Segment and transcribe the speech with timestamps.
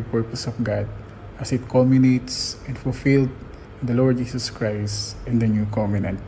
[0.00, 0.88] redemptive purpose of God
[1.38, 3.30] as it culminates and fulfilled
[3.80, 6.20] in the Lord Jesus Christ in the new covenant.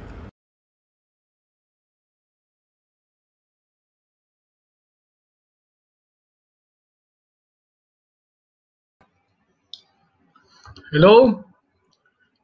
[10.92, 11.42] Hello,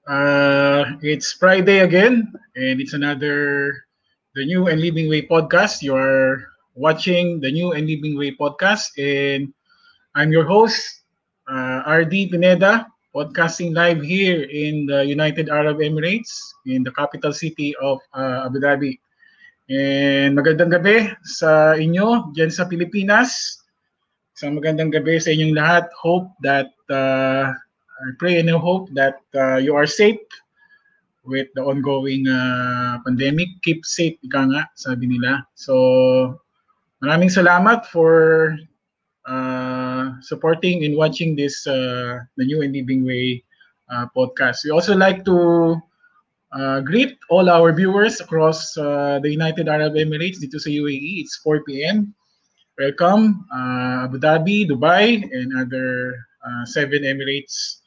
[0.09, 3.77] uh, it's Friday again, and it's another
[4.35, 5.83] the New and Living Way podcast.
[5.83, 9.53] You are watching the New and Living Way podcast, and
[10.17, 10.98] I'm your host,
[11.49, 12.87] uh, RD Pineda,
[13.17, 16.31] podcasting live here in the United Arab Emirates,
[16.69, 19.01] in the capital city of uh, Abu Dhabi.
[19.69, 23.61] And magandang gabi sa inyo dyan sa Pilipinas.
[24.33, 25.93] Isang magandang gabi sa inyong lahat.
[25.93, 27.53] Hope that, uh,
[27.99, 30.23] I pray and I hope that uh, you are safe
[31.29, 33.61] with the ongoing uh, pandemic.
[33.61, 35.45] Keep safe, ika nga, sabi nila.
[35.53, 36.41] So,
[37.05, 38.57] maraming salamat for
[39.29, 39.88] uh,
[40.21, 43.45] supporting and watching this, uh, the New and Living Way
[43.91, 44.65] uh, podcast.
[44.65, 45.77] We also like to
[46.53, 51.25] uh, greet all our viewers across uh, the United Arab Emirates dito sa UAE.
[51.25, 52.15] It's 4 p.m.
[52.79, 56.15] Welcome, uh, Abu Dhabi, Dubai, and other
[56.47, 57.83] uh, seven Emirates.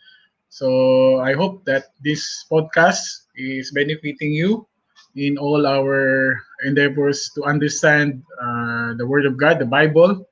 [0.50, 4.68] So I hope that this podcast is benefiting you
[5.16, 6.36] in all our
[6.68, 10.28] endeavors to understand uh, the Word of God, the Bible,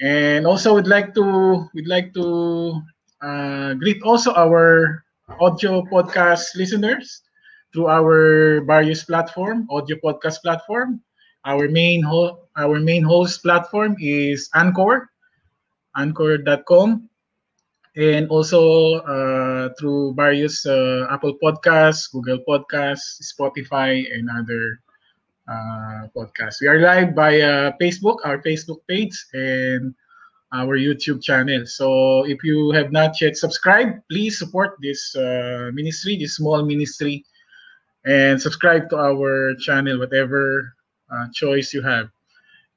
[0.00, 2.80] and also we'd like to we'd like to
[3.22, 5.02] uh, greet also our
[5.40, 7.22] audio podcast listeners
[7.72, 11.00] through our various platform, audio podcast platform.
[11.44, 15.10] Our main ho- our main host platform is Anchor,
[15.96, 17.08] Anchor.com
[17.96, 24.80] and also uh, through various uh, Apple Podcasts, Google Podcasts, Spotify, and other
[25.48, 26.60] uh, podcasts.
[26.60, 29.94] We are live via Facebook, our Facebook page, and
[30.52, 31.66] our YouTube channel.
[31.66, 37.24] So if you have not yet subscribed, please support this uh, ministry, this small ministry,
[38.04, 40.74] and subscribe to our channel, whatever
[41.10, 42.08] uh, choice you have,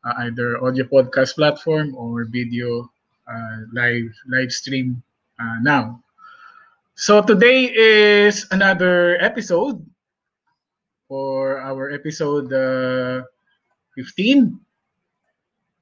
[0.04, 2.90] uh, either audio podcast platform or video
[3.30, 5.02] uh, live live stream
[5.40, 6.02] uh, now.
[6.96, 9.80] So today is another episode
[11.10, 13.26] for our episode uh,
[13.98, 14.54] 15.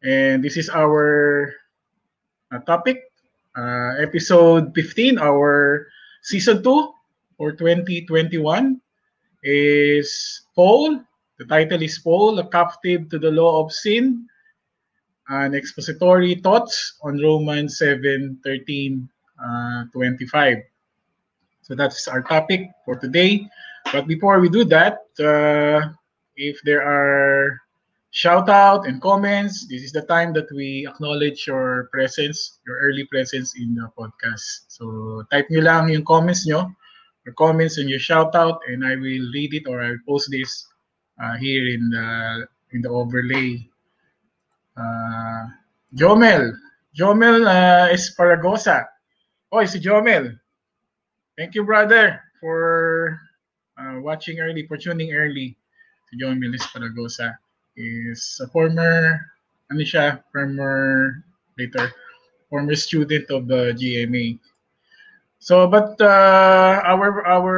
[0.01, 1.51] And this is our
[2.50, 3.12] uh, topic,
[3.59, 5.85] uh, episode 15, our
[6.24, 6.94] season 2
[7.35, 8.79] for 2021
[9.44, 11.03] is Paul.
[11.38, 14.25] The title is Paul, a captive to the law of sin,
[15.27, 19.09] an expository thoughts on Romans 7 13
[19.44, 20.57] uh, 25.
[21.62, 23.45] So that's our topic for today.
[23.94, 25.94] But before we do that, uh,
[26.36, 27.60] if there are
[28.12, 33.06] shout out and comments, this is the time that we acknowledge your presence, your early
[33.06, 34.68] presence in the podcast.
[34.68, 36.72] So type nyo lang yung comments nyo,
[37.25, 40.68] your comments and your shout out, and I will read it or I'll post this
[41.22, 43.69] uh, here in the in the overlay.
[44.75, 45.48] Uh,
[45.95, 46.54] Jomel,
[46.98, 48.83] Jomel uh.
[49.54, 50.38] Oy, si Jomel.
[51.38, 53.19] Thank you, brother, for
[53.77, 55.56] uh, watching early, for tuning early.
[56.09, 57.38] Si Jomel Esparagosa
[57.75, 59.21] is a former,
[59.71, 61.24] ano siya, former,
[61.57, 61.94] later,
[62.50, 64.39] former student of the GMA.
[65.39, 67.57] So, but uh, our our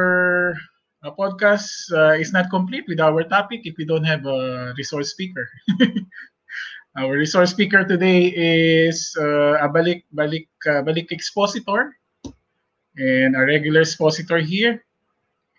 [1.02, 5.10] uh, podcast uh, is not complete with our topic if we don't have a resource
[5.10, 5.48] speaker.
[7.00, 11.96] our resource speaker today is uh, a balik balik uh, balik expositor
[12.98, 14.84] and a regular expositor here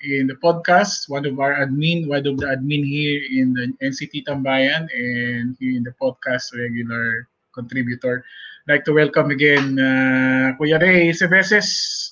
[0.04, 1.10] in the podcast.
[1.10, 5.78] One of our admin, one of the admin here in the NCT Tambayan, and here
[5.78, 8.26] in the podcast regular contributor.
[8.66, 12.12] I'd like to welcome again uh, Kuya Ray Sebeses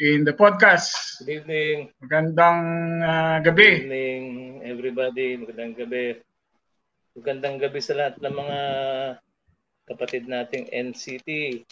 [0.00, 1.20] in the podcast.
[1.24, 1.92] Good evening.
[2.04, 2.60] Magandang
[3.00, 3.70] uh, Good gabi.
[3.84, 4.24] evening,
[4.64, 5.40] everybody.
[5.40, 6.04] Magandang gabi.
[7.14, 8.60] Magandang gabi sa lahat ng mga
[9.88, 11.62] kapatid nating NCT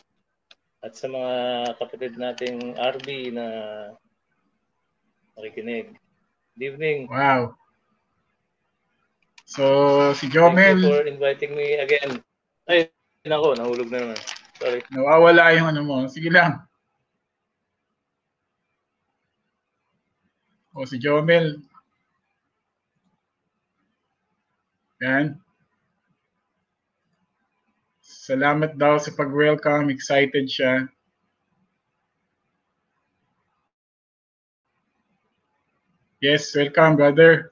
[0.82, 1.32] at sa mga
[1.79, 3.46] kapatid nating RB na
[5.38, 5.96] makikinig.
[6.56, 7.08] Good evening.
[7.08, 7.56] Wow.
[9.49, 12.20] So, si Thank you Jomel, for inviting me again.
[12.69, 12.88] Ay,
[13.25, 14.19] nako, nahulog na naman.
[14.62, 14.81] Sorry.
[14.94, 15.96] nawawala yung ano mo.
[16.06, 16.62] Sige lang.
[20.73, 21.61] O, si Jomel.
[25.02, 25.37] Yan.
[28.00, 29.90] Salamat daw sa pag-welcome.
[29.90, 30.87] Excited siya.
[36.22, 37.50] Yes, welcome, brother.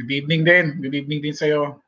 [0.00, 0.80] Good evening din.
[0.80, 1.84] Good evening din sa'yo.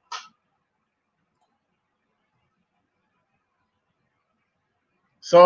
[5.24, 5.40] So,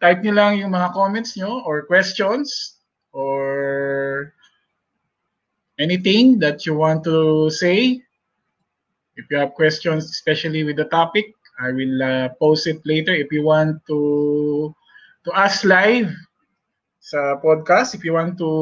[0.00, 2.80] type nyo lang yung mga comments nyo or questions
[3.12, 4.32] or
[5.76, 8.00] anything that you want to say.
[9.20, 13.12] If you have questions, especially with the topic, I will uh, post it later.
[13.12, 14.72] If you want to
[15.28, 16.08] to ask live
[17.08, 18.52] sa podcast, if you want to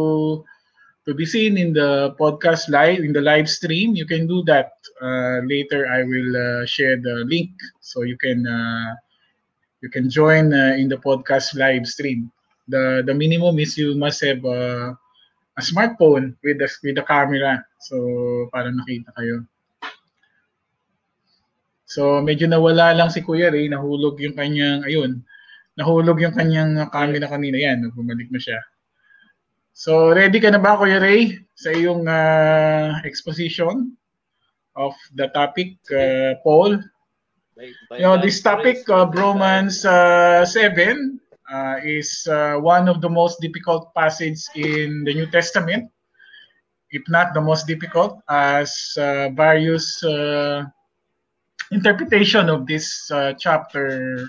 [1.03, 4.71] to be seen in the podcast live in the live stream, you can do that.
[5.03, 7.51] Uh, later, I will uh, share the link
[7.83, 8.95] so you can uh,
[9.83, 12.31] you can join uh, in the podcast live stream.
[12.71, 14.95] The the minimum is you must have a
[15.59, 17.67] smartphone with the with the camera.
[17.83, 17.99] So
[18.55, 19.43] para nakita kayo.
[21.83, 25.27] So medyo nawala lang si Kuya Ray, nahulog yung kanyang ayun.
[25.76, 28.61] Nahulog yung kanyang camera kanina yan, bumalik na siya.
[29.76, 33.93] So ready ka na ba Kuya Ray sa iyong uh, exposition
[34.73, 36.81] of the topic uh, Paul?
[37.52, 41.20] By, by You know, this topic of Romans uh, 7
[41.52, 45.93] uh, is uh, one of the most difficult passages in the New Testament,
[46.90, 50.64] if not the most difficult, as uh, various uh,
[51.70, 54.28] interpretation of this uh, chapter,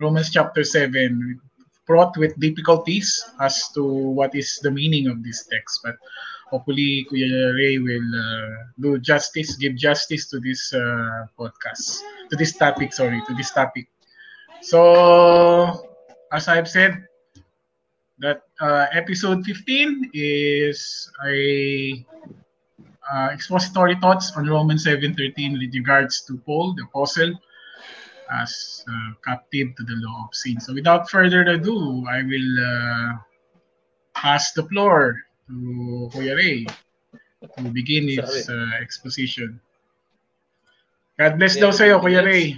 [0.00, 1.40] Romans chapter 7,
[1.86, 5.80] brought with difficulties as to what is the meaning of this text.
[5.84, 5.96] But
[6.48, 12.56] hopefully, Kuya Ray will uh, do justice, give justice to this uh, podcast, to this
[12.56, 13.88] topic, sorry, to this topic.
[14.62, 15.84] So,
[16.32, 17.04] as I've said,
[18.20, 22.06] that uh, episode 15 is a
[23.12, 27.32] uh, expository thoughts on Romans 7.13 with regards to Paul, the apostle,
[28.32, 30.60] as uh, captive to the law of sin.
[30.60, 33.10] So without further ado, I will uh,
[34.14, 35.18] pass the floor
[35.48, 36.66] to Kuya Ray
[37.42, 39.60] to begin his uh, exposition.
[41.18, 42.56] God bless Yeah, daw sa'yo, Kuya Ray.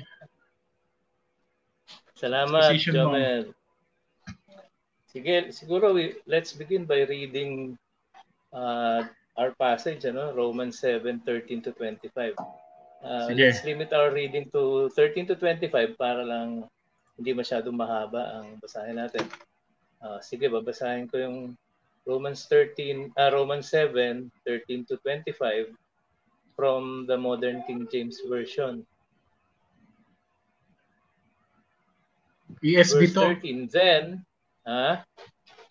[2.14, 3.10] Salamat, Position mo.
[3.10, 3.42] Jomel.
[5.10, 7.76] Sige, siguro we, let's begin by reading
[8.54, 9.04] uh,
[9.36, 10.32] our passage, ano?
[10.32, 12.61] Romans 7, 13 to 25.
[13.02, 13.42] Uh, Sige.
[13.42, 16.62] let's limit our reading to 13 to 25 para lang
[17.18, 19.26] hindi masyadong mahaba ang basahin natin.
[19.98, 21.38] Uh, sige, babasahin ko yung
[22.06, 25.74] Romans 13, ah Romans 7, 13 to 25
[26.54, 28.86] from the Modern King James Version.
[32.62, 33.22] ESB Verse to.
[33.38, 33.70] 13.
[33.70, 34.02] Then,
[34.62, 35.02] ha?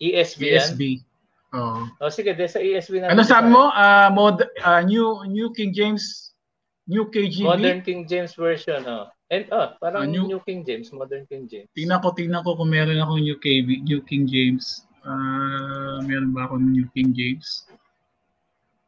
[0.00, 0.60] ESV yan?
[0.60, 0.82] ESB.
[1.52, 1.84] Oh.
[2.00, 3.12] O sige, de, sa ESV na.
[3.12, 3.68] Ano sabi mo?
[3.72, 6.31] Uh, mod, uh, new, new King James,
[6.92, 7.48] New KGB?
[7.48, 8.84] Modern King James Version.
[8.84, 9.08] Oh.
[9.32, 10.40] And, oh, parang Ah, new- new...
[10.44, 11.64] King James, Modern King James.
[11.72, 14.84] Tingnan ko, tingnan ko kung meron ako New KB, New King James.
[15.00, 17.64] Ah, meron ba ako New King James?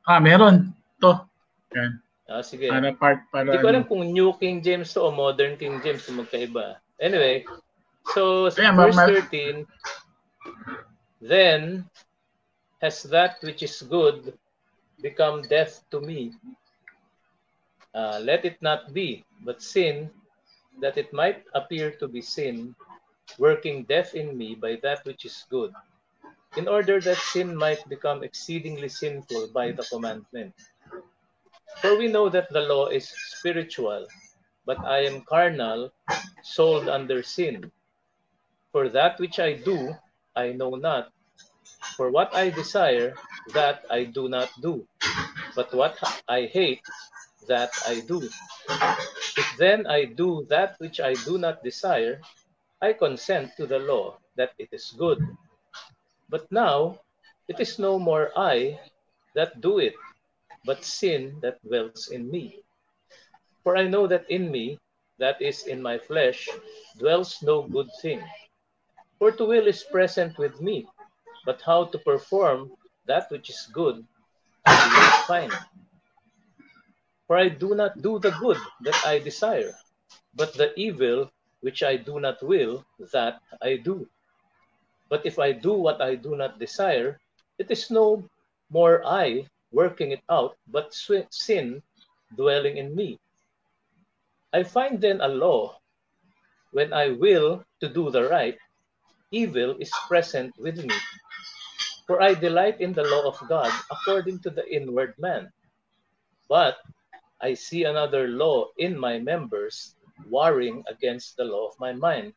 [0.04, 0.76] Ah, meron.
[1.00, 1.24] To.
[1.72, 1.96] Yan.
[2.28, 2.68] Ah, sige.
[2.68, 3.90] Para part, para Hindi ko alam ano.
[3.90, 6.76] kung New King James to o Modern King James magkaiba.
[7.00, 7.48] Anyway,
[8.12, 9.64] so sa ma- verse ma- 13,
[11.24, 11.88] Then
[12.84, 14.36] has that which is good
[15.00, 16.36] become death to me.
[17.94, 20.10] Uh, let it not be, but sin,
[20.80, 22.74] that it might appear to be sin,
[23.38, 25.72] working death in me by that which is good,
[26.56, 30.52] in order that sin might become exceedingly sinful by the commandment.
[31.80, 33.08] For we know that the law is
[33.38, 34.06] spiritual,
[34.66, 35.92] but I am carnal,
[36.42, 37.70] sold under sin.
[38.72, 39.94] For that which I do,
[40.34, 41.12] I know not.
[41.96, 43.14] For what I desire,
[43.52, 44.86] that I do not do.
[45.54, 45.94] But what
[46.26, 46.82] I hate,
[47.48, 48.22] that I do.
[49.36, 52.20] If then I do that which I do not desire,
[52.80, 55.18] I consent to the law that it is good.
[56.28, 57.00] But now
[57.48, 58.80] it is no more I
[59.34, 59.94] that do it,
[60.64, 62.62] but sin that dwells in me.
[63.62, 64.78] For I know that in me,
[65.18, 66.48] that is in my flesh,
[66.98, 68.22] dwells no good thing.
[69.18, 70.86] For to will is present with me,
[71.46, 72.72] but how to perform
[73.06, 74.04] that which is good,
[74.66, 75.52] I do not find.
[77.26, 79.72] For I do not do the good that I desire,
[80.34, 84.08] but the evil which I do not will, that I do.
[85.08, 87.20] But if I do what I do not desire,
[87.58, 88.28] it is no
[88.68, 91.82] more I working it out, but sin
[92.36, 93.18] dwelling in me.
[94.52, 95.80] I find then a law
[96.72, 98.58] when I will to do the right,
[99.30, 100.94] evil is present with me.
[102.06, 105.50] For I delight in the law of God according to the inward man.
[106.48, 106.76] But
[107.40, 109.96] I see another law in my members,
[110.28, 112.34] warring against the law of my mind,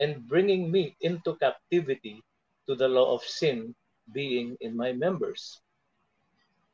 [0.00, 2.22] and bringing me into captivity
[2.66, 3.74] to the law of sin
[4.12, 5.60] being in my members.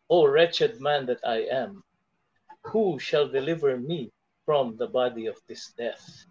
[0.09, 1.83] O wretched man that I am,
[2.63, 4.13] who shall deliver me
[4.45, 6.27] from the body of this death?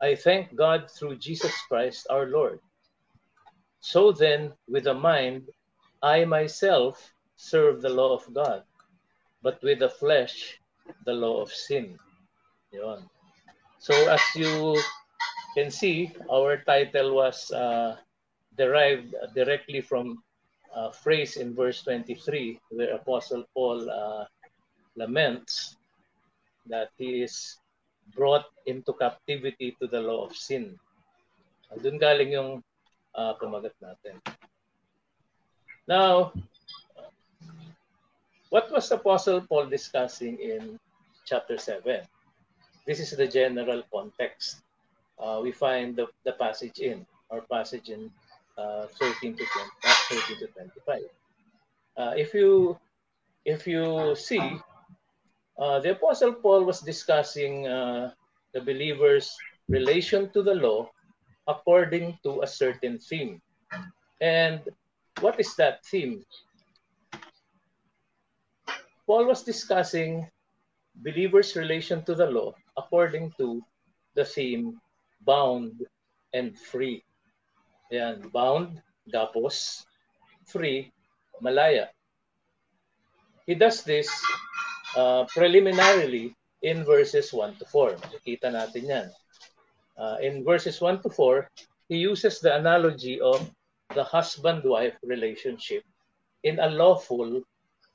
[0.00, 2.60] I thank God through Jesus Christ our Lord.
[3.80, 5.48] So then, with a mind,
[6.02, 8.64] I myself serve the law of God,
[9.46, 10.58] but with the flesh,
[11.06, 11.94] the law of sin.
[12.74, 13.06] Yun.
[13.78, 14.74] So as you
[15.54, 17.94] can see, our title was uh,
[18.58, 20.18] derived directly from
[20.74, 24.26] a phrase in verse 23 where Apostle Paul uh,
[24.98, 25.78] laments
[26.66, 27.62] that he is
[28.18, 30.74] brought into captivity to the law of sin.
[31.86, 32.50] Doon galing yung
[33.14, 34.18] uh, kumagat natin.
[35.86, 36.34] Now,
[38.50, 40.78] what was Apostle Paul discussing in
[41.24, 42.00] chapter 7?
[42.86, 44.62] This is the general context.
[45.18, 48.10] Uh, we find the, the passage in, or passage in
[48.58, 51.02] uh, 13 to 20, uh, 13 to 25.
[51.96, 52.78] Uh, if you
[53.46, 54.42] if you see,
[55.56, 58.10] uh, the Apostle Paul was discussing uh,
[58.52, 59.30] the believers'
[59.68, 60.90] relation to the law
[61.46, 63.40] according to a certain theme.
[64.20, 64.60] And
[65.20, 66.26] what is that theme?
[69.06, 70.26] Paul was discussing
[70.96, 73.62] believers' relation to the law according to
[74.14, 74.80] the theme
[75.22, 75.86] bound
[76.34, 77.04] and free.
[77.90, 79.86] Yan, bound, gapos,
[80.44, 80.90] free,
[81.40, 81.88] malaya.
[83.46, 84.10] He does this
[84.96, 88.02] uh, preliminarily in verses 1 to 4.
[88.02, 89.08] Makikita natin yan.
[89.94, 91.46] Uh, in verses 1 to 4,
[91.88, 93.38] he uses the analogy of
[93.94, 95.86] the husband-wife relationship
[96.42, 97.40] in a lawful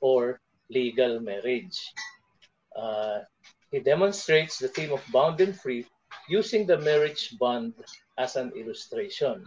[0.00, 0.40] or
[0.72, 1.78] legal marriage.
[2.72, 3.20] Uh,
[3.70, 5.84] he demonstrates the theme of bound and free
[6.28, 7.76] using the marriage bond
[8.16, 9.44] as an illustration.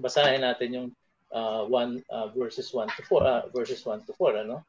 [0.00, 0.88] Basahin natin yung
[1.32, 4.64] uh, one, uh, verses 1 to 4, uh, verses 1 to 4, ano?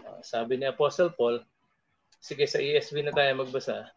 [0.00, 1.44] Uh, sabi ni Apostle Paul,
[2.20, 3.88] sige sa ESV na tayo magbasa.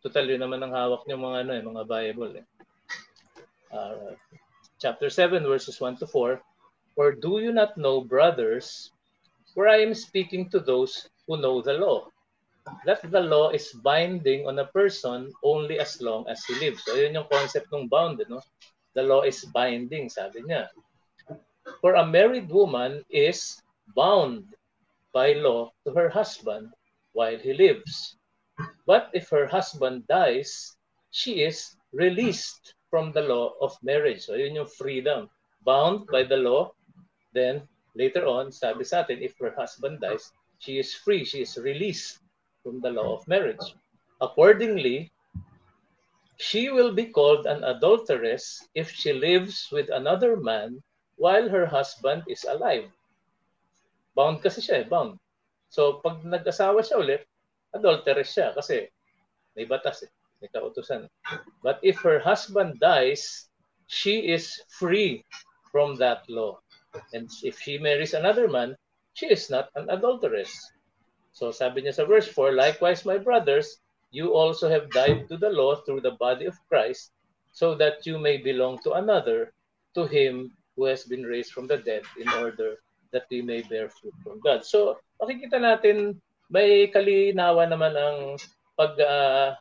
[0.00, 2.46] Total yun naman ang hawak niyo mga ano eh, mga Bible eh.
[3.68, 4.16] Uh,
[4.80, 6.40] chapter 7 verses 1 to 4
[6.94, 8.93] Or do you not know brothers
[9.54, 12.10] where I am speaking to those who know the law
[12.84, 16.84] that the law is binding on a person only as long as he lives.
[16.84, 18.40] So yun yung concept ng bound, no?
[18.94, 20.68] The law is binding, sabi niya.
[21.80, 23.60] For a married woman is
[23.92, 24.56] bound
[25.12, 26.72] by law to her husband
[27.12, 28.16] while he lives.
[28.86, 30.76] But if her husband dies,
[31.10, 34.24] she is released from the law of marriage.
[34.24, 35.28] So yun yung freedom.
[35.64, 36.72] Bound by the law,
[37.32, 41.56] then later on, sabi sa atin, if her husband dies, she is free, she is
[41.58, 42.18] released
[42.62, 43.62] from the law of marriage.
[44.20, 45.12] Accordingly,
[46.36, 50.82] she will be called an adulteress if she lives with another man
[51.16, 52.90] while her husband is alive.
[54.14, 55.18] Bound kasi siya eh, bound.
[55.70, 57.22] So pag nag-asawa siya ulit,
[57.74, 58.90] adulteress siya kasi
[59.54, 60.10] may batas eh,
[60.42, 61.06] may kautusan.
[61.62, 63.50] But if her husband dies,
[63.86, 65.22] she is free
[65.70, 66.63] from that law.
[67.12, 68.76] And if she marries another man,
[69.14, 70.50] she is not an adulteress.
[71.34, 73.82] So sabi niya sa verse 4, Likewise, my brothers,
[74.14, 77.10] you also have died to the law through the body of Christ,
[77.50, 79.50] so that you may belong to another,
[79.98, 82.78] to him who has been raised from the dead, in order
[83.14, 84.66] that we may bear fruit from God.
[84.66, 86.18] So makikita natin
[86.50, 88.18] may kalinawan naman ang
[88.74, 89.54] pag uh,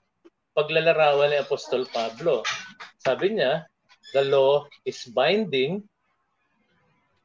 [0.57, 2.45] paglalarawan ni Apostol Pablo.
[3.01, 3.65] Sabi niya,
[4.13, 5.85] the law is binding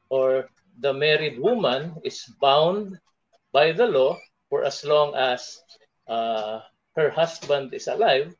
[0.09, 0.49] or
[0.79, 2.99] the married woman is bound
[3.51, 4.17] by the law
[4.49, 5.61] for as long as
[6.07, 6.61] uh,
[6.95, 8.33] her husband is alive.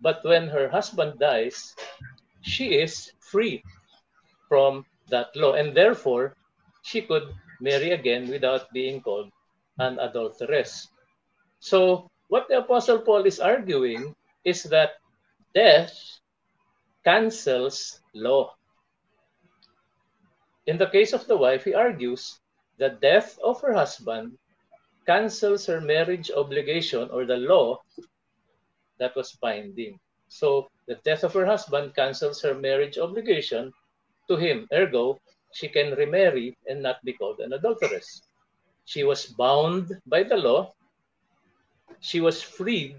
[0.00, 1.74] But when her husband dies,
[2.42, 3.62] she is free
[4.48, 5.54] from that law.
[5.54, 6.34] And therefore,
[6.82, 9.30] she could marry again without being called
[9.78, 10.88] an adulteress.
[11.60, 14.98] So, what the Apostle Paul is arguing is that
[15.54, 15.94] death
[17.04, 18.54] cancels law.
[20.66, 22.40] In the case of the wife, he argues
[22.78, 24.36] the death of her husband
[25.06, 27.78] cancels her marriage obligation or the law
[28.98, 29.98] that was binding.
[30.28, 33.72] So, the death of her husband cancels her marriage obligation
[34.28, 34.66] to him.
[34.72, 35.20] Ergo,
[35.52, 38.22] she can remarry and not be called an adulteress.
[38.84, 40.74] She was bound by the law.
[42.00, 42.98] She was freed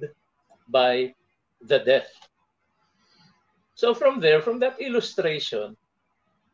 [0.70, 1.14] by
[1.62, 2.12] the death.
[3.76, 5.78] So from there, from that illustration,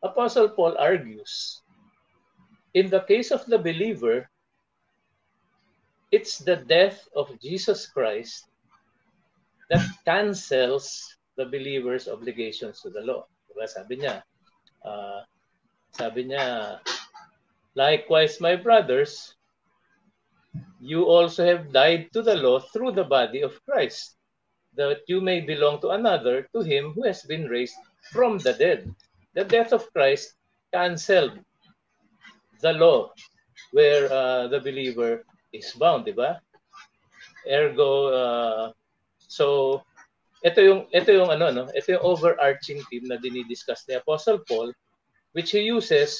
[0.03, 1.63] Apostle Paul argues,
[2.73, 4.29] in the case of the believer,
[6.11, 8.45] it's the death of Jesus Christ
[9.69, 13.25] that cancels the believer's obligations to the law.
[13.49, 13.65] Diba?
[13.65, 14.21] Sabi niya,
[14.85, 15.25] uh,
[15.95, 16.77] sabi niya,
[17.73, 19.33] Likewise, my brothers,
[20.77, 24.13] you also have died to the law through the body of Christ,
[24.75, 27.79] that you may belong to another, to him who has been raised
[28.11, 28.93] from the dead.
[29.33, 30.33] The death of Christ
[30.73, 31.39] canceled
[32.61, 33.11] the law
[33.71, 36.15] where uh, the believer is bound, di?
[37.49, 38.71] Ergo, uh,
[39.17, 39.81] so
[40.43, 44.75] ito yung ito yung ano no, ito yung overarching theme na dinidiscuss ni Apostle Paul
[45.33, 46.19] which he uses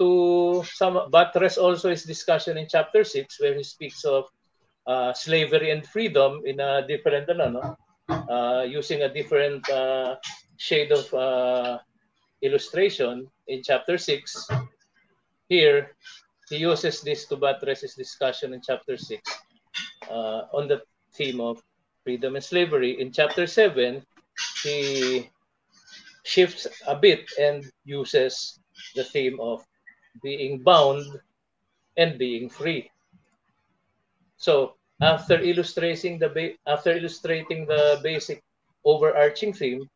[0.00, 4.24] to some buttress also his discussion in chapter 6 where he speaks of
[4.88, 7.62] uh, slavery and freedom in a different ano no
[8.08, 10.16] uh, using a different uh,
[10.56, 11.76] shade of uh,
[12.42, 14.48] illustration in chapter 6
[15.48, 15.90] here
[16.48, 19.22] he uses this to buttress his discussion in chapter 6
[20.10, 20.82] uh, on the
[21.14, 21.62] theme of
[22.04, 23.00] freedom and slavery.
[23.00, 24.02] In chapter 7,
[24.62, 25.30] he
[26.24, 28.58] shifts a bit and uses
[28.94, 29.64] the theme of
[30.22, 31.06] being bound
[31.96, 32.90] and being free.
[34.36, 38.42] So, after illustrating the after illustrating the basic
[38.84, 39.88] overarching theme,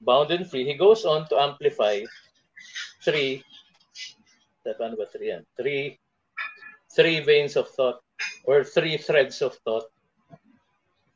[0.00, 2.02] bound and free, he goes on to amplify
[3.04, 3.42] three
[4.76, 5.46] paano ba three yan?
[5.56, 5.96] Three,
[6.92, 8.04] three veins of thought
[8.44, 9.88] or three threads of thought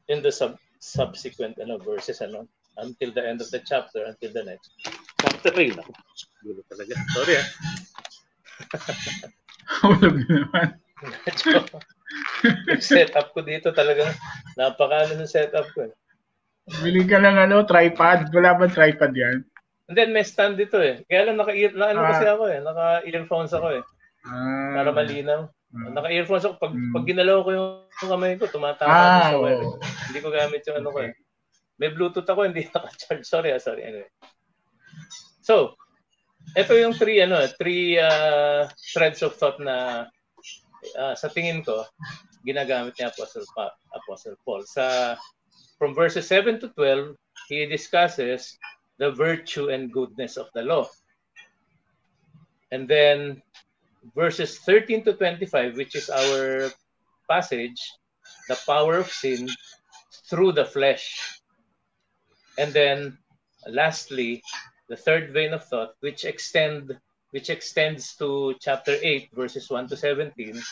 [0.09, 4.45] in the sub subsequent ano, verses ano, until the end of the chapter, until the
[4.45, 4.73] next.
[5.21, 5.85] Chapter 3 na.
[6.43, 6.95] Gulo talaga.
[7.15, 7.49] Sorry ah.
[9.87, 10.69] Hulog naman.
[12.83, 14.11] setup ko dito talagang
[14.59, 15.87] napakano ng setup ko.
[15.87, 15.93] Eh.
[16.83, 18.31] Bili ka lang ano, tripod.
[18.31, 19.43] Wala ba tripod yan?
[19.91, 21.03] And then may stand dito eh.
[21.11, 22.09] Kaya lang naka, na, ano ah.
[22.15, 22.59] kasi ako eh.
[22.63, 23.83] Naka-earphones ako eh.
[24.23, 24.79] Ah.
[24.79, 25.41] Para malinaw.
[25.51, 25.91] Ah.
[25.99, 26.55] Naka-earphones ako.
[26.63, 26.93] Pag, hmm.
[26.95, 29.67] pag ginalaw ko yung kamay ko, tumatama ah, sa wire.
[29.67, 29.77] Oh.
[29.83, 31.13] Hindi ko gamit yung ano ko eh.
[31.83, 33.27] May Bluetooth ako, hindi naka-charge.
[33.27, 33.83] Sorry ah, sorry.
[33.83, 34.11] Anyway.
[35.43, 35.75] So,
[36.55, 40.07] ito yung three ano, three uh, threads of thought na
[40.99, 41.87] uh, sa tingin ko
[42.43, 44.67] ginagamit ni Apostle pa, Apostle Paul.
[44.67, 45.15] Sa
[45.83, 47.17] from verses 7 to 12,
[47.51, 48.57] he discusses
[49.03, 50.87] the virtue and goodness of the law.
[52.71, 53.43] And then
[54.15, 56.71] verses 13 to 25, which is our
[57.29, 57.83] passage,
[58.47, 59.51] the power of sin
[60.31, 61.19] through the flesh.
[62.59, 63.19] And then
[63.67, 64.41] lastly,
[64.87, 66.95] the third vein of thought, which extend
[67.35, 70.63] which extends to chapter 8, verses 1 to 17,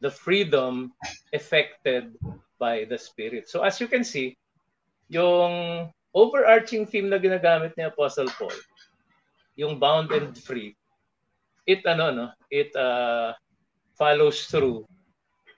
[0.00, 0.94] the freedom
[1.34, 2.16] effected
[2.58, 3.50] by the Spirit.
[3.50, 4.38] So as you can see,
[5.08, 8.54] yung overarching theme na ginagamit ni Apostle Paul,
[9.54, 10.74] yung bound and free,
[11.66, 13.34] it ano no it uh,
[13.98, 14.86] follows through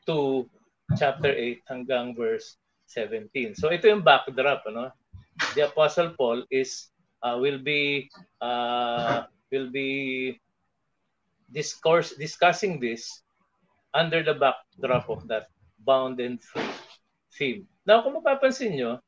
[0.09, 0.49] to
[0.97, 2.57] chapter 8 hanggang verse
[2.89, 4.89] 17 so ito yung backdrop ano.
[5.55, 6.91] The apostle paul is
[7.23, 8.11] uh, will be
[8.43, 10.35] uh, will be
[11.47, 13.23] discourse discussing this
[13.95, 15.47] under the backdrop of that
[15.87, 16.75] bound and free
[17.39, 17.71] theme.
[17.87, 18.99] Now kung mapapansin nyo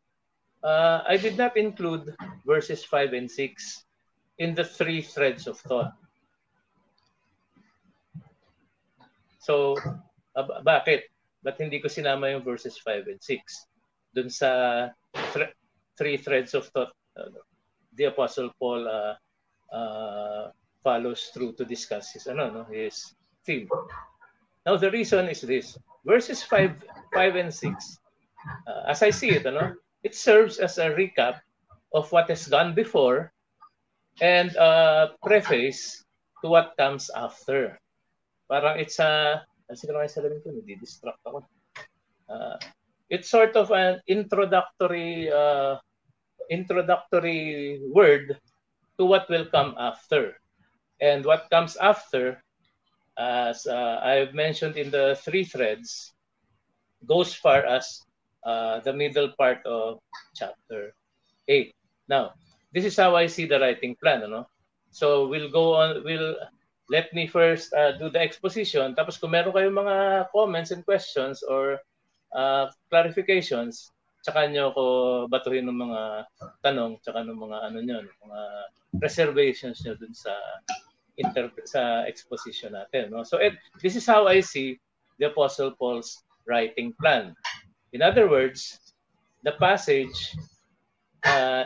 [0.62, 2.14] uh, I did not include
[2.46, 3.85] verses 5 and 6
[4.38, 5.92] in the three threads of thought
[9.40, 9.75] So,
[10.37, 11.09] uh, bakit?
[11.40, 13.66] Ba't hindi ko sinama yung verses 5 and 6?
[14.12, 14.92] Dun sa
[15.33, 15.57] th-
[15.96, 17.33] three threads of thought, uh,
[17.96, 19.16] the Apostle Paul uh,
[19.73, 20.53] uh,
[20.85, 23.16] follows through to discuss his, ano, no, his
[23.49, 23.66] theme.
[24.68, 25.75] Now, the reason is this.
[26.05, 26.77] Verses 5,
[27.16, 27.99] 5 and 6,
[28.68, 31.40] uh, as I see it, ano, it serves as a recap
[31.92, 33.32] of what has gone before
[34.20, 36.04] and a preface
[36.42, 37.78] to what comes after.
[38.48, 41.44] Parang it's a, kasi ko lang salamin ko, nadi-distract ako.
[42.30, 42.56] Uh,
[43.10, 45.76] it's sort of an introductory uh,
[46.50, 48.38] introductory word
[48.98, 50.34] to what will come after.
[51.00, 52.42] And what comes after,
[53.16, 56.12] as uh, I've mentioned in the three threads,
[57.06, 58.04] goes far as
[58.44, 60.00] uh, the middle part of
[60.35, 60.94] chapter
[61.48, 61.74] 8.
[62.09, 62.33] Now,
[62.72, 64.29] this is how I see the writing plan.
[64.29, 64.46] No?
[64.90, 66.37] So we'll go on, we'll
[66.90, 68.94] let me first uh, do the exposition.
[68.94, 69.96] Tapos kung meron kayong mga
[70.35, 71.79] comments and questions or
[72.35, 73.94] uh, clarifications,
[74.26, 74.85] tsaka nyo ako
[75.31, 76.26] batuhin ng mga
[76.66, 78.40] tanong, tsaka ng mga ano nyo, mga
[78.98, 80.35] reservations nyo dun sa
[81.16, 83.14] inter- sa exposition natin.
[83.14, 83.22] No?
[83.22, 84.83] So it, this is how I see
[85.22, 87.38] the Apostle Paul's writing plan.
[87.92, 88.79] In other words,
[89.42, 90.37] the passage
[91.24, 91.64] uh,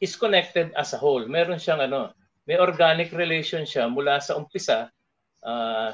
[0.00, 1.26] is connected as a whole.
[1.28, 2.16] Meron siyang ano,
[2.48, 4.88] may organic relation siya mula sa umpisa,
[5.44, 5.92] uh,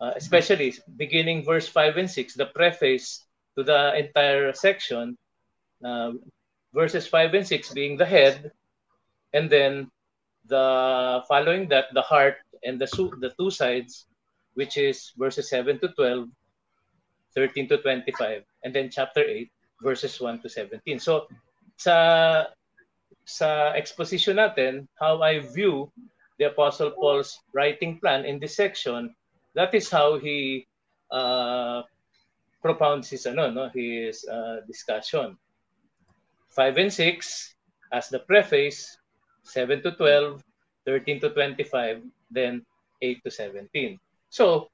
[0.00, 3.24] uh, especially beginning verse 5 and 6, the preface
[3.56, 5.16] to the entire section,
[5.84, 6.12] uh,
[6.74, 8.50] verses 5 and 6 being the head,
[9.32, 9.88] and then
[10.46, 12.86] the following that, the heart and the,
[13.20, 14.06] the two sides,
[14.54, 16.28] which is verses 7 to 12,
[17.36, 19.50] 13 to 25, and then chapter 8,
[19.82, 20.98] verses 1 to 17.
[20.98, 21.28] So
[21.76, 22.48] sa
[23.28, 25.92] sa exposition natin, how I view
[26.40, 29.12] the Apostle Paul's writing plan in this section,
[29.54, 30.66] that is how he
[31.12, 31.82] uh,
[32.64, 35.36] propounds his ano no his uh, discussion.
[36.56, 37.54] 5 and 6
[37.92, 38.96] as the preface,
[39.44, 40.42] 7 to 12,
[40.86, 42.64] 13 to 25, then
[43.02, 44.00] 8 to 17.
[44.30, 44.68] So,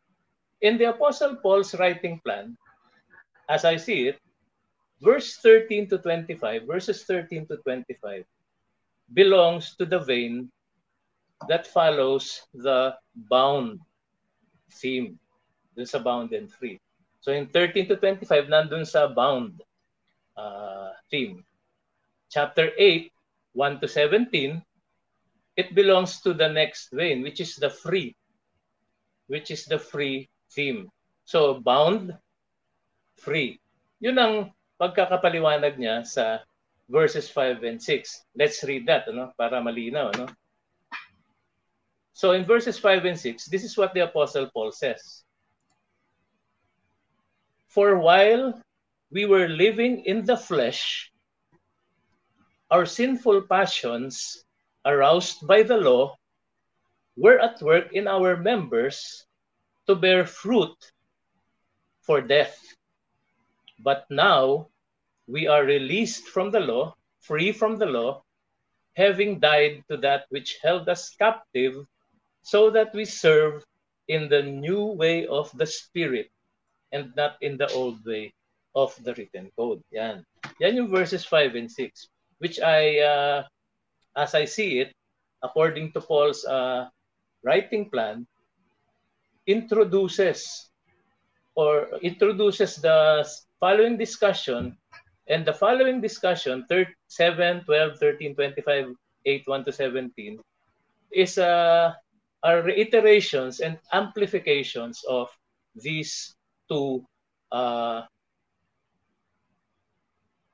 [0.62, 2.56] in the Apostle Paul's writing plan,
[3.48, 4.18] as I see it,
[5.02, 8.24] verse 13 to 25, verses 13 to 25,
[9.12, 10.50] belongs to the vein
[11.48, 12.94] that follows the
[13.28, 13.80] bound
[14.70, 15.18] theme,
[15.76, 16.78] dun sa bound and free.
[17.20, 19.60] So in 13 to 25, nandun sa bound
[20.38, 21.44] uh, theme.
[22.30, 23.10] Chapter 8,
[23.52, 24.62] 1 to 17,
[25.56, 28.14] it belongs to the next vein, which is the free,
[29.26, 30.88] which is the free theme.
[31.24, 32.16] So bound,
[33.16, 33.60] free.
[34.00, 34.34] Yun ang
[34.76, 36.44] pagkakapaliwanag niya sa
[36.92, 38.36] verses 5 and 6.
[38.36, 40.12] Let's read that ano, para malinaw.
[40.12, 40.26] Ano?
[42.12, 45.24] So in verses 5 and 6, this is what the Apostle Paul says.
[47.72, 48.60] For while
[49.08, 51.10] we were living in the flesh,
[52.70, 54.44] our sinful passions,
[54.84, 56.16] aroused by the law,
[57.16, 59.24] were at work in our members
[59.86, 60.74] to bear fruit
[62.02, 62.58] for death.
[63.78, 64.68] But now
[65.26, 68.22] we are released from the law, free from the law,
[68.94, 71.86] having died to that which held us captive,
[72.42, 73.64] so that we serve
[74.08, 76.30] in the new way of the Spirit
[76.90, 78.34] and not in the old way
[78.74, 79.80] of the written code.
[79.90, 80.24] Yan.
[80.60, 83.42] Yan yung verses 5 and 6, which I, uh,
[84.16, 84.92] as I see it,
[85.42, 86.88] according to Paul's uh,
[87.42, 88.26] writing plan,
[89.46, 90.70] introduces
[91.54, 93.26] or introduces the
[93.60, 94.76] following discussion
[95.28, 96.66] And the following discussion,
[97.06, 98.86] 7, 12, 13, 25,
[99.24, 100.38] 8, 1 to 17,
[101.12, 101.92] is uh,
[102.42, 105.30] are reiterations and amplifications of
[105.78, 106.34] these
[106.68, 107.06] two
[107.52, 108.02] uh,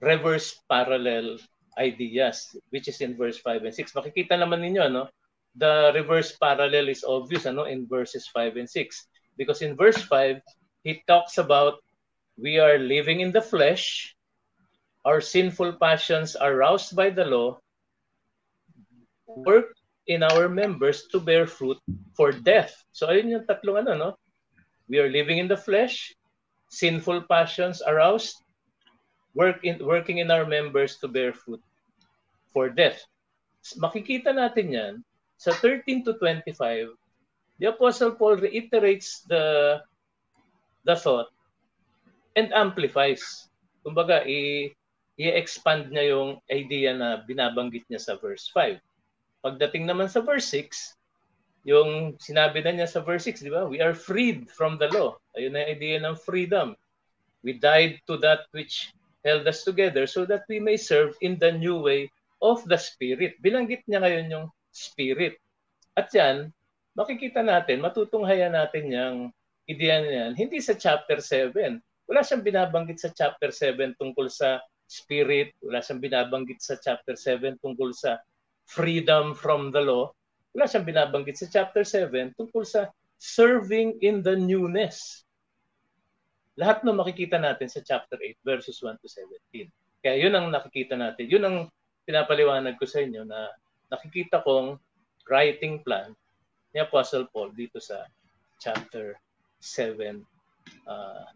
[0.01, 1.38] reverse parallel
[1.79, 3.92] ideas, which is in verse 5 and 6.
[3.96, 5.09] Makikita naman ninyo, no?
[5.59, 9.07] The reverse parallel is obvious ano, in verses 5 and 6.
[9.37, 10.38] Because in verse 5,
[10.87, 11.83] he talks about
[12.38, 14.14] we are living in the flesh,
[15.05, 17.59] our sinful passions aroused by the law
[19.27, 19.75] work
[20.07, 21.77] in our members to bear fruit
[22.16, 22.73] for death.
[22.92, 24.11] So ayun yung tatlong ano, no?
[24.88, 26.16] We are living in the flesh,
[26.73, 28.40] sinful passions aroused,
[29.35, 31.61] work in, working in our members to bear fruit
[32.57, 33.05] for death.
[33.77, 34.94] Makikita natin yan
[35.38, 36.90] sa 13 to 25,
[37.62, 39.79] the Apostle Paul reiterates the
[40.83, 41.31] the thought
[42.35, 43.46] and amplifies.
[43.87, 44.70] Kumbaga, i,
[45.18, 48.79] i-expand niya yung idea na binabanggit niya sa verse 5.
[49.42, 50.98] Pagdating naman sa verse 6,
[51.66, 53.66] yung sinabi na niya sa verse 6, di ba?
[53.66, 55.18] We are freed from the law.
[55.35, 56.79] Ayun na yung idea ng freedom.
[57.42, 58.90] We died to that which
[59.22, 63.38] held us together so that we may serve in the new way of the Spirit.
[63.42, 64.46] Binanggit niya ngayon yung
[64.79, 65.43] Spirit.
[65.99, 66.55] At yan,
[66.95, 69.19] makikita natin, matutunghayan natin yung
[69.67, 71.55] ideya niyan, hindi sa chapter 7.
[72.09, 77.61] Wala siyang binabanggit sa chapter 7 tungkol sa spirit, wala siyang binabanggit sa chapter 7
[77.61, 78.17] tungkol sa
[78.64, 80.09] freedom from the law.
[80.57, 82.88] Wala siyang binabanggit sa chapter 7 tungkol sa
[83.21, 85.27] serving in the newness.
[86.57, 89.69] Lahat ng makikita natin sa chapter 8 verses 1 to 17.
[90.01, 91.29] Kaya yun ang nakikita natin.
[91.29, 91.57] Yun ang
[92.09, 93.53] pinapaliwanag ko sa inyo na
[93.88, 94.77] nakikita kong
[95.29, 96.12] writing plan
[96.72, 98.05] ni Apostle Paul dito sa
[98.61, 99.16] chapter
[99.61, 100.20] 7
[100.88, 101.27] uh,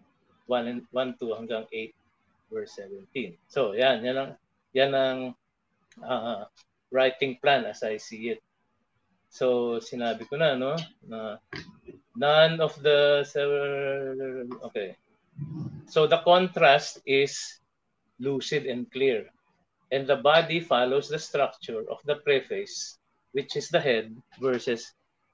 [0.49, 3.37] 1, 1 2 hanggang 8 verse 17.
[3.49, 4.33] So, yan, yan ang
[4.77, 5.21] yan ang
[6.05, 6.45] uh,
[6.93, 8.41] writing plan as I see it.
[9.33, 10.77] So, sinabi ko na no
[11.09, 11.41] na
[12.17, 13.25] none of the
[14.69, 14.97] okay.
[15.89, 17.61] So the contrast is
[18.21, 19.29] lucid and clear.
[19.93, 22.99] And the body follows the structure of the preface,
[23.33, 24.91] which is the head, verses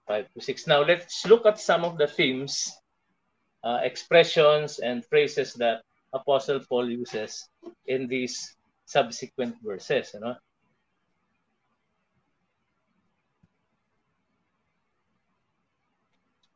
[0.08, 0.66] 5 to 6.
[0.66, 2.74] Now, let's look at some of the themes,
[3.62, 7.48] uh, expressions, and phrases that Apostle Paul uses
[7.86, 10.10] in these subsequent verses.
[10.12, 10.36] You know?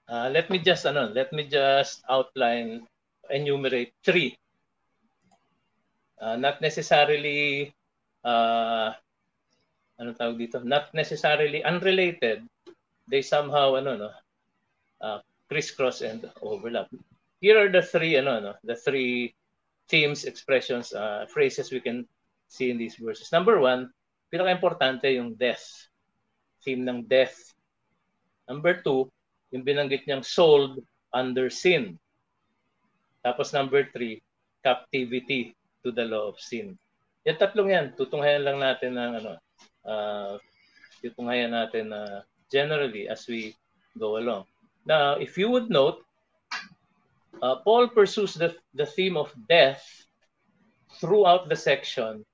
[0.09, 2.85] Uh, let me just ano, let me just outline
[3.31, 4.37] enumerate three
[6.23, 7.75] uh, not necessarily
[8.25, 8.91] uh,
[10.01, 12.43] ano tawag dito not necessarily unrelated
[13.07, 14.11] they somehow ano no
[15.03, 15.21] uh,
[15.53, 16.89] crisscross and overlap.
[17.43, 19.35] Here are the three ano no, the three
[19.93, 22.09] themes, expressions, uh, phrases we can
[22.49, 23.29] see in these verses.
[23.29, 23.93] Number one,
[24.33, 25.61] pinaka-importante yung death.
[26.65, 27.37] Theme ng death.
[28.49, 29.11] Number two,
[29.53, 30.81] yung binanggit niyang sold
[31.13, 32.01] under sin.
[33.21, 34.25] Tapos number three,
[34.65, 35.53] captivity
[35.85, 36.79] to the law of sin.
[37.23, 39.33] Yan tatlong yan, tutunghayan lang natin ng ano,
[39.87, 40.35] uh,
[40.99, 43.55] tutunghayan natin uh, generally as we
[43.95, 44.43] go along.
[44.83, 46.03] Now, if you would note,
[47.39, 49.87] uh, Paul pursues the, the theme of death
[50.99, 52.27] throughout the section,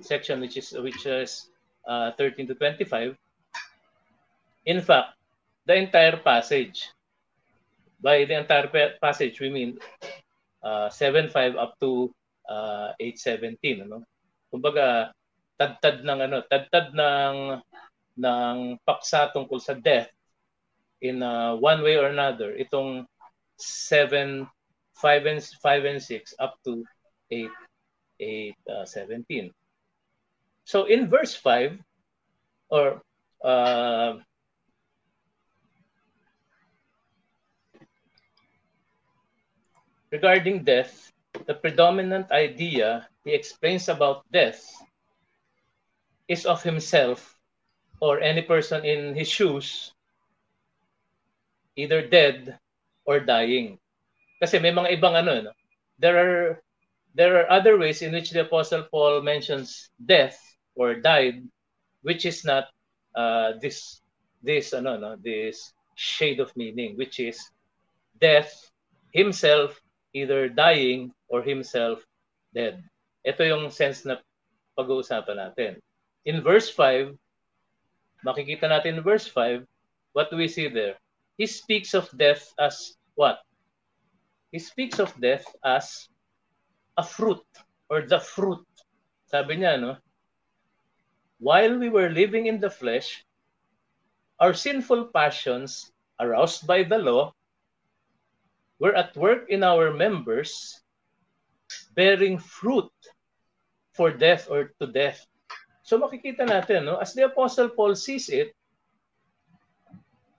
[0.00, 1.48] section which is which is
[1.88, 3.16] uh, 13 to 25.
[4.66, 5.16] In fact,
[5.64, 6.88] the entire passage.
[8.00, 9.76] By the entire passage, we mean
[10.64, 12.08] uh, 7.5 up to
[12.50, 13.86] uh, 8.17.
[13.86, 14.02] Ano?
[14.50, 15.14] Kumbaga,
[15.54, 17.62] tad-tad ng ano, tad-tad ng
[18.20, 20.10] ng paksa tungkol sa death
[21.00, 23.08] in uh, one way or another itong
[23.56, 24.44] 7
[25.00, 26.84] 5 and 5 and 6 up to
[27.32, 27.48] 8
[28.20, 29.48] 8 uh, 17
[30.68, 31.80] so in verse 5
[32.68, 33.00] or
[33.40, 34.20] uh,
[40.12, 41.08] regarding death
[41.46, 44.60] the predominant idea he explains about death
[46.28, 47.36] is of himself
[48.00, 49.92] or any person in his shoes
[51.76, 52.58] either dead
[53.04, 53.78] or dying.
[54.40, 55.52] Kasi may mga ibang ano, no?
[56.00, 56.62] there are
[57.14, 60.40] there are other ways in which the apostle Paul mentions death
[60.74, 61.44] or died
[62.02, 62.72] which is not
[63.14, 64.00] uh, this
[64.42, 67.36] this ano no this shade of meaning which is
[68.16, 68.48] death
[69.12, 69.76] himself
[70.12, 72.02] either dying or himself
[72.54, 72.82] dead.
[73.22, 74.18] Ito yung sense na
[74.74, 75.72] pag-uusapan natin.
[76.24, 77.14] In verse 5,
[78.26, 79.64] makikita natin in verse 5,
[80.12, 80.98] what do we see there?
[81.38, 83.40] He speaks of death as what?
[84.52, 86.10] He speaks of death as
[86.98, 87.44] a fruit
[87.88, 88.66] or the fruit.
[89.30, 89.96] Sabi niya, no?
[91.38, 93.24] While we were living in the flesh,
[94.40, 97.32] our sinful passions, aroused by the law,
[98.80, 100.80] were at work in our members,
[101.94, 102.90] bearing fruit
[103.92, 105.20] for death or to death.
[105.84, 106.96] So makikita natin, no?
[106.96, 108.56] as the Apostle Paul sees it,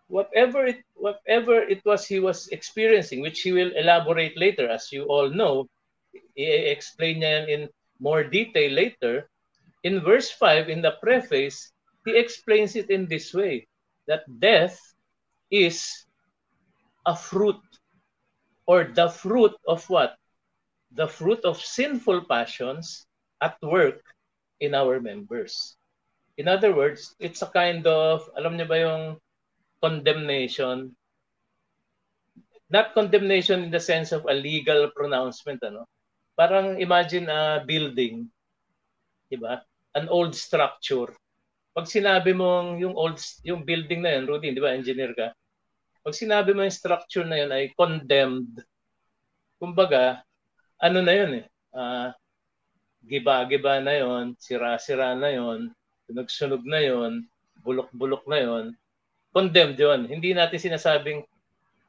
[0.09, 5.05] whatever it whatever it was he was experiencing, which he will elaborate later, as you
[5.05, 5.65] all know,
[6.37, 7.61] i-explain niya in
[7.97, 9.29] more detail later.
[9.81, 11.73] In verse 5, in the preface,
[12.05, 13.65] he explains it in this way,
[14.05, 14.77] that death
[15.49, 16.05] is
[17.05, 17.57] a fruit
[18.67, 20.15] or the fruit of what?
[20.91, 23.05] The fruit of sinful passions
[23.39, 24.03] at work
[24.59, 25.75] in our members.
[26.37, 29.03] In other words, it's a kind of, alam niyo ba yung
[29.81, 30.93] condemnation?
[32.71, 35.87] Not condemnation in the sense of a legal pronouncement ano?
[36.37, 38.31] Parang imagine a building
[39.27, 39.59] di ba?
[39.95, 41.11] An old structure.
[41.71, 45.31] Pag sinabi mo yung old yung building na yun Rudy di ba engineer ka
[46.01, 48.61] pag sinabi mo yung structure na yun ay condemned
[49.61, 50.25] kumbaga
[50.81, 51.45] ano na yun eh
[51.77, 52.09] uh,
[53.05, 55.73] giba-giba na yon sira-sira na yon
[56.09, 57.25] sunog-sunog na yon
[57.61, 58.65] bulok-bulok na yon
[59.31, 60.05] condemned yun.
[60.07, 61.23] Hindi natin sinasabing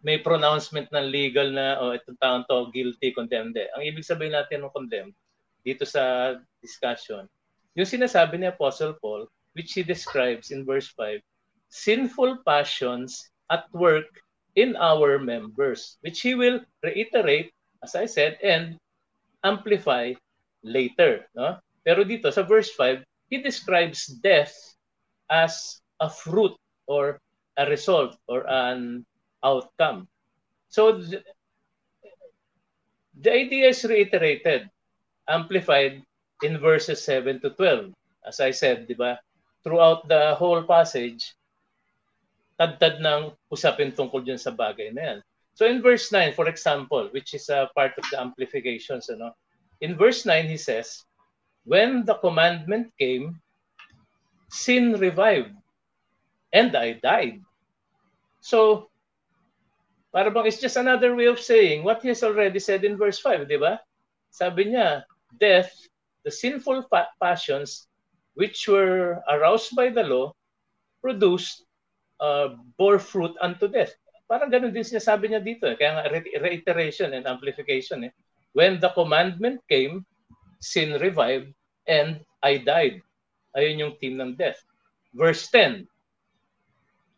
[0.03, 3.55] may pronouncement ng legal na oh, itong taon to guilty, condemned.
[3.55, 5.14] Ang ibig sabihin natin ng condemned
[5.62, 7.31] dito sa discussion,
[7.79, 11.22] yung sinasabi ni Apostle Paul, which he describes in verse 5,
[11.70, 14.08] sinful passions at work
[14.56, 17.52] in our members, which he will reiterate,
[17.84, 18.80] as I said, and
[19.44, 20.16] amplify
[20.64, 21.28] later.
[21.36, 21.60] No?
[21.84, 24.56] Pero dito sa verse 5, he describes death
[25.28, 26.56] as a fruit
[26.88, 27.20] or
[27.56, 29.04] a result or an
[29.44, 30.08] outcome.
[30.68, 31.20] So the,
[33.20, 34.68] the idea is reiterated,
[35.28, 36.00] amplified
[36.42, 37.92] in verses 7 to 12.
[38.24, 39.20] As I said, di ba?
[39.64, 41.34] Throughout the whole passage,
[42.62, 45.18] tad-tad ng usapin tungkol dyan sa bagay na yan.
[45.59, 49.35] So in verse 9, for example, which is a part of the amplifications, ano?
[49.83, 51.03] in verse 9 he says,
[51.66, 53.42] When the commandment came,
[54.46, 55.59] sin revived
[56.55, 57.42] and I died.
[58.38, 58.87] So,
[60.14, 63.18] para bang it's just another way of saying what he has already said in verse
[63.18, 63.83] 5, di ba?
[64.31, 65.03] Sabi niya,
[65.35, 65.75] death,
[66.22, 67.90] the sinful pa- passions
[68.38, 70.33] which were aroused by the law
[71.03, 71.66] produced
[72.22, 73.90] uh, bore fruit unto death.
[74.30, 75.66] Parang ganun din sinasabi niya dito.
[75.66, 75.74] Eh.
[75.76, 78.06] Kaya nga re- reiteration and amplification.
[78.06, 78.12] Eh.
[78.54, 80.06] When the commandment came,
[80.62, 81.50] sin revived
[81.90, 83.02] and I died.
[83.58, 84.62] Ayun yung theme ng death.
[85.12, 85.85] Verse 10,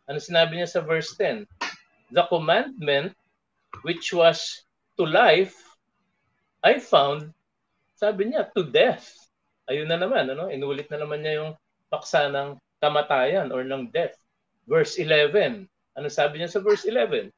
[0.05, 1.47] Ano sinabi niya sa verse 10?
[2.13, 3.15] The commandment
[3.81, 4.65] which was
[4.99, 5.55] to life,
[6.61, 7.33] I found,
[7.97, 9.09] sabi niya, to death.
[9.65, 10.51] Ayun na naman, ano?
[10.51, 11.51] inulit na naman niya yung
[11.89, 14.13] paksa ng kamatayan or ng death.
[14.65, 15.69] Verse 11.
[15.95, 17.31] Ano sabi niya sa verse 11?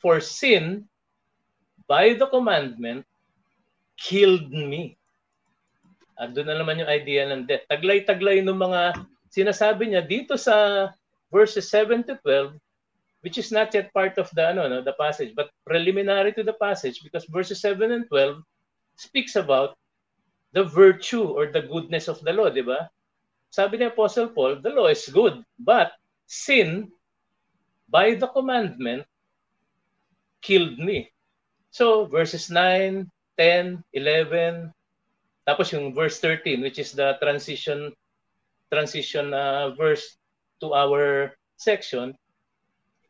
[0.00, 0.84] For sin,
[1.86, 3.04] by the commandment,
[3.96, 4.96] killed me.
[6.18, 7.66] At doon na naman yung idea ng death.
[7.70, 10.88] Taglay-taglay ng mga sinasabi niya dito sa
[11.34, 12.54] verses 7 to 12,
[13.26, 16.54] which is not yet part of the, ano, no, the passage, but preliminary to the
[16.60, 18.38] passage because verses 7 and 12
[18.94, 19.74] speaks about
[20.54, 22.86] the virtue or the goodness of the law, di ba?
[23.50, 26.90] Sabi ni Apostle Paul, the law is good, but sin
[27.88, 29.04] by the commandment
[30.42, 31.10] killed me.
[31.70, 34.72] So, verses 9, 10, 11,
[35.44, 37.92] tapos yung verse 13 which is the transition
[38.72, 40.16] transition uh, verse
[40.60, 42.16] to our section,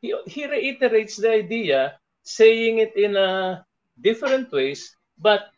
[0.03, 3.64] he, he reiterates the idea, saying it in a
[4.00, 5.48] different ways, but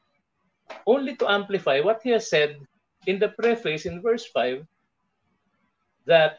[0.86, 2.58] only to amplify what he has said
[3.06, 4.62] in the preface in verse 5
[6.06, 6.38] that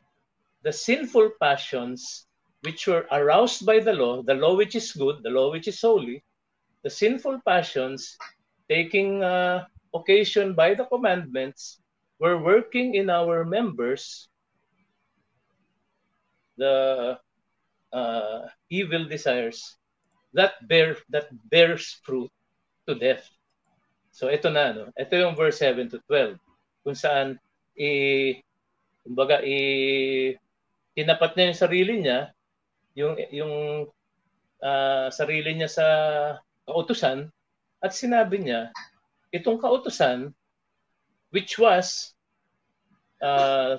[0.68, 2.28] the sinful passions
[2.68, 5.80] which were aroused by the law, the law which is good, the law which is
[5.80, 6.20] holy,
[6.84, 8.20] the sinful passions
[8.68, 9.64] taking uh,
[9.96, 11.80] occasion by the commandments
[12.20, 14.28] were working in our members
[16.58, 17.16] the
[17.94, 19.80] uh, evil desires
[20.34, 22.28] that bear that bears fruit
[22.84, 23.24] to death.
[24.12, 24.92] So ito na no.
[25.00, 26.36] Ito yung verse 7 to 12
[26.84, 27.40] kung saan
[27.80, 28.36] i
[29.08, 30.36] kumbaga i
[30.98, 32.20] tinapat niya yung sarili niya
[32.98, 33.54] yung yung
[34.66, 35.88] uh, sarili niya sa
[36.66, 37.30] kautusan
[37.86, 38.74] at sinabi niya
[39.30, 40.34] itong kautusan
[41.30, 42.18] which was
[43.22, 43.78] uh,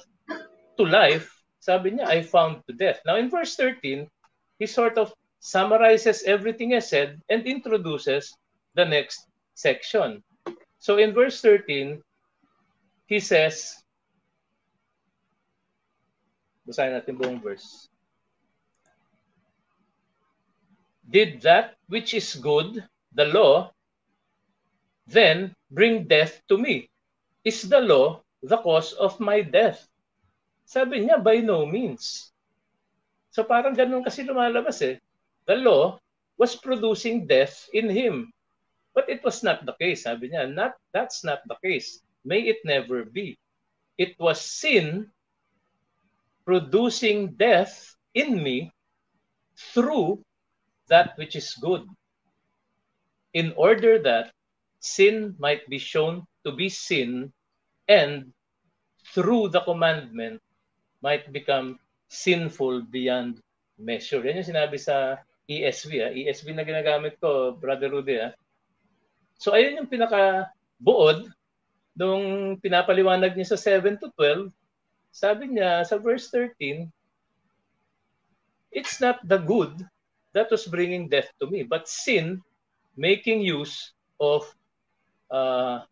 [0.79, 3.05] to life sabi niya, I found to death.
[3.05, 4.09] Now in verse 13,
[4.57, 8.33] he sort of summarizes everything I said and introduces
[8.73, 10.25] the next section.
[10.81, 12.01] So in verse 13,
[13.05, 13.77] he says,
[16.69, 17.89] basahin natin buong verse.
[21.09, 22.85] Did that which is good,
[23.17, 23.73] the law,
[25.09, 26.93] then bring death to me?
[27.49, 29.89] Is the law the cause of my death?
[30.69, 32.29] Sabi niya, by no means.
[33.33, 35.01] So parang ganun kasi lumalabas eh.
[35.49, 35.97] The law
[36.37, 38.29] was producing death in him.
[38.93, 40.53] But it was not the case, sabi niya.
[40.53, 42.05] Not, that's not the case.
[42.29, 43.41] May it never be.
[43.97, 45.09] It was sin
[46.49, 48.73] producing death in me
[49.77, 50.17] through
[50.89, 51.85] that which is good.
[53.37, 54.33] In order that
[54.81, 57.29] sin might be shown to be sin
[57.85, 58.33] and
[59.13, 60.41] through the commandment
[61.05, 61.77] might become
[62.09, 63.45] sinful beyond
[63.77, 64.25] measure.
[64.25, 65.21] Yan yung sinabi sa
[65.53, 65.93] ESV.
[66.01, 66.13] Ah.
[66.17, 68.25] ESV na ginagamit ko, Brother Rudy.
[68.25, 68.33] Ah.
[69.37, 70.49] So ayun yung pinaka
[70.81, 71.29] buod
[71.93, 74.49] nung pinapaliwanag niya sa 7 to 12.
[75.11, 76.89] Sabi niya sa verse 13,
[78.71, 79.73] It's not the good
[80.37, 82.45] that was bringing death to me, but sin
[82.97, 84.45] making use of
[85.31, 85.83] uh,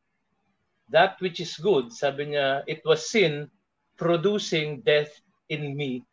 [0.90, 1.92] that which is good.
[1.92, 3.48] Sabi niya, it was sin
[3.96, 5.10] producing death
[5.48, 6.04] in me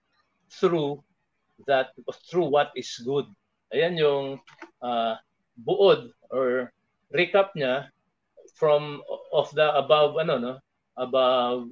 [0.49, 1.03] through
[1.67, 1.91] that
[2.29, 3.27] through what is good.
[3.73, 4.27] Ayan yung
[4.81, 5.15] uh,
[5.57, 6.71] buod or
[7.13, 7.89] recap niya
[8.57, 9.01] from
[9.33, 10.53] of the above ano no
[10.97, 11.69] above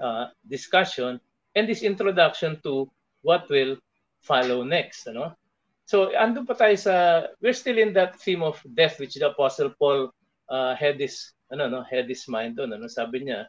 [0.00, 1.20] uh, discussion
[1.54, 2.90] and this introduction to
[3.22, 3.76] what will
[4.20, 5.34] follow next ano
[5.86, 9.70] so ando pa tayo sa we're still in that theme of death which the apostle
[9.78, 10.10] Paul
[10.50, 13.46] uh, had this ano no had this mind on ano sabi niya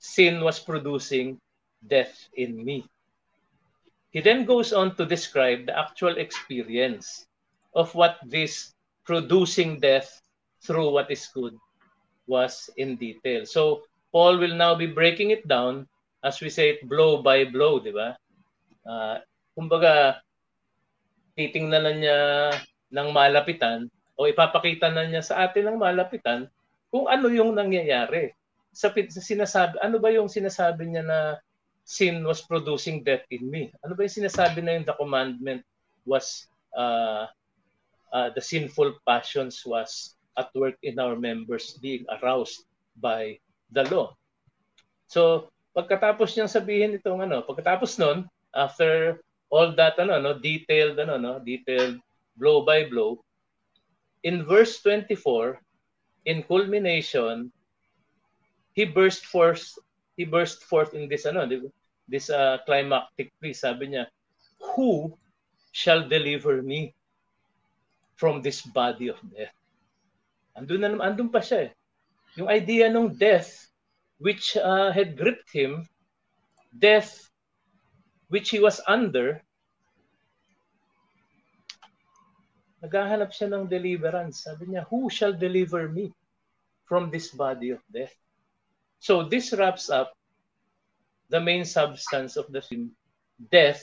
[0.00, 1.38] sin was producing
[1.86, 2.84] death in me.
[4.10, 7.26] He then goes on to describe the actual experience
[7.74, 8.74] of what this
[9.04, 10.20] producing death
[10.64, 11.56] through what is good
[12.26, 13.46] was in detail.
[13.46, 15.86] So Paul will now be breaking it down
[16.20, 18.18] as we say it blow by blow, di ba?
[18.84, 19.22] Uh,
[19.56, 20.20] kumbaga,
[21.38, 22.18] titingnan na niya
[22.90, 23.86] ng malapitan
[24.18, 26.50] o ipapakita na niya sa atin ng malapitan
[26.90, 28.34] kung ano yung nangyayari
[28.74, 31.18] sa, sa sinasabi, ano ba yung sinasabi niya na
[31.82, 33.70] sin was producing death in me?
[33.82, 35.62] Ano ba yung sinasabi na yung the commandment
[36.06, 37.26] was uh,
[38.14, 42.66] uh, the sinful passions was at work in our members being aroused
[42.98, 43.38] by
[43.72, 44.14] the law.
[45.06, 51.18] So, pagkatapos niyang sabihin itong ano, pagkatapos nun, after all that ano no, detailed ano
[51.18, 51.98] no, detailed
[52.38, 53.22] blow by blow,
[54.22, 55.58] in verse 24,
[56.26, 57.50] in culmination,
[58.74, 59.74] he burst forth
[60.14, 61.48] he burst forth in this ano
[62.06, 64.06] this uh, climactic plea sabi niya
[64.74, 65.14] who
[65.72, 66.92] shall deliver me
[68.18, 69.54] from this body of death?
[70.58, 71.72] Andun na andun pa siya eh.
[72.38, 73.70] Yung idea ng death
[74.20, 75.88] which uh, had gripped him,
[76.76, 77.30] death
[78.28, 79.42] which he was under,
[82.84, 84.46] naghahanap siya ng deliverance.
[84.46, 86.12] Sabi niya, who shall deliver me
[86.86, 88.14] from this body of death?
[89.00, 90.12] So this wraps up
[91.32, 92.92] the main substance of the sin,
[93.50, 93.82] death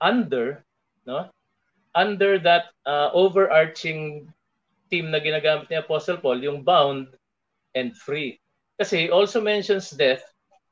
[0.00, 0.64] under,
[1.04, 1.28] no?
[1.94, 4.30] Under that uh, overarching
[4.88, 7.10] theme na ginagamit ni Apostle Paul, yung bound
[7.74, 8.40] and free.
[8.78, 10.24] Kasi he also mentions death,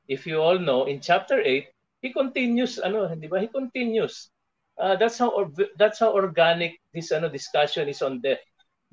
[0.08, 1.68] if you all know, in chapter 8,
[2.00, 3.40] he continues, ano, di ba?
[3.42, 4.30] He continues.
[4.78, 5.34] Uh, that's how
[5.74, 8.38] that's how organic this ano discussion is on death.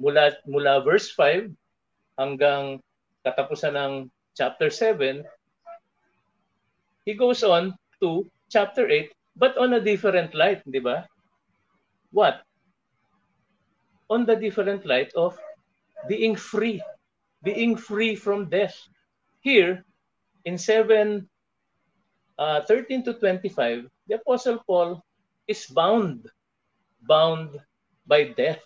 [0.02, 1.54] Mula mula verse 5
[2.18, 2.82] hanggang
[3.22, 3.94] katapusan ng
[4.34, 5.22] chapter 7,
[7.06, 11.06] he goes on to chapter 8 but on a different light, di ba?
[12.10, 12.42] What?
[14.10, 15.38] On the different light of
[16.08, 16.82] being free,
[17.46, 18.76] being free from death.
[19.46, 19.86] Here,
[20.44, 21.30] in 7,
[22.42, 25.06] uh, 13 to 25, the Apostle Paul
[25.48, 26.26] is bound,
[27.06, 27.54] bound
[28.10, 28.66] by death.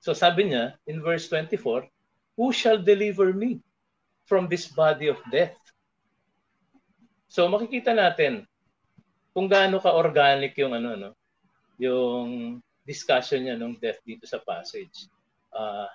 [0.00, 1.84] So sabi niya in verse 24,
[2.40, 3.60] Who shall deliver me
[4.24, 5.56] from this body of death?
[7.28, 8.48] So makikita natin
[9.36, 11.10] kung gaano ka-organic yung ano no,
[11.76, 15.10] yung discussion niya ng death dito sa passage.
[15.52, 15.90] Uh,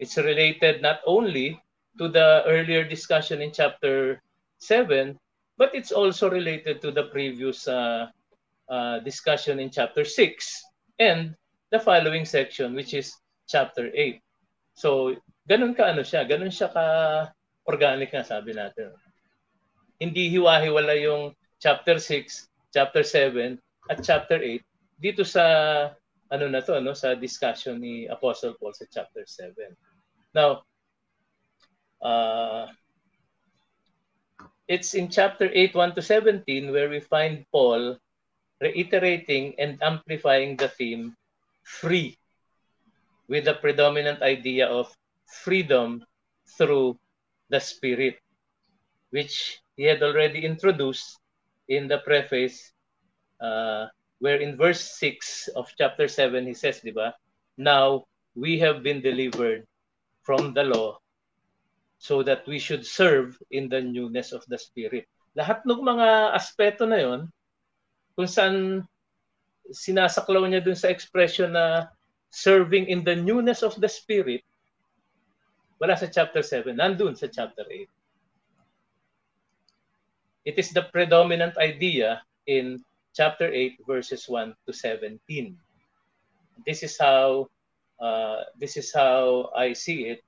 [0.00, 1.60] it's related not only
[2.00, 4.18] to the earlier discussion in chapter
[4.58, 5.14] 7,
[5.60, 8.08] but it's also related to the previous uh,
[8.72, 10.64] uh, discussion in chapter 6
[10.98, 11.36] and
[11.70, 13.12] the following section which is
[13.46, 14.18] chapter 8.
[14.72, 16.84] So, ganun ka ano siya, ganun siya ka
[17.68, 18.96] organic nga sabi natin.
[20.00, 23.60] Hindi hiwa-hiwala yung chapter 6, chapter 7
[23.92, 24.64] at chapter 8
[25.00, 25.44] dito sa
[26.30, 29.89] ano na to ano sa discussion ni Apostle Paul sa chapter 7.
[30.34, 30.62] Now,
[32.00, 32.68] uh,
[34.68, 37.98] it's in chapter 8, 1 to 17, where we find Paul
[38.60, 41.16] reiterating and amplifying the theme
[41.64, 42.16] free
[43.26, 44.94] with the predominant idea of
[45.26, 46.04] freedom
[46.58, 46.98] through
[47.48, 48.18] the Spirit,
[49.10, 51.18] which he had already introduced
[51.68, 52.72] in the preface,
[53.40, 53.86] uh,
[54.18, 57.14] where in verse 6 of chapter 7, he says, Diba,
[57.56, 58.04] now
[58.34, 59.66] we have been delivered
[60.22, 60.98] from the law
[62.00, 65.04] so that we should serve in the newness of the Spirit.
[65.36, 67.20] Lahat ng mga aspeto na yon
[68.16, 68.84] kung saan
[69.70, 71.92] sinasaklaw niya dun sa expression na
[72.32, 74.42] serving in the newness of the Spirit,
[75.76, 77.88] wala sa chapter 7, nandun sa chapter 8.
[80.48, 82.80] It is the predominant idea in
[83.12, 85.20] chapter 8 verses 1 to 17.
[86.64, 87.48] This is how
[88.00, 90.24] uh, this is how I see it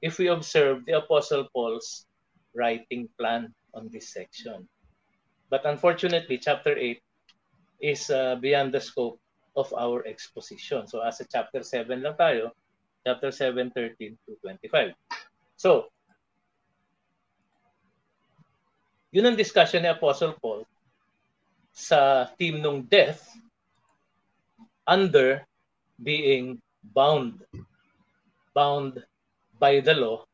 [0.00, 2.06] if we observe the Apostle Paul's
[2.54, 4.68] writing plan on this section.
[5.48, 7.00] But unfortunately, chapter 8
[7.80, 9.20] is uh, beyond the scope
[9.56, 10.86] of our exposition.
[10.86, 12.52] So as a chapter 7 lang tayo,
[13.04, 14.94] chapter 7, 13 to 25.
[15.56, 15.90] So,
[19.12, 20.64] yun ang discussion ni Apostle Paul
[21.72, 23.28] sa theme ng death
[24.86, 25.44] under
[26.00, 27.44] being bound.
[28.54, 29.02] Bound
[29.58, 30.26] by the law,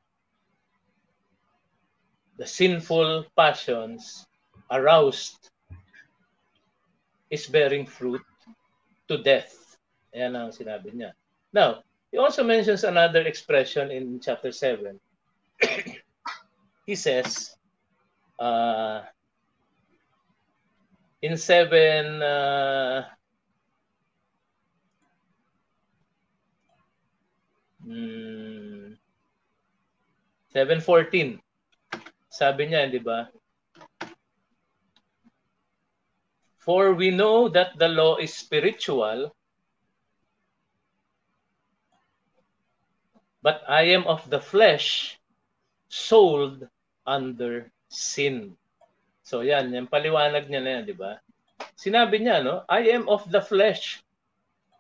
[2.38, 4.26] the sinful passions
[4.70, 5.51] aroused
[7.30, 8.22] is bearing fruit
[9.07, 9.76] to death.
[10.16, 11.12] Ayan ang sinabi niya.
[11.53, 14.96] Now, he also mentions another expression in chapter 7.
[16.88, 17.53] he says,
[18.40, 19.05] uh,
[21.20, 23.05] in 7, uh,
[27.89, 28.93] hmm,
[30.53, 31.41] 7.14,
[32.28, 33.32] sabi niya, di ba?
[36.61, 39.32] For we know that the law is spiritual,
[43.41, 45.16] but I am of the flesh,
[45.89, 46.68] sold
[47.09, 48.53] under sin.
[49.24, 51.20] So yan, yung paliwanag niya na yan, di ba?
[51.72, 52.68] Sinabi niya, no?
[52.68, 54.05] I am of the flesh.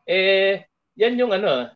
[0.04, 0.60] Eh,
[0.96, 1.72] yan yung ano,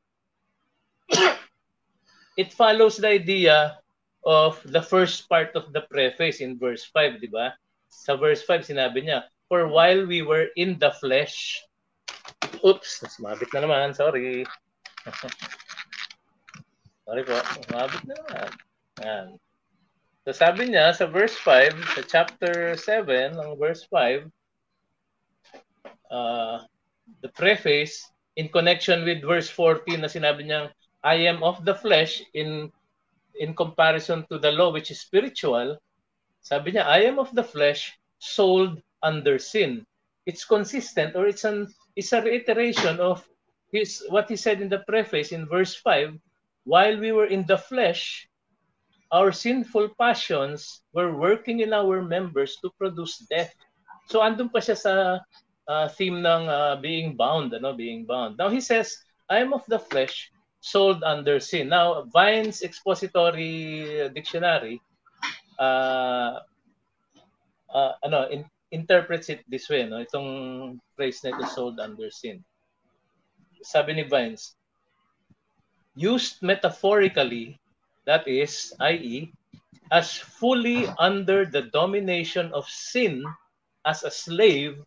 [2.37, 3.79] it follows the idea
[4.25, 7.55] of the first part of the preface in verse 5, di ba?
[7.91, 11.61] Sa verse 5, sinabi niya, For while we were in the flesh,
[12.65, 14.47] oops, sumabit na naman, sorry.
[17.05, 17.37] sorry po,
[17.69, 18.49] sumabit na naman.
[19.03, 19.27] Yan.
[20.23, 24.31] So sabi niya sa verse 5, sa chapter 7, ng verse 5,
[26.15, 26.63] uh,
[27.21, 28.07] the preface
[28.39, 30.71] in connection with verse 14 na sinabi niyang
[31.03, 32.71] I am of the flesh in
[33.39, 35.79] in comparison to the law which is spiritual.
[36.41, 39.87] Sabi niya I am of the flesh sold under sin.
[40.27, 43.27] It's consistent or it's an it's a reiteration of
[43.73, 46.15] his what he said in the preface in verse 5
[46.65, 48.29] while we were in the flesh
[49.13, 53.53] our sinful passions were working in our members to produce death.
[54.09, 54.95] So andun pa siya sa
[55.69, 58.41] uh, theme ng uh, being bound, ano, being bound.
[58.41, 58.97] Now he says,
[59.29, 60.32] I am of the flesh,
[60.63, 61.69] sold under sin.
[61.69, 64.81] Now, Vine's expository dictionary
[65.59, 66.39] uh,
[67.75, 69.99] uh, ano, in, interprets it this way, no?
[69.99, 72.41] Itong phrase na ito, sold under sin.
[73.67, 74.55] Sabi ni Vines,
[75.99, 77.59] used metaphorically,
[78.07, 79.35] that is, i.e.,
[79.91, 83.21] as fully under the domination of sin
[83.85, 84.81] as a slave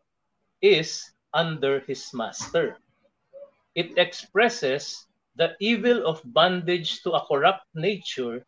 [0.63, 2.79] is under his master.
[3.75, 5.04] It expresses
[5.35, 8.45] the evil of bondage to a corrupt nature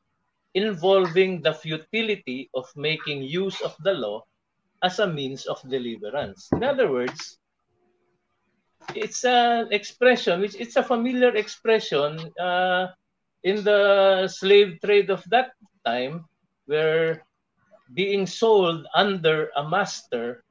[0.53, 4.23] involving the futility of making use of the law
[4.83, 6.49] as a means of deliverance.
[6.53, 7.37] In other words,
[8.95, 12.87] it's an expression which it's a familiar expression uh,
[13.43, 15.51] in the slave trade of that
[15.85, 16.25] time
[16.65, 17.23] where
[17.93, 20.43] being sold under a master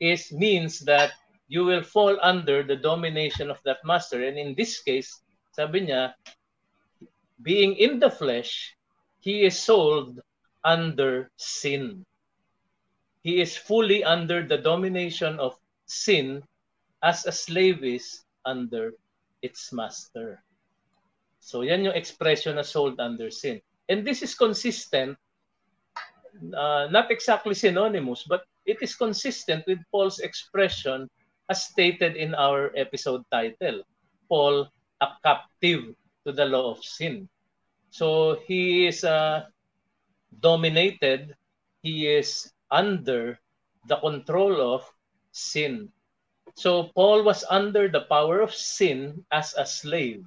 [0.00, 1.12] is means that
[1.48, 4.24] you will fall under the domination of that master.
[4.24, 5.21] And in this case,
[5.52, 6.16] sabi niya,
[7.44, 8.76] being in the flesh,
[9.20, 10.20] he is sold
[10.64, 12.04] under sin.
[13.22, 15.54] He is fully under the domination of
[15.86, 16.42] sin
[17.02, 18.94] as a slave is under
[19.42, 20.42] its master.
[21.42, 23.60] So yan yung expression na sold under sin.
[23.90, 25.18] And this is consistent,
[26.54, 31.10] uh, not exactly synonymous, but it is consistent with Paul's expression
[31.50, 33.82] as stated in our episode title
[34.30, 34.70] Paul,
[35.02, 37.26] a captive to the law of sin.
[37.90, 39.50] So he is uh,
[40.30, 41.34] dominated,
[41.82, 43.36] he is under
[43.90, 44.86] the control of
[45.34, 45.90] sin.
[46.54, 50.22] So Paul was under the power of sin as a slave.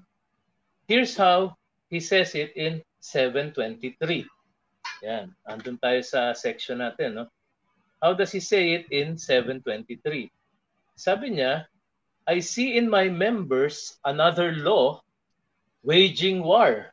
[0.88, 1.56] Here's how
[1.90, 4.28] he says it in 723.
[5.06, 7.26] Yan, andun tayo sa section natin, no?
[8.02, 10.30] How does he say it in 723?
[10.98, 11.66] Sabi niya,
[12.26, 15.02] I see in my members another law
[15.86, 16.90] waging war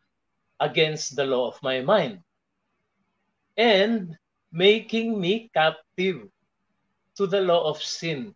[0.61, 2.21] against the law of my mind
[3.57, 4.17] and
[4.53, 6.29] making me captive
[7.17, 8.35] to the law of sin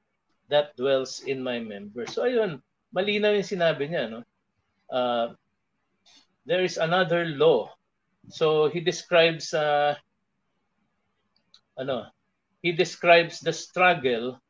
[0.48, 2.16] that dwells in my members.
[2.16, 2.64] So ayun,
[2.96, 4.08] malinaw yung sinabi niya.
[4.08, 4.20] No?
[4.88, 5.26] Uh,
[6.48, 7.72] there is another law.
[8.32, 9.94] So he describes uh,
[11.76, 12.08] ano,
[12.62, 14.40] he describes the struggle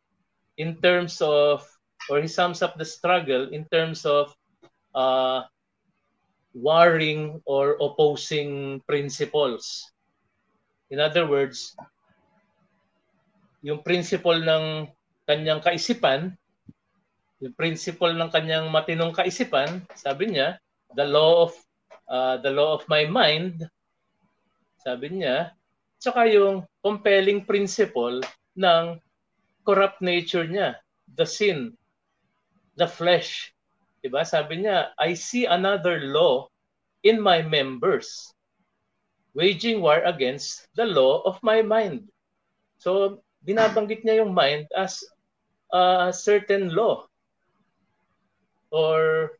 [0.56, 1.66] in terms of,
[2.08, 4.34] or he sums up the struggle in terms of
[4.94, 5.42] uh,
[6.54, 9.84] warring or opposing principles.
[10.90, 11.74] In other words,
[13.60, 14.86] yung principle ng
[15.26, 16.38] kanyang kaisipan,
[17.42, 20.56] yung principle ng kanyang matinong kaisipan, sabi niya,
[20.94, 21.52] the law of
[22.06, 23.66] uh, the law of my mind,
[24.80, 25.50] sabi niya,
[25.96, 28.20] Tsaka yung compelling principle
[28.54, 29.00] ng
[29.64, 30.76] corrupt nature niya,
[31.16, 31.72] the sin,
[32.76, 33.52] the flesh.
[34.04, 34.22] Diba?
[34.22, 36.48] Sabi niya, I see another law
[37.02, 38.32] in my members
[39.36, 42.08] waging war against the law of my mind.
[42.80, 45.04] So, binabanggit niya yung mind as
[45.68, 47.04] a certain law
[48.72, 49.36] or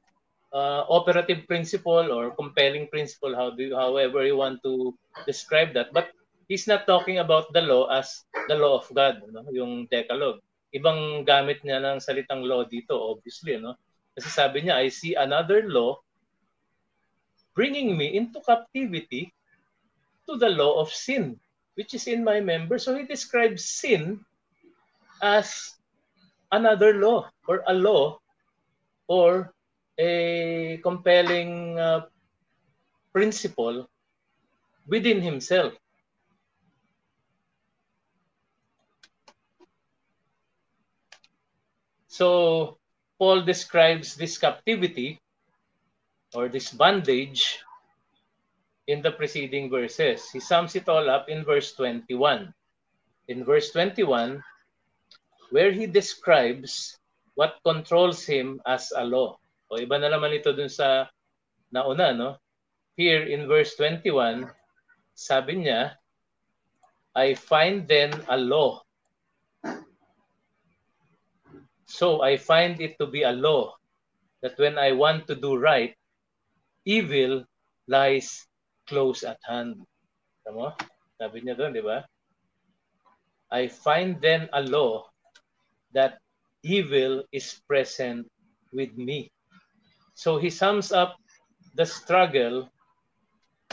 [0.53, 4.93] uh, operative principle or compelling principle, how do you, however you want to
[5.24, 5.97] describe that.
[5.97, 6.12] But
[6.49, 9.49] he's not talking about the law as the law of God, no?
[9.51, 10.45] yung Decalogue.
[10.75, 13.59] Ibang gamit niya ng salitang law dito, obviously.
[13.61, 13.79] No?
[14.17, 16.01] Kasi sabi niya, I see another law
[17.57, 19.33] bringing me into captivity
[20.29, 21.41] to the law of sin,
[21.75, 22.85] which is in my members.
[22.85, 24.21] So he describes sin
[25.23, 25.77] as
[26.53, 28.21] another law or a law
[29.09, 29.53] or
[29.99, 32.05] a compelling uh,
[33.12, 33.89] principle
[34.87, 35.73] within himself.
[42.17, 42.81] So
[43.21, 45.21] Paul describes this captivity
[46.33, 47.61] or this bondage
[48.89, 50.25] in the preceding verses.
[50.33, 52.57] He sums it all up in verse 21.
[53.29, 54.41] In verse 21,
[55.53, 56.97] where he describes
[57.37, 59.37] what controls him as a law.
[59.69, 61.12] O iba na naman ito dun sa
[61.69, 62.41] nauna, no?
[62.97, 64.49] Here in verse 21,
[65.12, 66.01] sabi niya,
[67.12, 68.87] I find then a law
[71.87, 73.74] So I find it to be a law
[74.43, 75.95] that when I want to do right,
[76.84, 77.47] evil
[77.89, 78.47] lies
[78.87, 79.82] close at hand.
[80.47, 80.74] Tama?
[81.18, 82.07] Sabi niya doon, di ba?
[83.51, 85.07] I find then a law
[85.95, 86.18] that
[86.66, 88.26] evil is present
[88.74, 89.30] with me.
[90.18, 91.14] So he sums up
[91.78, 92.66] the struggle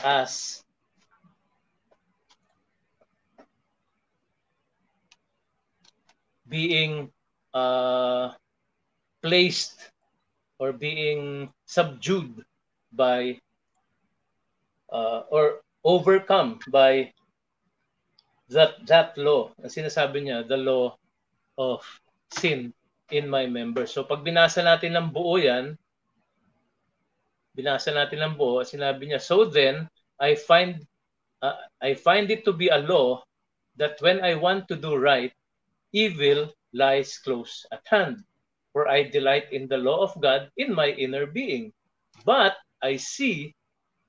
[0.05, 0.61] as
[6.45, 7.09] being
[7.53, 8.33] uh,
[9.21, 9.93] placed
[10.59, 12.43] or being subdued
[12.91, 13.39] by
[14.91, 17.13] uh, or overcome by
[18.49, 19.49] that that law.
[19.61, 20.93] Ang sinasabi niya, the law
[21.57, 21.81] of
[22.33, 22.73] sin
[23.09, 23.93] in my members.
[23.93, 25.77] So pag binasa natin ng buo yan,
[27.53, 30.81] binasa natin ng buo, sinabi niya, so then I find
[31.41, 33.25] uh, I find it to be a law
[33.77, 35.33] that when I want to do right,
[35.91, 38.25] evil lies close at hand.
[38.73, 41.71] For I delight in the law of God in my inner being.
[42.25, 43.55] But I see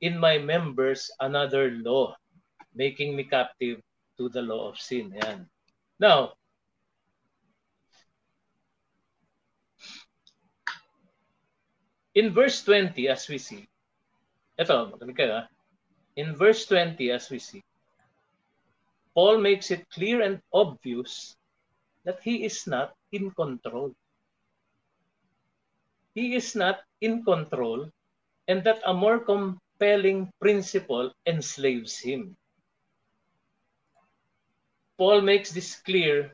[0.01, 2.17] in my members another law,
[2.75, 3.81] making me captive
[4.17, 5.13] to the law of sin.
[5.13, 5.49] Yan.
[6.01, 6.35] Now,
[12.15, 13.69] in verse 20, as we see,
[14.59, 15.47] ito, makinig kayo, ah.
[16.17, 17.63] in verse 20, as we see,
[19.15, 21.37] Paul makes it clear and obvious
[22.05, 23.93] that he is not in control.
[26.15, 27.91] He is not in control
[28.47, 32.37] and that a more compelling principle enslaves him.
[34.97, 36.31] Paul makes this clear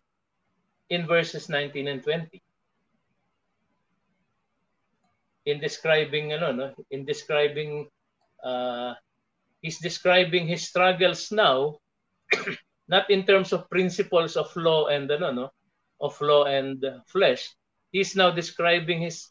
[0.91, 2.43] in verses 19 and 20.
[5.47, 7.89] In describing, ano, no, in describing,
[8.45, 8.93] uh,
[9.63, 11.79] he's describing his struggles now,
[12.89, 15.47] not in terms of principles of law and ano, no,
[16.01, 17.53] of law and flesh,
[17.93, 19.31] he's now describing his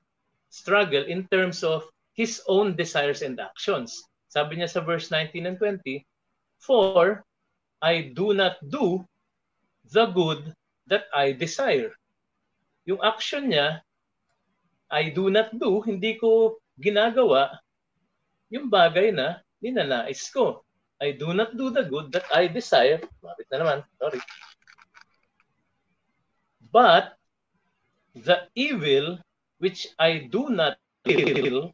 [0.49, 4.03] struggle in terms of his own desires and actions.
[4.29, 6.05] Sabi niya sa verse 19 and 20,
[6.61, 7.25] For
[7.81, 9.01] I do not do
[9.89, 10.53] the good
[10.85, 11.95] that I desire.
[12.85, 13.81] Yung action niya,
[14.89, 17.61] I do not do, hindi ko ginagawa
[18.49, 20.65] yung bagay na ninanais ko.
[20.99, 22.99] I do not do the good that I desire.
[23.23, 23.79] Bakit na naman?
[24.01, 24.19] Sorry.
[26.71, 27.17] But
[28.13, 29.19] the evil
[29.57, 31.73] which I do not will,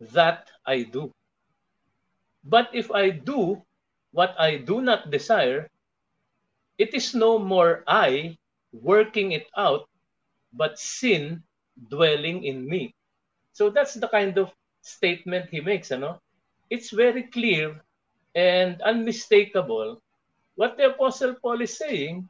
[0.00, 1.12] that I do.
[2.44, 3.62] But if I do
[4.12, 5.68] what I do not desire,
[6.78, 8.38] it is no more I
[8.72, 9.88] working it out,
[10.52, 11.42] but sin
[11.90, 12.94] dwelling in me.
[13.52, 15.90] So that's the kind of statement he makes.
[15.90, 16.20] Ano?
[16.70, 17.80] It's very clear
[18.34, 20.00] and unmistakable
[20.54, 22.28] what the Apostle Paul is saying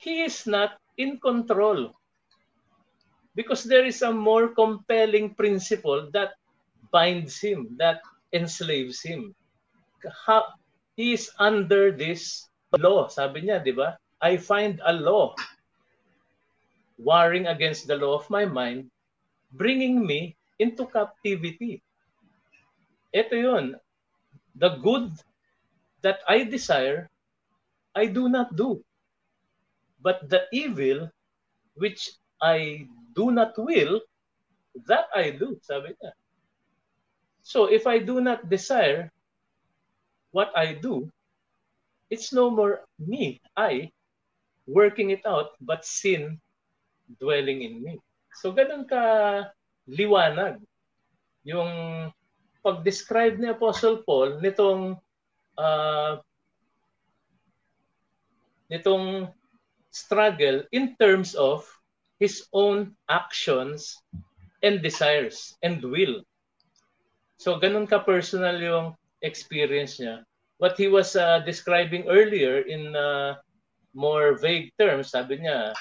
[0.00, 1.92] he is not in control.
[3.36, 6.34] Because there is a more compelling principle that
[6.90, 8.00] binds him, that
[8.32, 9.36] enslaves him.
[10.96, 13.06] He is under this law.
[13.06, 14.00] Sabi niya, di ba?
[14.20, 15.36] I find a law
[16.98, 18.90] warring against the law of my mind,
[19.52, 21.80] bringing me into captivity.
[23.12, 23.76] Ito yun.
[24.56, 25.12] The good
[26.02, 27.08] that I desire,
[27.96, 28.84] I do not do.
[30.00, 31.08] But the evil
[31.76, 34.00] which I do not will,
[34.86, 36.12] that I do, sabi niya.
[37.44, 39.12] So if I do not desire
[40.30, 41.10] what I do,
[42.08, 43.92] it's no more me, I,
[44.66, 46.40] working it out, but sin
[47.18, 47.98] dwelling in me.
[48.38, 49.02] So ganun ka
[49.90, 50.62] liwanag
[51.42, 51.70] yung
[52.62, 54.94] pag-describe ni Apostle Paul nitong
[55.58, 56.12] uh,
[58.70, 59.32] nitong
[59.90, 61.66] struggle in terms of
[62.18, 63.96] his own actions
[64.62, 66.22] and desires and will.
[67.40, 68.86] So ganun ka personal yung
[69.24, 70.22] experience niya.
[70.60, 73.40] What he was uh, describing earlier in uh,
[73.96, 75.72] more vague terms, sabi niya,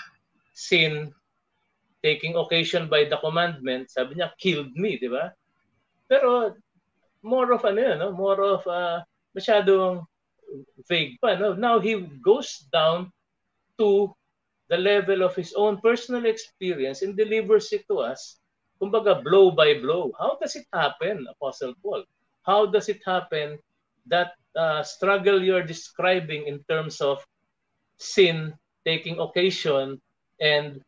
[0.55, 1.11] sin
[1.99, 5.35] taking occasion by the commandment, sabi niya, killed me, di ba?
[6.07, 6.55] Pero
[7.19, 8.15] more of ano yun, no?
[8.15, 9.03] more of uh,
[9.35, 10.07] masyadong
[10.87, 11.35] vague pa.
[11.35, 11.53] No?
[11.53, 13.11] Now he goes down
[13.79, 14.13] to
[14.69, 18.37] the level of his own personal experience and delivers it to us,
[18.79, 20.13] kumbaga blow by blow.
[20.19, 22.05] How does it happen, Apostle Paul?
[22.45, 23.57] How does it happen
[24.07, 27.25] that uh, struggle you're describing in terms of
[27.97, 28.53] sin
[28.85, 29.99] taking occasion
[30.39, 30.81] and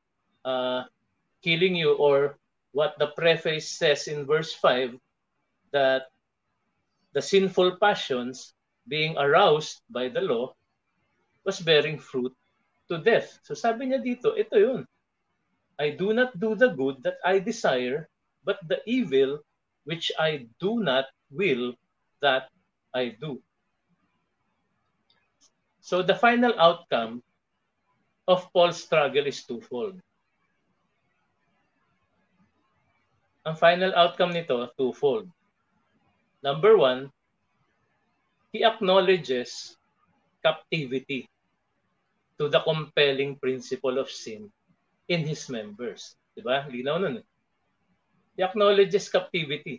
[0.45, 0.83] uh,
[1.43, 2.37] killing you, or
[2.71, 4.95] what the preface says in verse 5
[5.73, 6.07] that
[7.13, 8.53] the sinful passions
[8.87, 10.53] being aroused by the law
[11.43, 12.33] was bearing fruit
[12.91, 13.39] to death.
[13.47, 14.83] So sabi niya dito, ito yun.
[15.79, 18.11] I do not do the good that I desire,
[18.43, 19.39] but the evil
[19.87, 21.73] which I do not will
[22.19, 22.51] that
[22.91, 23.39] I do.
[25.79, 27.23] So the final outcome
[28.27, 29.97] of Paul's struggle is twofold.
[33.47, 35.25] Ang final outcome nito, twofold.
[36.45, 37.09] Number one,
[38.53, 39.79] he acknowledges
[40.43, 41.30] captivity
[42.41, 44.49] to the compelling principle of sin
[45.05, 46.17] in his members.
[46.33, 46.65] Diba?
[46.65, 47.21] Linaw nun.
[47.21, 47.27] Eh.
[48.33, 49.77] He acknowledges captivity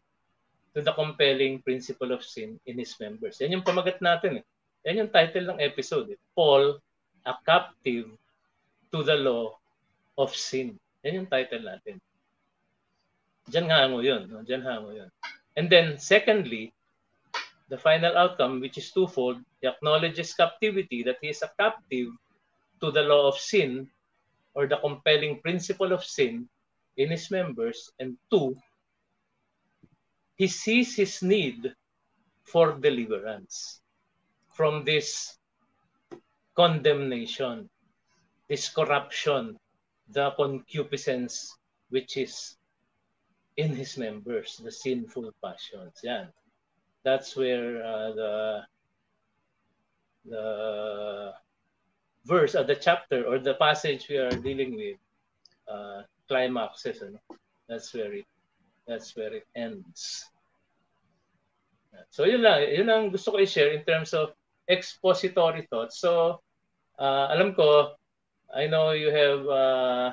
[0.70, 3.42] to the compelling principle of sin in his members.
[3.42, 4.38] Yan yung pamagat natin.
[4.38, 4.44] Eh.
[4.86, 6.14] Yan yung title ng episode.
[6.14, 6.20] Eh.
[6.38, 6.78] Paul,
[7.26, 8.14] a captive
[8.94, 9.58] to the law
[10.14, 10.78] of sin.
[11.02, 11.98] Yan yung title natin.
[13.50, 14.30] Diyan hango yun.
[14.30, 14.46] No?
[14.46, 15.10] Diyan hango yun.
[15.58, 16.70] And then, secondly,
[17.66, 22.14] the final outcome, which is twofold, he acknowledges captivity, that he is a captive
[22.82, 23.88] to the law of sin
[24.54, 26.48] or the compelling principle of sin
[26.96, 27.90] in his members.
[27.98, 28.56] And two,
[30.36, 31.74] he sees his need
[32.42, 33.80] for deliverance
[34.50, 35.38] from this
[36.56, 37.70] condemnation,
[38.48, 39.56] this corruption,
[40.10, 41.56] the concupiscence
[41.88, 42.56] which is
[43.56, 46.00] in his members, the sinful passions.
[46.02, 46.28] Yan.
[47.04, 48.62] That's where uh, the
[50.24, 50.46] the
[52.24, 54.96] verse or the chapter or the passage we are dealing with
[55.68, 57.02] uh, climaxes.
[57.02, 57.18] Ano?
[57.68, 58.26] That's where it
[58.86, 60.26] that's where it ends.
[62.10, 64.34] So yun lang, yun ang gusto ko i-share in terms of
[64.68, 66.00] expository thoughts.
[66.00, 66.40] So
[66.98, 67.94] uh, alam ko,
[68.52, 70.08] I know you have uh,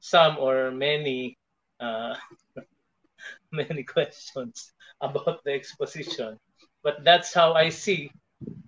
[0.00, 1.36] some or many
[1.80, 2.14] uh,
[3.52, 6.38] many questions about the exposition.
[6.84, 8.12] But that's how I see.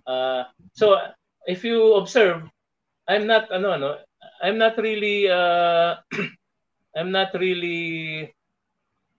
[0.05, 0.97] Uh, so
[1.47, 2.43] if you observe,
[3.07, 3.89] I'm not ano ano,
[4.43, 5.95] I'm not really uh,
[6.99, 8.29] I'm not really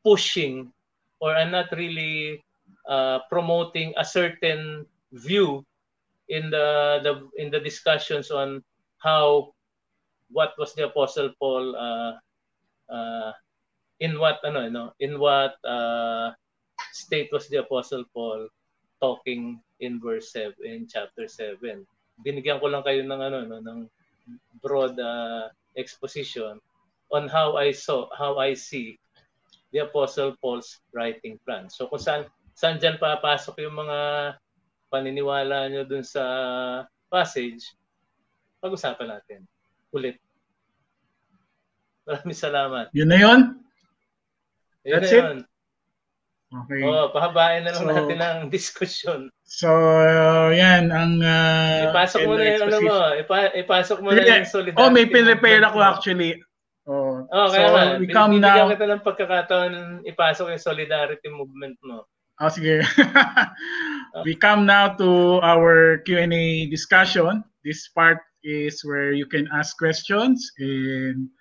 [0.04, 0.70] pushing
[1.18, 2.44] or I'm not really
[2.86, 5.64] uh, promoting a certain view
[6.28, 8.62] in the, the in the discussions on
[9.00, 9.56] how
[10.30, 12.12] what was the apostle Paul uh,
[12.92, 13.32] uh,
[14.00, 16.36] in what ano no in what uh,
[16.92, 18.52] state was the apostle Paul
[19.00, 21.86] talking in verse 7 in chapter 7
[22.22, 23.80] binigyan ko lang kayo ng ano no ng
[24.60, 25.48] broad uh,
[25.78, 26.58] exposition
[27.14, 28.98] on how I saw how I see
[29.72, 33.98] the apostle Paul's writing plan so kung saan saan diyan papasok yung mga
[34.88, 36.24] paniniwala nyo dun sa
[37.08, 37.64] passage
[38.58, 39.46] pag-usapan natin
[39.94, 40.18] ulit
[42.08, 42.86] Maraming salamat.
[42.96, 43.40] Yun na yun?
[44.80, 45.44] That's it?
[46.48, 46.80] Okay.
[46.80, 49.28] Oh, pahabain na lang so, natin ang discussion.
[49.48, 54.20] So, uh, yan ang uh, ipasok mo na yung ano mo, ipa, ipasok mo yeah.
[54.20, 54.84] na yung solidarity.
[54.84, 56.36] Oh, may pinrepair ako actually.
[56.84, 58.68] Oh, oh kaya so, nga, we come now.
[58.68, 59.72] kita ng pagkakataon
[60.04, 62.04] ipasok yung solidarity movement mo.
[62.44, 62.84] Oh, sige.
[64.28, 67.40] we come now to our Q&A discussion.
[67.64, 71.32] This part is where you can ask questions and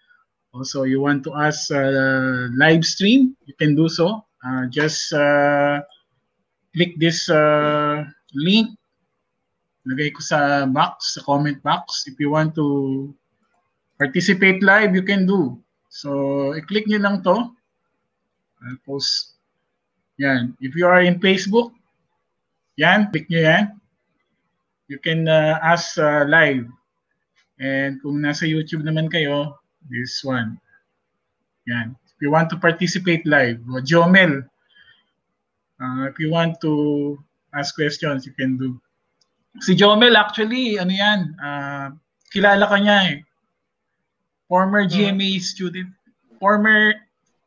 [0.56, 4.24] also you want to ask uh, live stream, you can do so.
[4.42, 5.84] Uh, just uh,
[6.78, 8.06] click this uh,
[8.38, 8.78] link.
[9.90, 12.06] Lagay ko sa box, sa comment box.
[12.06, 13.10] If you want to
[13.98, 15.58] participate live, you can do.
[15.90, 17.50] So, i-click nyo lang to.
[18.62, 19.42] I'll post.
[20.22, 20.54] Yan.
[20.62, 21.74] If you are in Facebook,
[22.78, 23.64] yan, click nyo yan.
[24.86, 26.70] You can uh, ask uh, live.
[27.58, 29.58] And kung nasa YouTube naman kayo,
[29.90, 30.62] this one.
[31.66, 31.98] Yan.
[32.06, 34.46] If you want to participate live, Jomel,
[35.82, 37.18] uh, if you want to
[37.54, 38.80] ask questions, you can do.
[39.62, 41.90] Si Jomel, actually, ano yan, uh,
[42.30, 43.20] kilala ka niya eh.
[44.48, 45.90] Former GMA student.
[46.40, 46.94] Former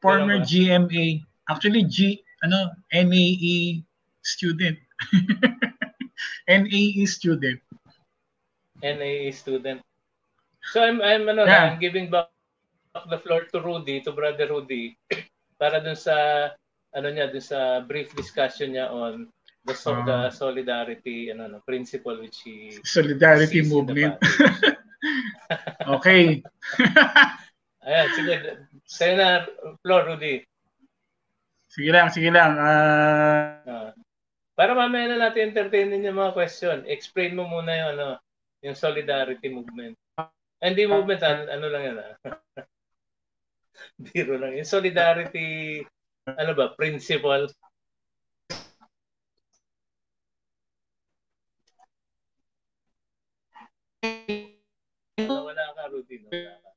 [0.03, 1.22] former GMA.
[1.49, 3.83] Actually, G, ano, NAE
[4.22, 4.76] student.
[6.49, 7.61] NAE student.
[8.83, 9.81] NAE student.
[10.72, 11.72] So I'm I'm ano yeah.
[11.72, 12.28] I'm giving back
[13.09, 14.99] the floor to Rudy, to brother Rudy
[15.61, 16.51] para dun sa
[16.95, 19.30] ano niya dun sa brief discussion niya on
[19.66, 20.30] the, so, uh, the ah.
[20.30, 24.18] solidarity ano no principle which he solidarity movement.
[25.97, 26.43] okay.
[27.80, 28.34] Ayan, sige.
[28.84, 29.28] Sa'yo na,
[29.80, 30.45] floor, Rudy.
[31.70, 32.61] Sige lang, sige lang.
[32.61, 33.49] Uh...
[33.64, 33.91] Uh,
[34.53, 36.84] para mamaya na natin entertainin yung mga question.
[36.84, 38.09] Explain mo muna yung ano,
[38.61, 39.97] yung solidarity movement.
[40.61, 41.97] Hindi movement, ano, ano lang yan.
[42.05, 42.14] Ah.
[44.05, 44.53] Biro lang.
[44.61, 45.80] Yung solidarity,
[46.27, 47.49] ano ba, principle.
[55.21, 56.16] Wala ka, Rudy.
[56.25, 56.70] No?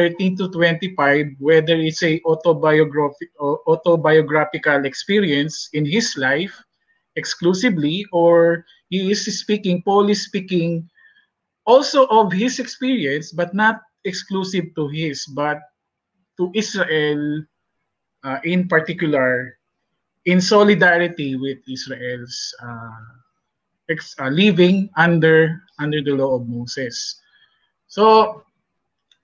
[0.00, 3.28] 13 to 25, whether it's a autobiographic
[3.68, 6.56] autobiographical experience in his life
[7.20, 10.88] exclusively, or he is speaking, Paul is speaking
[11.66, 15.60] also of his experience, but not exclusive to his, but
[16.40, 17.44] to Israel
[18.24, 19.52] uh, in particular,
[20.24, 23.04] in solidarity with Israel's uh,
[23.92, 27.20] ex- uh, living under under the law of Moses.
[27.92, 28.40] So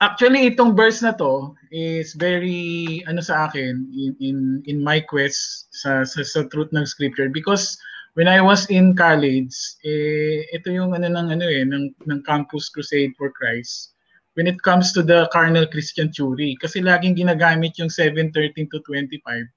[0.04, 4.36] Actually, itong verse na to is very ano sa akin in in,
[4.68, 7.32] in my quest sa, sa sa truth ng scripture.
[7.32, 7.80] Because
[8.12, 9.56] when I was in college,
[9.88, 13.96] eh ito yung ano ng ano eh ng ng Campus Crusade for Christ.
[14.36, 19.48] When it comes to the carnal Christian theory kasi laging ginagamit yung 7:13 to 25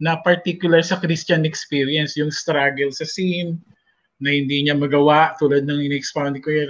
[0.00, 3.60] na particular sa Christian experience, yung struggle sa sin
[4.24, 6.64] na hindi niya magawa tulad ng in-expound ni Kuya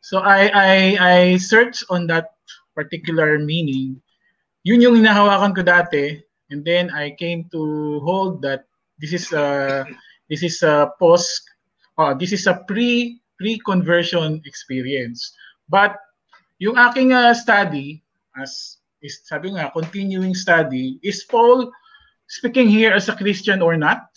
[0.00, 2.38] So I I I search on that
[2.74, 3.98] particular meaning.
[4.62, 7.60] Yun yung hinahawakan ko dati and then I came to
[8.04, 8.68] hold that
[9.02, 9.82] this is a
[10.30, 11.42] this is a post
[11.98, 15.34] uh, this is a pre pre-conversion experience.
[15.70, 15.98] But
[16.58, 18.02] yung aking uh, study
[18.38, 21.70] as is sabi nga continuing study is Paul
[22.26, 24.10] speaking here as a Christian or not?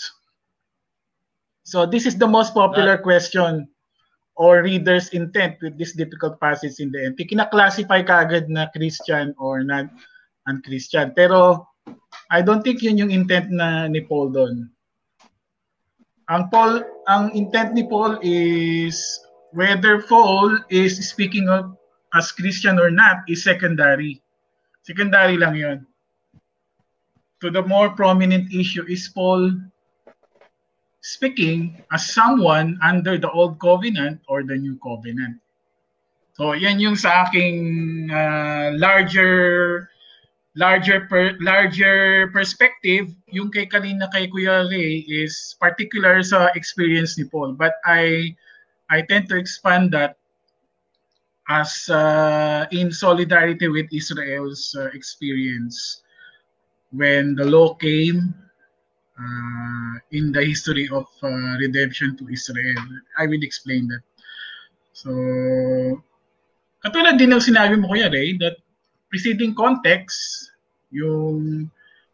[1.63, 3.05] So this is the most popular not.
[3.05, 3.70] question
[4.35, 7.17] or reader's intent with this difficult passage in the end.
[7.17, 9.91] Kina-classify kaagad na Christian or not
[10.47, 11.13] un-Christian.
[11.15, 11.67] Pero
[12.31, 14.71] I don't think yun yung intent na ni Paul doon.
[16.31, 16.79] Ang Paul,
[17.11, 19.19] ang intent ni Paul is
[19.51, 21.75] whether Paul is speaking of
[22.15, 24.23] as Christian or not is secondary.
[24.83, 25.83] Secondary lang yun.
[27.43, 29.51] To the more prominent issue is Paul
[31.01, 35.41] speaking as someone under the old covenant or the new covenant.
[36.37, 39.89] So yan yung sa aking uh, larger
[40.55, 43.11] larger per, larger perspective.
[43.33, 47.57] Yung kay kanina kay Kuya Ray is particular sa experience ni Paul.
[47.57, 48.33] But I
[48.89, 50.21] I tend to expand that
[51.49, 56.05] as uh, in solidarity with Israel's uh, experience.
[56.91, 58.35] When the law came
[59.21, 62.81] uh, in the history of uh, redemption to Israel.
[63.17, 64.03] I will explain that.
[64.93, 65.11] So,
[66.83, 68.59] katulad din ng sinabi mo Kuya Ray, that
[69.09, 70.51] preceding context,
[70.91, 71.69] yung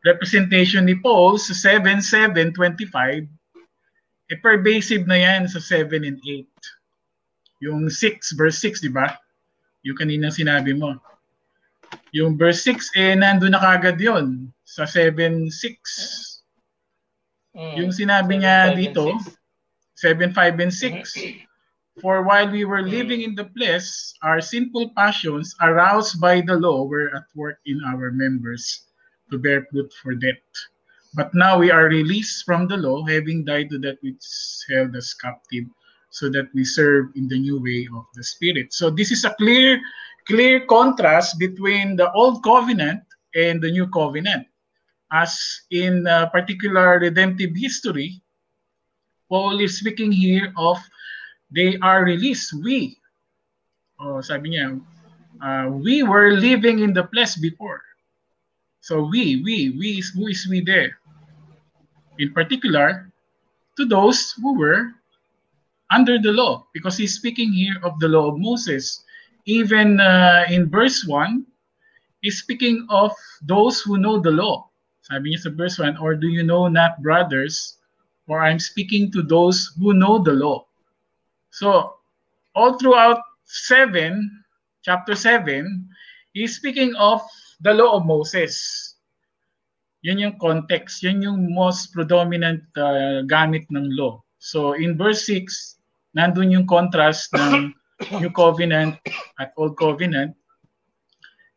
[0.05, 3.27] representation ni Paul sa 7, 7, 25,
[4.27, 6.45] eh pervasive na yan sa 7 and 8.
[7.65, 9.17] Yung 6, verse 6, di ba?
[9.81, 10.93] Yung kanina sinabi mo.
[12.11, 16.36] Yung verse 6, eh, nandun na kagad yon sa 7, 6
[17.57, 17.73] Mm.
[17.81, 19.17] Yung sinabi niya dito,
[19.97, 21.41] 7, 5, and 6.
[21.97, 26.85] For while we were living in the flesh, our sinful passions, aroused by the law,
[26.85, 28.85] were at work in our members
[29.33, 30.45] to bear fruit for death.
[31.17, 34.21] But now we are released from the law, having died to that which
[34.69, 35.65] held us captive,
[36.13, 38.69] so that we serve in the new way of the Spirit.
[38.77, 39.81] So this is a clear,
[40.29, 43.01] clear contrast between the old covenant
[43.33, 44.45] and the new covenant
[45.11, 45.37] as
[45.71, 48.21] in uh, particular redemptive history,
[49.29, 50.77] Paul is speaking here of
[51.51, 52.53] they are released.
[52.63, 52.97] We,
[53.99, 54.79] oh, sabi niya,
[55.43, 57.81] uh, we were living in the flesh before.
[58.81, 60.99] So we, we, we, who is we there?
[62.19, 63.11] In particular,
[63.77, 64.91] to those who were
[65.91, 69.03] under the law, because he's speaking here of the law of Moses.
[69.45, 71.45] Even uh, in verse 1,
[72.21, 73.11] he's speaking of
[73.43, 74.66] those who know the law.
[75.07, 77.79] Sabi niya sa verse 1, Or do you know not, brothers,
[78.27, 80.67] for I'm speaking to those who know the law.
[81.55, 81.95] So,
[82.51, 84.19] all throughout 7,
[84.83, 85.87] chapter 7,
[86.35, 87.23] he's speaking of
[87.63, 88.59] the law of Moses.
[90.03, 94.19] Yun yung context, yun yung most predominant uh, gamit ng law.
[94.43, 95.79] So, in verse 6,
[96.19, 97.71] nandun yung contrast ng
[98.19, 98.99] New Covenant
[99.39, 100.35] at Old Covenant,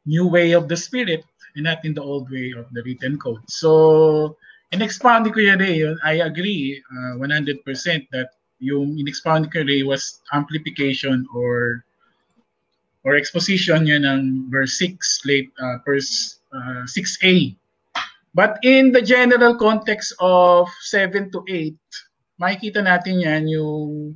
[0.07, 1.27] new way of the Spirit,
[1.57, 3.43] and not in the old way of the written code.
[3.49, 4.37] So,
[4.73, 7.65] in-expound ni Kuya Ray, I agree uh, 100%
[8.13, 11.85] that yung in-expound ni Kuya Ray was amplification or
[13.05, 17.57] or exposition yun ng verse 6, late uh, verse uh, 6a.
[18.35, 21.75] But in the general context of 7 to 8,
[22.39, 24.15] makikita natin yan yung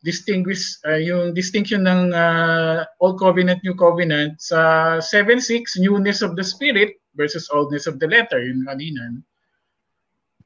[0.00, 6.44] distinguish uh, yung distinction ng uh, Old Covenant, New Covenant sa 7.6, newness of the
[6.44, 9.20] spirit versus oldness of the letter, yun kanina.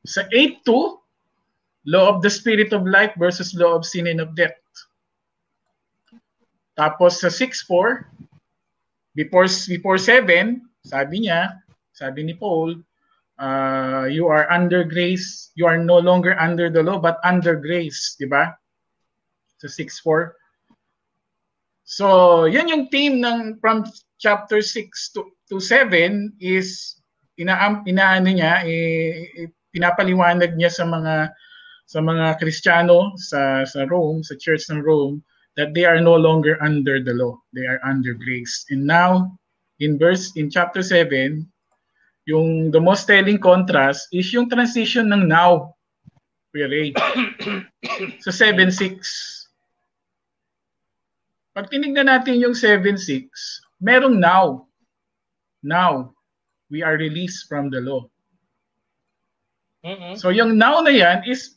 [0.03, 0.99] Sa 8.2,
[1.87, 4.59] law of the spirit of life versus law of sin and of death.
[6.75, 8.11] Tapos sa 6.4,
[9.15, 11.63] before, before 7, sabi niya,
[11.95, 12.83] sabi ni Paul,
[13.39, 18.19] uh, you are under grace, you are no longer under the law, but under grace,
[18.19, 18.51] di ba?
[19.65, 20.37] To 6.4.
[21.85, 23.89] So, yan yung theme ng from
[24.21, 27.01] chapter 6 to, to 7 is
[27.37, 31.33] ina inaano niya eh, pinapaliwanag niya sa mga
[31.85, 35.21] sa mga Kristiyano sa sa Rome, sa Church ng Rome
[35.61, 37.37] that they are no longer under the law.
[37.53, 38.65] They are under grace.
[38.73, 39.37] And now
[39.79, 41.45] in verse in chapter 7,
[42.25, 45.77] yung the most telling contrast is yung transition ng now.
[46.55, 46.95] Ray.
[48.25, 49.44] sa 7.6
[51.55, 53.31] pag tinignan natin yung 7.6,
[53.79, 54.67] merong now.
[55.63, 56.13] Now,
[56.67, 58.11] we are released from the law.
[59.87, 60.19] Mm-hmm.
[60.19, 61.55] So yung now na yan is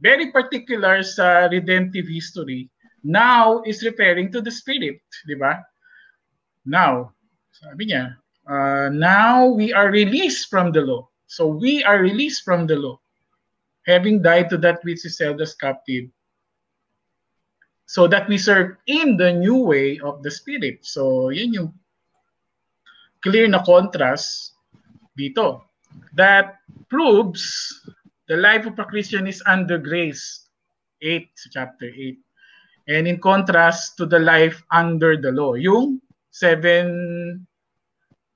[0.00, 2.72] very particular sa redemptive history.
[3.04, 5.60] Now is referring to the Spirit, di ba?
[6.64, 7.12] Now,
[7.50, 8.16] sabi niya,
[8.46, 11.10] uh, now we are released from the law.
[11.26, 13.02] So we are released from the law,
[13.84, 16.06] having died to that which is held as captive
[17.86, 20.80] so that we serve in the new way of the Spirit.
[20.82, 21.70] So, yun yung
[23.22, 24.54] clear na contrast
[25.18, 25.62] dito.
[26.16, 27.44] That proves
[28.28, 30.48] the life of a Christian is under grace.
[31.02, 32.18] 8, chapter 8.
[32.88, 35.54] And in contrast to the life under the law.
[35.54, 37.46] Yung 7,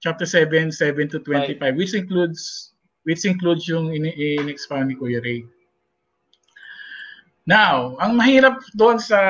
[0.03, 1.77] chapter 7, 7 to 25, right.
[1.77, 2.73] which includes
[3.07, 5.47] which includes yung in-expand ni Kuya Ray.
[7.47, 9.23] Now, ang mahirap doon sa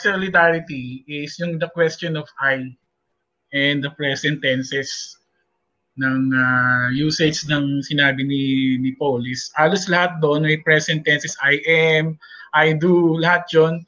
[0.00, 2.72] solidarity is yung the question of I
[3.52, 4.88] and the present tenses
[6.00, 8.42] ng uh, usage ng sinabi ni,
[8.80, 12.18] ni Paul is halos lahat doon may present tenses I am,
[12.56, 13.84] I do, lahat yon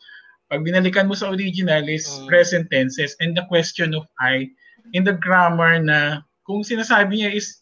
[0.47, 2.31] pag binalikan mo sa original is mm.
[2.31, 4.47] present tenses and the question of I
[4.95, 7.59] in the grammar na kung sinasabi niya is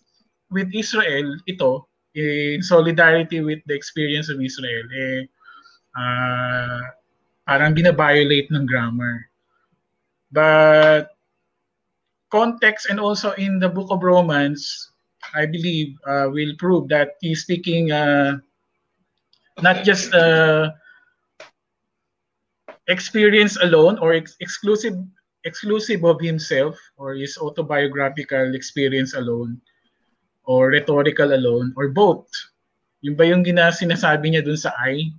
[0.53, 5.25] with Israel ito in solidarity with the experience of Israel eh
[5.97, 6.81] uh,
[7.47, 9.31] parang binabiolate ng grammar.
[10.35, 11.15] But
[12.35, 14.91] context and also in the book of Romans,
[15.35, 18.43] I believe uh, will prove that he's speaking uh,
[19.63, 20.75] not just uh,
[22.89, 24.99] experience alone or ex- exclusive
[25.45, 29.61] exclusive of himself or his autobiographical experience alone
[30.45, 32.27] or rhetorical alone or both.
[33.05, 35.13] Yung ba yung gina sinasabi niya dun sa I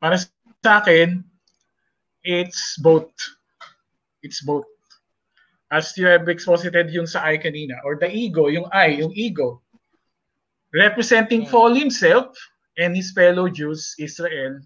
[0.00, 1.22] para sa akin,
[2.24, 3.12] it's both.
[4.24, 4.66] It's both.
[5.70, 9.62] As you have exposited yung sa I kanina, or the ego, yung I, yung ego,
[10.74, 11.52] representing hmm.
[11.52, 12.34] Paul himself
[12.80, 14.58] and his fellow Jews, Israel,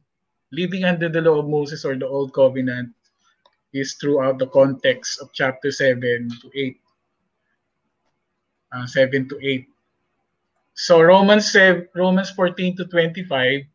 [0.55, 2.95] living under the law of Moses or the Old Covenant,
[3.75, 6.79] is throughout the context of chapter 7 to 8.
[8.71, 9.67] Uh, 7 to 8.
[10.75, 13.67] So Romans 7, Romans 14 to 25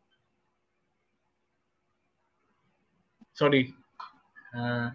[3.40, 3.72] sorry.
[4.52, 4.92] Uh,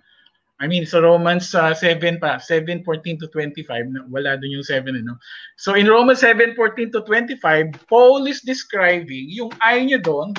[0.61, 5.17] I mean, so Romans uh, 7 pa, 7:14 to 25, wala dun yung 7 ano.
[5.57, 10.37] So in Romans 7:14 to 25, Paul is describing yung I niya doon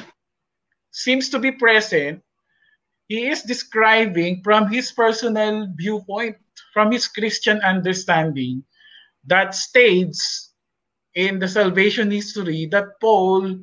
[0.94, 2.22] seems to be present.
[3.12, 6.40] He is describing from his personal viewpoint,
[6.72, 8.64] from his Christian understanding
[9.28, 10.16] that stage
[11.14, 13.62] in the salvation history that Paul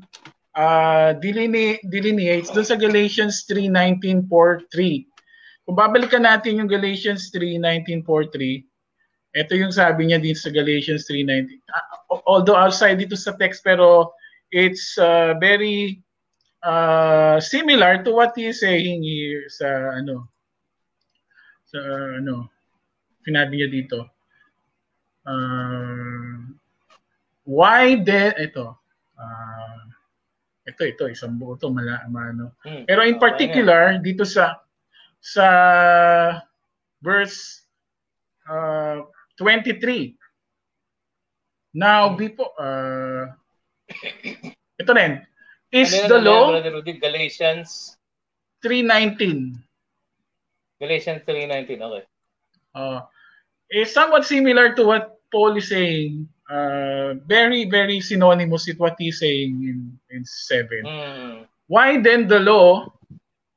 [0.55, 5.05] uh, deline- delineates doon sa Galatians 3:19-4:3.
[5.63, 8.65] Kung babalikan natin yung Galatians 3:19-4:3,
[9.33, 11.57] ito yung sabi niya din sa Galatians 3:19.
[11.65, 14.13] Uh, although outside dito sa text pero
[14.53, 16.03] it's uh, very
[16.61, 20.29] uh, similar to what he is saying here sa ano
[21.65, 21.81] sa
[22.21, 22.45] ano
[23.25, 23.99] sinabi niya dito.
[25.23, 26.53] Uh,
[27.47, 28.75] why then ito
[29.15, 29.83] uh,
[30.63, 32.55] ito ito isang buo to mala ano.
[32.63, 32.87] Hmm.
[32.87, 34.63] Pero in particular dito sa
[35.19, 35.47] sa
[37.03, 37.67] verse
[38.47, 39.03] uh,
[39.39, 40.15] 23.
[41.75, 42.15] Now hmm.
[42.15, 43.23] before uh,
[44.79, 45.19] ito rin
[45.73, 46.43] is ano the law
[47.01, 47.99] Galatians
[48.63, 49.59] 3:19.
[50.79, 52.03] Galatians 3:19 okay.
[52.73, 53.05] Uh,
[53.69, 59.19] is somewhat similar to what Paul is saying uh, very, very synonymous with what he's
[59.19, 60.69] saying in, in 7.
[60.85, 61.47] Mm.
[61.67, 62.93] Why then the law?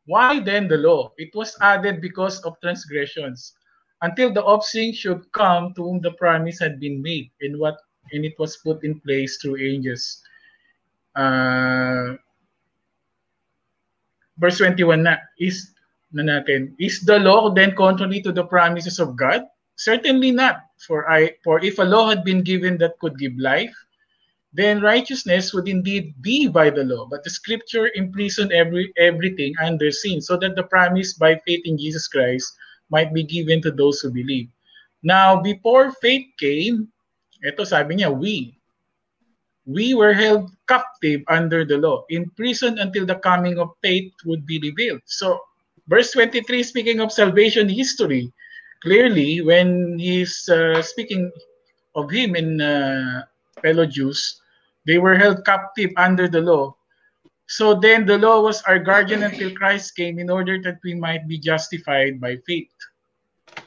[0.06, 1.12] Why then the law?
[1.18, 3.52] It was added because of transgressions,
[4.00, 7.76] until the offspring should come to whom the promise had been made, and what
[8.12, 10.22] and it was put in place through angels.
[11.16, 12.14] Uh,
[14.38, 15.72] verse 21 na is
[16.12, 19.42] na natin is the law then contrary to the promises of God
[19.80, 23.74] certainly not for i for if a law had been given that could give life
[24.56, 27.04] then righteousness would indeed be by the law.
[27.04, 31.76] But the scripture imprisoned every everything under sin so that the promise by faith in
[31.76, 32.56] Jesus Christ
[32.88, 34.48] might be given to those who believe.
[35.04, 36.88] Now before faith came
[37.44, 38.56] ito sabi niya we
[39.68, 44.62] we were held captive under the law, imprisoned until the coming of faith would be
[44.62, 45.02] revealed.
[45.10, 45.42] So,
[45.90, 48.30] verse 23, speaking of salvation history,
[48.86, 51.26] clearly, when he's uh, speaking
[51.98, 53.26] of him in uh,
[53.60, 54.40] fellow Jews,
[54.86, 56.70] they were held captive under the law.
[57.50, 61.26] So then the law was our guardian until Christ came in order that we might
[61.26, 62.70] be justified by faith.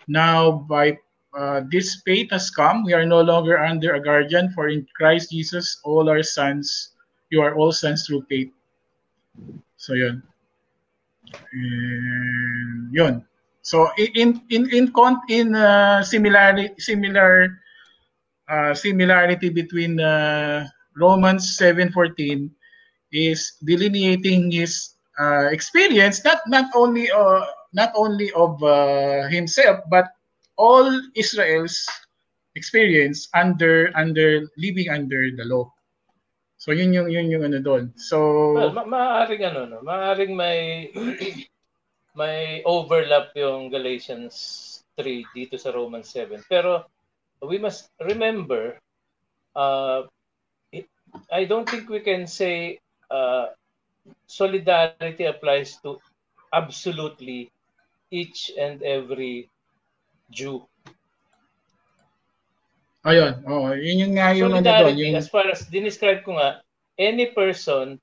[0.08, 0.98] Now, by
[1.36, 2.88] uh, this faith has come.
[2.88, 6.96] We are no longer under a guardian, for in Christ Jesus, all our sons,
[7.30, 8.52] you are all sons through faith.
[9.76, 10.24] So yun.
[11.52, 13.29] And yun.
[13.70, 14.86] So in in in in,
[15.30, 17.54] in uh, similarity similar
[18.50, 20.66] uh, similarity between uh,
[20.98, 22.50] Romans 7:14
[23.14, 27.46] is delineating his uh, experience not not only uh,
[27.78, 30.10] not only of uh, himself but
[30.58, 31.78] all Israel's
[32.58, 35.70] experience under under living under the law.
[36.58, 37.94] So yun yung yun yung ano doon.
[38.02, 38.18] So
[38.58, 40.90] well, ma- maaring ano no, maaring may
[42.20, 46.44] may overlap yung Galatians 3 dito sa Romans 7.
[46.52, 46.84] Pero
[47.40, 48.76] we must remember
[49.56, 50.04] uh,
[50.76, 50.92] it,
[51.32, 53.56] I don't think we can say uh,
[54.28, 56.04] solidarity applies to
[56.52, 57.48] absolutely
[58.12, 59.48] each and every
[60.28, 60.68] Jew.
[63.08, 66.60] Ayun, oh, yun yung nga yung ano doon, yung as far as dinescribe ko nga,
[67.00, 67.96] any person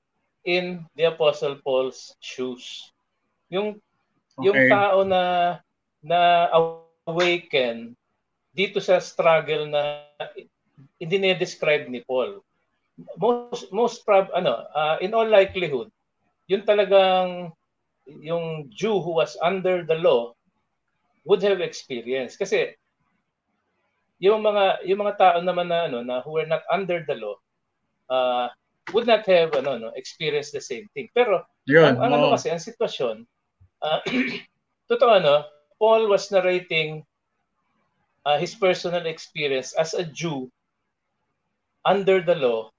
[0.43, 2.89] in the Apostle Paul's shoes.
[3.53, 3.79] Yung
[4.37, 4.45] okay.
[4.45, 5.23] yung tao na
[6.01, 6.47] na
[7.09, 7.97] awaken
[8.53, 10.09] dito sa struggle na
[10.97, 12.41] hindi ni-describe ni Paul.
[13.21, 15.93] Most most prob ano, uh, in all likelihood,
[16.49, 17.53] yung talagang
[18.07, 20.33] yung Jew who was under the law
[21.27, 22.41] would have experienced.
[22.41, 22.73] Kasi
[24.17, 27.37] yung mga yung mga tao naman na ano na who were not under the law
[28.09, 28.49] uh,
[28.89, 31.05] would not have ano no experienced the same thing.
[31.13, 33.27] Pero Yun, ang, ang ano kasi ang sitwasyon
[33.81, 34.01] uh,
[34.89, 35.45] totoo ano
[35.77, 37.05] Paul was narrating
[38.25, 40.49] uh, his personal experience as a Jew
[41.85, 42.69] under the law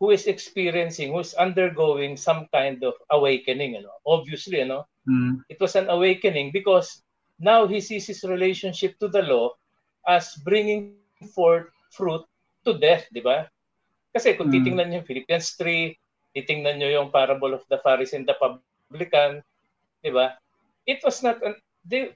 [0.00, 5.38] who is experiencing who is undergoing some kind of awakening ano obviously ano mm.
[5.52, 7.04] it was an awakening because
[7.40, 9.56] now he sees his relationship to the law
[10.06, 11.00] as bringing
[11.32, 12.24] forth fruit
[12.64, 13.48] to death, di ba?
[14.12, 14.60] Kasi kung hmm.
[14.60, 15.96] titingnan niyo yung Philippians 3,
[16.36, 19.40] titingnan niyo yung parable of the Pharisee and the publican,
[20.00, 20.36] di ba?
[20.88, 22.12] It was not, an, the,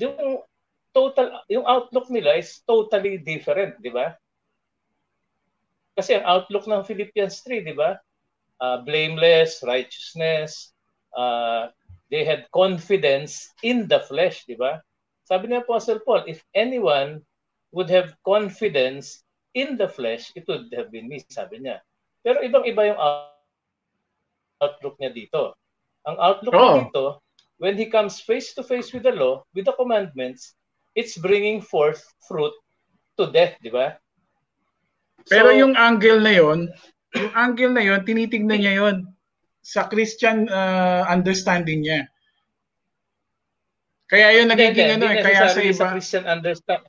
[0.00, 0.44] yung
[0.92, 4.16] total, yung outlook nila is totally different, di ba?
[5.94, 8.00] Kasi ang outlook ng Philippians 3, di ba?
[8.60, 10.72] Uh, blameless, righteousness,
[11.16, 11.72] uh,
[12.12, 14.82] they had confidence in the flesh, di ba?
[15.28, 17.22] Sabi ni Apostle Paul, if anyone
[17.70, 19.22] would have confidence
[19.54, 21.78] in the flesh, it would have been me, sabi niya.
[22.20, 23.00] Pero ibang-iba yung
[24.60, 25.54] outlook niya dito.
[26.08, 26.76] Ang outlook oh.
[26.80, 27.04] dito,
[27.60, 30.56] when he comes face to face with the law, with the commandments,
[30.96, 32.52] it's bringing forth fruit
[33.20, 34.00] to death, di ba?
[35.28, 36.72] Pero so, yung angle na yon,
[37.12, 38.96] yung angle na yon, tinitingnan niya yon
[39.60, 42.08] sa Christian uh, understanding niya.
[44.08, 45.76] Kaya yun nagiging ano eh, kaya sa iba.
[45.76, 46.82] Sa Christian understand.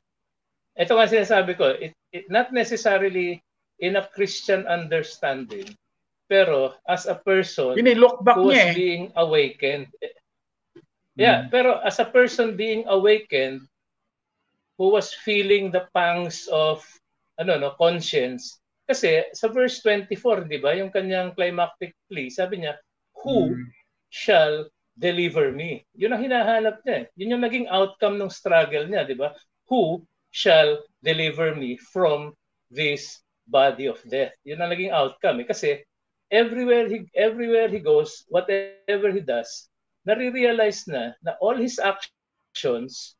[0.73, 3.43] Ito nga sinasabi ko, it, it, not necessarily
[3.77, 5.67] in a Christian understanding,
[6.32, 8.76] pero as a person look back who was niya eh.
[8.76, 9.91] being awakened.
[11.20, 11.52] Yeah, hmm.
[11.52, 13.68] pero as a person being awakened,
[14.80, 16.80] who was feeling the pangs of
[17.36, 22.76] ano no conscience kasi sa verse 24, 'di ba, yung kanyang climactic plea, sabi niya,
[23.24, 23.72] "Who mm.
[24.12, 24.68] shall
[24.99, 26.95] deliver me?" Yun ang hinahanap niya.
[26.99, 27.06] Eh.
[27.16, 29.32] Yun yung naging outcome ng struggle niya, 'di ba?
[29.72, 30.03] Who
[30.36, 32.36] shall deliver me from
[32.68, 34.36] this body of death?
[34.44, 35.48] Yun ang naging outcome eh.
[35.48, 35.88] kasi
[36.32, 39.68] everywhere he everywhere he goes, whatever he does,
[40.08, 43.16] nare-realize na na all his actions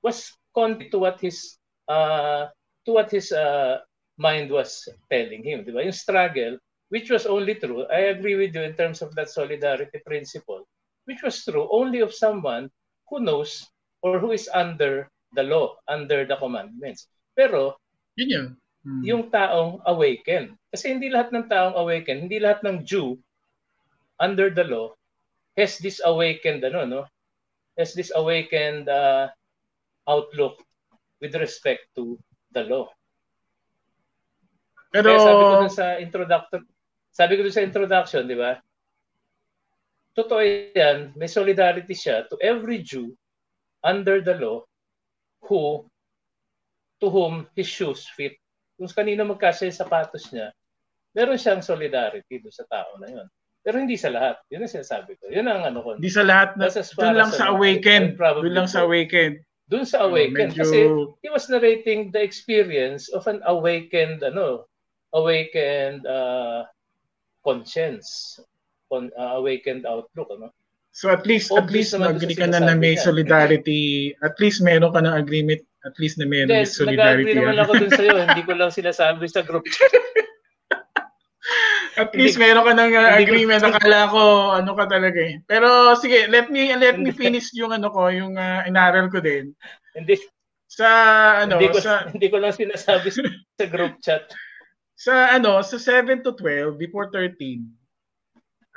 [0.00, 1.58] was contrary to what his
[1.90, 2.48] uh,
[2.86, 3.82] to what his uh,
[4.16, 5.66] mind was telling him.
[5.66, 5.82] Di ba?
[5.82, 6.56] Yung struggle,
[6.88, 10.64] which was only true, I agree with you in terms of that solidarity principle,
[11.04, 12.70] which was true only of someone
[13.10, 13.66] who knows
[14.02, 17.06] or who is under the law, under the commandments.
[17.36, 17.76] Pero,
[18.16, 18.46] yun yun.
[18.80, 19.04] Hmm.
[19.04, 20.56] Yung taong awaken.
[20.72, 23.20] Kasi hindi lahat ng taong awaken, hindi lahat ng Jew
[24.20, 24.92] under the law
[25.56, 27.02] has this awakened ano no
[27.76, 29.28] has this awakened uh,
[30.08, 30.60] outlook
[31.20, 32.20] with respect to
[32.52, 32.88] the law.
[34.90, 36.60] Pero Kaya sabi ko dun sa introduction,
[37.14, 38.58] sabi ko dun sa introduction, di ba?
[40.12, 40.42] Totoo
[40.74, 43.14] yan, may solidarity siya to every Jew
[43.80, 44.66] under the law
[45.46, 45.86] who
[47.00, 48.36] to whom his shoes fit.
[48.80, 50.56] Kung kanino magkasya yung sapatos niya,
[51.12, 53.28] meron siyang solidarity do sa tao na yun.
[53.60, 54.40] Pero hindi sa lahat.
[54.48, 55.28] Yun ang sinasabi ko.
[55.28, 56.00] Yun ang ano ko.
[56.00, 56.56] Hindi sa lahat.
[56.56, 58.16] Na, doon lang sa awakened.
[58.16, 59.44] Doon lang sa awakened.
[59.68, 60.56] Doon sa awakened.
[60.56, 60.64] Uh, medyo...
[60.64, 60.78] Kasi
[61.20, 64.64] he was narrating the experience of an awakened, ano,
[65.12, 66.64] awakened uh,
[67.44, 68.40] conscience.
[68.88, 70.32] On, uh, awakened outlook.
[70.32, 70.56] Ano?
[70.90, 74.16] So at least Obvious at least agree ka na na may solidarity.
[74.24, 77.32] At least meron ka ng agreement at least na meron Then, solidarity.
[77.32, 78.14] Nag-agree naman ako dun sa'yo.
[78.28, 79.64] Hindi ko lang sinasabi sa group
[82.00, 83.60] At least meron ka ng uh, agreement.
[83.60, 84.22] Akala ko
[84.56, 85.42] ano ka talaga eh.
[85.44, 89.52] Pero sige, let me let me finish yung ano ko, yung uh, inaral ko din.
[89.92, 90.16] Hindi
[90.70, 90.88] sa
[91.44, 94.30] ano hindi ko, sa hindi ko lang sinasabi sa group chat.
[94.96, 97.64] Sa ano, sa 7 to 12 before 13.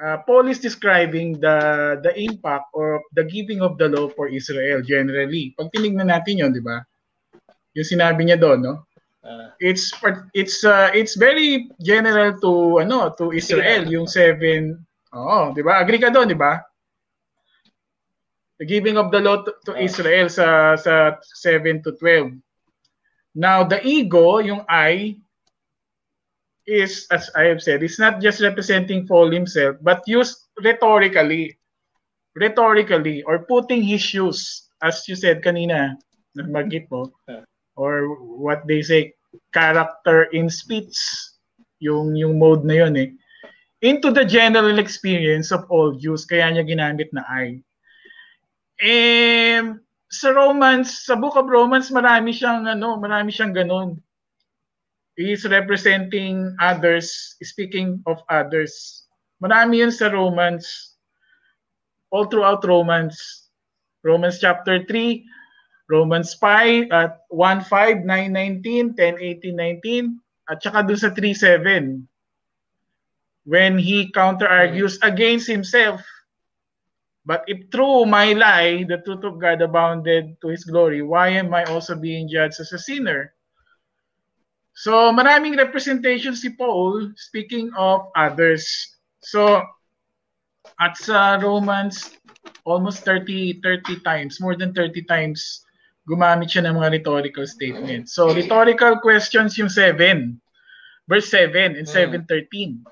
[0.04, 1.56] Uh, Paul is describing the
[2.02, 5.54] the impact of the giving of the law for Israel generally.
[5.54, 6.82] Pag tinignan natin 'yon, 'di ba?
[7.74, 8.76] Yung sinabi niya doon, no?
[9.24, 9.96] Uh, it's
[10.36, 14.76] it's uh, it's very general to ano to Israel yung seven.
[15.16, 15.80] Oo, 'di ba?
[15.80, 16.60] Agree ka doon, 'di ba?
[18.60, 22.36] The giving of the law to, to Israel sa sa 7 to 12.
[23.34, 25.18] Now, the ego, yung I,
[26.70, 31.58] is, as I have said, it's not just representing Paul himself, but used rhetorically.
[32.38, 35.98] Rhetorically, or putting his shoes, as you said kanina,
[36.34, 37.14] nagmagit mo,
[37.76, 39.14] or what they say
[39.54, 40.96] character in speech
[41.82, 43.10] yung yung mode na yun eh.
[43.84, 47.60] Into the general experience of all Jews kaya niya ginamit na I.
[48.80, 49.60] Eh
[50.14, 53.98] sa Romans sa book of Romans marami siyang ano marami siyang ganun
[55.18, 59.06] is representing others speaking of others.
[59.38, 60.98] Marami yun sa Romans.
[62.10, 63.18] All throughout Romans.
[64.02, 65.22] Romans chapter 3
[65.94, 71.38] Romans 5 at 1, 5, 9, 19, 10, 18, 19, at saka dun sa 3,
[71.38, 72.10] 7.
[73.46, 76.02] When he counter-argues against himself.
[77.24, 81.56] But if through my lie, the truth of God abounded to His glory, why am
[81.56, 83.32] I also being judged as a sinner?
[84.76, 88.68] So maraming representation si Paul speaking of others.
[89.24, 89.64] So
[90.84, 92.12] at sa Romans
[92.68, 95.63] almost 30 30 times, more than 30 times
[96.04, 98.12] gumamit siya ng mga rhetorical statements.
[98.16, 100.36] So, rhetorical questions yung 7.
[101.08, 102.84] Verse 7 and 7.13.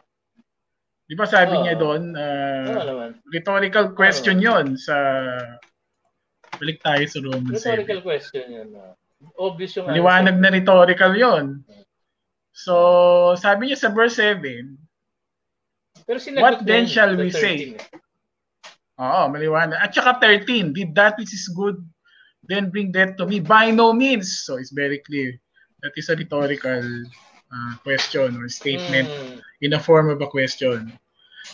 [1.12, 4.48] Di ba sabi oh, niya doon, uh, rhetorical question oh.
[4.48, 4.96] yon sa
[6.56, 8.08] balik tayo sa Romans Rhetorical 7.
[8.08, 8.70] question yun.
[8.72, 8.96] Uh,
[9.36, 11.68] obvious yung Liwanag na rhetorical yon.
[12.56, 14.80] So, sabi niya sa verse 7,
[16.08, 17.40] Pero What then shall we 13.
[17.40, 17.60] say?
[19.00, 19.80] Oo, maliwanag.
[19.80, 21.80] At saka 13, did that which is good
[22.48, 24.44] then bring that to me by no means.
[24.44, 25.38] So it's very clear.
[25.84, 26.82] That is a rhetorical
[27.52, 29.42] uh, question or statement mm.
[29.62, 30.94] in a form of a question.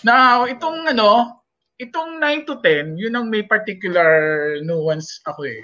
[0.03, 1.43] Now, itong ano,
[1.80, 5.64] itong 9 to 10, yun ang may particular nuance ako eh.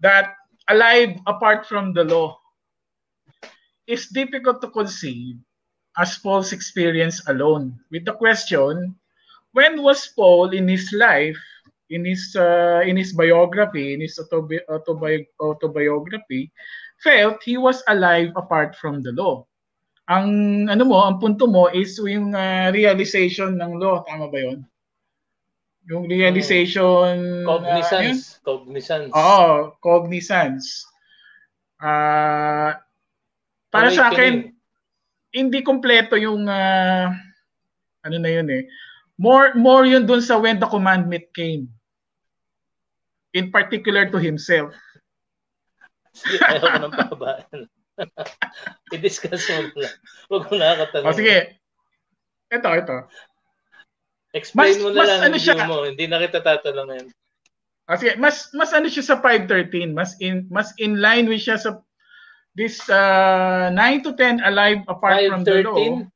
[0.00, 0.34] That
[0.68, 2.38] alive apart from the law
[3.86, 5.36] is difficult to conceive
[5.98, 7.76] as Paul's experience alone.
[7.92, 8.96] With the question,
[9.52, 11.38] when was Paul in his life
[11.92, 16.48] in his uh, in his biography, in his autobi- autobi- autobiography,
[17.04, 19.44] felt he was alive apart from the law.
[20.08, 24.64] Ang ano mo, ang punto mo is yung uh, realization ng law, tama ba 'yon?
[25.92, 27.46] Yung realization hmm.
[27.46, 29.12] cognizance, uh, cognizance.
[29.12, 30.66] Oo, cognizance.
[31.82, 32.72] Uh,
[33.68, 33.98] para Awakening.
[33.98, 34.32] sa akin
[35.32, 37.10] hindi kompleto yung uh,
[38.04, 38.62] ano na yun eh.
[39.18, 41.66] More more yun dun sa when the commandment came
[43.32, 44.72] in particular to himself.
[46.48, 47.58] Ayaw ko ng pababaan.
[48.94, 49.96] I-discuss mo lang.
[50.28, 51.08] Huwag mo nakakatanong.
[51.08, 51.36] O sige.
[52.52, 52.96] Ito, ito.
[54.32, 55.76] Explain mas, mo na mas, lang ano siya, mo.
[55.88, 57.08] Hindi na kita tatanungin.
[57.88, 59.92] O sige, mas, mas ano siya sa 513.
[59.92, 61.80] Mas in, mas in line with siya sa
[62.52, 65.76] this uh, 9 to 10 alive apart 5, from the law.
[65.80, 66.12] 13?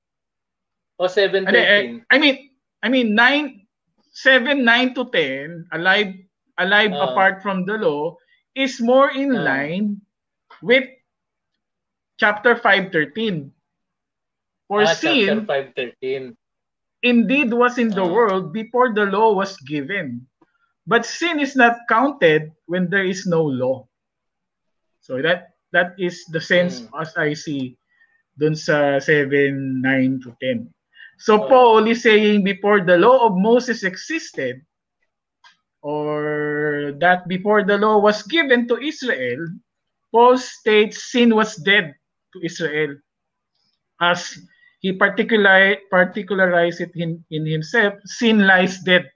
[0.96, 2.12] O 7, Hindi, eh, 13?
[2.12, 2.36] I mean,
[2.84, 3.66] I mean 9
[4.16, 6.12] 7 9 to 10 alive
[6.58, 7.12] alive Ah.
[7.12, 8.16] apart from the law
[8.54, 9.42] is more in Ah.
[9.42, 10.00] line
[10.62, 10.88] with
[12.16, 13.52] chapter 5:13.
[14.66, 16.24] For ah, sin chapter 5, 13.
[17.02, 18.10] indeed was in the Ah.
[18.10, 20.26] world before the law was given.
[20.86, 23.86] But sin is not counted when there is no law.
[25.02, 26.94] So that that is the sense Hmm.
[27.02, 27.74] as I see
[28.38, 30.70] dun sa 7, 9 to 10.
[31.18, 31.48] So Oh.
[31.48, 34.62] Paul is saying before the law of Moses existed,
[35.86, 39.38] or that before the law was given to Israel,
[40.10, 41.94] Paul states sin was dead
[42.34, 42.98] to Israel
[44.02, 44.34] as
[44.82, 49.06] he particular, particularized it in, in himself, sin lies dead.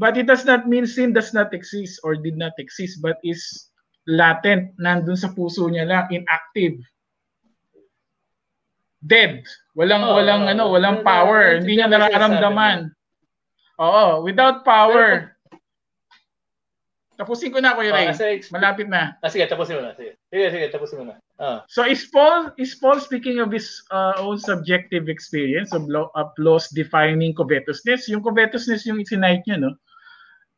[0.00, 3.68] But it does not mean sin does not exist or did not exist, but is
[4.08, 6.80] latent, nandun sa puso niya lang, inactive.
[9.04, 9.44] Dead.
[9.76, 11.42] Walang Oo, walang ano, walang Wala- power.
[11.60, 12.88] Hindi niya nararamdaman.
[13.76, 15.31] Oo, without power.
[17.12, 18.08] Tapusin ko na Kuya Ray.
[18.08, 19.20] Ah, kasi- Malapit na.
[19.20, 19.92] Ah, sige, tapusin mo na.
[19.92, 21.16] Sige, sige, sige tapusin mo na.
[21.36, 21.60] Ah.
[21.68, 26.32] So is Paul is Paul speaking of his uh, own subjective experience of, law, of
[26.40, 28.08] laws defining covetousness?
[28.08, 29.76] Yung covetousness yung isinite niya, no?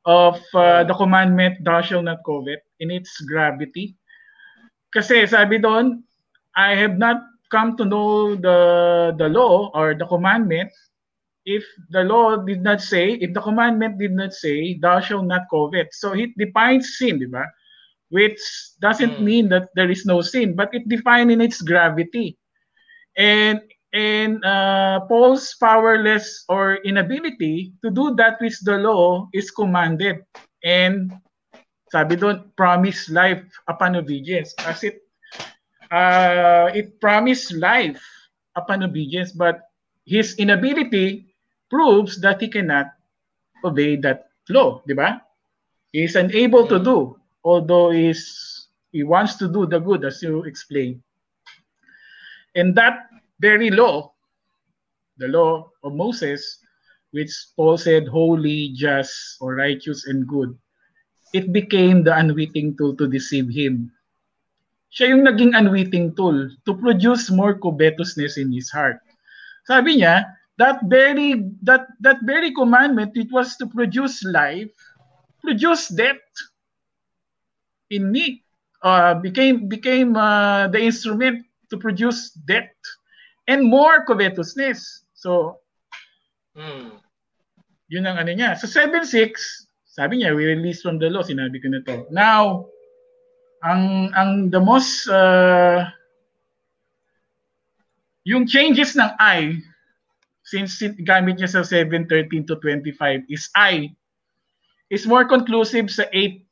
[0.04, 3.96] Of uh, the commandment, thou shalt not covet, in its gravity.
[4.92, 6.04] Kasi sabi doon,
[6.54, 8.58] I have not come to know the
[9.16, 10.70] the law or the commandment
[11.44, 15.42] if the law did not say, if the commandment did not say, thou shalt not
[15.50, 15.88] covet.
[15.94, 17.44] So it defines sin, di ba?
[18.10, 18.40] Which
[18.80, 19.20] doesn't Mm.
[19.20, 22.38] mean that there is no sin, but it defined in its gravity.
[23.16, 23.60] And
[23.92, 30.22] and uh, Paul's powerless or inability to do that which the law is commanded.
[30.64, 31.12] And
[31.92, 34.54] sabi doon, promise life upon obedience.
[34.66, 35.00] As it
[35.90, 38.02] uh, it promised life
[38.56, 39.60] upon obedience, but
[40.06, 41.33] his inability
[41.70, 42.92] proves that he cannot
[43.64, 45.22] obey that law, di ba?
[45.92, 50.44] He is unable to do, although is he wants to do the good, as you
[50.44, 51.02] explained.
[52.54, 53.10] And that
[53.40, 54.14] very law,
[55.18, 56.62] the law of Moses,
[57.10, 60.54] which Paul said holy, just, or righteous and good,
[61.34, 63.90] it became the unwitting tool to deceive him.
[64.94, 69.02] Siya yung naging unwitting tool to produce more covetousness in his heart.
[69.66, 70.22] Sabi niya,
[70.58, 74.70] that very that that very commandment it was to produce life,
[75.42, 76.22] produce death
[77.90, 78.42] in me.
[78.84, 81.40] Uh, became became uh, the instrument
[81.70, 82.68] to produce death
[83.48, 85.08] and more covetousness.
[85.14, 85.60] So,
[86.54, 87.02] Hmm.
[87.90, 88.54] yun ang ano niya.
[88.54, 91.26] Sa 7.6, sabi niya, we release from the law.
[91.26, 92.06] Sinabi ko na to.
[92.14, 92.70] Now,
[93.66, 95.82] ang ang the most uh,
[98.22, 99.58] yung changes ng I
[100.44, 103.96] since sin- gamit niya sa 7.13 to 25 is I.
[104.92, 106.44] Is more conclusive sa 8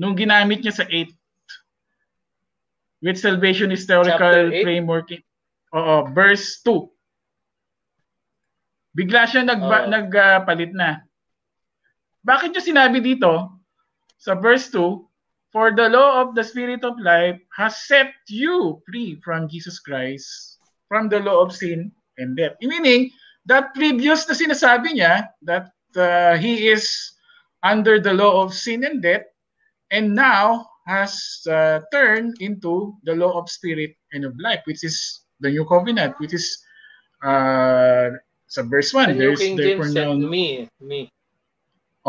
[0.00, 1.12] nung ginamit niya sa 8
[3.04, 5.12] with salvation historical framework.
[5.76, 6.88] Oo verse 2
[8.96, 9.86] bigla siya nag Oo.
[9.86, 11.04] nagpalit na.
[12.26, 13.52] Bakit niyo sinabi dito?
[14.18, 15.06] Sa verse 2
[15.54, 20.57] for the law of the spirit of life has set you free from Jesus Christ
[20.88, 23.12] from the law of sin and death meaning
[23.46, 27.14] that previous na sinasabi niya that uh, he is
[27.62, 29.24] under the law of sin and death
[29.92, 35.24] and now has uh, turned into the law of spirit and of life which is
[35.40, 36.60] the new covenant which is
[37.24, 38.10] uh,
[38.48, 41.12] sa verse 1 The there's King James said now me, me.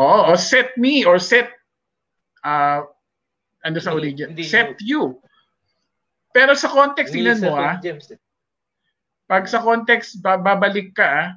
[0.00, 1.52] Oo, or set me or set
[2.40, 2.88] uh
[3.60, 4.32] ano sa origin?
[4.40, 5.20] Set you.
[6.32, 8.08] Pero sa context tingnan mo ah, James.
[8.08, 8.16] eh.
[9.30, 11.28] Pag sa context ba- babalik ka ah,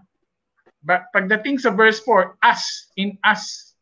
[0.82, 3.78] ba- pagdating sa verse 4, us in us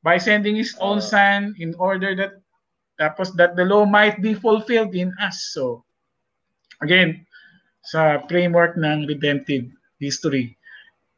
[0.00, 1.08] by sending his own Ah.
[1.12, 2.40] son in order that
[2.96, 5.52] tapos that the law might be fulfilled in us.
[5.52, 5.84] So
[6.80, 7.28] again,
[7.84, 9.68] sa framework ng redemptive
[10.00, 10.56] history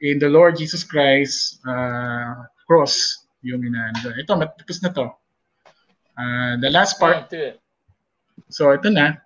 [0.03, 4.15] in the Lord Jesus Christ uh, cross yung inaano.
[4.15, 5.07] Ito, matapos na to.
[6.15, 7.59] Uh, the last part, eh.
[8.47, 9.19] so ito na.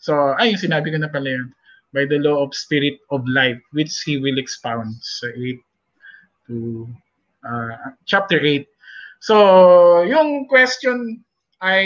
[0.00, 1.50] So, ay, sinabi ko na pala yun.
[1.90, 4.94] By the law of spirit of life, which he will expound.
[5.02, 5.58] Sa 8
[6.46, 6.86] to
[7.42, 7.74] uh,
[8.06, 8.62] chapter 8.
[9.18, 9.36] So,
[10.06, 11.26] yung question
[11.60, 11.84] ay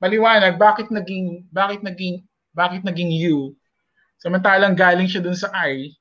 [0.00, 2.24] maliwanag bakit naging bakit naging
[2.56, 3.52] bakit naging you?
[4.18, 5.92] Samantalang galing siya dun sa I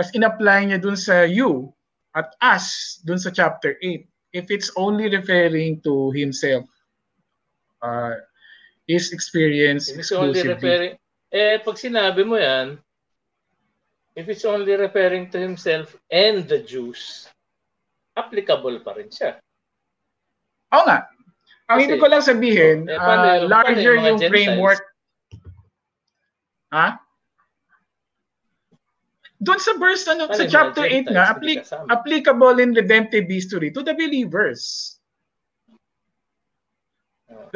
[0.00, 1.68] tapos in-apply niya dun sa you
[2.16, 6.64] at us dun sa chapter 8 if it's only referring to himself
[7.82, 8.14] uh,
[8.88, 10.96] is experienced if it's only referring,
[11.30, 12.78] eh, pag sinabi mo yan,
[14.18, 17.30] if it's only referring to himself and the Jews,
[18.18, 19.38] applicable pa rin siya.
[20.74, 21.06] Oo nga.
[21.70, 24.82] Ang ibig ko lang sabihin, eh, paano, uh, larger yung, yung framework.
[26.74, 26.98] Ha?
[29.40, 33.96] Doon sa verse ano, sa chapter 8 nga, applic- applicable in redemptive history to the
[33.96, 34.98] believers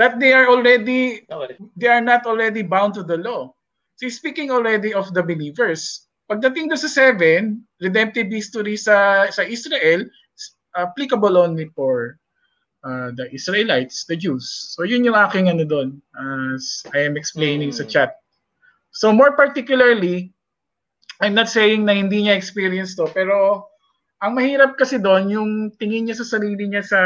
[0.01, 1.22] that they are already
[1.76, 3.52] they are not already bound to the law.
[3.96, 10.02] So speaking already of the believers, pagdating do sa 7, redemptive history sa sa Israel
[10.74, 12.18] applicable only for
[12.82, 14.74] uh, the Israelites, the Jews.
[14.74, 17.78] So yun yung aking ano doon as I am explaining mm.
[17.78, 18.18] sa chat.
[18.94, 20.34] So more particularly,
[21.22, 23.66] I'm not saying na hindi niya experience to, pero
[24.22, 27.00] ang mahirap kasi doon yung tingin niya sa sarili niya sa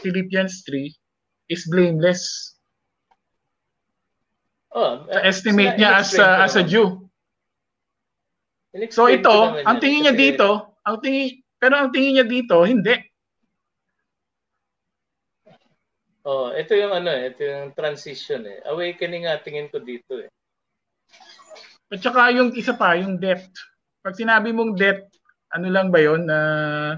[0.00, 0.92] Philippians 3
[1.52, 2.53] is blameless.
[4.74, 7.06] Oh, uh, estimate niya as a, as a Jew.
[8.90, 12.98] So ito, ang tingin niya dito, ang tingin pero ang tingin niya dito, hindi.
[16.26, 18.58] Oh, ito yung ano eh, ito yung transition eh.
[18.66, 20.28] Awakening nga tingin ko dito eh.
[21.92, 23.54] At saka yung isa pa, yung depth.
[24.02, 25.14] Pag sinabi mong depth,
[25.54, 26.92] ano lang ba 'yon na uh,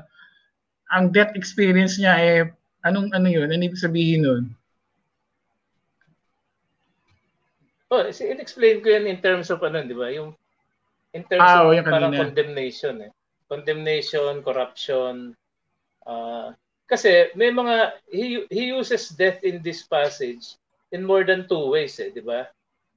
[0.96, 2.40] ang depth experience niya eh
[2.86, 3.50] Anong ano yun?
[3.50, 4.44] Ano ibig sabihin nun?
[7.86, 10.10] Oh, in-explain ko yan in terms of ano, di ba?
[10.10, 10.34] Yung
[11.14, 13.12] in terms ah, of oh, parang condemnation eh.
[13.46, 15.38] Condemnation, corruption.
[16.02, 16.50] Uh,
[16.90, 20.58] kasi may mga he, he uses death in this passage
[20.90, 22.46] in more than two ways eh, di ba?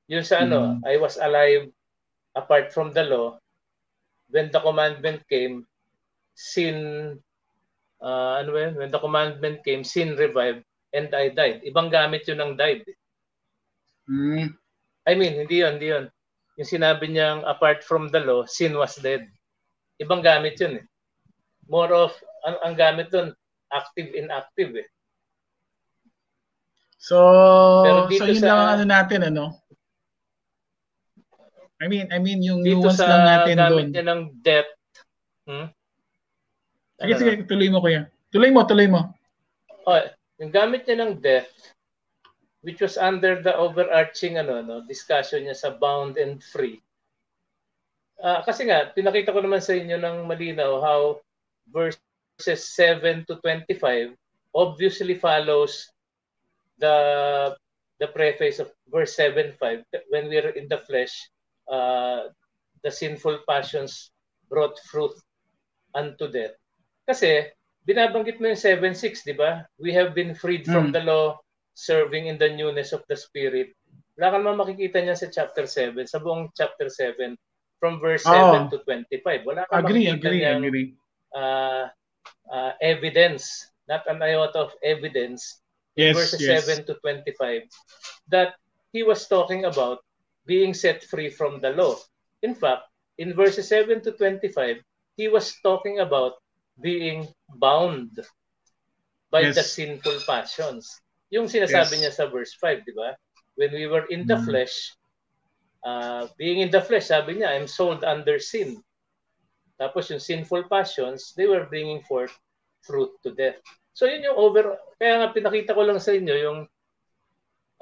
[0.10, 0.90] Yung sa ano, mm.
[0.90, 1.70] I was alive
[2.34, 3.38] apart from the law.
[4.30, 5.66] When the commandment came,
[6.34, 7.18] sin
[8.02, 11.62] uh, ano ba when the commandment came, sin revived and I died.
[11.62, 12.86] Ibang gamit yun ng died.
[14.10, 14.59] Mm.
[15.10, 16.06] I mean, hindi yun, hindi yun.
[16.62, 19.26] Yung sinabi niyang apart from the law, sin was dead.
[19.98, 20.86] Ibang gamit yun eh.
[21.66, 22.14] More of,
[22.46, 23.34] ang, ang gamit dun,
[23.74, 24.90] active inactive eh.
[27.02, 27.18] So,
[28.06, 29.58] so yun sa, lang ano natin, ano?
[31.80, 33.66] I mean, I mean yung dito nuance lang natin doon.
[33.66, 34.72] Dito sa gamit niya ng death,
[35.48, 35.68] hmm?
[37.00, 38.02] Sige, ano sige, tuloy mo kuya.
[38.30, 39.02] Tuloy mo, tuloy mo.
[39.88, 40.04] Oh,
[40.44, 41.48] yung gamit niya ng death,
[42.62, 46.82] which was under the overarching ano, no, discussion niya sa bound and free.
[48.20, 51.02] Uh, kasi nga, pinakita ko naman sa inyo ng malinaw how
[51.72, 54.12] verses 7 to 25
[54.52, 55.88] obviously follows
[56.82, 56.98] the
[58.02, 61.30] the preface of verse 7 5 when we are in the flesh
[61.70, 62.32] uh,
[62.82, 64.10] the sinful passions
[64.50, 65.14] brought fruit
[65.94, 66.58] unto death
[67.06, 67.54] kasi
[67.90, 69.66] binabanggit mo yung 7.6, di ba?
[69.82, 70.94] We have been freed from mm.
[70.94, 71.42] the law,
[71.80, 73.72] serving in the newness of the Spirit.
[74.20, 77.40] Wala ka naman makikita niya sa chapter 7, sa buong chapter 7,
[77.80, 78.68] from verse oh.
[78.68, 79.48] 7 to 25.
[79.48, 80.88] Wala ka agree, makikita agree, niyang, agree.
[81.32, 81.88] Uh,
[82.52, 85.64] uh, evidence, not an iota of evidence,
[85.96, 86.68] yes, verses yes.
[86.68, 87.64] 7 to 25,
[88.28, 88.60] that
[88.92, 90.04] he was talking about
[90.44, 91.96] being set free from the law.
[92.44, 94.84] In fact, in verses 7 to 25,
[95.16, 96.44] he was talking about
[96.82, 98.20] being bound
[99.32, 99.56] by yes.
[99.56, 101.00] the sinful passions.
[101.30, 102.02] Yung sinasabi yes.
[102.02, 103.14] niya sa verse 5, di ba?
[103.58, 104.46] When we were in the mm.
[104.46, 104.94] flesh,
[105.86, 108.82] uh, being in the flesh, sabi niya, I'm sold under sin.
[109.78, 112.34] Tapos yung sinful passions, they were bringing forth
[112.82, 113.62] fruit to death.
[113.94, 116.60] So yun yung over, kaya nga pinakita ko lang sa inyo yung,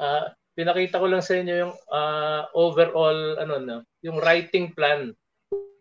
[0.01, 0.25] uh,
[0.57, 5.13] pinakita ko lang sa inyo yung uh, overall, ano na, yung writing plan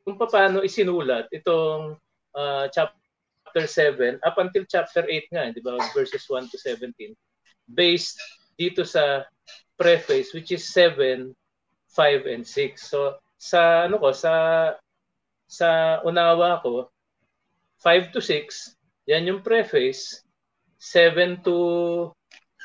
[0.06, 1.98] kung paano isinulat itong
[2.38, 2.94] uh, chapter
[3.56, 7.16] chapter 7 up until chapter 8 nga, di ba, verses 1 to 17,
[7.68, 8.18] based
[8.56, 9.26] dito sa
[9.76, 11.34] preface which is 7,
[11.92, 12.80] 5 and 6.
[12.80, 14.32] So sa ano ko sa
[15.46, 16.90] sa unawa ko
[17.84, 18.74] 5 to 6,
[19.06, 20.24] yan yung preface,
[20.80, 22.10] 7 to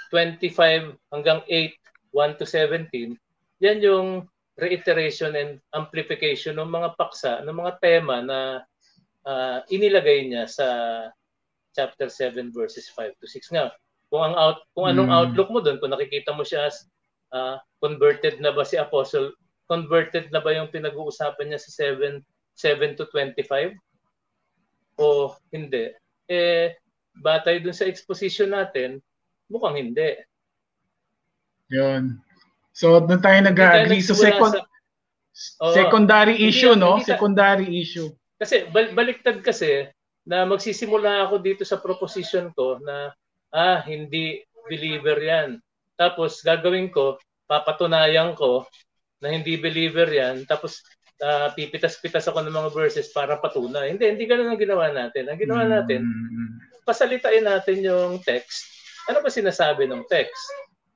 [0.10, 1.78] 25 hanggang 8,
[2.16, 3.16] 1 to 17,
[3.62, 4.26] yan yung
[4.58, 8.40] reiteration and amplification ng mga paksa, ng mga tema na
[9.26, 10.68] uh, inilagay niya sa
[11.72, 13.72] chapter 7 verses 5 to 6 nga.
[14.12, 15.18] Kung ang out kung anong mm.
[15.18, 16.86] outlook mo doon, kung nakikita mo siya as
[17.32, 19.32] uh, converted na ba si apostle,
[19.72, 22.20] converted na ba yung pinag-uusapan niya sa 7
[22.60, 23.74] 7 to 25
[25.00, 25.96] o hindi?
[26.28, 26.76] Eh
[27.18, 29.04] batay dun sa exposition natin,
[29.52, 30.16] mukhang hindi.
[31.72, 32.20] Yun.
[32.72, 34.04] So, doon tayo nag-agree.
[34.04, 34.64] So, second,
[35.32, 37.00] sa, oh, secondary issue, hindi, no?
[37.00, 38.12] Hindi, secondary issue.
[38.40, 39.88] Kasi baliktad kasi
[40.26, 43.14] na magsisimula ako dito sa proposition ko na
[43.52, 45.60] ah hindi believer 'yan.
[46.00, 48.66] Tapos gagawin ko, papatunayan ko
[49.22, 50.50] na hindi believer yan.
[50.50, 50.82] Tapos
[51.22, 53.94] uh, pipitas-pitas ako ng mga verses para patunay.
[53.94, 55.30] Hindi, hindi ganun ang ginawa natin.
[55.30, 56.48] Ang ginawa natin, mm-hmm.
[56.84, 58.66] pasalitain natin yung text.
[59.08, 60.42] Ano ba sinasabi ng text?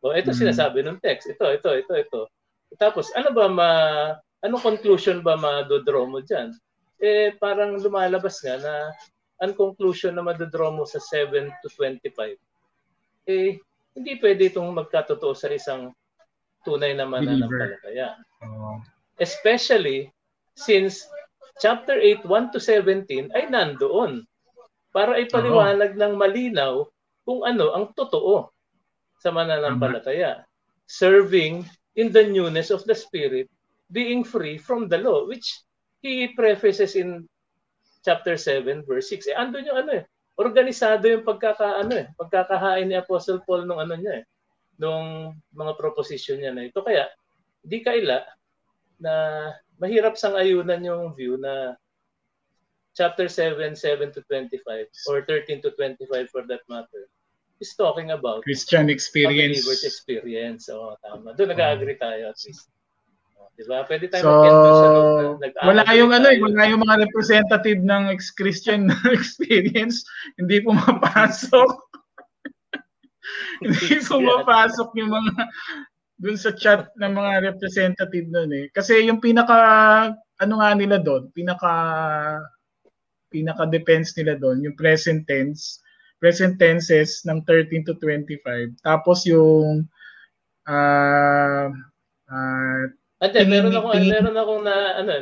[0.01, 0.41] O ito mm-hmm.
[0.41, 1.29] sinasabi ng text.
[1.29, 2.21] Ito, ito, ito, ito.
[2.75, 3.69] Tapos ano ba ma
[4.41, 6.49] anong conclusion ba madodraw mo diyan?
[6.97, 8.73] Eh parang lumalabas nga na
[9.39, 12.39] ang conclusion na madodraw mo sa 7 to 25
[13.25, 13.57] eh
[13.95, 15.91] hindi pwede itong magkatotoo sa isang
[16.65, 18.19] tunay na mananampalataya.
[18.43, 18.81] Uh,
[19.21, 20.11] Especially
[20.59, 21.07] since
[21.63, 24.27] chapter 8, 1 to 17 ay nandoon
[24.91, 26.83] para ipaliwanag uh ng malinaw
[27.23, 28.51] kung ano ang totoo
[29.19, 30.43] sa mananampalataya.
[30.85, 31.65] Serving
[31.95, 33.49] in the newness of the Spirit,
[33.89, 35.47] being free from the law, which
[36.03, 37.25] he prefaces in
[38.05, 39.31] chapter 7, verse 6.
[39.31, 40.03] Eh, andun yung ano eh,
[40.35, 44.25] organisado yung pagkaka, ano eh, pagkakahain ni Apostle Paul nung ano niya eh,
[44.79, 46.83] nung mga proposition niya na ito.
[46.83, 47.07] Kaya,
[47.63, 48.21] di kaila
[48.99, 49.13] na
[49.79, 51.75] mahirap sang ayunan yung view na
[52.95, 57.11] chapter 7, 7 to 25, or 13 to 25 for that matter,
[57.59, 59.63] is talking about Christian experience.
[59.63, 60.67] Believers experience.
[60.71, 61.35] Oo, tama.
[61.35, 62.71] Doon nag-agree tayo at least.
[63.55, 63.87] Di ba?
[63.87, 64.87] Pwede tayo so, sa
[65.39, 70.03] nag Wala yung ano, eh, wala yung mga representative ng ex-Christian experience,
[70.35, 71.71] hindi pumapasok.
[73.63, 75.33] hindi pumapasok yung mga
[76.15, 78.67] dun sa chat ng mga representative nun eh.
[78.75, 79.59] Kasi yung pinaka
[80.35, 81.71] ano nga nila doon, pinaka
[83.31, 85.83] pinaka defense nila doon, yung present tense
[86.19, 88.79] present tenses ng 13 to 25.
[88.81, 89.85] Tapos yung
[90.65, 91.67] uh,
[92.31, 92.83] uh,
[93.21, 95.13] Ate, meron ako meron akong na ano,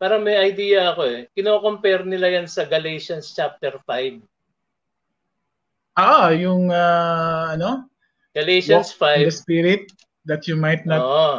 [0.00, 1.20] para may idea ako eh.
[1.36, 4.24] Kino-compare nila yan sa Galatians chapter 5.
[6.00, 7.84] Ah, yung uh, ano?
[8.32, 9.28] Galatians Walk 5.
[9.28, 9.84] the spirit
[10.24, 11.30] that you might not Oo.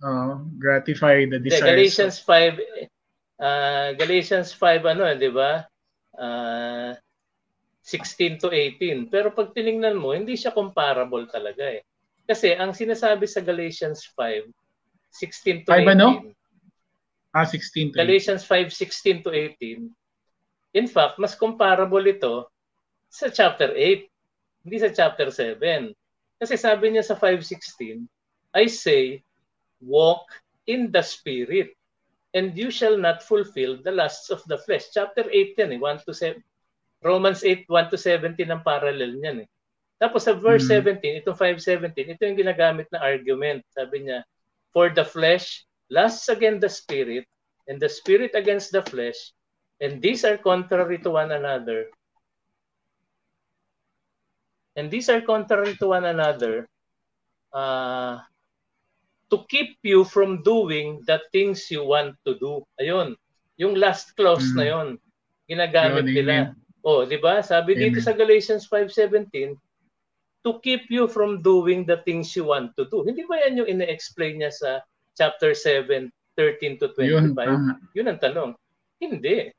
[0.00, 1.60] uh, gratify the desires.
[1.60, 2.96] De, Galatians 5
[3.40, 5.66] uh, Galatians 5 ano, 'di ba?
[6.16, 6.96] Uh,
[7.86, 9.06] 16 to 18.
[9.12, 11.86] Pero pag tiningnan mo, hindi siya comparable talaga eh.
[12.26, 14.50] Kasi ang sinasabi sa Galatians 5,
[15.18, 15.94] 16 to 5 18.
[15.96, 16.08] Ano?
[17.36, 19.92] Ah, 16 to Galatians 5, 16 to 18.
[20.76, 22.48] In fact, mas comparable ito
[23.08, 24.08] sa chapter 8,
[24.64, 25.92] hindi sa chapter 7.
[26.36, 28.04] Kasi sabi niya sa 5.16,
[28.52, 29.24] I say,
[29.80, 30.28] walk
[30.68, 31.72] in the Spirit,
[32.36, 34.92] and you shall not fulfill the lusts of the flesh.
[34.92, 36.36] Chapter 8 yan eh, 1 to 7,
[37.00, 39.48] Romans 8, 1 to 17 ang parallel niyan eh.
[39.96, 41.00] Tapos sa verse mm.
[41.00, 43.64] 17, itong 5.17, ito yung ginagamit na argument.
[43.72, 44.20] Sabi niya,
[44.76, 47.24] For the flesh lusts against the spirit,
[47.64, 49.16] and the spirit against the flesh,
[49.80, 51.88] and these are contrary to one another.
[54.76, 56.68] And these are contrary to one another
[57.56, 58.20] uh,
[59.32, 62.60] to keep you from doing the things you want to do.
[62.76, 63.16] Ayun,
[63.56, 64.56] yung last clause mm.
[64.60, 64.88] na yon
[65.48, 66.52] ginagamit yun, nila.
[66.52, 66.60] Amen.
[66.84, 67.40] Oh, 'di ba?
[67.40, 67.96] Sabi Amen.
[67.96, 69.56] dito sa Galatians 5:17,
[70.46, 73.02] to keep you from doing the things you want to do.
[73.02, 74.70] Hindi ba yan yung ine-explain niya sa
[75.18, 76.06] chapter 7,
[76.38, 77.34] 13 to 25?
[77.34, 77.34] Yun,
[77.98, 78.54] yun ang tanong.
[79.02, 79.50] Hindi.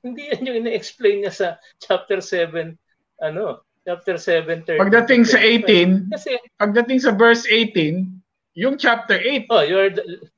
[0.00, 1.48] Hindi yan yung ine-explain niya sa
[1.84, 2.72] chapter 7,
[3.20, 8.08] ano, chapter 7, 13 Pagdating sa 18, kasi, pagdating sa verse 18,
[8.56, 9.52] yung chapter 8.
[9.52, 10.32] Oh, you're the,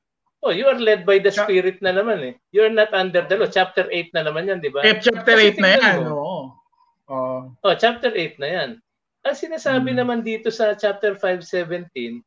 [0.45, 2.33] Oh, you are led by the Spirit na naman eh.
[2.53, 3.49] You're not under the law.
[3.49, 4.85] Chapter 8 na naman yan, di ba?
[4.85, 6.53] Eh, chapter 8 na yan, oo.
[7.09, 7.41] Oh.
[7.51, 8.69] oh, chapter 8 na yan.
[9.27, 9.99] Ang sinasabi hmm.
[9.99, 12.23] naman dito sa chapter 5:17,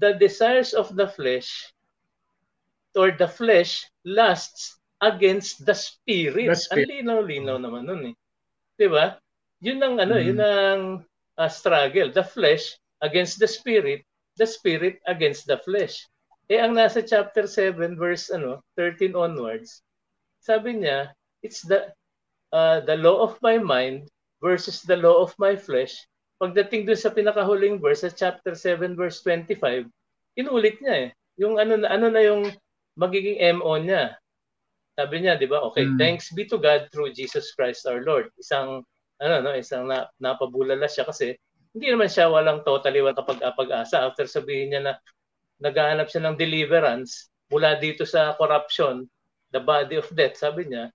[0.00, 1.68] the desires of the flesh
[2.96, 6.48] or the flesh lusts against the spirit.
[6.48, 6.88] The spirit.
[6.88, 8.14] Ang linaw-linaw naman nun eh.
[8.80, 9.20] 'Di ba?
[9.60, 10.24] Yun ang ano, hmm.
[10.24, 10.82] yun ang
[11.36, 12.08] uh, struggle.
[12.16, 12.72] The flesh
[13.04, 14.08] against the spirit,
[14.40, 16.00] the spirit against the flesh.
[16.48, 19.84] Eh ang nasa chapter 7 verse ano 13 onwards,
[20.40, 21.12] sabi niya,
[21.44, 21.92] it's the
[22.56, 24.08] uh, the law of my mind
[24.38, 26.06] versus the law of my flesh.
[26.38, 29.90] Pagdating dun sa pinakahuling verse sa chapter 7 verse 25,
[30.38, 31.10] inulit niya eh.
[31.38, 32.50] Yung ano ano na yung
[32.98, 34.14] magiging MO niya.
[34.98, 35.62] Sabi niya, 'di ba?
[35.70, 35.98] Okay, mm.
[35.98, 38.30] thanks be to God through Jesus Christ our Lord.
[38.38, 38.82] Isang
[39.18, 41.34] ano no, isang na, napabulala siya kasi
[41.74, 44.94] hindi naman siya walang totally walang kapag-asa after sabihin niya na
[45.62, 49.08] naghahanap siya ng deliverance mula dito sa corruption,
[49.50, 50.92] the body of death, sabi niya,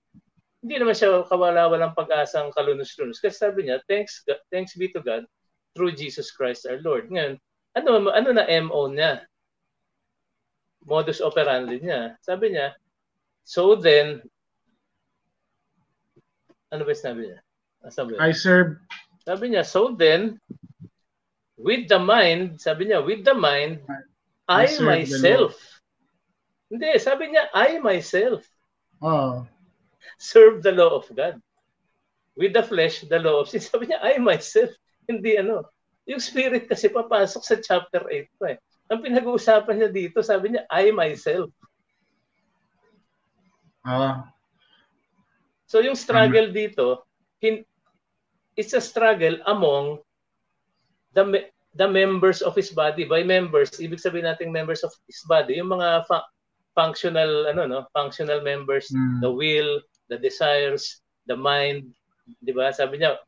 [0.64, 3.20] hindi naman siya kawala-walang pag-asang kalunos-lunos.
[3.20, 5.28] Kasi sabi niya, thanks, God, thanks be to God
[5.76, 7.12] through Jesus Christ our Lord.
[7.12, 7.36] Ngayon,
[7.76, 9.28] ano, ano na MO niya?
[10.88, 12.16] Modus operandi niya.
[12.24, 12.72] Sabi niya,
[13.44, 14.24] so then,
[16.72, 17.44] ano ba sabi niya?
[17.84, 18.24] Ah, sabi niya?
[18.24, 18.80] I serve.
[19.20, 20.40] Sabi niya, so then,
[21.60, 23.84] with the mind, sabi niya, with the mind,
[24.48, 25.60] I, the myself.
[26.72, 28.48] Hindi, sabi niya, I myself
[29.04, 29.46] Oh.
[30.20, 31.38] serve the law of God.
[32.34, 33.62] With the flesh, the law of sin.
[33.68, 34.74] Sabi niya, I myself.
[35.06, 35.68] Hindi ano.
[36.04, 38.58] Yung spirit kasi papasok sa chapter 8 pa eh.
[38.92, 41.48] Ang pinag-uusapan niya dito, sabi niya, I myself.
[43.80, 44.28] Ah.
[45.64, 47.04] So yung struggle dito,
[47.40, 47.64] hin-
[48.56, 50.04] it's a struggle among
[51.16, 53.04] the me- the members of his body.
[53.08, 56.28] By members, ibig sabihin nating members of his body, yung mga fa-
[56.76, 59.24] functional ano no, functional members, Mm.
[59.24, 61.92] the will, the desires, the mind,
[62.40, 62.72] 'di ba?
[62.72, 63.20] Sabi niya,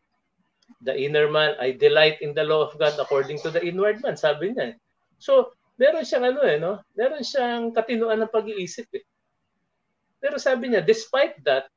[0.82, 4.16] the inner man, I delight in the law of God according to the inward man,
[4.18, 4.76] sabi niya.
[5.16, 6.82] So, meron siyang ano eh, no?
[6.96, 9.04] Meron siyang katinuan ng pag-iisip eh.
[10.20, 11.68] Pero sabi niya, despite that,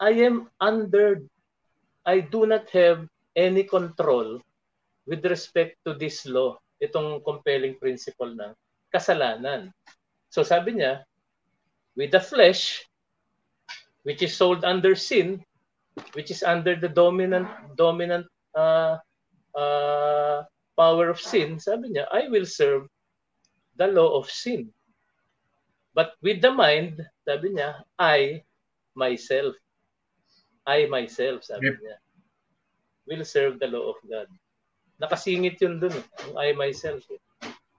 [0.00, 1.20] I am under,
[2.08, 3.04] I do not have
[3.36, 4.40] any control
[5.04, 8.56] with respect to this law, itong compelling principle ng
[8.88, 9.70] kasalanan.
[10.32, 11.04] So sabi niya,
[11.94, 12.89] with the flesh,
[14.02, 15.42] which is sold under sin,
[16.12, 18.96] which is under the dominant dominant uh,
[19.54, 20.42] uh,
[20.76, 22.88] power of sin, sabi niya, I will serve
[23.76, 24.72] the law of sin.
[25.92, 28.40] But with the mind, sabi niya, I
[28.96, 29.52] myself,
[30.64, 31.76] I myself, sabi Yep.
[31.82, 31.96] niya,
[33.10, 34.30] will serve the law of God.
[35.02, 37.02] Nakasingit yun dun, eh, yung I myself.
[37.10, 37.20] Eh.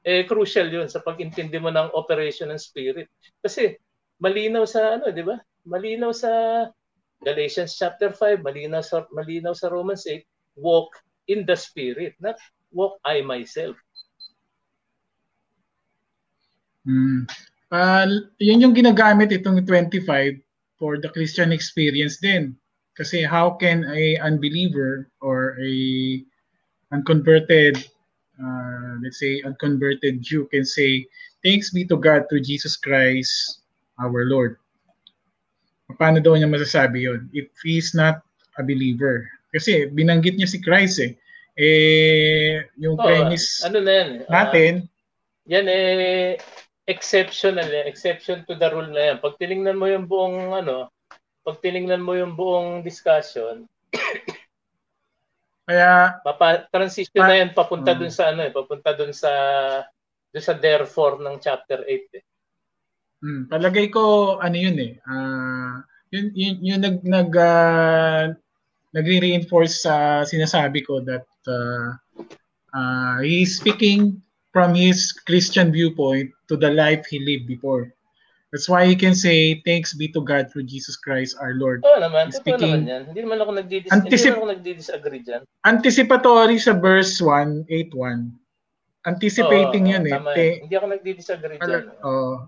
[0.01, 3.07] eh, crucial yun sa pag-intindi mo ng operation ng spirit.
[3.39, 3.77] Kasi
[4.17, 5.37] malinaw sa ano, di ba?
[5.65, 6.31] Malinaw sa
[7.21, 10.25] Galatians chapter 5, malinaw sa malinaw sa Romans 8,
[10.57, 10.89] walk
[11.29, 12.35] in the spirit, not
[12.73, 13.77] walk I myself.
[16.89, 17.29] Mm.
[17.71, 18.09] Ah,
[18.41, 20.41] yun yung ginagamit itong 25
[20.81, 22.57] for the Christian experience din.
[22.97, 25.73] Kasi how can a unbeliever or a
[26.91, 27.79] unconverted,
[28.35, 31.05] uh, let's say unconverted Jew can say,
[31.45, 33.63] thanks be to God through Jesus Christ
[34.01, 34.57] our Lord.
[35.95, 38.21] Paano daw niya masasabi yon if he's not
[38.55, 39.27] a believer?
[39.51, 41.11] Kasi binanggit niya si Christ eh.
[41.59, 44.09] Eh, yung Oo, premise ano na yan?
[44.25, 44.73] ah, natin,
[45.45, 46.39] yan eh
[46.87, 49.17] exceptional eh, exception to the rule na yan.
[49.19, 50.87] Pag tiningnan mo yung buong ano,
[51.43, 53.67] pag tiningnan mo yung buong discussion,
[55.67, 57.99] kaya Papa, transition Pa- na yan papunta Mm.
[57.99, 59.31] dun sa ano eh, papunta dun sa
[60.31, 62.23] dun sa therefore ng chapter 8 eh.
[63.21, 64.93] Hmm, palagay ko ano yun eh.
[65.05, 68.33] Ah, yun yun yung nag nag ah,
[68.91, 71.95] nagre-reinforce sa sinasabi ko that uh,
[72.75, 74.19] uh, he's speaking
[74.51, 77.87] from his Christian viewpoint to the life he lived before.
[78.51, 81.87] That's why he can say thanks be to God through Jesus Christ our Lord.
[81.87, 83.01] Oo naman, totoo Speaking- naman yan.
[83.07, 85.41] Hindi naman ako nagdidis Anticip- hindi naman ako nagdi-disagree diyan.
[85.63, 88.27] Anticipatory sa verse 1, 8.1.
[89.07, 90.13] Anticipating yun eh.
[90.19, 90.67] Tama Te-.
[90.67, 91.63] Hindi ako nagdi-disagree diyan.
[91.63, 92.43] Pala- Oh.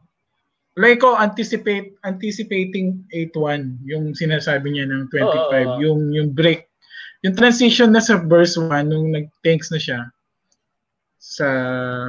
[0.73, 5.77] Like ko anticipate anticipating 8-1 yung sinasabi niya ng 25 Oo, oo, oo.
[5.81, 6.65] yung yung break
[7.21, 9.99] yung transition na sa verse 1 nung nag-thanks na siya
[11.21, 11.47] sa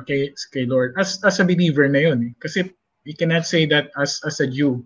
[0.08, 2.32] kay, kay Lord as as a believer na yun eh.
[2.40, 2.66] kasi
[3.04, 4.80] you cannot say that as as a Jew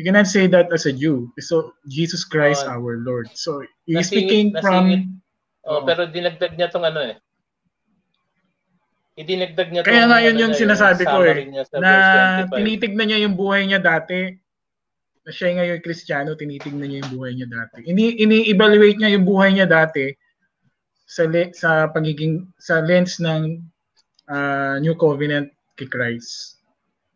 [0.00, 2.72] you cannot say that as a Jew so Jesus Christ Oo.
[2.72, 4.64] our Lord so he's Nasingit- speaking nasingit.
[4.64, 4.84] from
[5.68, 5.84] Oh, Oo.
[5.84, 7.20] pero dinagdag niya tong ano eh.
[9.18, 12.54] Idinagdag niya Kaya nga yun ano yung sinasabi ko eh, na verse 25.
[12.54, 14.30] tinitignan niya yung buhay niya dati
[15.26, 17.82] na siya ngayon Kristiyano, tinitignan niya yung buhay niya dati.
[17.82, 20.14] Ini ini-evaluate niya yung buhay niya dati
[21.04, 23.58] sa le- sa pagiging sa lens ng
[24.26, 26.62] ah, New Covenant kay Christ.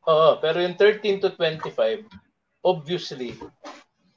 [0.03, 2.03] Oo, pero yung 13 to 25,
[2.61, 3.39] obviously,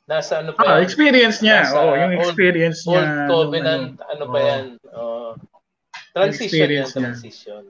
[0.03, 0.83] nasa ano pa Ah, yan?
[0.83, 1.69] experience niya.
[1.69, 3.05] Oo, yung old- experience Old niya.
[3.05, 4.23] nung Covenant, ano, ano.
[4.25, 4.43] pa Oo.
[4.43, 4.63] yan?
[4.91, 5.29] Oo.
[6.15, 7.63] Transition experience transition.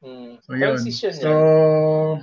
[0.00, 0.38] Hmm.
[0.46, 0.78] So, yun.
[0.78, 2.22] transition So, yan.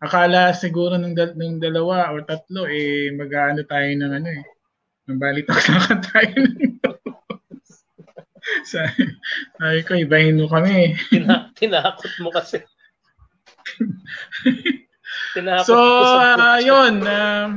[0.00, 4.44] akala siguro ng, dal- ng dalawa o tatlo, eh, mag-ano tayo ng ano eh.
[5.12, 6.40] Ng balitaktakan tayo.
[8.72, 9.02] sabi,
[9.60, 10.96] sabi ko, ibahin mo kami.
[11.12, 12.64] Tina- tinakot mo kasi.
[15.36, 16.94] tinakot So, ko sa uh, yun.
[17.04, 17.50] Um,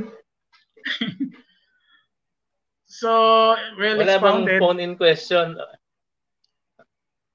[2.98, 3.10] so,
[3.78, 4.58] well Wala bang expounded.
[4.58, 5.54] phone-in question?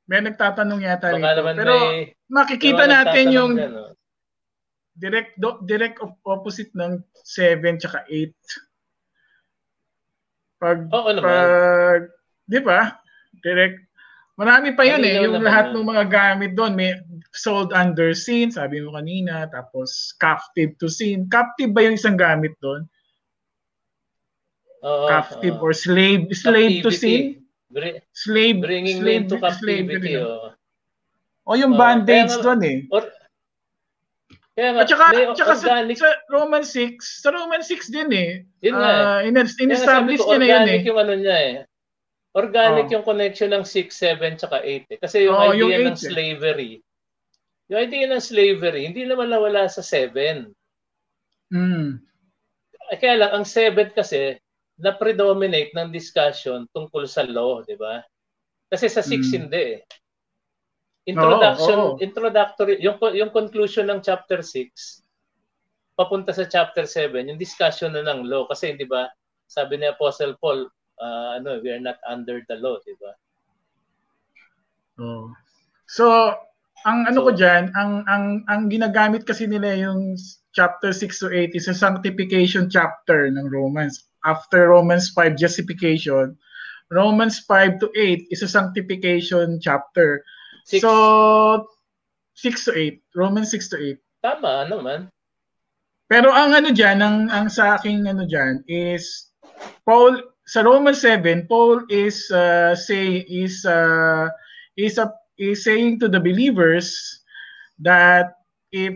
[0.03, 1.41] May nagtatanong yata Baka rito.
[1.56, 2.11] Pero may...
[2.27, 3.95] makikita natin yung dyan, oh.
[4.99, 8.35] direct do, direct op- opposite ng 7 tsaka 8.
[10.60, 12.11] Pag Oo pag
[12.48, 12.99] 'di ba?
[13.40, 13.80] Direct
[14.34, 15.85] Marami pa yun eh, yung lahat yun.
[15.85, 16.98] ng mga gamit doon may
[17.38, 21.30] sold under sin, sabi mo kanina, tapos captive to sin.
[21.30, 22.90] Captive ba yung isang gamit doon?
[24.84, 25.64] Oo, captive oo.
[25.64, 26.99] or slave slave to Captivity.
[26.99, 27.23] sin?
[27.73, 30.14] Bri- slave, bringing slave, into captivity.
[30.15, 30.53] Oh.
[31.43, 32.77] O yung Oh, bandage kaya nga- doon eh.
[32.88, 33.03] Or,
[34.53, 38.31] kaya nga, At saka, may sa, organic, sa Roman 6, sa Roman 6 din eh.
[38.61, 39.01] yun nga eh.
[39.01, 40.53] Ah, in- nga sabi in-establish ko, niya na yun eh.
[40.53, 41.55] organic yung ano niya eh.
[42.34, 42.93] Organic Oh.
[42.93, 44.99] yung connection ng 6, 7, tsaka 8 eh.
[45.01, 46.03] Kasi yung Oo, idea yung ng eh.
[46.03, 46.72] slavery,
[47.68, 50.53] yung idea ng slavery, hindi naman nawala sa 7.
[51.49, 51.97] Mm.
[52.93, 54.38] Eh, Kaya lang, ang 7 kasi,
[54.84, 58.03] na-predominate ng discussion tungkol sa law, di ba?
[58.68, 59.35] Kasi sa 6 Mm.
[59.39, 59.81] hindi eh.
[61.07, 61.99] Introduction, Oo, oo.
[61.99, 65.03] introductory, yung, yung conclusion ng chapter 6,
[65.95, 68.43] papunta sa chapter 7, yung discussion na ng law.
[68.47, 69.07] Kasi, di ba,
[69.47, 70.68] sabi ni Apostle Paul,
[70.99, 73.11] ah, ano, we are not under the law, di ba?
[74.99, 75.31] Oh.
[75.88, 76.34] So,
[76.84, 80.19] ang ano So- ko diyan, ang ang ang ginagamit kasi nila yung
[80.53, 84.05] chapter 6 to 8 is a sanctification chapter ng Romans.
[84.24, 86.38] After Romans 5 justification,
[86.91, 90.24] Romans 5 to 8 is a sanctification chapter.
[90.66, 91.68] Six, So
[92.36, 94.00] 6 to 8, Romans 6 to 8.
[94.24, 95.12] tama naman.
[96.08, 99.34] Pero ang ano diyan, ang ang sa aking ano diyan is
[99.84, 104.28] Paul sa Romans 7, Paul is uh, say is uh,
[104.76, 106.95] is a, is saying to the believers
[107.80, 108.40] that
[108.72, 108.95] if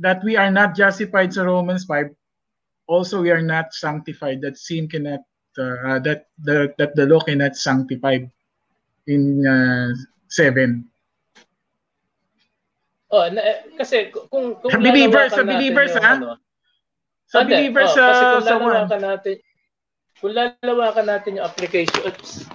[0.00, 2.12] that we are not justified sa Romans 5,
[2.86, 4.40] also we are not sanctified.
[4.42, 5.22] That sin cannot
[5.58, 8.18] uh, that the that the law cannot sanctify
[9.06, 9.92] in uh,
[10.28, 10.84] 7.
[13.12, 13.40] Oh, na,
[13.76, 16.12] kasi kung kung Sa believers, sa believers, yung ha?
[16.16, 16.26] ano,
[17.28, 18.60] Sa Hindi, believers oh, sa kasi kung sa 1.
[18.60, 19.34] lalawakan natin
[20.22, 22.46] kung lalawakan natin yung application oops,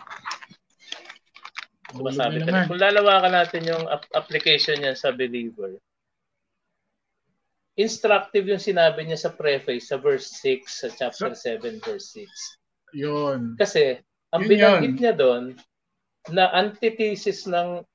[1.91, 2.65] sumasabi ka rin.
[2.71, 5.75] Kung lalawakan natin yung ap- application niya sa believer,
[7.77, 12.97] instructive yung sinabi niya sa preface sa verse 6 sa chapter 7 verse 6.
[12.97, 13.53] Yun.
[13.55, 14.01] Kasi
[14.33, 14.99] ang Yun binanggit yun.
[14.99, 15.43] niya doon
[16.33, 17.85] na antithesis ng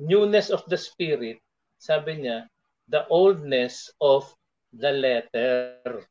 [0.00, 1.36] newness of the spirit,
[1.76, 2.48] sabi niya,
[2.88, 4.24] the oldness of
[4.72, 6.06] the letter.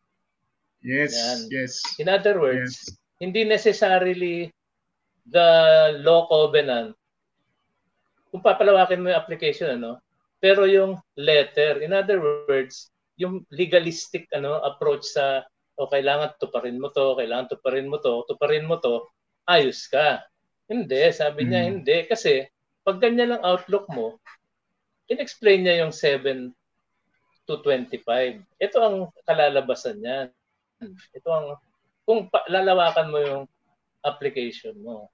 [0.86, 1.40] Yes, Yan.
[1.50, 1.74] yes.
[1.98, 2.98] In other words, Yes.
[3.22, 4.50] hindi necessarily
[5.26, 5.50] the
[6.02, 6.94] law covenant.
[8.30, 10.02] Kung papalawakin mo yung application, ano,
[10.42, 12.90] pero yung letter, in other words,
[13.22, 15.46] yung legalistic ano approach sa
[15.78, 19.06] o kailangan tuparin mo to, kailangan tuparin mo to, tuparin mo to,
[19.46, 20.26] ayos ka.
[20.66, 21.70] Hindi, sabi niya Mm.
[21.82, 22.50] hindi kasi
[22.82, 24.18] pag ganyan ang outlook mo,
[25.06, 26.50] in-explain niya yung 7
[27.46, 28.42] to 25.
[28.58, 30.20] Ito ang kalalabasan niya.
[31.14, 31.48] Ito ang
[32.06, 33.44] kung pa- lalawakan mo yung
[34.02, 35.14] application mo.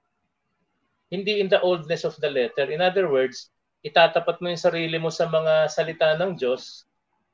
[1.12, 2.68] Hindi in the oldness of the letter.
[2.68, 3.52] In other words,
[3.84, 6.87] itatapat mo yung sarili mo sa mga salita ng Diyos,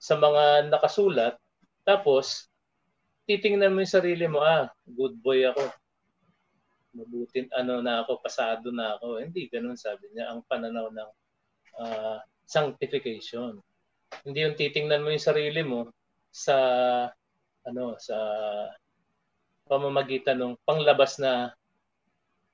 [0.05, 1.41] sa mga nakasulat,
[1.89, 2.53] tapos
[3.25, 5.65] titingnan mo yung sarili mo, ah, good boy ako.
[6.93, 9.25] Mabutin ano na ako, pasado na ako.
[9.25, 11.11] Hindi ganun sabi niya ang pananaw ng
[11.81, 13.65] ah, sanctification.
[14.29, 15.89] Hindi yung titingnan mo yung sarili mo
[16.29, 16.57] sa
[17.65, 18.17] ano sa
[19.65, 21.57] pamamagitan ng panglabas na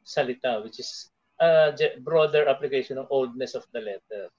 [0.06, 1.10] salita which is
[1.42, 4.30] a broader application ng oldness of the letter.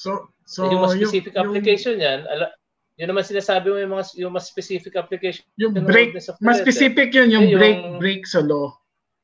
[0.00, 2.48] So, so yung mas specific yung, application yan, ala,
[2.96, 6.56] yun naman sinasabi mo yung mga yung mas specific application yung, ng break, mas letter.
[6.64, 8.72] specific yun, yung Yung- break, break sa law.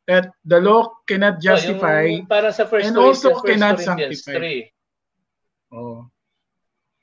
[0.05, 2.07] That the law cannot justify.
[2.07, 4.69] Oh, yung, para sa First and also First cannot sanctify.
[5.73, 5.75] 3.
[5.75, 6.07] oh.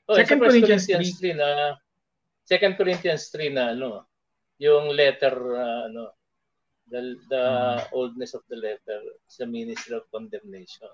[0.04, 1.48] Oh, Second sa Corinthians Corinthians 3 na
[2.44, 4.04] Second Corinthians 3 na ano,
[4.56, 6.14] yung letter uh, ano
[6.86, 7.80] the the Hmm.
[7.96, 10.92] oldness of the letter sa ministry of condemnation.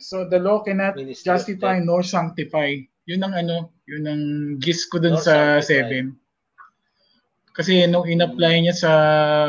[0.00, 2.80] So the law cannot Ministry justify nor sanctify.
[3.04, 4.24] Yun ang ano, yun ang
[4.58, 6.08] gist ko dun Nor sa sanctify.
[6.08, 7.52] 7.
[7.52, 8.92] Kasi nung in-apply niya sa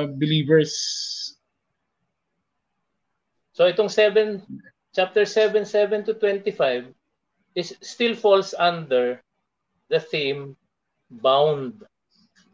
[0.05, 0.75] believers,
[3.51, 4.41] So itong 7
[4.95, 6.89] chapter 7 7 to 25
[7.53, 9.19] is still falls under
[9.91, 10.55] the theme
[11.21, 11.83] bound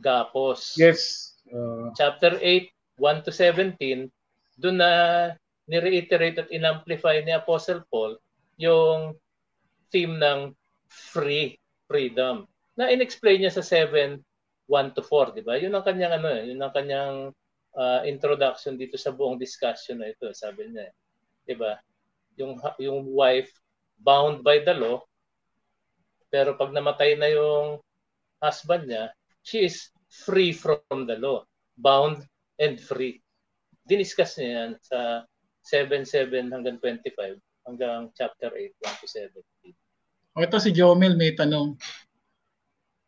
[0.01, 0.75] gapos.
[0.75, 2.67] yes, uh, chapter 8,
[2.99, 4.09] 1 to 17,
[4.57, 4.91] doon na
[5.67, 8.15] ni-reiterate at in-amplify ni Apostle Paul
[8.57, 9.13] yung
[9.91, 10.55] theme ng
[10.87, 12.47] free, freedom.
[12.79, 14.19] Na in-explain niya sa 7,
[14.67, 15.55] 1 to 4, di ba?
[15.55, 17.15] Yun ang kanyang ano, eh, yun ang kanyang
[17.77, 20.91] uh, introduction dito sa buong discussion na ito, sabi niya.
[20.91, 20.93] eh.
[21.47, 21.75] Di ba?
[22.37, 23.49] Yung yung wife
[23.97, 25.01] bound by the law,
[26.27, 27.79] pero pag namatay na yung
[28.43, 29.09] husband niya,
[29.41, 31.41] she is free from the law,
[31.79, 32.21] bound
[32.59, 33.23] and free.
[33.87, 35.23] Diniscuss niya yan sa
[35.67, 39.75] 7.7 hanggang 25 hanggang chapter 8, 1 to 17.
[40.39, 41.75] o ito si Jomel may tanong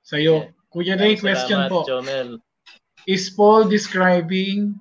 [0.03, 0.43] sa'yo.
[0.43, 0.57] Yeah.
[0.69, 1.79] Kuya Ray, Salamat, question po.
[1.87, 2.29] Jomel.
[3.07, 4.75] Is Paul describing,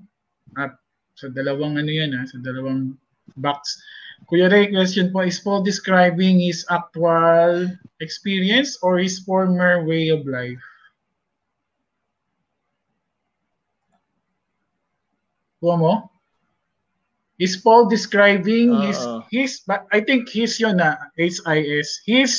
[0.59, 0.75] uh,
[1.19, 2.95] Sa dalawang ano yan ha, sa dalawang
[3.43, 3.75] box.
[4.31, 7.67] Kuya Ray, question po, is Paul describing his actual
[7.99, 10.63] experience or his former way of life?
[15.59, 16.18] Kuha mo?
[17.39, 18.83] Is Paul describing Oo.
[18.83, 18.99] his
[19.31, 21.39] his but I think his yun na HIS
[22.03, 22.33] his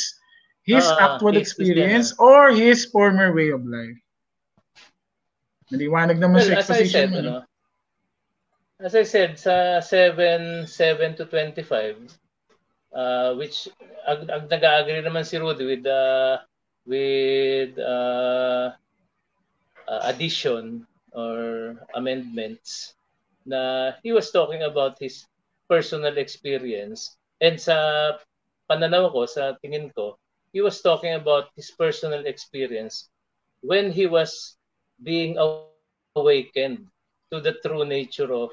[0.67, 3.95] his Oo, actual his- his experience or his former way of life.
[5.71, 7.19] Naliwanag naman Well, sa as I exposition said, mo.
[7.19, 7.35] ano,
[8.83, 11.95] as I said, sa 7, 7 to 25,
[12.91, 13.69] uh, which
[14.07, 16.41] ag, ag nag-agree naman si Rudy with uh,
[16.89, 18.73] with uh,
[19.87, 22.98] uh, addition or amendments
[23.49, 25.25] na he was talking about his
[25.67, 27.75] personal experience and sa
[28.69, 30.15] pananaw ko sa tingin ko
[30.53, 33.09] he was talking about his personal experience
[33.65, 34.55] when he was
[35.01, 36.37] being awakened
[36.85, 38.51] to the true nature of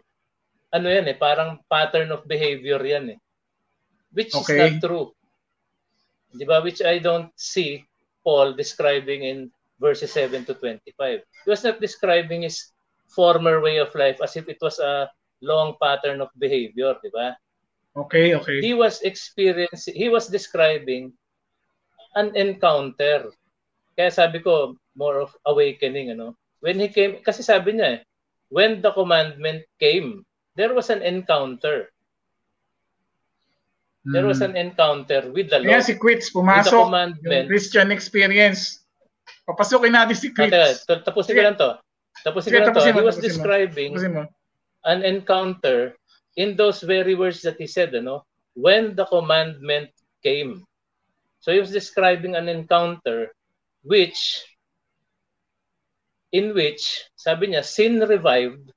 [0.75, 3.19] ano yan eh, parang pattern of behavior yan eh.
[4.11, 4.59] Which Okay.
[4.59, 5.07] is not true.
[6.35, 6.59] Di ba?
[6.59, 7.87] Which I don't see
[8.27, 9.47] Paul describing in
[9.79, 11.23] verses 7 to 25.
[11.23, 12.75] He was not describing his
[13.07, 15.07] former way of life as if it was a
[15.39, 17.39] long pattern of behavior, di ba?
[17.95, 18.59] Okay, okay.
[18.59, 21.15] He was experiencing, he was describing
[22.19, 23.31] an encounter.
[23.95, 26.35] Kaya sabi ko, more of awakening, ano?
[26.59, 28.03] When he came, kasi sabi niya eh,
[28.49, 31.89] when the commandment came, there was an encounter.
[34.05, 34.53] There was Hmm.
[34.53, 35.65] an encounter with the law.
[35.65, 37.45] Kaya si Quits with the pumasok commandment.
[37.49, 38.85] Christian experience.
[39.49, 40.85] Papasukin natin si Quits.
[40.85, 41.69] t- tapusin ko lang to.
[42.21, 42.81] Tapusin ko lang to.
[42.85, 43.97] He was describing
[44.85, 45.97] an encounter
[46.37, 49.89] in those very words that he said, ano, when the commandment
[50.21, 50.61] came.
[51.41, 53.33] So he was describing an encounter
[53.81, 54.41] which
[56.31, 58.71] in which sabi niya sin revived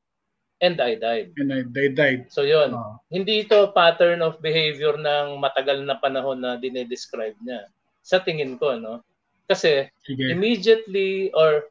[0.61, 1.33] and I died.
[1.39, 2.27] And I, they died.
[2.29, 2.75] So yon.
[2.75, 2.99] Oh.
[3.11, 7.71] Hindi ito pattern of behavior ng matagal na panahon na dinedescribe niya.
[8.03, 9.07] Sa tingin ko, no?
[9.47, 10.29] Kasi Sige.
[10.29, 11.71] immediately or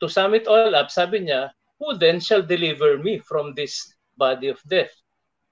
[0.00, 4.48] to sum it all up, sabi niya, who then shall deliver me from this body
[4.50, 4.90] of death?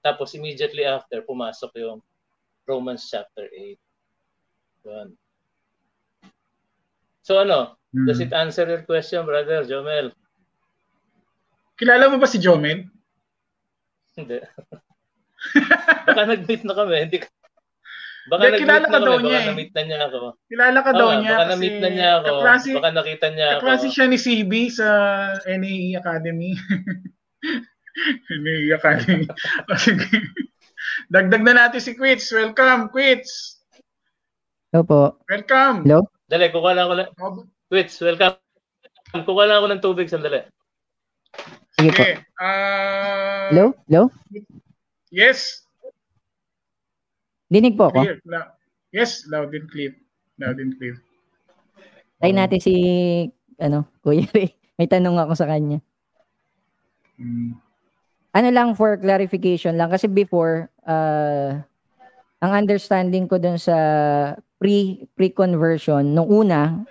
[0.01, 1.99] Tapos immediately after, pumasok yung
[2.65, 3.77] Romans chapter 8.
[4.89, 5.07] Yun.
[7.21, 8.07] So ano, Hmm.
[8.07, 10.15] does it answer your question, brother Jomel?
[11.75, 12.87] Kilala mo ba si Jomen?
[14.13, 14.37] Hindi.
[16.07, 16.95] Baka nag-meet na kami.
[17.03, 17.33] Hindi ka-
[18.29, 19.23] Baka Hindi, kilala nag-meet ka na daw kami.
[19.25, 19.49] niya Baka eh.
[19.49, 20.19] na-meet na niya ako.
[20.47, 22.25] Kilala ka Oo daw niya baka kasi na-meet na niya ako.
[22.29, 23.55] kaklase, Baka nakita niya ako.
[23.57, 24.87] kaklase siya ni CB sa
[25.43, 26.51] NAE Academy.
[28.45, 29.25] NAE Academy.
[31.11, 32.29] Dagdag na natin si Quits.
[32.31, 33.59] Welcome, Quits.
[34.69, 35.01] Hello po.
[35.27, 35.83] Welcome.
[35.83, 36.07] Hello?
[36.23, 37.09] Dali, kukuha lang ako lang.
[37.71, 38.35] Twits, welcome.
[39.15, 40.43] Kukuha lang ako ng tubig sandali.
[41.79, 42.03] Sige po.
[42.03, 42.19] Okay.
[42.35, 43.71] Ah, Hello?
[43.87, 44.11] Hello?
[45.07, 45.63] Yes.
[47.47, 48.03] Dinig po ako.
[48.03, 48.19] Clear.
[48.27, 48.51] La-
[48.91, 49.95] yes, loud and clear.
[50.35, 50.99] Loud and clear.
[52.19, 52.75] Try natin si,
[53.55, 54.51] ano, Kuya Ray.
[54.75, 55.79] May tanong ako sa kanya.
[57.15, 57.55] Mm.
[58.35, 59.87] Ano lang for clarification lang.
[59.87, 61.55] Kasi before, uh,
[62.43, 63.79] ang understanding ko dun sa
[64.59, 66.83] pre, pre-conversion, nung una,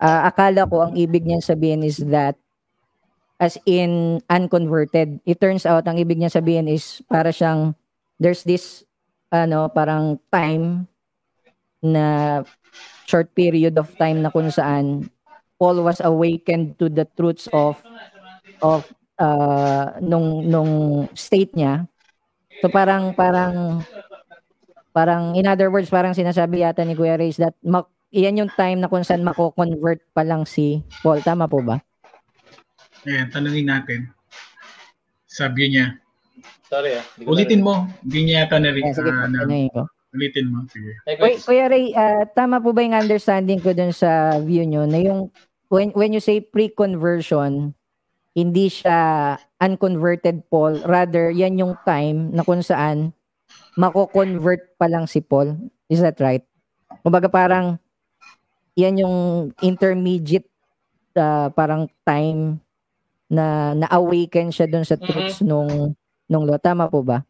[0.00, 2.34] ah, akala ko ang ibig niya sabihin is that
[3.40, 5.18] as in unconverted.
[5.24, 7.72] It turns out, ang ibig niya sabihin is para siyang,
[8.20, 8.84] there's this,
[9.32, 10.84] ano, parang time
[11.80, 12.44] na
[13.08, 15.08] short period of time na kung saan
[15.56, 17.80] Paul was awakened to the truths of
[18.60, 18.84] of
[19.16, 20.72] uh, nung nung
[21.16, 21.88] state niya.
[22.60, 23.84] So parang parang
[24.92, 28.52] parang in other words parang sinasabi yata ni Kuya Ray is that ma- iyan yung
[28.58, 31.22] time na kung saan mako-convert pa lang si Paul.
[31.22, 31.78] Tama po ba?
[33.06, 34.10] Ayan, tanungin natin.
[35.30, 35.96] Sabi niya.
[36.66, 37.04] Sorry ah.
[37.22, 37.86] Ulitin mo.
[38.02, 39.82] Hindi niya yata na, Ayan, sige po, ah, na tanungin ko.
[40.10, 40.58] Ulitin mo.
[40.66, 40.90] Sige.
[41.06, 44.98] Hey, Kuya, Ray, ah, tama po ba yung understanding ko dun sa view nyo na
[44.98, 45.30] yung
[45.70, 47.78] when, when you say pre-conversion,
[48.34, 53.14] hindi siya unconverted Paul, rather yan yung time na kung saan
[53.78, 55.58] mako-convert pa lang si Paul.
[55.86, 56.42] Is that right?
[57.06, 57.78] Kumbaga parang
[58.80, 59.16] yan yung
[59.60, 60.48] intermediate
[61.14, 62.58] ah, parang time
[63.26, 63.46] na
[63.76, 65.94] na-awaken siya dun sa truths nung
[66.26, 66.56] nung law.
[66.56, 67.22] Tama po ba?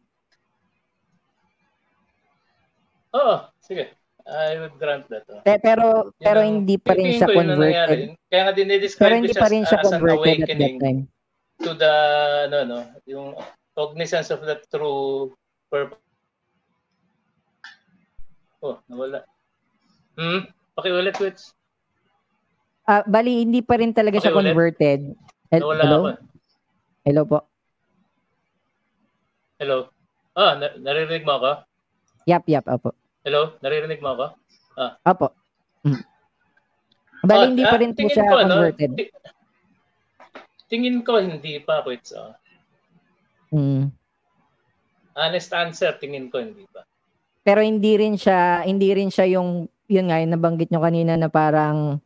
[3.11, 3.91] Oo, sige.
[4.23, 5.25] I would grant that.
[5.27, 5.41] oh.
[5.41, 8.15] Pe- Pero Yun pero ang- hindi pa rin siya converted.
[8.23, 10.77] Kaya nga Pero dinidescribe hindi ko pa rin siya as an converted at that awakening.
[10.77, 11.01] time.
[11.61, 11.93] to the
[12.47, 13.37] ano no, yung
[13.71, 15.29] cognizance of the true
[15.67, 16.01] purpose.
[18.57, 19.25] Oh, nawala.
[20.15, 21.41] Hmm, pakiulit, Twitch.
[22.83, 24.51] Ah, bali hindi pa rin talaga siya Pakiulit.
[24.51, 24.99] converted.
[25.47, 25.97] Hel- Nawala Hello?
[25.97, 26.09] ako.
[27.01, 27.39] Hello po.
[29.57, 29.77] Hello.
[30.33, 31.51] Ah, na- naririnig mo ako?
[32.25, 32.95] Yap, yap, opo.
[33.21, 34.25] Hello, naririnig mo ako?
[35.03, 35.27] Opo.
[35.83, 36.01] Mm.
[37.21, 38.91] Bali Ah, hindi ah, pa rin po tingin siya ko, ano, converted.
[38.97, 39.11] ti-
[40.67, 42.09] tingin ko hindi pa, Twitch.
[42.13, 42.33] Oh.
[43.51, 43.91] Mm.
[45.13, 46.81] Honest answer, tingin ko hindi pa.
[47.43, 51.27] Pero hindi rin siya hindi rin siya yung yun nga yung nabanggit nyo kanina na
[51.27, 51.99] parang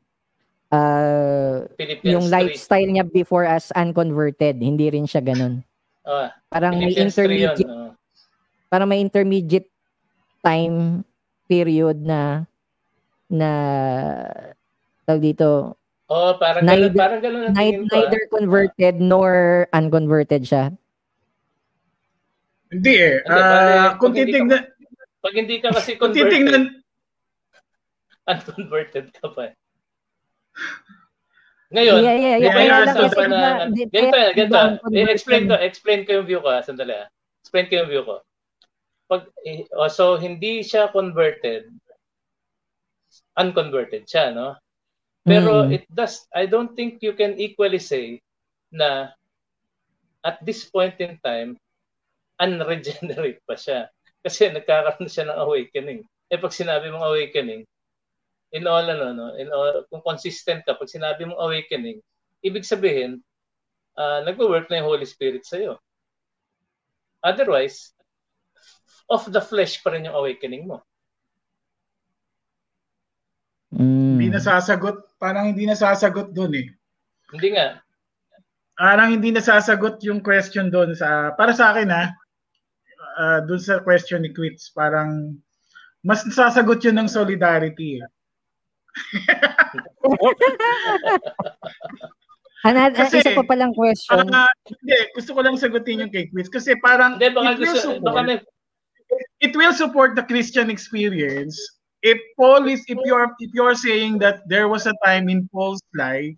[1.76, 2.34] Philippines yung 3.
[2.34, 5.62] lifestyle niya before as unconverted, hindi rin siya ganun.
[6.02, 7.54] Ah, Parang may Philippines 3 yun.
[7.56, 7.92] intermediate oh.
[8.68, 9.70] parang may intermediate
[10.40, 11.06] time
[11.46, 12.44] period na
[13.28, 13.52] na
[15.04, 17.90] tawag dito Oh, parang Neither- ganun, parang ganun ang nei- tingin ko.
[17.90, 17.98] ah.
[17.98, 19.32] neither converted nor
[19.72, 20.70] unconverted siya.
[22.68, 23.16] Hindi eh.
[23.20, 24.62] Hindi, bale, Ah, kung pag hindi ka- titignan,
[25.18, 26.64] Pag hindi ka kasi kung converted, titignan,
[28.26, 29.52] unconverted ka pa.
[29.52, 29.54] eh.
[31.74, 32.86] Ngayon, yeah, yeah, yeah.
[32.86, 34.60] kasi usapan iba, na, ganito, ganito.
[34.94, 36.62] I-explain ko, explain ko yung view ko, ah.
[36.62, 36.94] sandali.
[36.94, 37.10] ah.
[37.42, 38.16] Explain ko yung view ko.
[39.06, 41.70] Pag, eh, oh, so, hindi siya converted,
[43.38, 44.58] unconverted siya, no?
[45.26, 45.82] Pero Mm.
[45.82, 48.22] it does, I don't think you can equally say
[48.70, 49.10] na
[50.22, 51.58] at this point in time,
[52.38, 53.90] unregenerate pa siya.
[54.22, 56.02] Kasi nagkakaroon siya ng awakening.
[56.30, 57.66] Eh pag sinabi mong awakening,
[58.56, 62.00] in all ano no, in all, kung consistent ka pag sinabi mong awakening,
[62.40, 63.20] ibig sabihin
[64.00, 65.76] uh, nagwo-work na yung Holy Spirit sa iyo.
[67.20, 67.92] Otherwise,
[69.12, 70.80] of the flesh pa rin yung awakening mo.
[73.76, 74.16] Mm.
[74.16, 76.68] hindi nasasagot, parang hindi nasasagot doon eh.
[77.36, 77.84] Hindi nga.
[78.80, 82.04] Parang hindi nasasagot yung question doon sa, para sa akin ha,
[83.20, 85.36] ah, doon sa question ni Quits, parang
[86.06, 88.08] mas nasasagot yun ng solidarity eh.
[92.66, 94.26] Another, Kasi- isa pa palang question.
[94.34, 97.70] Ah, hindi, gusto ko lang sagutin yung kay Quits kasi parang Hindi, baka it will
[97.70, 98.42] gusto, support, baka may,
[99.46, 101.54] it will support the Christian experience
[102.02, 105.82] if Paul is if you're if you're saying that there was a time in Paul's
[105.94, 106.38] life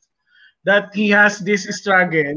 [0.64, 2.36] that he has this struggle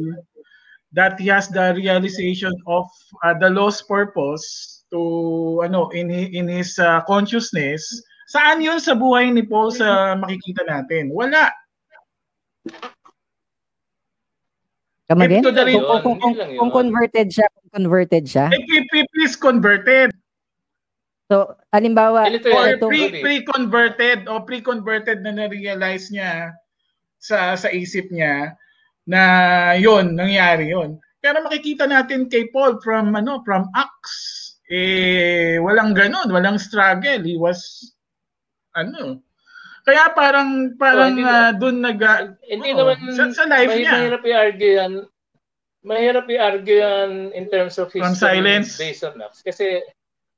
[0.94, 2.86] that he has the realization of
[3.22, 7.82] uh, the lost purpose to ano in in his uh, consciousness
[8.31, 11.11] saan yun sa buhay ni Paul sa makikita natin?
[11.11, 11.51] Wala.
[15.11, 15.43] Come again?
[15.43, 18.47] Kung, kung, kung, kung converted siya, kung converted siya.
[19.19, 20.15] he's converted.
[21.27, 26.55] So, halimbawa, Ganito or ito, pre pre-converted o pre-converted na na-realize niya
[27.23, 28.59] sa sa isip niya
[29.07, 29.23] na
[29.78, 34.59] yon nangyari yon pero makikita natin kay Paul from ano from Acts.
[34.66, 37.23] Eh walang ganun walang struggle.
[37.23, 37.62] He was
[38.72, 39.22] ano
[39.80, 42.01] kaya parang parang hindi ah, doon nag
[42.44, 44.92] hindi oo, naman, sa, sa life mahi- niya mahirap i-argue yan.
[45.80, 48.76] Mahirap i-argue yan in terms of history From silence.
[48.76, 49.40] based on Acts.
[49.40, 49.80] Kasi,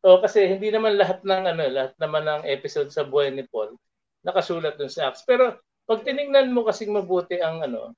[0.06, 3.74] oh, kasi hindi naman lahat ng ano, lahat naman ng episode sa buhay ni Paul
[4.22, 5.26] nakasulat dun sa Acts.
[5.26, 7.90] Pero pag tiningnan mo kasing mabuti ang ano,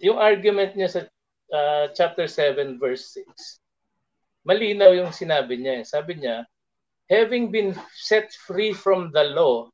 [0.00, 1.00] yung argument niya sa
[1.52, 3.60] ah, chapter 7 verse 6.
[4.48, 5.84] Malinaw yung sinabi niya.
[5.84, 5.84] eh.
[5.84, 6.48] Sabi niya,
[7.12, 9.68] having been set free from the law,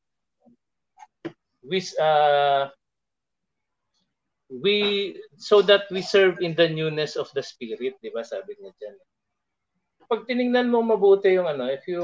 [1.62, 2.66] we uh,
[4.51, 8.27] we so that we serve in the newness of the spirit, 'di ba?
[8.27, 8.97] Sabi niya diyan.
[10.10, 12.02] Pag tiningnan mo mabuti yung ano, if you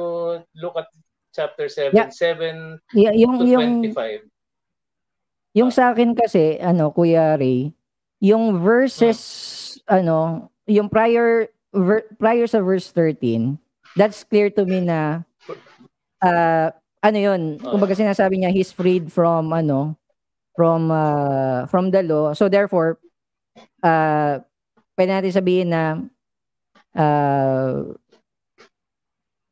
[0.54, 0.86] look at
[1.34, 2.12] chapter 7, Yeah.
[2.14, 4.30] 7 y- yung, to yung, 25.
[5.56, 7.74] yung sa akin kasi, ano, Kuya Ray,
[8.22, 9.18] yung verses,
[9.88, 13.56] ano, yung prior, ver, prior sa verse 13,
[13.96, 15.22] that's clear to me na,
[16.22, 16.68] uh,
[17.04, 19.96] ano yun, kumbaga sinasabi niya, he's freed from, ano,
[20.54, 22.32] from, uh, from the law.
[22.32, 22.98] So therefore,
[23.82, 24.42] uh,
[24.98, 26.02] pwede natin sabihin na,
[26.94, 27.94] uh,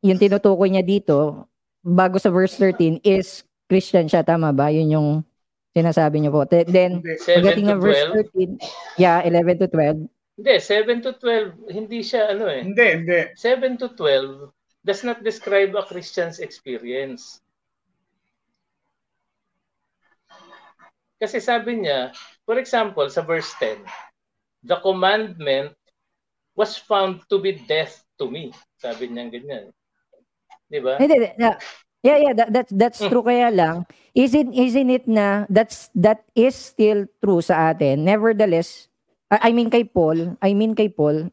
[0.02, 1.46] yung tinutukoy niya dito,
[1.82, 4.70] bago sa verse 13, is Christian siya, tama ba?
[4.70, 5.08] Yun yung
[5.72, 6.42] sinasabi niyo po.
[6.46, 7.16] Then, Hindi.
[7.20, 8.60] 7 pagdating ng verse 12.
[8.98, 10.06] 13, yeah, 11 to 12,
[10.42, 12.66] Hindi, 7 to 12, hindi siya ano eh.
[12.66, 14.50] hindi hindi 7 to 12
[14.82, 17.38] does not describe a Christian's experience.
[21.22, 22.10] Kasi sabi niya,
[22.42, 23.86] for example, sa verse 10,
[24.66, 25.70] the commandment
[26.58, 28.50] was found to be death to me.
[28.82, 29.70] Sabi niya ganyan.
[30.66, 30.98] Di ba?
[30.98, 31.54] Hindi, hindi, yeah,
[32.02, 33.10] yeah, yeah, that, that's that's Hmm.
[33.14, 33.86] true kaya lang.
[34.12, 38.02] Isn't isn't it na that's that is still true sa atin.
[38.02, 38.90] Nevertheless,
[39.40, 41.32] I mean kay Paul, I mean kay Paul,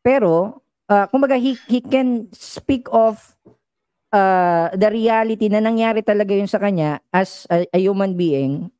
[0.00, 3.20] pero uh, kumbaga he, he can speak of
[4.12, 8.72] uh, the reality na nangyari talaga yun sa kanya as a, a human being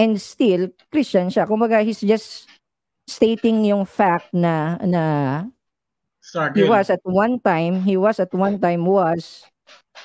[0.00, 1.44] and still Christian siya.
[1.44, 2.48] Kumbaga he's just
[3.04, 5.02] stating yung fact na na
[6.24, 6.58] Struggle.
[6.58, 9.44] he was at one time, he was at one time was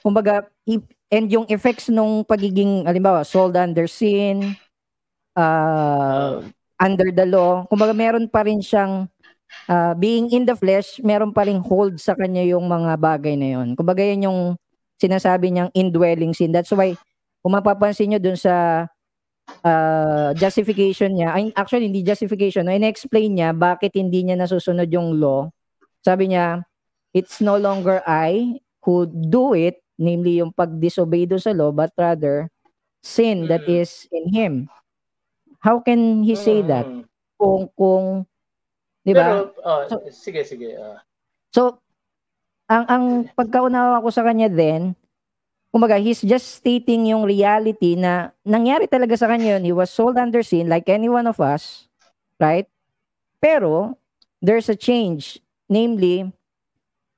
[0.06, 0.80] kumbaga he,
[1.11, 4.56] and yung effects nung pagiging halimbawa sold under sin
[5.35, 6.39] uh,
[6.81, 9.05] under the law, kumbaga meron pa rin siyang
[9.69, 13.61] uh, being in the flesh, meron pa rin hold sa kanya yung mga bagay na
[13.61, 13.77] yon.
[13.77, 14.39] Kumbaga yan yung
[14.97, 16.49] sinasabi niyang indwelling sin.
[16.49, 16.97] That's why
[17.41, 18.85] kung mapapansin niyo dun sa
[19.65, 25.49] uh, justification niya, actually hindi justification, no, in-explain niya bakit hindi niya nasusunod yung law.
[26.01, 26.65] Sabi niya,
[27.13, 32.49] it's no longer I who do it, namely yung pag-disobey do sa law, but rather
[33.01, 33.85] sin that Mm.
[33.85, 34.53] is in him.
[35.61, 36.89] How can he say that?
[36.89, 37.05] Mm.
[37.38, 38.05] Kung, kung,
[39.05, 39.45] di ba?
[39.45, 40.73] Pero, ah, So- sige, sige.
[40.75, 40.97] ah.
[41.53, 41.77] So,
[42.65, 43.05] ang ang
[43.38, 44.97] pagkaunawa ko sa kanya then,
[45.69, 49.63] kumbaga, he's just stating yung reality na nangyari talaga sa kanya yun.
[49.69, 51.85] He was sold under sin like any one of us,
[52.41, 52.65] right?
[53.38, 53.95] Pero,
[54.41, 55.38] there's a change.
[55.69, 56.25] Namely,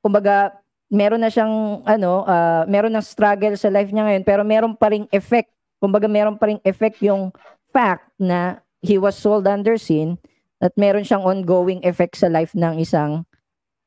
[0.03, 0.59] kumbaga,
[0.91, 4.91] meron na siyang, ano, ah, meron ng struggle sa life niya ngayon, pero meron pa
[4.91, 5.49] ring effect.
[5.79, 7.31] Kumbaga, meron pa ring effect yung
[7.73, 10.15] fact na he was sold under sin
[10.63, 13.27] at meron siyang ongoing effect sa life ng isang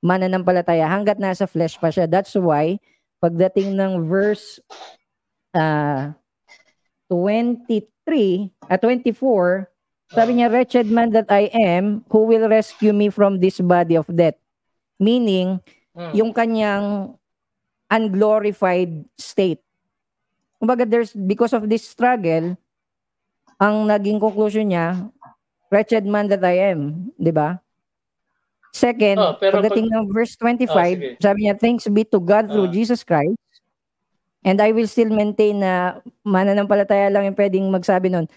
[0.05, 2.05] mananampalataya hanggat nasa flesh pa siya.
[2.05, 2.77] That's why,
[3.25, 4.61] pagdating ng verse
[5.57, 6.13] uh,
[7.09, 9.73] 23, at 24,
[10.13, 14.07] sabi niya, Wretched man that I am, who will rescue me from this body of
[14.13, 14.39] death?
[15.01, 15.65] Meaning,
[15.97, 16.13] Mm.
[16.13, 17.17] yung kanyang
[17.89, 19.65] unglorified state.
[20.61, 22.53] Kumbaga, there's, because of this struggle,
[23.57, 25.01] ang naging conclusion niya,
[25.69, 27.11] wretched man that I am.
[27.17, 27.59] di ba?
[28.71, 31.17] Second, Oh, pero pagdating ng verse 25, Oh, sige.
[31.17, 32.75] sabi niya, thanks be to God through Ah.
[32.75, 33.37] Jesus Christ.
[34.45, 38.29] And I will still maintain na mananampalataya lang yung pwedeng magsabi nun.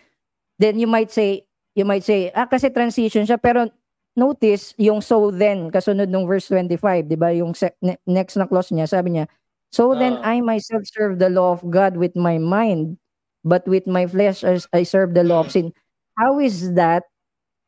[0.55, 1.43] Then you might say,
[1.75, 3.67] you might say, ah, kasi transition siya, pero
[4.15, 7.29] notice yung so then, kasunod ng verse 25, di ba?
[7.31, 9.27] Yung se- ne- next na clause niya, sabi niya,
[9.69, 10.33] So then Ah.
[10.33, 12.95] I myself serve the law of God with my mind,
[13.43, 15.73] but with my flesh I, I serve the law of sin.
[16.17, 17.03] How is that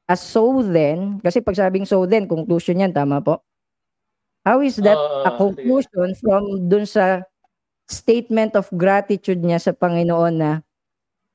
[0.10, 1.24] a so then?
[1.24, 3.40] Kasi pag sabing so then, conclusion yan, tama po?
[4.44, 7.22] How is that Oo, a conclusion from dun sa
[7.86, 10.52] statement of gratitude niya sa Panginoon na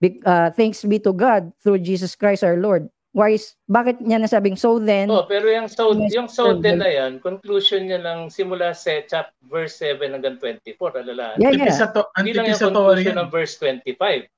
[0.01, 2.89] "Be- uh, thanks be to God through Jesus Christ our Lord.
[3.17, 5.09] Why is, bakit niya nasabing so then?
[5.09, 9.01] Oh, pero yung so Yes, yung so din na yan, conclusion niya lang simula sa
[9.09, 11.33] chap verse 7 hanggang 24, alala.
[11.41, 11.65] yeah, yeah.
[11.65, 14.29] Antipisato- Hindi lang yung conclusion ng verse 25.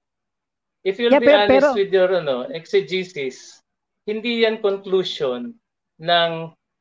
[0.87, 3.59] If you'll Yeah, be pero- honest pero- with your ano, exegesis,
[4.07, 5.59] hindi yan conclusion
[5.99, 6.31] ng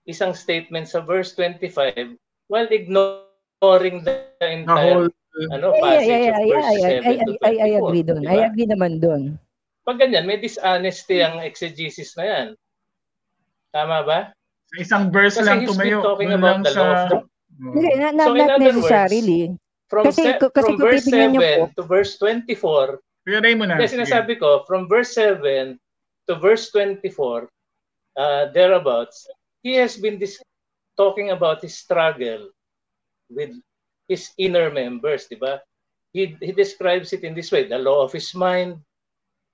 [0.06, 2.14] isang statement sa verse 25
[2.46, 5.10] while ignoring the The entire whole,
[5.50, 7.82] ano, Yeah, passage yeah, yeah, of yeah, verse I, 7 I, to I, I 24.
[7.82, 8.22] agree doon.
[8.22, 9.22] di I agree naman doon.
[9.88, 12.48] Pag ganyan, may dishonesty ang exegesis na yan.
[13.72, 14.20] Tama ba?
[14.68, 16.04] sa isang verse Kasi lang he's tumayo.
[16.04, 17.08] been talking about lang the law of sa...
[17.08, 17.18] the
[17.58, 19.42] Hindi, not, So, not, in not other words, necessarily.
[19.88, 21.42] From, Kasi- se- kasi from kung verse titignan niyo
[21.72, 23.80] 7 to verse 24, Kuya Raymond na.
[23.80, 25.80] kasi sinasabi ko, from verse 7
[26.28, 27.48] to verse 24,
[28.20, 29.24] uh, thereabouts,
[29.64, 30.44] he has been dis-
[31.00, 32.52] talking about his struggle
[33.32, 33.56] with
[34.12, 35.64] his inner members, di ba?
[36.12, 38.84] He, he describes it in this way, the law of his mind,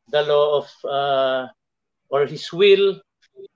[0.10, 1.48] the law of, uh,
[2.10, 3.02] or his will,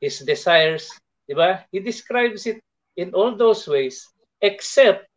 [0.02, 0.90] his desires,
[1.28, 1.66] di ba?
[1.72, 2.62] He describes it
[2.96, 4.08] in all those ways,
[4.42, 5.08] except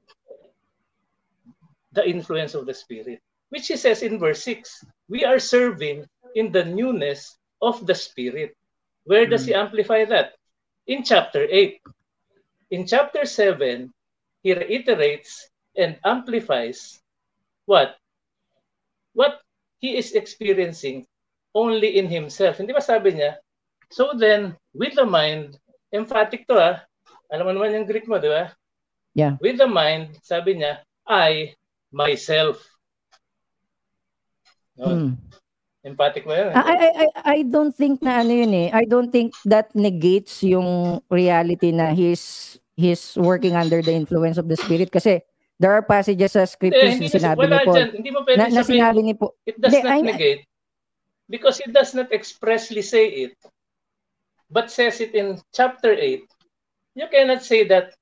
[1.92, 6.52] the influence of the Spirit, which he says in verse 6, we are serving in
[6.52, 8.54] the newness of the Spirit.
[9.04, 10.36] Where does he amplify that?
[10.86, 11.80] In chapter 8.
[12.70, 13.90] In chapter 7,
[14.42, 17.00] he reiterates and amplifies
[17.66, 17.96] what?
[19.14, 19.40] What
[19.78, 21.06] he is experiencing
[21.54, 22.58] only in himself.
[22.58, 23.38] Hindi ba sabi niya?
[23.90, 25.58] So then, with the mind,
[25.90, 26.76] emphatic to ah.
[27.30, 28.54] Alam mo naman yung Greek mo, di ba?
[29.14, 29.34] Yeah.
[29.42, 31.54] With the mind, sabi niya, I,
[31.90, 32.62] myself.
[34.78, 35.12] No, Hmm.
[35.80, 36.52] Emphatic mo yun.
[36.52, 38.68] I, I, I, I don't think na ano yun eh.
[38.68, 44.44] I don't think that negates yung reality na he's he's working under the influence of
[44.44, 45.24] the Spirit kasi
[45.56, 47.76] there are passages sa scriptures hindi na na, sinabi ni Paul.
[47.80, 47.88] dyan.
[47.96, 49.32] Hindi mo pwede Na, na sabihin, sinabi ni Paul.
[49.48, 50.42] it does Hindi, not I- negate
[51.30, 53.38] because it does not expressly say it
[54.50, 56.26] but says it in chapter 8
[56.98, 57.94] you cannot say that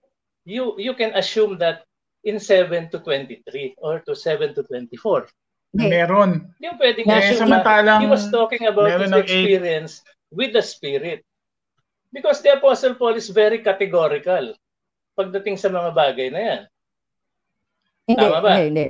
[0.49, 1.85] you you can assume that
[2.25, 3.45] in 7 to 23
[3.85, 5.29] or to 7 to 24
[5.77, 5.87] Hindi.
[5.93, 6.31] Meron.
[6.57, 9.23] hindi mo pwedeng Yeah, assume na samantalang he was talking about his ng eight.
[9.29, 9.93] experience
[10.33, 11.21] with the spirit
[12.09, 14.57] Because the Apostle Paul is very categorical
[15.13, 16.61] pagdating sa mga bagay na yan.
[18.09, 18.53] Hindi, Tama ba?
[18.57, 18.85] hindi,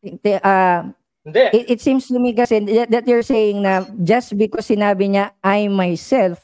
[0.00, 0.30] hindi.
[0.40, 0.88] Ah,
[1.22, 1.54] Hindi.
[1.54, 5.30] it, it seems to me kasi that, that you're saying na just because sinabi niya,
[5.38, 6.42] I myself,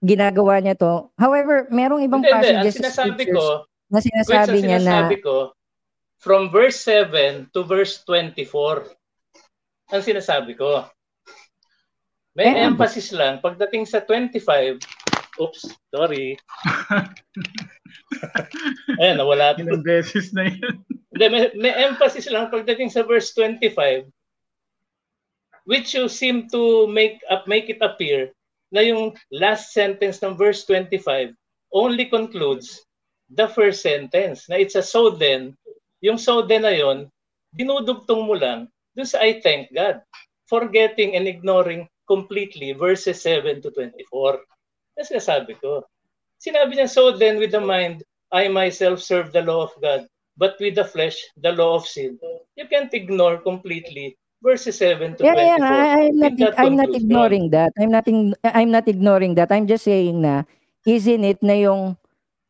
[0.00, 1.12] ginagawa niya to.
[1.20, 2.64] However, merong ibang Hindi, hindi.
[2.64, 5.36] Passages sa sinasabi scriptures ko, na sinasabi niya na, sinasabi ko,
[6.16, 8.88] from verse 7 to verse 24,
[9.92, 10.88] ang sinasabi ko.
[12.32, 14.80] May Eh, emphasis lang, pagdating sa 25,
[15.38, 16.40] oops, sorry.
[19.00, 19.56] Ayan, nawala.
[19.58, 20.82] Ilang beses na yun.
[21.14, 24.10] Hindi, may, may emphasis lang pagdating sa verse 25,
[25.64, 28.30] which you seem to make up make it appear
[28.74, 31.32] na yung last sentence ng verse 25
[31.72, 32.84] only concludes
[33.32, 35.56] the first sentence na it's a so then
[36.04, 37.08] yung so then na yon
[37.56, 40.04] dinudugtong mo lang dun sa I thank God
[40.46, 44.44] forgetting and ignoring completely verses 7 to 24
[45.00, 45.80] na sinasabi ko
[46.44, 50.04] sinabi niya so then with the mind I myself serve the law of God
[50.36, 52.20] but with the flesh the law of sin
[52.60, 56.92] you can't ignore completely verses 7 to yeah, 24 yeah, I, I'm not, I'm not
[56.92, 57.72] ignoring that.
[57.80, 59.48] I'm not, in- I'm not ignoring that.
[59.48, 60.44] I'm just saying na,
[60.84, 61.96] isn't it na yung,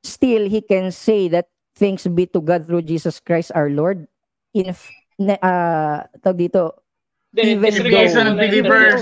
[0.03, 1.47] still he can say that
[1.79, 4.11] thanks be to God through Jesus Christ our Lord.
[4.55, 4.75] In,
[5.23, 6.83] uh, tawag dito,
[7.31, 8.99] Then, Even though- muna believer.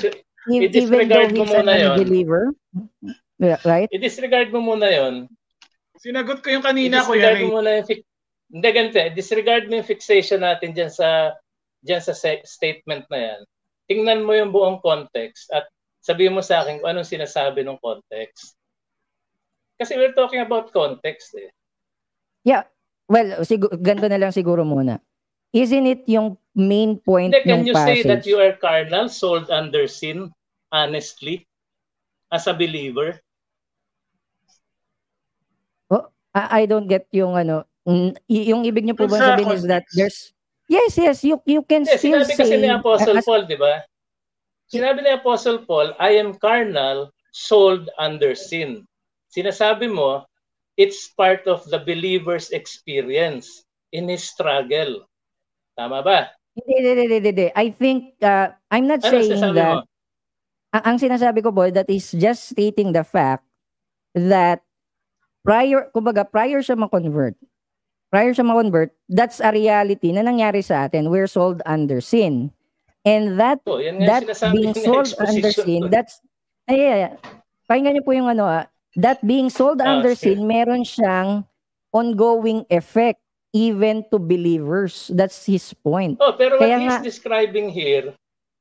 [0.52, 2.42] even I-disregard though mo he's an unbeliever,
[3.42, 3.90] Yeah, right?
[3.90, 5.26] I-disregard mo muna yon.
[5.98, 7.44] Sinagot ko yung kanina, Kuya I-disregard Ray.
[7.44, 8.06] mo muna yung fi-
[8.52, 8.98] Hindi, ganito.
[9.00, 9.10] eh.
[9.10, 11.34] Disregard mo yung fixation natin dyan sa
[11.82, 13.40] dyan sa se- statement na yan.
[13.90, 15.66] Tingnan mo yung buong context at
[15.98, 18.54] sabihin mo sa akin kung anong sinasabi ng context.
[19.80, 21.50] Kasi we're talking about context eh.
[23.12, 24.96] Well, siguro, ganito na lang siguro muna.
[25.52, 29.52] Isn't it yung main point Hindi, can ng you say that you are carnal, sold
[29.52, 30.32] under sin,
[30.72, 31.44] honestly,
[32.32, 33.20] as a believer?
[36.34, 37.64] I, I don't get yung ano,
[38.28, 40.32] yung ibig niyo po ba sa sabihin is that there's
[40.72, 43.60] Yes, yes, you you can Hindi, still sinabi say kasi ni Apostle as- Paul, di
[43.60, 43.84] ba?
[44.72, 48.88] Sinabi ni Apostle Paul, I am carnal, sold under sin.
[49.28, 50.24] Sinasabi mo,
[50.80, 55.04] it's part of the believer's experience in his struggle.
[55.76, 56.32] Tama ba?
[56.56, 57.48] Hindi, hindi, hindi, hindi.
[57.52, 59.84] I think uh, I'm not Ano saying that mo?
[60.72, 63.44] ang, ang sinasabi ko po that is just stating the fact
[64.16, 64.64] that
[65.42, 67.34] prior kumbaga prior siya ma-convert.
[68.08, 71.08] Prior siya ma-convert that's a reality na nangyari sa atin.
[71.08, 72.50] We're sold under sin.
[73.02, 76.22] And that Oh, yan nga that being sold under sin that's
[76.70, 77.12] ay, ay, ay.
[77.66, 78.64] pakinggan niyo po yung ano ah.
[78.94, 81.42] That being sold Ah, under sin meron siyang
[81.90, 83.18] ongoing effect
[83.50, 85.10] even to believers.
[85.12, 86.16] That's his point.
[86.20, 88.14] Oh, pero what Kaya he's nga- describing here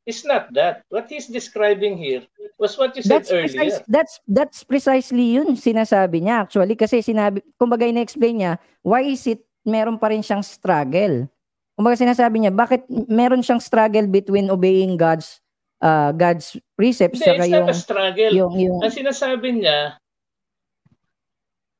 [0.03, 0.81] is not that.
[0.89, 2.25] What he's describing here
[2.57, 3.49] was what you said That's earlier.
[3.49, 9.25] precise, that's that's precisely yun sinasabi niya actually kasi sinabi kumbaga ina-explain niya why is
[9.25, 11.29] it meron pa rin siyang struggle.
[11.73, 15.37] Kumbaga sinasabi niya bakit meron siyang struggle between obeying God's
[15.81, 18.31] uh, God's precepts Hindi, saka it's yung not a struggle.
[18.33, 19.97] yung yung Ang sinasabi niya,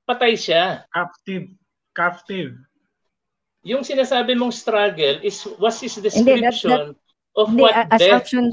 [0.06, 0.86] patay siya.
[0.90, 1.46] Captive.
[1.92, 2.54] Captive.
[3.62, 6.02] yung sinasabi mong struggle is was his Hindi,
[6.42, 6.98] that- description
[7.36, 8.46] of hindi what a- death assumption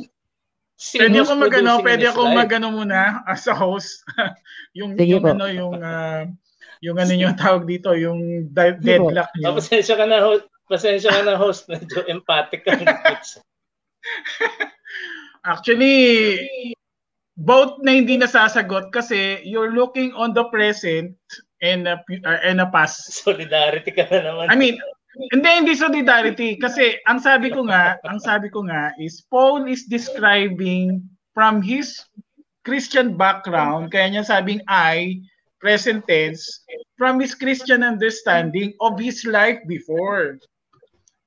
[0.79, 2.37] sin Pwede was ako magano, pwede his ako life.
[2.39, 3.01] magano muna
[3.33, 4.07] as a host.
[4.79, 5.35] yung Sige yung po.
[5.35, 6.23] ano yung ah,
[6.79, 8.79] yung ano yung tawag dito, yung po.
[8.79, 9.59] deadlock Oh, niyo.
[9.59, 10.47] pasensya ka na host.
[10.69, 11.67] Pasensya ka na host.
[11.67, 12.79] Medyo empathic ka.
[15.45, 15.97] Actually,
[17.35, 21.15] both na hindi nasasagot kasi you're looking on the present
[21.63, 23.01] and a, pu- uh, and a past.
[23.25, 24.47] Solidarity ka na naman.
[24.51, 24.77] I mean,
[25.19, 29.91] hindi hindi solidarity kasi ang sabi ko nga, ang sabi ko nga is Paul is
[29.91, 31.03] describing
[31.35, 32.07] from his
[32.63, 35.19] Christian background, kaya niya sabing I
[35.59, 36.63] present tense
[36.95, 40.39] from his Christian understanding of his life before.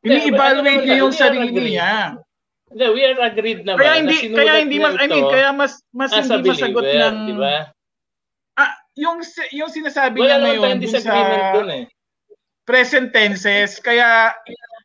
[0.01, 2.17] Ini-evaluate niya yung sarili niya.
[2.71, 5.49] Hindi, we are agreed naman Kaya na hindi sinulat kaya hindi mas I mean kaya
[5.51, 7.55] mas mas as a hindi masagot believer, ng di ba?
[8.55, 9.19] ah, yung
[9.51, 11.83] yung sinasabi Wala niya naman ngayon tayong dun disagreement sa dun eh.
[12.67, 14.35] Present tenses kaya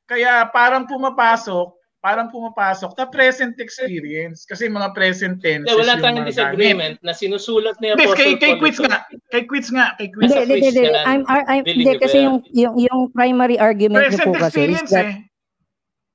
[0.07, 1.77] kaya parang pumapasok
[2.07, 4.47] parang pumapasok na present experience.
[4.47, 7.99] Kasi mga present tenses Hindi, wala yung tayong disagreement na sinusulat ni gamit.
[7.99, 8.99] Hindi, Apostle kay, kay quits nga.
[9.35, 10.31] Kay quits nga kay quits.
[10.31, 14.29] Hindi, hindi, hindi, I'm, I'm, I'm, hindi, kasi yung, yung, yung primary argument niyo present
[14.31, 15.17] po kasi is experience that eh.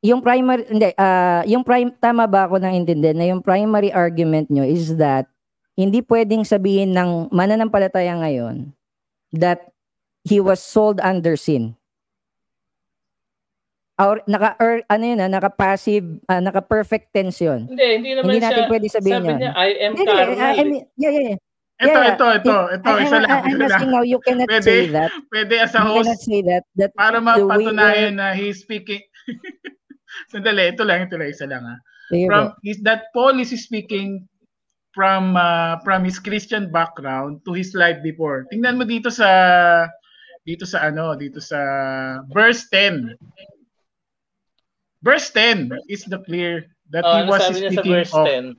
[0.01, 4.49] yung primary hindi ah yung prime tama ba ako nang intindihan na yung primary argument
[4.49, 5.29] nyo is that
[5.77, 8.71] hindi pwedeng sabihin ng mananampalataya ngayon
[9.35, 9.70] that
[10.23, 11.75] he was sold under sin.
[14.01, 17.69] Or naka or, ano yun, ah, naka passive, naka perfect tense yun.
[17.69, 18.69] Hindi, hindi naman Hindi natin siya.
[18.71, 19.39] pwede sabihin sabi yun.
[19.45, 20.41] niya, I am Hindi, carnal.
[20.41, 21.39] I- I mean, yeah, yeah, yeah.
[21.81, 23.29] Ito, Yeah, ito, ito, ito, I, isa I, lang.
[23.29, 25.09] I, I'm asking now, you cannot Pwede, say that.
[25.33, 26.63] pwede as a You cannot host, say that.
[26.77, 29.01] that para mapatunayan na he's speaking.
[30.33, 31.75] Sandali, ito lang, ito lang, isa lang ha.
[32.29, 34.29] From, is that Paul is speaking
[34.93, 38.45] from uh, from his Christian background to his life before.
[38.51, 39.87] Tingnan mo dito sa
[40.45, 41.59] dito sa ano, dito sa
[42.33, 43.15] verse 10.
[45.01, 48.53] Verse 10 is the clear that Oh, he ano was speaking verse of 10?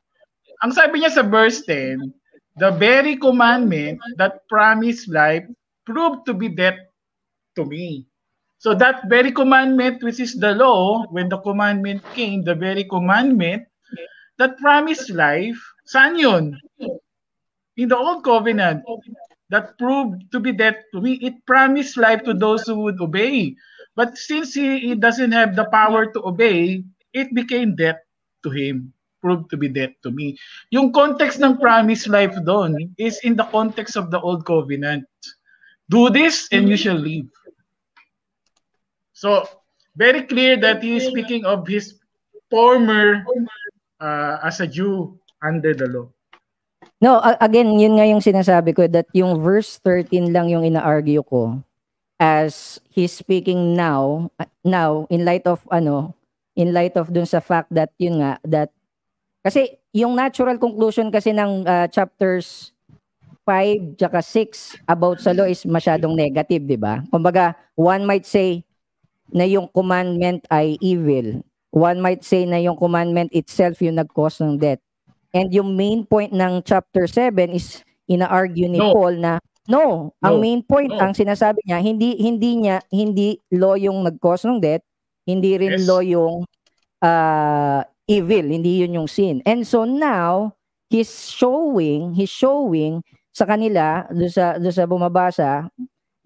[0.63, 1.99] ang sabi niya sa verse 10,
[2.63, 5.43] the very commandment that promised life
[5.83, 6.79] proved to be death
[7.59, 8.07] to me.
[8.63, 13.67] So that very commandment, which is the law, when the commandment came, the very commandment
[14.39, 16.55] that promised life, saan yun?
[17.75, 18.87] In the old covenant,
[19.53, 21.21] that proved to be death to me.
[21.21, 23.55] It promised life to those who would obey.
[23.95, 28.01] But since he, he doesn't have the power to obey, it became death
[28.43, 28.97] to him.
[29.21, 30.41] Proved to be death to me.
[30.73, 35.05] Yung context ng promised life doon is in the context of the old covenant.
[35.93, 37.29] Do this and you shall live.
[39.13, 39.47] So,
[39.95, 42.01] very clear that he is speaking of his
[42.49, 43.23] former
[44.01, 46.09] uh, as a Jew under the law.
[47.03, 51.59] No, again, yun nga yung sinasabi ko that yung verse 13 lang yung ina-argue ko
[52.23, 56.15] as he's speaking now uh, now in light of ano
[56.55, 58.71] in light of dun sa fact that yun nga that
[59.43, 62.71] kasi yung natural conclusion kasi ng uh, chapters
[63.43, 67.03] 5 tsaka 6 about sa law is masyadong negative, di ba?
[67.11, 68.63] Kumbaga, one might say
[69.35, 71.43] na yung commandment ay evil.
[71.75, 74.79] One might say na yung commandment itself yung nag-cause ng death.
[75.33, 78.93] And yung main point ng chapter 7 is ina-argue ni No.
[78.93, 79.41] Paul na
[79.71, 80.43] no, ang No.
[80.45, 81.01] main point No.
[81.01, 84.85] ang sinasabi niya hindi hindi niya hindi law yung nag-cause ng death,
[85.25, 85.89] hindi rin Yes.
[85.89, 86.45] law yung
[87.01, 89.41] uh, evil, hindi yun yung sin.
[89.49, 90.53] And so now
[90.93, 93.01] he's showing, he's showing
[93.33, 95.73] sa kanila do sa do sa bumabasa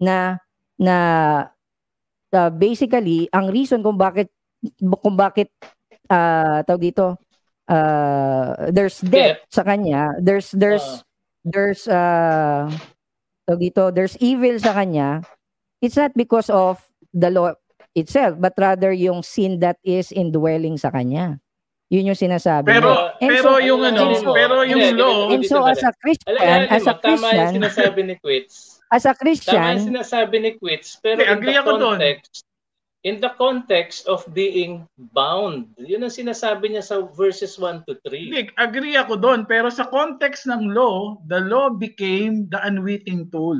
[0.03, 0.43] na
[0.75, 0.95] na
[2.35, 4.27] uh, basically ang reason kung bakit
[4.99, 5.47] kung bakit
[6.11, 7.15] uh, tawag dito
[7.67, 11.03] uh, there's death sa kanya there's there's Ah.
[11.43, 12.67] there's uh
[13.49, 15.23] dito there's evil sa kanya
[15.79, 16.83] it's not because of
[17.13, 17.53] the law
[17.93, 21.39] itself but rather yung sin that is indwelling sa kanya
[21.87, 23.15] yun yung sinasabi Pero.
[23.23, 26.35] And pero so- yung ano, so- pero yung Hindi, law, and so as a Christian
[26.35, 28.55] Alam as a mo, tama yung Christian sinasabi ni Quits.
[28.91, 31.99] as a Tama Christian yung sinasabi ni Quits, pero Hindi, in agree the ako doon.
[33.07, 34.83] In the context of being
[35.15, 35.71] bound.
[35.79, 38.27] Yun ang sinasabi niya sa verses 1 to 3.
[38.27, 39.47] Hindi, agree ako doon.
[39.47, 43.55] Pero sa context ng law, the law became the unwitting tool.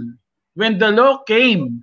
[0.59, 1.79] When the law came,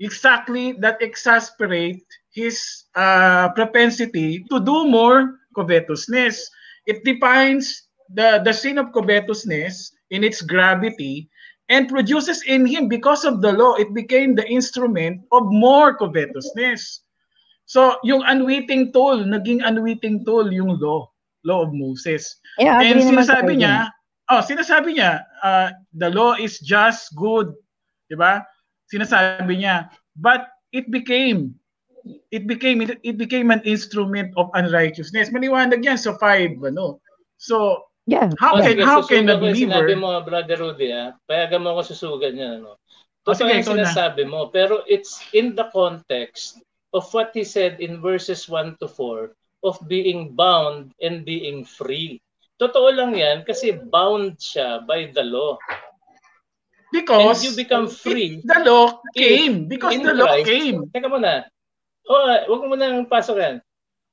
[0.00, 2.00] exactly that exasperate
[2.32, 6.48] his uh, propensity to do more covetousness.
[6.88, 11.28] It defines the, the sin of covetousness in its gravity
[11.68, 17.02] and produces in him, because of the law, it became the instrument of more covetousness.
[17.66, 21.10] So, yung unwitting tool, naging unwitting tool yung law,
[21.42, 22.38] law of Moses.
[22.58, 23.90] yeah And sinasabi niya,
[24.30, 27.50] oh, sinasabi niya, uh, the law is just good,
[28.06, 28.46] 'di ba?
[28.86, 31.58] Sinasabi niya, but it became
[32.30, 35.34] it became it, it became an instrument of unrighteousness.
[35.34, 37.02] Maniwanag yan sa 5 ano.
[37.36, 41.12] So, yeah how can how can ko yung Sinabi believer mo, Brother Rudy, ah.
[41.26, 42.62] payagan mo ako susugan niya.
[42.62, 42.78] Ano?
[43.26, 43.82] Oh, Totoo sige, yung ikaw na.
[43.90, 46.62] sinasabi mo, pero it's in the context
[46.94, 49.34] of what he said in verses 1 to 4
[49.66, 52.22] of being bound and being free.
[52.56, 55.58] Totoo lang yan kasi bound siya by the law.
[56.92, 60.78] because And you become free it- the law came because in the law Christ- came.
[60.94, 61.44] Teka muna.
[62.06, 63.56] Oh, ah, wag mo nang pasok yan.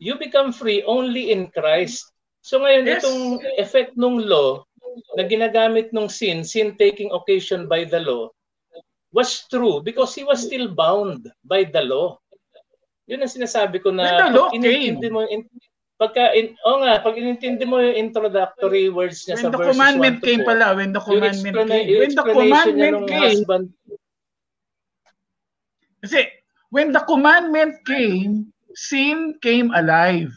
[0.02, 2.10] You become free only in Christ.
[2.44, 3.00] So ngayon, Yes.
[3.00, 4.68] itong effect ng law
[5.16, 8.28] na ginagamit ng sin, sin taking occasion by the law,
[9.16, 12.20] was true because he was still bound by the law.
[13.08, 15.14] Yun ang sinasabi ko na When the pag inintindi came.
[15.16, 15.48] mo, in,
[15.96, 19.72] pagka, in, oh nga, pag inintindi mo yung introductory words niya When sa the verses
[19.72, 21.88] commandment 1 to came 4, pala, when the commandment came.
[21.96, 23.66] When the commandment came, husband,
[26.04, 26.20] Kasi
[26.68, 30.28] when the commandment came, sin came alive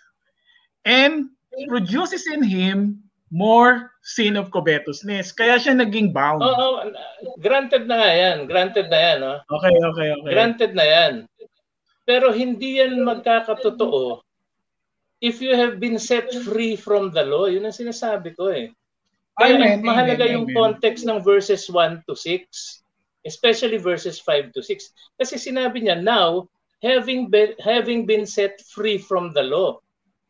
[0.86, 1.26] and
[1.64, 3.00] produces in him
[3.32, 5.32] more sin of covetousness.
[5.32, 6.44] Kaya siya naging bound.
[6.44, 6.74] Oo, oh,
[7.42, 8.36] granted na nga yan.
[8.46, 9.18] Granted na yan.
[9.24, 9.38] Oh.
[9.58, 10.30] Okay, okay, okay.
[10.30, 11.14] Granted na yan.
[12.06, 14.22] Pero hindi yan magkakatotoo
[15.18, 17.50] if you have been set free from the law.
[17.50, 18.70] Yun ang sinasabi ko eh.
[19.36, 20.56] Kaya Amen, mahalaga amen, yung amen.
[20.56, 22.46] context ng verses 1 to 6.
[23.26, 25.18] Especially verses 5 to 6.
[25.18, 26.46] Kasi sinabi niya, now,
[26.78, 29.82] having been, having been set free from the law.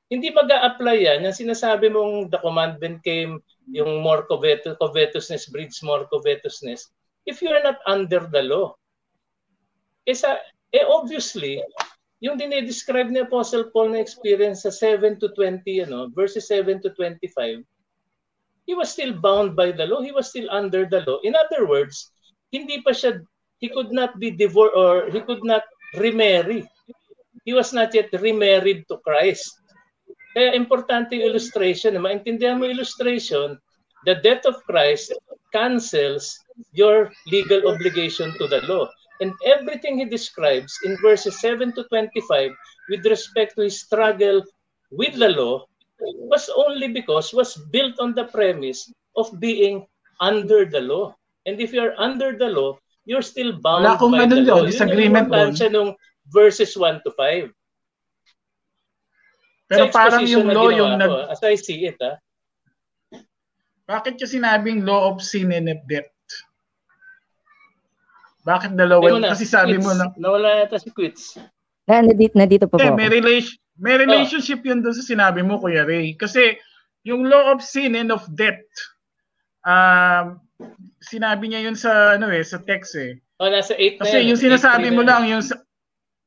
[0.06, 1.26] Hindi mag apply yan.
[1.26, 3.42] Yung sinasabi mong the commandment came
[3.74, 6.94] yung more covet- covetousness breeds more covetousness
[7.26, 8.70] if you are not under the law.
[10.06, 10.38] Kesa,
[10.70, 11.58] eh obviously,
[12.22, 16.94] yung dinidescribe ni Apostle Paul na experience sa 7 to 20, ano, verses 7 to
[16.94, 17.66] 25,
[18.70, 19.98] he was still bound by the law.
[20.00, 21.18] He was still under the law.
[21.26, 22.14] In other words,
[22.54, 23.18] hindi pa siya,
[23.58, 25.66] he could not be divorced or he could not
[25.98, 26.62] remarry.
[27.42, 29.65] He was not yet remarried to Christ.
[30.36, 31.96] Kaya importante yung illustration.
[31.96, 33.56] Maintindihan mo illustration,
[34.04, 35.16] the death of Christ
[35.48, 36.36] cancels
[36.76, 38.84] your legal obligation to the law.
[39.24, 42.52] And everything he describes in verses 7 to 25
[42.92, 44.44] with respect to his struggle
[44.92, 45.64] with the law
[46.28, 49.88] was only because was built on the premise of being
[50.20, 51.16] under the law.
[51.48, 52.76] And if you're under the law,
[53.08, 54.60] you're still bound Wala by the law.
[54.60, 55.90] yun, disagreement Yun yung nung
[56.28, 57.48] verses 1 to 5.
[59.66, 61.10] Pero Sa parang yung law yung ko, nag...
[61.34, 62.16] As I see it, ah,
[63.86, 66.10] Bakit yung sinabing law of sin and of death?
[68.46, 69.02] Bakit dalawa?
[69.18, 69.98] Na, Kasi sabi mo quits.
[69.98, 71.24] na, Nawala yata si Quits.
[71.86, 72.98] Na, nandito, nandito pa po eh, ako.
[72.98, 76.14] may, relation, may relationship yun doon sa sinabi mo, Kuya Ray.
[76.14, 76.54] Kasi
[77.02, 78.62] yung law of sin and of death,
[79.66, 80.38] um,
[81.02, 83.18] sinabi niya yun sa ano eh, sa text eh.
[83.38, 84.28] Oh, nasa 8 na Kasi yan.
[84.30, 85.62] yung sinasabi 8-3 mo na lang yung sa-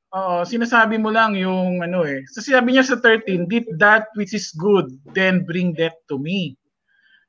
[0.10, 2.26] Oo, sinasabi mo lang yung ano eh.
[2.34, 6.58] So sinabi niya sa 13, did that which is good, then bring that to me.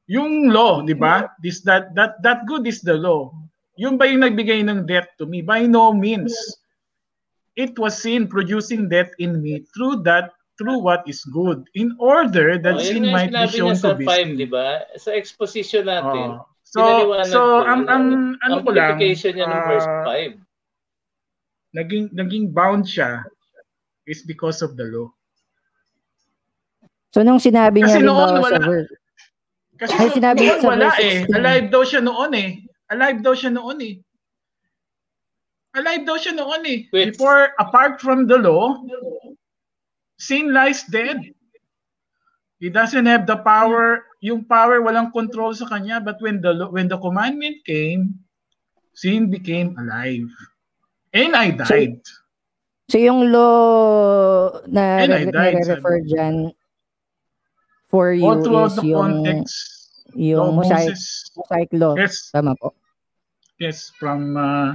[0.09, 1.28] Yung law, di ba?
[1.44, 3.31] This that that that good is the law.
[3.77, 5.44] Yung ba yung nagbigay ng death to me?
[5.44, 6.32] By no means.
[7.55, 12.57] It was sin producing death in me through that through what is good in order
[12.61, 14.28] that Oh, sin might be shown to be 5, sin.
[14.40, 14.89] di ba?
[14.97, 16.48] Sa exposition natin, Oo.
[16.70, 16.81] So,
[17.27, 18.05] so ko, ang ang
[18.47, 20.39] ano ko lang, niya ng verse ah, 5.
[21.74, 23.22] Naging naging bound siya
[24.06, 25.09] is because of the law.
[27.10, 28.59] So nung sinabi niya noon, halimbawa sa wala.
[28.66, 28.92] verse,
[29.80, 31.16] Kasi Ay, sinabi niya noon wala eh.
[31.26, 31.38] 16.
[31.38, 32.51] Alive daw siya noon eh.
[32.90, 33.94] Alive daw siya noon eh.
[35.74, 36.78] Alive daw siya noon eh.
[36.90, 37.14] Wait.
[37.14, 38.82] Before, apart from the law,
[40.18, 41.18] sin lies dead.
[42.60, 46.92] He doesn't have the power, yung power walang control sa kanya, but when the when
[46.92, 48.20] the commandment came,
[48.92, 50.28] sin became alive.
[51.12, 51.98] And I died.
[52.90, 56.50] so yung law na nire-refer dyan
[57.86, 59.58] for you All throughout is the yung, context,
[60.14, 61.94] yung mosaic, Moses, mosaic law.
[61.98, 62.74] yes, Tama po.
[63.58, 64.74] Yes, from uh,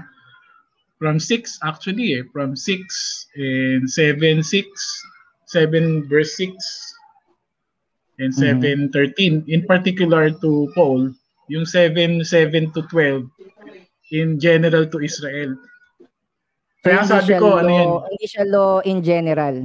[1.00, 2.84] from 6 actually eh, from 6
[3.36, 4.64] and 7 6
[5.48, 6.56] 7 verse 6
[8.20, 11.12] and 7 13 in particular to Paul,
[11.52, 13.28] yung 7 7 to 12
[14.12, 15.56] in general to Israel.
[16.86, 17.90] So Kaya sabi ko law, ano yun?
[18.14, 19.56] hindi siya law in general.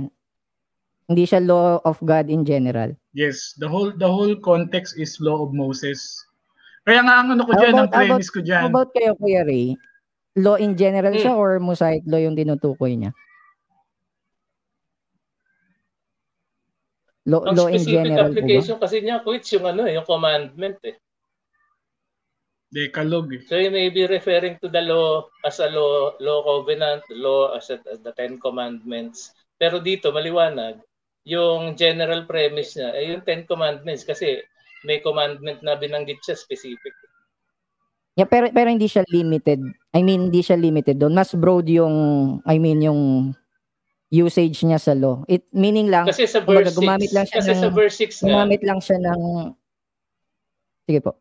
[1.04, 2.96] Hindi siya law of God in general.
[3.12, 6.00] Yes, the whole the whole context is law of Moses.
[6.80, 8.64] Kaya nga ang ano ko diyan, ang about- premise ko diyan.
[8.66, 9.76] about kayo, Kuya Ray?
[10.34, 11.20] Law in general Hmm.
[11.20, 13.12] siya or mosaic law yung tinutukoy niya?
[17.26, 18.32] Law, Ang law in general po ba?
[18.32, 20.96] application kasi niya, Quits, yung ano, eh, yung commandment eh.
[22.70, 23.34] Decalogue.
[23.34, 23.42] eh.
[23.50, 27.66] So you may be referring to the law as a law, law covenant, law as,
[27.74, 29.34] a, as the Ten Commandments.
[29.58, 30.78] Pero dito, maliwanag,
[31.26, 34.38] yung general premise niya, ay yung Ten Commandments kasi
[34.86, 36.94] may commandment na binanggit siya specific.
[38.16, 39.60] Yeah, pero pero hindi siya limited.
[39.94, 41.14] I mean, hindi siya limited doon.
[41.14, 41.94] Mas broad yung
[42.48, 43.32] I mean yung
[44.10, 45.22] usage niya sa law.
[45.30, 47.96] It meaning lang Kasi sa kumbaga, verse 6, gumamit lang siya kasi ng- sa verse
[48.02, 49.20] 6 nga, gumamit lang siya ng
[50.90, 51.14] Sige po.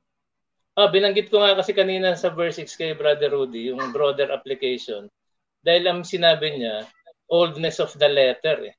[0.79, 5.11] Ah, binanggit ko nga kasi kanina sa verse 6 kay Brother Rudy, yung broader application.
[5.59, 6.87] Dahil ang sinabi niya,
[7.27, 8.71] oldness of the letter.
[8.71, 8.75] Eh.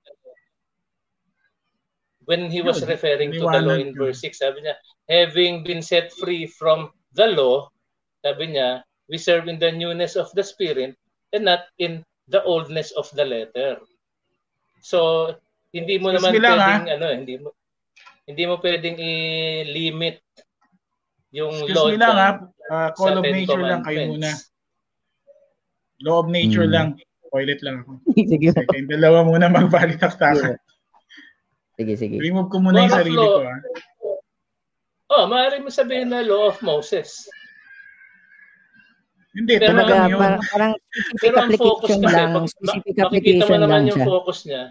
[2.24, 4.80] When he was Yun, referring to the law in verse 6, sabi niya,
[5.12, 7.68] having been set free from the law,
[8.24, 10.96] sabi niya, we serve in the newness of the spirit
[11.34, 13.82] and not in the oldness of the letter.
[14.80, 15.34] So,
[15.74, 17.48] hindi mo Excuse naman lang, pwedeng ano, eh, hindi mo
[18.30, 20.22] hindi mo pwedeng i-limit
[21.30, 22.30] yung Excuse law me lang ha,
[22.68, 24.30] uh, call sa of nature lang kayo muna.
[24.30, 24.48] Commandments.
[26.00, 26.74] Law of nature Hmm.
[26.74, 26.88] lang.
[27.26, 27.90] Toilet lang ako.
[28.30, 30.58] sige yung dalawa muna magbalitaktakan.
[31.74, 32.16] Sige, sige.
[32.16, 33.30] Remove ko muna yung Law of sarili law.
[33.30, 33.56] ko ha.
[35.10, 37.26] Oh, maaari mo sabihin na law of Moses.
[39.30, 40.18] Hindi, Pero Kumbaga, yun.
[40.18, 43.82] parang, parang specific Pero ang focus application kasi, lang, specific ma- makikita mo application naman
[43.86, 44.06] yung siya.
[44.08, 44.62] focus niya.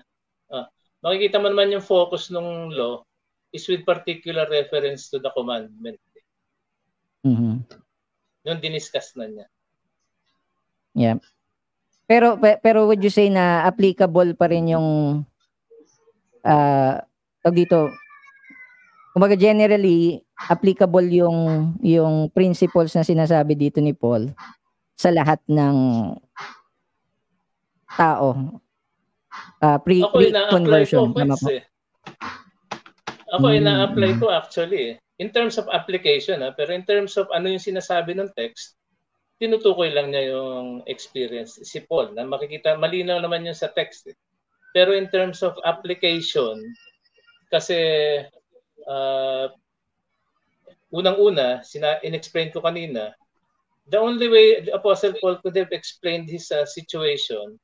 [0.50, 0.66] Ah,
[1.00, 2.94] makikita mo naman yung focus ng law
[3.50, 5.96] is with particular reference to the commandment.
[7.26, 7.66] Mhm.
[8.48, 9.48] Yung diniscuss na niya.
[10.96, 11.18] Yeah.
[12.10, 15.22] Pero pe- pero would you say na applicable pa rin yung
[16.42, 17.04] ah
[17.44, 17.92] tawag dito
[19.14, 21.38] kumbaga generally applicable yung
[21.84, 24.32] yung principles na sinasabi dito ni Paul
[24.96, 25.78] sa lahat ng
[27.96, 28.60] tao.
[29.60, 31.12] Uh, pre, Ako pre-conversion.
[31.12, 31.20] Ko,
[31.52, 31.64] eh.
[33.32, 33.58] Ako hmm.
[33.60, 34.96] ina-apply ko actually eh.
[35.20, 38.80] In terms of application, ha, pero in terms of ano yung sinasabi ng text,
[39.40, 44.08] tinutukoy lang niya yung experience si Paul na makikita malinaw naman yun sa text.
[44.12, 44.18] Eh.
[44.76, 46.60] Pero in terms of application,
[47.48, 47.80] kasi
[48.88, 49.48] uh,
[50.92, 53.16] unang-una, sina in-explain ko kanina,
[53.90, 57.58] the only way the Apostle Paul could have explained his uh, situation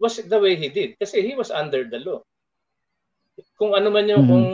[0.00, 0.96] was the way he did.
[0.98, 2.22] Kasi he was under the law.
[3.58, 4.32] Kung ano man yung, mm-hmm.
[4.32, 4.48] kung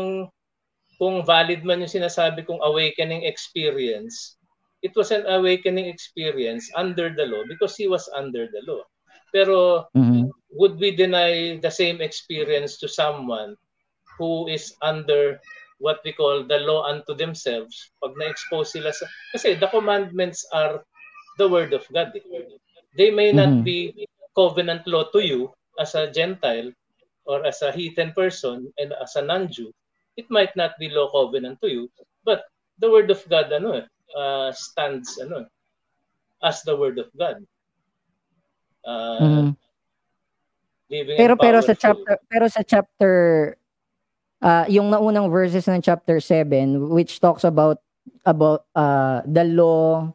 [0.99, 4.37] kung valid man yung sinasabi kong awakening experience,
[4.83, 8.83] it was an awakening experience under the law because he was under the law.
[9.31, 10.27] Pero mm-hmm.
[10.59, 13.55] would we deny the same experience to someone
[14.19, 15.39] who is under
[15.79, 20.83] what we call the law unto themselves pag na-expose sila sa kasi the commandments are
[21.39, 22.11] the word of God.
[22.99, 23.66] They may not mm-hmm.
[23.66, 26.75] be covenant law to you as a Gentile
[27.31, 29.70] or as a heathen person and as a non-Jew,
[30.19, 31.86] it might not be law covenant to you,
[32.27, 32.51] but
[32.82, 33.86] the word of God ano
[34.19, 35.47] uh, stands ano
[36.43, 37.47] as the word of God.
[38.82, 39.51] Uh, mm-hmm.
[40.90, 43.15] Pero pero sa chapter pero sa chapter
[44.43, 47.85] uh, yung naunang verses ng chapter 7 which talks about
[48.24, 50.09] about uh, the law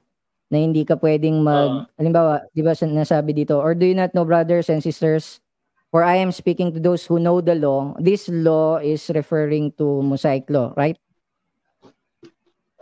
[0.49, 4.11] na hindi ka pwedeng mag uh, halimbawa 'di ba nasabi dito or do you not
[4.17, 5.42] know brothers and sisters
[5.93, 7.93] For I am speaking to those who know the law.
[8.01, 10.97] This law is referring to Mosaic law, right?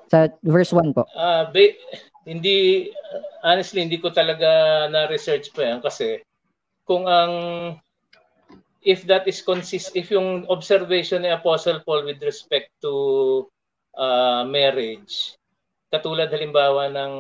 [0.08, 1.04] Sa verse 1 po.
[1.12, 1.76] Uh, ba-
[2.24, 2.88] hindi,
[3.44, 6.24] honestly, hindi ko talaga na-research pa yan kasi
[6.88, 7.34] kung ang
[8.80, 13.46] if that is consist if yung observation ni Apostle Paul with respect to
[13.94, 15.38] uh, marriage
[15.94, 17.14] katulad halimbawa ng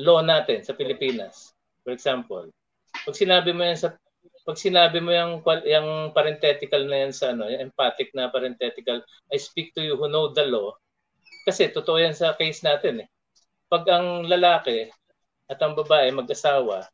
[0.00, 1.52] law natin sa Pilipinas
[1.84, 2.48] for example
[3.04, 3.92] pag sinabi mo yan sa
[4.46, 9.42] pag sinabi mo yung yung parenthetical na yan sa ano, yung emphatic na parenthetical, I
[9.42, 10.70] speak to you who know the law.
[11.42, 13.08] Kasi totoo yan sa case natin eh.
[13.66, 14.86] Pag ang lalaki
[15.50, 16.86] at ang babae mag-asawa,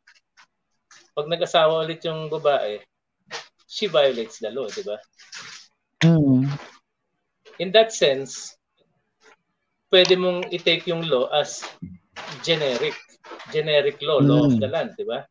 [1.13, 2.81] pag nag-asawa ulit yung babae,
[3.69, 4.97] she violates the law, di ba?
[6.01, 6.49] Mm.
[7.61, 8.57] In that sense,
[9.93, 11.61] pwede mong i-take yung law as
[12.41, 12.97] generic,
[13.53, 14.25] generic law, mm.
[14.25, 15.21] law of the land, di ba?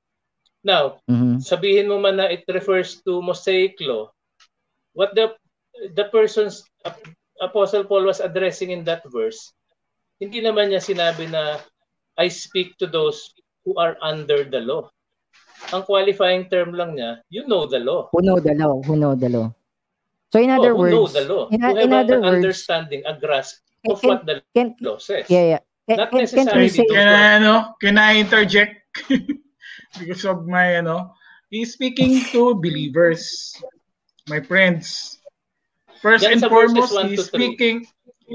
[0.62, 1.43] Now, mm-hmm.
[1.43, 4.14] sabihin mo man na it refers to Mosaic law,
[4.94, 5.34] what the
[5.98, 6.62] the person's
[7.43, 9.51] Apostle Paul was addressing in that verse,
[10.22, 11.59] hindi naman niya sinabi na
[12.14, 13.34] I speak to those
[13.66, 14.86] who are under the law.
[15.74, 18.06] Ang qualifying term lang niya, you know the law.
[18.14, 19.51] Who know the law, who know the law.
[20.30, 21.44] So in other oh, words, know the law.
[21.51, 23.59] In, who in have other an words, understanding, a grasp
[23.90, 25.26] of can, what the can, law says.
[25.26, 25.62] Yeah, yeah.
[25.90, 26.70] Can, Not necessarily.
[26.70, 28.86] Can, can, I, ano, can I interject?
[29.99, 31.15] because of my ano,
[31.51, 33.55] he's speaking to believers,
[34.28, 35.19] my friends.
[36.03, 37.86] First and foremost, he's speaking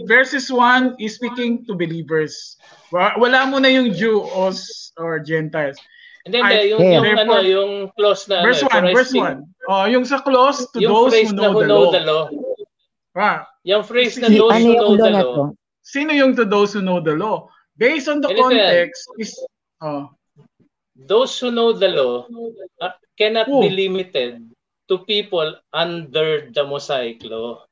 [0.06, 2.58] verses 1 is speaking to believers.
[2.92, 5.80] Wala mo na yung Jews or Gentiles.
[6.28, 6.60] Hindi, hindi.
[6.76, 7.00] Yung, yeah.
[7.00, 9.72] yung, ano, yung clause na verse 1, ano, verse 1.
[9.72, 11.92] Oh, yung sa clause to those who know, who the, know law.
[11.92, 12.26] the law.
[13.18, 15.56] Ah, yung phrase na those who know the law.
[15.82, 17.48] Sino yung to those who know the law?
[17.80, 19.32] Based on the context is
[19.80, 20.12] oh,
[20.98, 22.26] those who know the law
[23.18, 23.62] cannot Ooh.
[23.62, 24.42] be limited
[24.90, 27.64] to people under the Mosaic law.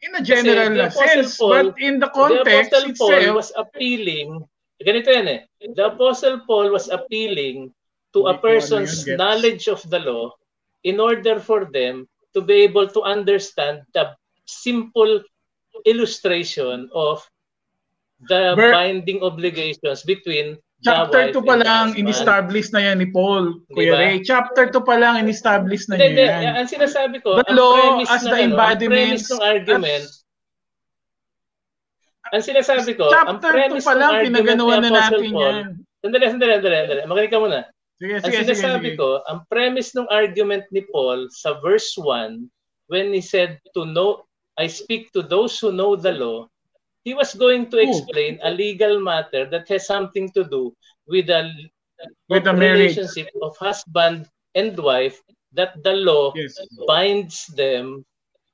[0.00, 4.46] In a general sense, Paul, but in the context the Apostle itself, Paul was appealing,
[4.78, 5.40] ganito yan eh,
[5.74, 7.74] the Apostle Paul was appealing
[8.14, 10.30] to a person's knowledge of the law
[10.86, 14.14] in order for them to be able to understand the
[14.46, 15.20] simple
[15.84, 17.26] illustration of
[18.30, 23.82] the Ber- binding obligations between Chapter 2 pa lang, in-establish na yan ni Paul, Kuya
[23.82, 23.98] diba?
[23.98, 24.16] Ray.
[24.22, 26.54] Chapter 2 pa lang, in-establish na hindi, yan.
[26.54, 29.18] Ang sinasabi ko, the law as the ano, embodiment.
[29.18, 30.22] Ang ng argument, as,
[32.30, 35.66] ang sinasabi ko, ang premise pa lang, pinaganawan na natin Paul, yan.
[35.98, 37.00] Sandali, sandali, sandali, sandali.
[37.10, 37.60] Makinig ka muna.
[37.98, 42.46] Sige, ang sige, sinasabi sige, ko, ang premise ng argument ni Paul sa verse 1,
[42.86, 44.22] when he said to know,
[44.54, 46.46] I speak to those who know the law,
[47.04, 48.48] he was going to explain Ooh.
[48.48, 50.74] a legal matter that has something to do
[51.06, 51.50] with a
[52.28, 55.18] with a relationship of husband and wife
[55.52, 56.54] that the law yes.
[56.86, 58.04] binds them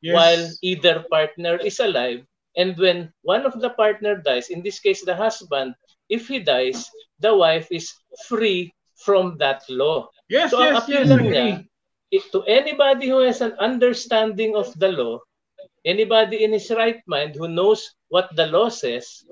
[0.00, 0.14] yes.
[0.14, 2.24] while either partner is alive
[2.56, 5.74] and when one of the partner dies in this case the husband
[6.08, 6.88] if he dies
[7.20, 7.92] the wife is
[8.28, 11.48] free from that law yes so yes, ang appeal yes, lang niya
[12.30, 15.18] to anybody who has an understanding of the law
[15.84, 19.24] anybody in his right mind who knows what the law says,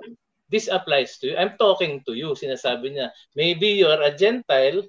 [0.49, 1.37] this applies to you.
[1.37, 3.09] I'm talking to you, sinasabi niya.
[3.35, 4.85] Maybe you're a Gentile,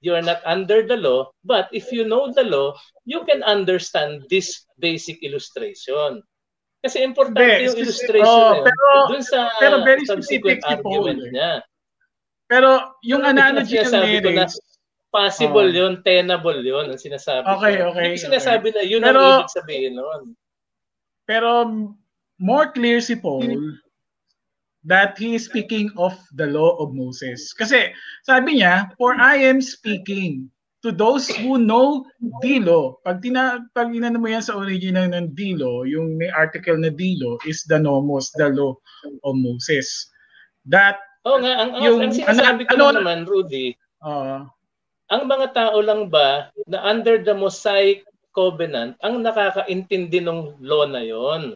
[0.00, 2.74] you're not under the law, but if you know the law,
[3.06, 6.22] you can understand this basic illustration.
[6.82, 8.64] Kasi importante yung illustration oh, na yun.
[8.66, 11.30] pero- Dun sa pero very subsequent specific si Paul, argument eh.
[11.30, 11.52] niya.
[12.50, 12.68] Pero
[13.06, 14.58] yung Pero analogy ng marriage,
[15.12, 15.76] Possible Oh.
[15.76, 17.92] yun, tenable yun, ang sinasabi Okay, ko.
[17.92, 20.22] okay, ko sinasabi na yun Pero- ang ibig sabihin nun.
[21.32, 21.72] Pero
[22.36, 23.80] more clear si Paul
[24.84, 27.56] that he is speaking of the law of Moses.
[27.56, 27.96] Kasi
[28.28, 30.52] sabi niya, for I am speaking
[30.84, 32.04] to those who know
[32.42, 32.98] the law.
[33.06, 36.90] Pag, tina, pag inano mo yan sa original ng the law, yung may article na
[36.92, 38.74] the law is the nomos, the law
[39.22, 40.10] of Moses.
[40.66, 44.42] That, Oo nga, ang, ang, Yung- ang sinasabi ko ano- naman, Rudy, uh,
[45.14, 48.02] ang mga tao lang ba na under the Mosaic
[48.32, 51.52] Covenant ang nakakaintindi ng law na yon?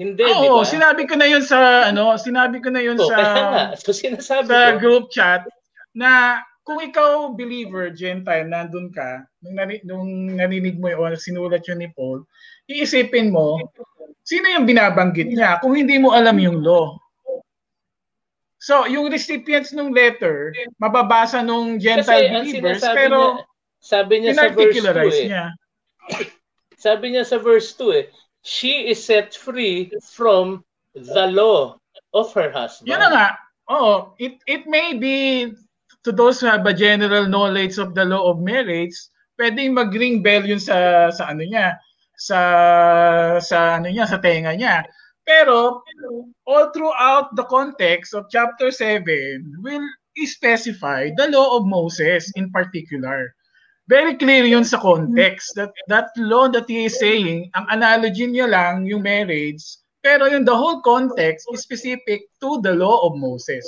[0.00, 0.68] Hindi, di oo, ba?
[0.68, 3.64] sinabi ko na yun sa, ano, sinabi ko na yun Oo, sa, kaya nga.
[3.84, 5.44] So sinasabi sa ko, group chat
[5.92, 11.84] na kung ikaw believer, Gentile, nandun ka, nung, nari, nung narinig mo yun, sinulat yun
[11.84, 12.24] ni Paul,
[12.64, 13.60] iisipin mo,
[14.24, 16.96] sino yung binabanggit niya kung hindi mo alam yung law?
[18.60, 23.44] So, yung recipients ng letter, mababasa nung Gentile believers, pero niya,
[23.80, 25.44] sabi niya sa verse 2 pinarticularize eh, niya.
[26.80, 28.06] Sabi niya sa verse 2 eh,
[28.40, 30.64] she is set free from
[30.96, 31.76] the law
[32.14, 32.88] of her husband.
[32.88, 33.28] Yun na nga.
[33.70, 35.46] Oo, it, it may be
[36.02, 38.96] to those who have a general knowledge of the law of marriage,
[39.38, 41.78] pwedeng mag-ring bell yun sa sa ano niya,
[42.18, 42.38] sa
[43.38, 44.82] sa ano niya, sa tenga niya.
[45.22, 45.84] Pero
[46.48, 49.06] all throughout the context of chapter 7
[49.62, 49.86] will
[50.26, 53.30] specify the law of Moses in particular.
[53.90, 58.46] Very clear yun sa context that that law that he is saying, ang analogy niya
[58.46, 59.58] lang yung marriage,
[59.98, 63.66] pero yung the whole context is specific to the law of Moses.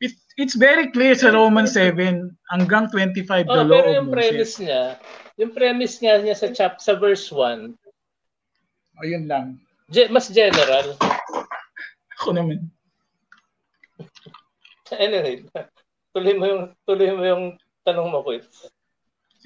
[0.00, 4.08] It, it's very clear sa Romans 7 hanggang 25 the Oh, law pero of yung
[4.08, 4.16] Moses.
[4.16, 4.82] premise niya,
[5.36, 7.76] yung premise niya, niya sa chap sa verse 1,
[8.98, 9.60] Ayun lang.
[9.92, 10.96] ge- mas general.
[12.16, 12.72] Ako naman.
[14.88, 15.44] Anyway,
[16.10, 17.44] tuloy mo yung tuloy mo yung
[17.84, 18.48] tanong mo, Quit.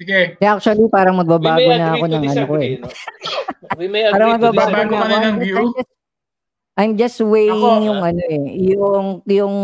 [0.03, 0.19] Sige.
[0.35, 2.71] Kaya actually, parang We magbabago may na ako ng ano ko eh.
[2.75, 2.87] no?
[3.79, 5.07] We may Parang agree to magbabago ka ako.
[5.07, 5.55] na ng I'm view?
[5.55, 5.89] just,
[6.75, 9.55] I'm just weighing Ako, yung ano eh, yung, yung,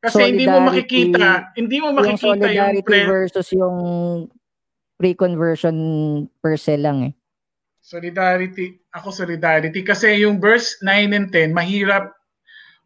[0.00, 3.76] Kasi hindi mo Solidarity- makikita, hindi mo yung makikita yung, solidarity pre- versus yung
[4.96, 5.76] pre-conversion
[6.38, 7.12] per se lang eh.
[7.80, 8.76] solidarity.
[8.92, 12.12] Ako solidarity kasi yung verse 9 and 10 mahirap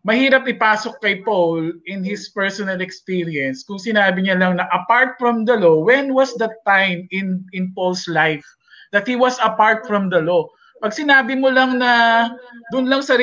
[0.05, 5.49] mahirap ipasok kay Paul in his personal experience kung sinabi niya lang na apart from
[5.49, 8.45] the law, when was that time in in Paul's life
[8.93, 10.45] that he was apart from the law?
[10.85, 12.29] Pag sinabi mo lang na
[12.69, 13.17] doon lang sa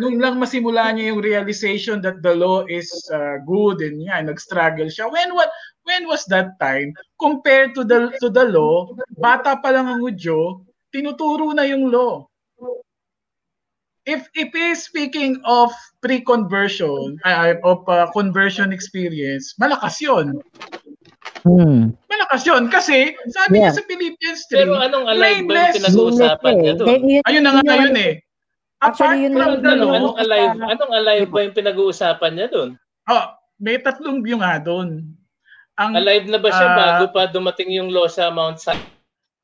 [0.00, 4.88] nung lang masimula niya yung realization that the law is uh, good and yeah, nag-struggle
[4.88, 5.12] siya.
[5.12, 5.52] When what
[5.84, 8.88] when was that time compared to the to the law?
[9.20, 12.24] Bata pa lang ang Hudyo, tinuturo na yung law.
[14.02, 15.70] If if he's speaking of
[16.02, 20.42] pre-conversion, uh, of uh, conversion experience, malakas 'yon.
[21.46, 21.94] Hmm.
[22.10, 23.70] Malakas 'yon kasi sabi Yeah.
[23.70, 26.86] niya sa Philippians 3, Pero anong alive ba yung pinag-uusapan niya doon?
[26.90, 28.12] Then, yun- ayun na nga yun yun eh.
[28.82, 30.52] Actually, yun from the law, anong alive?
[30.58, 32.70] Anong alive ba yung pinag-uusapan niya doon?
[33.06, 33.24] oh,
[33.62, 35.06] may tatlong view nga doon.
[35.80, 36.76] Ang Alive na ba siya Ah.
[36.76, 38.82] bago pa dumating yung law sa Mount Sinai?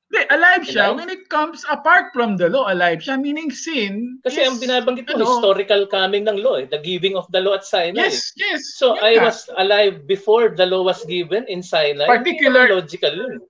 [0.08, 0.96] Hindi, alive siya Alive?
[0.96, 4.16] when it comes apart from the law, alive siya meaning sin.
[4.24, 7.44] Kasi is, ang binabanggit mo, ano, historical coming ng law, eh, the giving of the
[7.44, 8.08] law at Sinai.
[8.08, 8.80] Yes, yes.
[8.80, 12.08] So I was alive before the law was given in Sinai.
[12.08, 13.44] Particular- logical yun.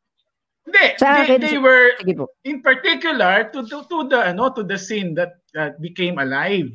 [0.68, 1.96] Hindi, they, they were
[2.44, 6.68] in particular to, to to the ano to the sin that that became alive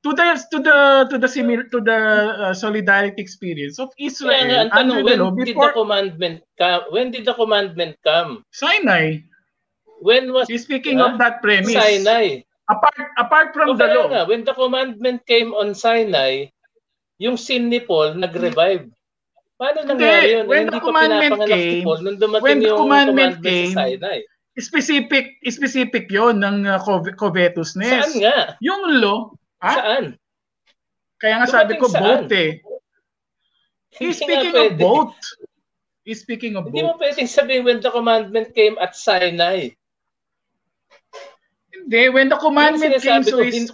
[0.00, 0.76] to the to the
[1.08, 1.98] to the similar to the
[2.40, 6.36] uh, solidarity experience of nga, Israel ang tanong, under the when law did the commandment
[6.56, 6.82] come?
[6.88, 8.42] When did the commandment come?
[8.50, 9.20] Sinai
[10.00, 11.12] When was speaking Huh?
[11.12, 12.40] of that premise Sinai?
[12.66, 16.48] apart apart from O the law nga, when the commandment came on Sinai,
[17.18, 18.88] yung sin ni Paul nag-revive.
[19.60, 20.48] Paano nangyari yun?
[20.48, 23.84] when Hindi the commandment came- Paul nung dumating when the yung commandment commandment came, sa
[23.84, 24.18] Sinai.
[24.56, 28.56] specific specific yon ng uh, cov- covetousness Saan nga?
[28.64, 29.28] yung law
[29.60, 30.04] ah, Saan?
[31.20, 32.26] kaya nga sabi ko saan?
[32.26, 32.60] both eh
[33.94, 35.14] he's Hindi speaking of both
[36.04, 39.76] he's speaking of Hindi both mo pwedeng sabihin when the commandment came at Sinai.
[41.70, 43.54] Hindi, when the commandment came so is...
[43.54, 43.72] hin-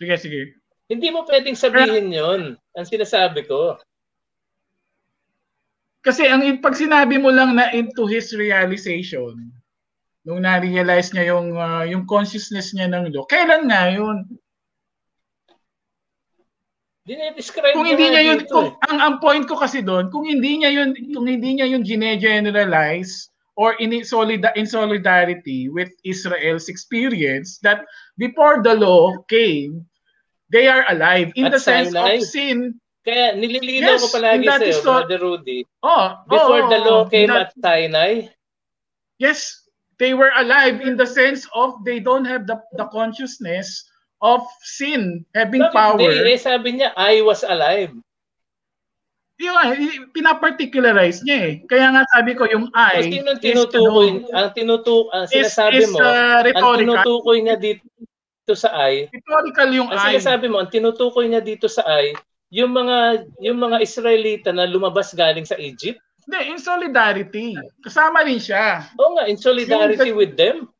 [0.00, 0.40] Sige, sige.
[0.88, 2.56] Hindi mo pwedeng sabihin yon.
[2.72, 3.76] Ang sinasabi ko.
[6.00, 9.52] Kasi ang pag sinabi mo lang na into his realization,
[10.24, 13.24] nung na-realize niya yung uh, yung consciousness niya ng law.
[13.24, 14.24] Kailan nga yun?
[17.08, 18.86] Dinedescribe kung hindi niya yun, kung, eh.
[18.92, 23.32] ang, ang point ko kasi doon, kung hindi niya yun, kung hindi niya yun gine-generalize
[23.56, 27.82] or in, solid, in solidarity with Israel's experience that
[28.20, 29.82] before the law came,
[30.52, 32.78] they are alive in At the sense of sin.
[33.00, 35.64] Kaya nililinaw yes, ko palagi sa iyo, Brother Rudy.
[35.80, 38.28] Oh, before oh, the law came that, at Sinai.
[39.16, 39.66] Yes,
[40.00, 43.84] they were alive in the sense of they don't have the, the consciousness
[44.24, 46.00] of sin having Bakit power.
[46.00, 47.92] They, eh, sabi niya, I was alive.
[49.40, 49.56] Yung
[50.12, 51.52] pinaparticularize niya eh.
[51.64, 55.88] Kaya nga sabi ko yung I so, sino tinutukoy, is, ang tinutukoy, ang sinasabi is,
[55.88, 60.20] is, mo, uh, ang tinutukoy niya dito sa I, rhetorical yung ang I.
[60.20, 62.12] Sinasabi mo, ang tinutukoy niya dito sa I,
[62.52, 66.04] yung mga yung mga Israelita na lumabas galing sa Egypt.
[66.30, 67.58] Hindi, in solidarity.
[67.82, 68.86] Kasama rin siya.
[69.02, 70.70] Oo nga, in solidarity the, with them.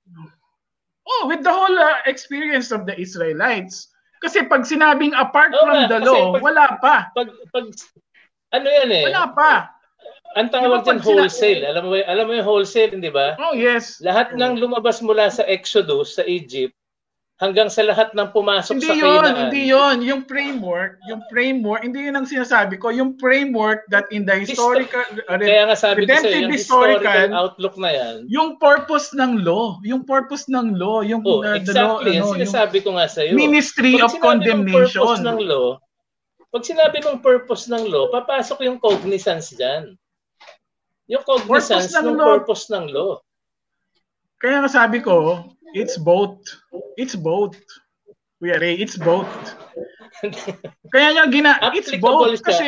[1.02, 3.90] Oh, with the whole uh, experience of the Israelites.
[4.22, 6.96] Kasi pag sinabing apart oh, from nga, the law, pag, wala pa.
[7.18, 7.66] Pag, pag,
[8.54, 9.04] ano yan eh?
[9.10, 9.74] Wala pa.
[10.38, 11.66] Ang tawag diba, wholesale.
[11.66, 13.34] Alam mo, alam mo yung wholesale, hindi ba?
[13.42, 13.98] Oh, yes.
[13.98, 16.78] Lahat ng lumabas mula sa Exodus, sa Egypt,
[17.40, 19.36] hanggang sa lahat ng pumasok hindi sa yun, kainaan.
[19.48, 22.92] Hindi yon Yung framework, yung framework, hindi yun ang sinasabi ko.
[22.92, 27.00] Yung framework that in the historical, Histo- uh, kaya nga sabi ko sa'yo, yung historical,
[27.00, 28.16] historical outlook na yan.
[28.28, 29.80] Yung purpose ng law.
[29.80, 31.00] Yung purpose ng law.
[31.00, 31.72] Yung, oh, uh, exactly.
[31.72, 33.32] The law, ano, yung sinasabi ko nga sa'yo.
[33.32, 35.00] Ministry pag of condemnation.
[35.00, 35.80] Purpose ng law,
[36.52, 39.96] pag sinabi mong purpose ng law, papasok yung cognizance dyan.
[41.08, 43.22] Yung cognizance ng, ng purpose ng law.
[44.40, 46.40] Kaya nga sabi ko, it's both.
[46.96, 47.56] It's both.
[48.40, 49.28] Kuya Ray, it's both.
[50.92, 52.32] Kaya niya gina, it's both.
[52.40, 52.44] Siya.
[52.44, 52.66] Kasi,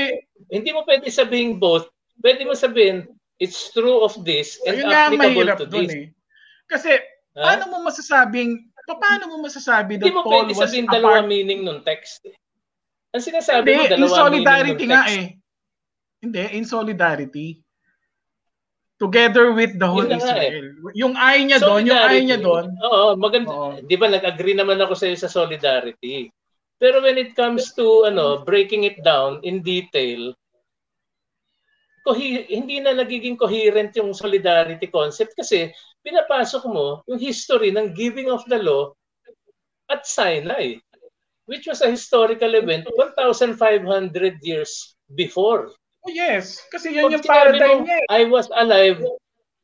[0.53, 1.89] hindi mo pwede sabihin both.
[2.21, 3.09] Pwede mo sabihin,
[3.41, 5.91] it's true of this and ayun applicable to this.
[5.91, 6.07] Eh.
[6.69, 7.01] Kasi,
[7.35, 7.41] huh?
[7.41, 11.61] paano mo masasabing, paano mo masasabi that Paul was Hindi mo pwede sabihin dalawa meaning
[11.65, 12.29] nung text.
[13.17, 15.25] Ang sinasabi hindi, mo, dalawa in solidarity meaning nga eh.
[16.23, 17.62] Hindi, in solidarity.
[19.03, 20.71] Together with the whole Israel.
[20.71, 20.95] Eh.
[20.95, 22.71] Yung ay niya doon, yung ay niya doon.
[22.87, 23.51] Oo, maganda.
[23.51, 23.83] Oo.
[23.83, 26.31] Di ba nag-agree naman ako sa iyo sa solidarity.
[26.79, 30.31] Pero when it comes to ano, breaking it down in detail,
[32.07, 35.71] kohi- hindi na nagiging coherent yung solidarity concept kasi
[36.03, 38.91] pinapasok mo yung history ng giving of the law
[39.87, 40.79] at Sinai,
[41.47, 43.59] which was a historical event 1,500
[44.43, 45.71] years before.
[46.03, 48.03] Oh yes, kasi yan yung paradigm niya.
[48.11, 48.99] I was alive.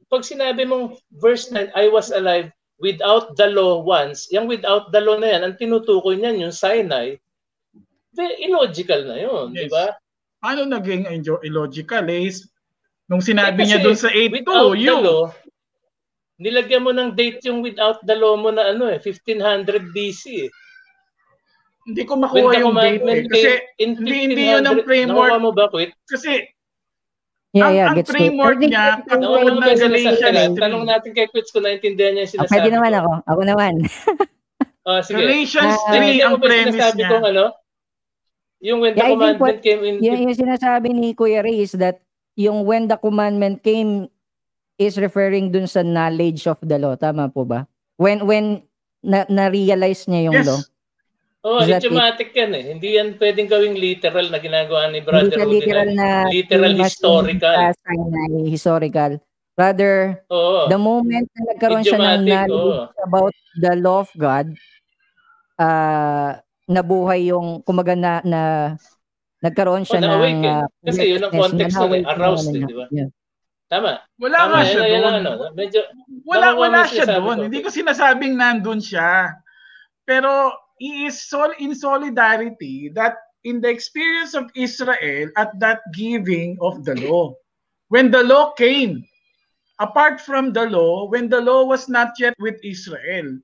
[0.06, 5.02] Pag sinabi mong verse 9, I was alive without the law once, yung without the
[5.02, 7.18] law na yan, ang tinutukoy niyan yung Sinai,
[8.18, 9.66] illogical na yun, yes.
[9.66, 9.94] di ba?
[10.46, 11.10] Ano naging
[11.42, 12.46] illogical is,
[13.10, 15.02] nung sinabi eh, niya doon sa 8.2, yung...
[15.02, 15.34] Law,
[16.38, 20.50] nilagyan mo ng date yung without the law mo na ano eh, 1500 BC eh.
[21.88, 23.20] Hindi ko makuha yung date eh.
[23.24, 23.50] Kasi
[23.80, 25.40] in hindi, hindi yun ang framework.
[25.40, 25.96] mo ba, Quit?
[26.04, 26.44] Kasi
[27.56, 28.68] Yeah, yeah, ang, ang framework it.
[28.68, 30.60] niya, katulad ng Galatians 3.
[30.60, 32.44] Tanong natin kay Quits kung naintindihan niya yung sinasabi.
[32.44, 33.12] Oh, pwede naman ako.
[33.24, 33.72] Ako naman.
[34.92, 35.16] oh, sige.
[35.16, 37.08] Galatians 3 uh, ang premise niya.
[37.08, 37.44] Kong, ano?
[38.60, 39.94] Yung when the yeah, commandment what, came in...
[40.04, 42.04] Yung, yung sinasabi ni Kuya Ray is that
[42.36, 44.12] yung when the commandment came
[44.76, 46.94] is referring dun sa knowledge of the law.
[47.00, 47.64] Tama po ba?
[47.96, 48.62] When when
[49.02, 50.46] na, na-realize niya yung yes.
[50.46, 50.60] law.
[51.48, 52.64] Oh, idiomatic yan eh.
[52.76, 55.64] Hindi yan pwedeng gawing literal na ginagawa ni Brother Rudy.
[55.64, 57.56] literal na, na literal historical.
[57.56, 59.12] Uh, historical.
[59.56, 62.92] Rather, oh, the moment na nagkaroon siya ng knowledge oh.
[63.00, 64.52] about the law of God,
[65.56, 66.36] uh,
[66.68, 68.42] nabuhay yung, kumaga na, na
[69.40, 70.44] nagkaroon siya oh, ng...
[70.44, 72.04] Uh, Kasi yun ang context nun eh.
[72.04, 72.86] Aroused eh, di ba?
[72.92, 73.08] Yeah.
[73.72, 74.04] Tama.
[74.20, 75.14] Wala Tama, nga siya doon.
[75.24, 75.80] Ano, medyo,
[76.28, 77.48] wala, wala siya doon.
[77.48, 79.32] Hindi ko sinasabing nandun siya.
[80.04, 86.58] Pero he is sol in solidarity that in the experience of Israel at that giving
[86.60, 87.34] of the law.
[87.88, 89.06] When the law came,
[89.78, 93.38] apart from the law, when the law was not yet with Israel.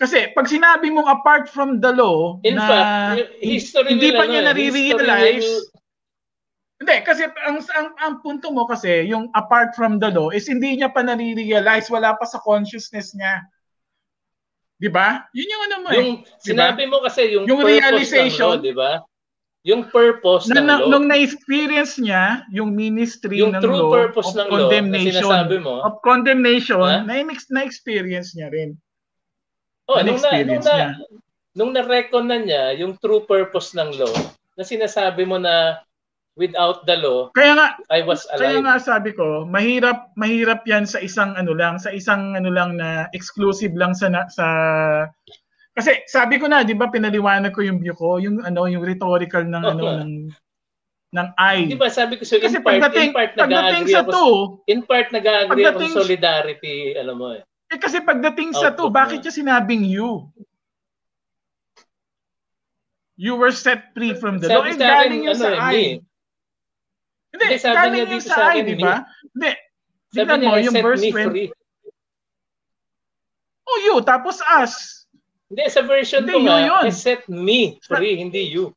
[0.00, 4.48] Kasi pag sinabi mong apart from the law, in na fact, history hindi pa niya
[4.48, 5.68] nare-realize,
[6.80, 10.80] hindi, kasi ang, ang, ang punto mo kasi, yung apart from the law, is hindi
[10.80, 13.44] niya pa nare-realize, wala pa sa consciousness niya.
[14.80, 15.28] 'Di ba?
[15.36, 15.96] Yun yung ano mo eh.
[16.00, 16.40] Yung diba?
[16.40, 19.04] sinabi mo kasi yung, yung realization, 'di ba?
[19.60, 20.88] Yung purpose na, ng na, law.
[20.88, 25.58] Nung na-experience niya yung ministry yung ng true law purpose of ng condemnation, law, na
[25.60, 27.04] mo, of condemnation, ha?
[27.04, 28.72] na, na-experience niya rin.
[29.84, 30.76] Oh, nung na, nung na,
[31.52, 34.14] nung na-recon na niya yung true purpose ng law,
[34.56, 35.84] na sinasabi mo na
[36.38, 38.64] without the law, Kaya nga, I was kaya alive.
[38.66, 43.10] nga sabi ko, mahirap mahirap 'yan sa isang ano lang, sa isang ano lang na
[43.16, 44.46] exclusive lang sa sa
[45.74, 49.42] kasi sabi ko na, 'di ba, pinaliwanag ko yung view ko, yung ano, yung rhetorical
[49.46, 50.12] ng Oo ano ng
[51.10, 51.66] ng I.
[51.66, 54.10] Di ba sabi ko sa Kasi in part, pagdating in part pagdating sa ako.
[54.62, 57.42] 2, In part nag-agree ako sa solidarity, alam mo eh.
[57.74, 59.22] eh kasi pagdating sa 2, Output bakit na.
[59.26, 60.30] niya sinabing you?
[63.20, 64.64] You were set free from the law.
[64.64, 65.74] Sabi Eh, galing yun ano sa eh, I.
[65.76, 65.84] me.
[67.30, 68.82] Hindi, Hindi, sabi niya dito sa sa akin, di me.
[68.82, 68.94] ba?
[69.30, 69.50] Hindi.
[70.10, 71.28] Sabi niya, mo, yung verse me 20.
[71.30, 71.48] free.
[73.64, 75.06] Oh, you, tapos us.
[75.46, 76.82] Hindi, sa version Hindi, ko nga, yun.
[76.86, 78.74] eh, set me free, hindi you.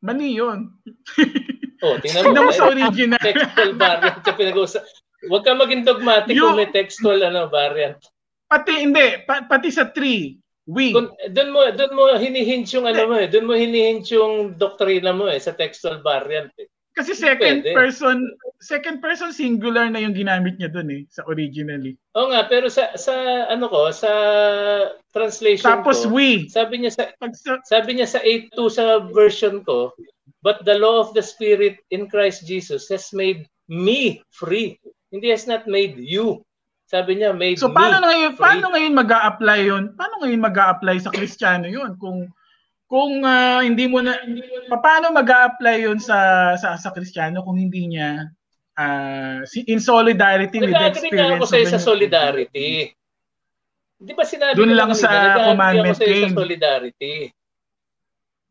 [0.00, 0.68] Mali yun.
[1.78, 2.42] Oh, tingnan mo.
[2.42, 3.22] Mo eh, sa original.
[3.22, 4.82] textual variant sa pinag-uusap.
[5.30, 8.02] Huwag ka maging dogmatic You- kung may textual ano, variant.
[8.50, 9.22] Pati, hindi.
[9.22, 10.34] Pa- pati sa 3.
[10.66, 10.90] We.
[11.30, 15.30] Doon mo doon mo hinihint yung ano mo eh, doon mo hinihint yung doktrina mo
[15.30, 16.50] eh sa textual variant.
[16.58, 16.66] Eh.
[16.98, 17.78] Kasi second Pwede.
[17.78, 18.26] person,
[18.58, 21.94] second person singular na yung ginamit niya dun eh, sa originally.
[22.18, 24.10] Oo nga, pero sa sa ano ko, sa
[25.14, 26.50] translation Tapos ko, we.
[26.50, 29.94] sabi niya sa Pag sa, sabi niya sa 8.2 sa version ko,
[30.42, 34.74] but the law of the spirit in Christ Jesus has made me free.
[35.14, 36.42] Hindi has not made you.
[36.90, 37.78] Sabi niya made so me.
[37.78, 38.42] paano na ngayon, free.
[38.42, 39.84] paano ngayon mag-a-apply yun?
[39.94, 41.94] Paano ngayon mag-a-apply sa Kristiyano yun?
[41.94, 42.26] Kung
[42.88, 44.16] kung ah, hindi mo na
[44.72, 48.32] paano mag-a-apply yun sa sa sa Kristiyano kung hindi niya
[49.44, 52.68] si- in solidarity with the Nag-agree ako experience sa'yo of the sa solidarity.
[53.98, 56.24] Di ba sinabi Doon lang sa nag-agree commandment ako claim.
[56.24, 57.14] sa solidarity.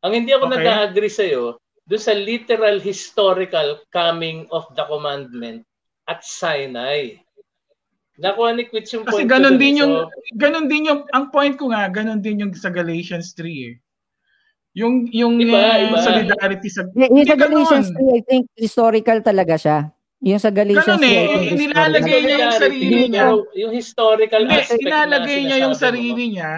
[0.05, 0.55] Ang hindi ako Okay.
[0.61, 1.43] nag-agree sa'yo,
[1.87, 5.63] doon sa literal historical coming of the commandment
[6.05, 7.17] at Sinai.
[8.19, 9.81] Nakuha ni Quits yung Kasi point ko ganun din eh.
[9.81, 13.71] yung So, ganun din yung ang point ko nga, ganun din yung sa Galatians 3
[13.71, 13.75] eh.
[14.77, 15.97] Yung yung Iba, uh, iba.
[15.99, 18.13] solidarity sa Y- yung sa Galatians ganun.
[18.13, 19.77] 3, I think historical talaga siya.
[20.19, 21.57] Yung sa Galatians Ganun 3, I eh, think eh, historical.
[21.57, 23.25] nilalagay niya yung sarili niya.
[23.55, 26.31] Yung historical Hindi, aspect inalagay na niya yung sarili mo.
[26.31, 26.53] niya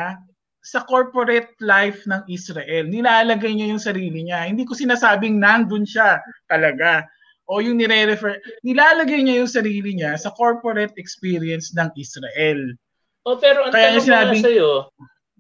[0.62, 2.84] sa corporate life ng Israel.
[2.86, 4.40] Nilalagay niya yung sarili niya.
[4.46, 7.08] Hindi ko sinasabing nandun siya talaga.
[7.48, 12.76] O yung nire-refer, nilalagay niya yung sarili niya sa corporate experience ng Israel.
[13.24, 14.72] Oh, pero ang Kaya tanong sinabing- sa'yo,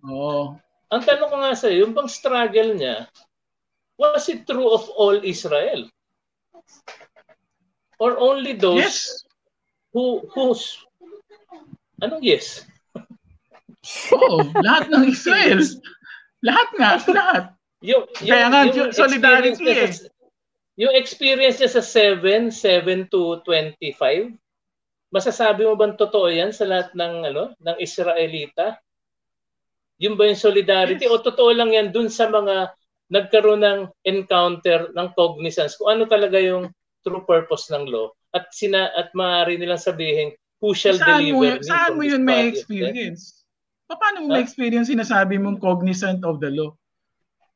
[0.01, 0.55] Oo.
[0.89, 3.05] Ang tanong ko nga sa'yo, yung bang struggle niya,
[3.97, 5.85] was it true of all Israel?
[7.99, 8.97] Or only those Yes.
[9.91, 10.79] who whose
[11.99, 12.63] Anong yes?
[14.15, 15.59] Oo, lahat ng Israel.
[16.39, 17.43] Lahat nga, lahat.
[17.83, 19.91] Yung, Kaya nga, yung solidarity eh.
[19.91, 20.07] sa,
[20.79, 24.31] yung experience niya sa 7, 7 to 25,
[25.11, 28.79] masasabi mo bang totoo yan sa lahat ng ano ng Israelita?
[29.99, 31.11] Yung ba yung solidarity Yes.
[31.11, 32.71] o totoo lang yan dun sa mga
[33.09, 36.71] nagkaroon ng encounter ng cognizance kung ano talaga yung
[37.01, 41.47] true purpose ng law at sina at maaari nilang sabihin who shall Saan mo, deliver
[41.49, 43.43] yun- me saan mo yun may experience?
[43.85, 44.33] Paano mo Huh?
[44.37, 46.71] may experience sinasabi mong cognizant of the law?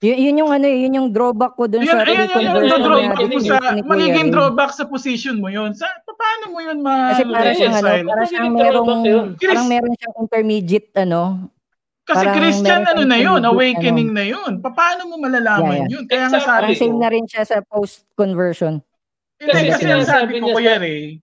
[0.02, 2.36] Y- yun yung ano, eh, yun yung drawback ko dun Yun, sa ayun, yun, yung
[2.60, 3.56] reconversion drawback mo Hindi, sa,
[3.86, 5.72] magiging drawback sa position mo yun.
[5.72, 9.26] Sa, paano mo yun ma Kasi para siyang ano, para siyang merong, drawback yun.
[9.38, 11.22] parang meron siyang intermediate ano.
[12.03, 14.59] Kasi parang Christian ano na yun, awakening na yun.
[14.59, 15.93] Pa- Paano mo malalaman Yeah, yeah.
[15.93, 16.03] yun?
[16.06, 18.83] Kaya nga sabi ko, same na rin siya sa post-conversion.
[19.40, 21.19] hindi Kasi kasi ang sabi ko kuya Ray,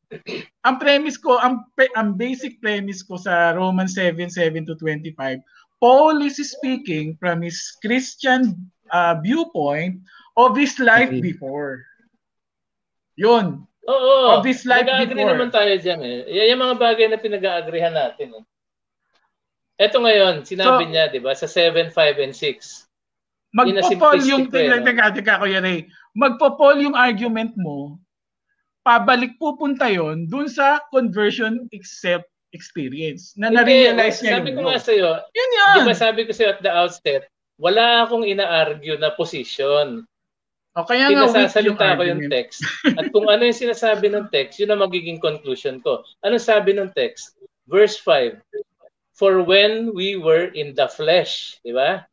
[0.62, 5.41] ang premise ko, ang, ang basic premise ko sa Romans 7, 7 to 25,
[5.76, 8.57] Paul is speaking from his Christian
[8.89, 10.00] uh, viewpoint
[10.36, 11.20] of his life Okay.
[11.23, 11.81] before.
[13.17, 13.65] Yun.
[13.84, 14.36] Oo.
[14.36, 15.33] Of this life Nag-agree before.
[15.34, 16.18] naman tayo dyan eh.
[16.28, 18.33] Yan yung mga bagay na pinag-aagrihan natin.
[18.33, 18.44] Eh.
[19.81, 22.84] Ito ngayon, sinabi So- niya, di ba, sa 7, 5, and 6.
[23.50, 25.89] In a Magpo-poll yung teka, teka, teka, Kuya Ray.
[26.15, 27.99] Magpo-poll yung argument mo,
[28.86, 35.10] pabalik pupunta yon dun sa conversion except experience na na-realize niya sabi ko nga sa'yo,
[35.34, 35.75] Yun yan.
[35.78, 37.23] di ba sabi ko sa'yo at the outset,
[37.59, 40.02] wala akong ina-argue na position.
[40.78, 42.62] O kaya nga weak yung ko yung text.
[42.99, 46.07] At kung ano yung sinasabi ng text, yun ang magiging conclusion ko.
[46.23, 47.34] Ano sabi ng text?
[47.67, 48.39] Verse 5.
[49.21, 52.09] For when we were in the flesh, di ba?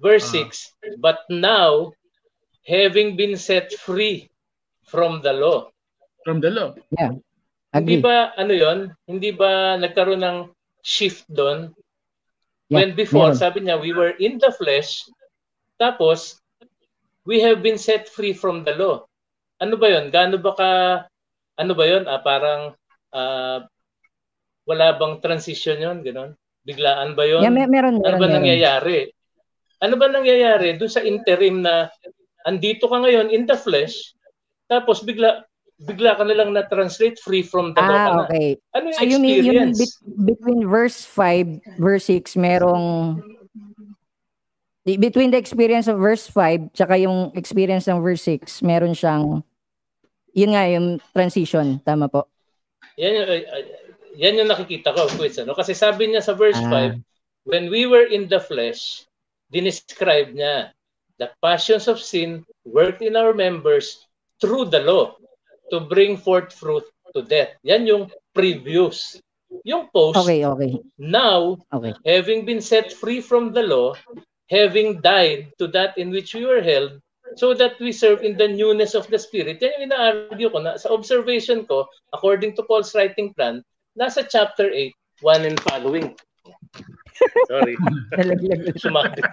[0.00, 0.48] Verse Ah.
[0.48, 0.72] 6.
[0.96, 1.92] But now,
[2.64, 4.32] having been set free
[4.88, 5.68] from the law.
[6.24, 6.72] From the law.
[6.96, 8.00] Hindi Agree.
[8.00, 10.38] ba, ano yon Hindi ba nagkaroon ng
[10.80, 11.76] shift doon?
[12.72, 13.42] Yeah, When before, meron.
[13.44, 15.04] sabi niya, we were in the flesh,
[15.76, 16.40] tapos,
[17.28, 19.04] we have been set free from the law.
[19.60, 20.08] Ano ba yon?
[20.08, 20.70] Gaano ba ka,
[21.60, 22.08] ano ba yon?
[22.08, 22.72] Ah, parang,
[23.12, 23.68] ah,
[24.64, 26.32] wala bang transition yon Ganon?
[26.64, 27.44] Biglaan ba yon?
[27.44, 28.36] Yeah, mer- meron, ano meron, ba meron.
[28.40, 28.98] nangyayari?
[29.80, 31.92] Ano ba nangyayari doon sa interim na
[32.42, 34.16] andito ka ngayon in the flesh,
[34.64, 35.44] tapos bigla
[35.76, 38.24] bigla ka na lang na-translate free from the Ah, na.
[38.24, 38.56] okay.
[38.72, 39.76] Ano yung So experience?
[39.76, 43.18] bet- between verse 5, verse 6, merong
[44.84, 49.42] between the experience of verse 5 tsaka yung experience ng verse 6, meron siyang
[50.30, 52.30] yun nga yung transition, tama po.
[52.94, 53.26] Yan
[54.16, 55.38] yan yung nakikita ko, Quiz.
[55.38, 55.54] Ano?
[55.54, 56.96] Kasi sabi niya sa verse Ah.
[56.96, 57.02] 5,
[57.44, 59.04] when we were in the flesh,
[59.52, 60.72] dinescribe niya,
[61.18, 64.06] the passions of sin worked in our members
[64.40, 65.14] through the law
[65.70, 66.84] to bring forth fruit
[67.14, 67.54] to death.
[67.62, 69.20] Yan yung previous.
[69.62, 70.82] Yung post, Okay, okay.
[70.98, 71.94] now, Okay.
[72.02, 73.94] having been set free from the law,
[74.50, 76.98] having died to that in which we were held,
[77.38, 79.62] so that we serve in the newness of the Spirit.
[79.62, 83.62] Yan yung ina-argue ko na sa observation ko, according to Paul's writing plan,
[83.94, 84.92] nasa chapter 8,
[85.22, 86.06] 1 and following.
[87.46, 87.78] Sorry,
[88.18, 88.74] Nalaglag.
[88.76, 89.24] sumabit.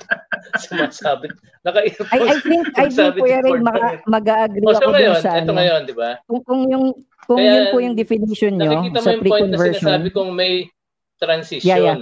[0.61, 1.33] Sumasabit.
[1.33, 2.09] I, Naka-earphones.
[2.14, 3.99] I think, I think Kuya maka, rin.
[4.06, 5.57] mag-agree O, so ako dun ngayon, sa ito ano.
[5.57, 6.09] ngayon, di ba?
[6.30, 6.85] Kung, kung yung,
[7.25, 9.81] kung Kaya, yun po yung definition nyo Nakikita mo sa yung point na pre-conversion.
[9.81, 10.53] sinasabi kong may
[11.17, 11.67] transition.
[11.67, 11.98] Yeah, yeah.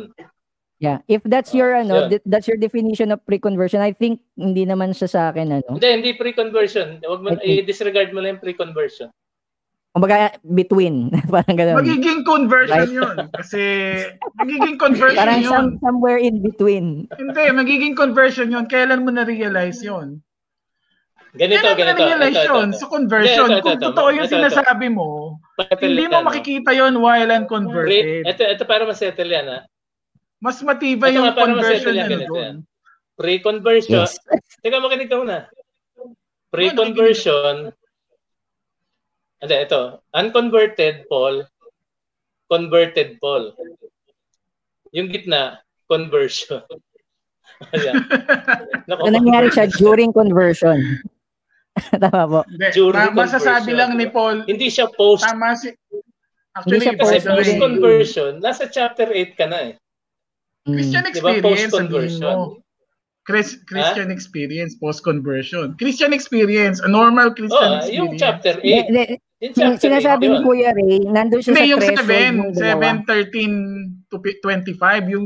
[0.79, 2.09] Yeah, if that's your Oh, ano, yun.
[2.15, 5.75] th- that's your definition of pre-conversion, I think hindi naman siya sa akin ano.
[5.75, 7.03] Hindi, hindi pre-conversion.
[7.03, 9.11] Huwag mo, I i-disregard mo lang yung pre-conversion.
[9.89, 11.81] Kumbaga between, parang gano'n.
[11.81, 12.93] Magiging conversion Right.
[12.93, 13.15] yun.
[13.33, 13.61] Kasi
[14.37, 15.49] magiging conversion Parang yun.
[15.49, 17.09] some, somewhere in between.
[17.17, 18.69] Hindi, magiging conversion yun.
[18.69, 20.21] Kailan mo na-realize yun?
[21.31, 21.99] Ganito, Kailan mo ganito.
[21.99, 22.67] na-realize Ito, ito, yun?
[22.69, 22.77] ito.
[22.77, 23.47] Sa conversion.
[23.47, 23.85] Hindi, ito, ito, Kung ito.
[23.89, 24.35] totoo yung Ito, ito.
[24.37, 25.07] sinasabi mo,
[25.57, 26.27] Settle hindi yan, mo no?
[26.29, 28.23] makikita yun while unconverted.
[28.25, 29.59] ito, ito para masettle yan, ha?
[30.37, 32.41] Mas matibay Ito yung conversion yan, ano ganito doon.
[32.45, 32.55] yan.
[33.13, 34.05] Pre-conversion.
[34.05, 34.15] Yes.
[34.61, 35.49] Teka, makinig ka muna.
[36.49, 37.73] Pre-conversion.
[39.39, 39.81] Hindi, ito.
[40.11, 41.47] Unconverted Paul,
[42.51, 43.55] converted Paul.
[44.91, 46.63] Yung gitna, conversion.
[47.75, 47.95] Ayan.
[48.89, 50.81] So, nangyari siya during conversion.
[52.01, 52.39] Tama po.
[52.73, 55.21] During ma- masasabi lang ni Paul, Hindi siya post.
[55.21, 55.69] tama si...
[56.65, 59.73] Hindi siya Actually, Kasi post-conversion, nasa chapter 8 ka na eh.
[60.65, 60.73] Mm.
[60.73, 61.11] Christian Di ba?
[61.13, 62.37] experience, sabihin Post-conversion.
[63.29, 65.77] Chris, Christian experience, post-conversion.
[65.77, 67.93] Christian experience, a normal Christian Oh, experience.
[67.93, 69.28] yung chapter Hindi, 8.
[69.39, 72.59] Hindi, sin- sinasabi 8, ni Kuya Ray, nandun siya Hindi, sa yung threshold ng 7,
[72.59, 72.83] dalawa.
[73.07, 75.25] 7, 13 to pi- 25, yung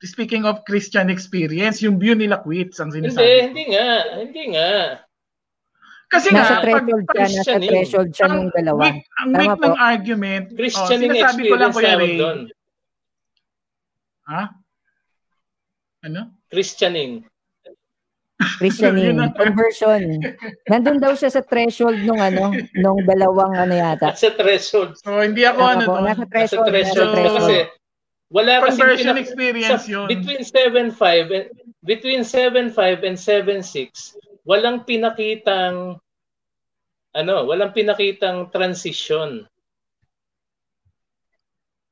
[0.00, 3.28] speaking of Christian experience, yung view nila quits ang Hindi, sinasabi.
[3.46, 3.88] hindi nga.
[4.16, 4.70] Hindi nga.
[6.10, 8.82] Kasi Nasa nga, pag, threshold siya, nasa threshold siya ang ng dalawa.
[8.82, 9.62] weak, ang Tama weak po.
[9.62, 12.38] ng argument, oh, Christianing sinasabi ko lang, Kuya Ray, doon.
[14.26, 14.42] ha?
[16.00, 16.20] Ano?
[16.48, 17.29] Christianing.
[18.58, 20.20] Christianing, conversion.
[20.72, 24.16] Nandun daw siya sa threshold nung ano, nung dalawang ano yata.
[24.16, 24.96] Nasa threshold.
[25.00, 26.04] So, hindi ako ano po, to.
[26.04, 26.96] nasa Nasa threshold, nasa threshold.
[26.96, 27.36] So, threshold.
[27.36, 27.58] Kasi
[28.30, 30.06] wala kasi Conversion experience sa, yun.
[30.06, 31.46] Between 7.5 and
[31.82, 35.98] between 7.5 and 7.6, walang pinakitang
[37.10, 39.44] ano, walang pinakitang transition.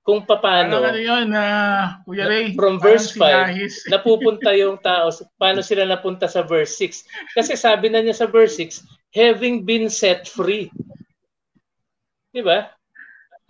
[0.09, 2.57] Kung paano ano yun, ah, Kuya Ray.
[2.57, 3.85] From verse five, sinahis.
[3.93, 7.37] napupunta yung tao, paano sila napunta sa verse 6.
[7.37, 10.73] Kasi sabi na niya sa verse 6, having been set free.
[12.33, 12.73] Di ba?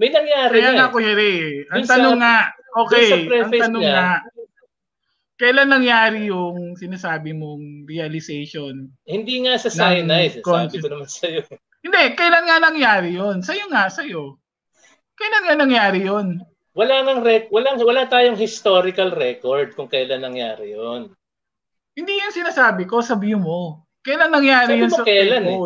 [0.02, 0.94] May nangyari Kaya na nga, eh.
[0.98, 1.38] Kuya Ray,
[1.70, 2.36] ang sa- tanong nga,
[2.74, 4.10] okay, sa ang tanong niya, nga,
[5.38, 8.90] kailan nangyari yung sinasabi mong realization?
[9.06, 11.46] Hindi nga sa Sinai, sabi conscious- ko naman sa'yo.
[11.86, 13.46] Hindi, kailan nga nangyari yun?
[13.46, 14.34] Sa'yo nga, sa'yo.
[15.14, 16.42] Kailan nga nangyari yun?
[16.78, 21.10] Wala nang rec- wala wala tayong historical record kung kailan nangyari 'yon.
[21.98, 23.82] Hindi yan sinasabi ko, sabi mo.
[24.06, 25.58] Kailan nangyari Sabi yun sa kailan eh.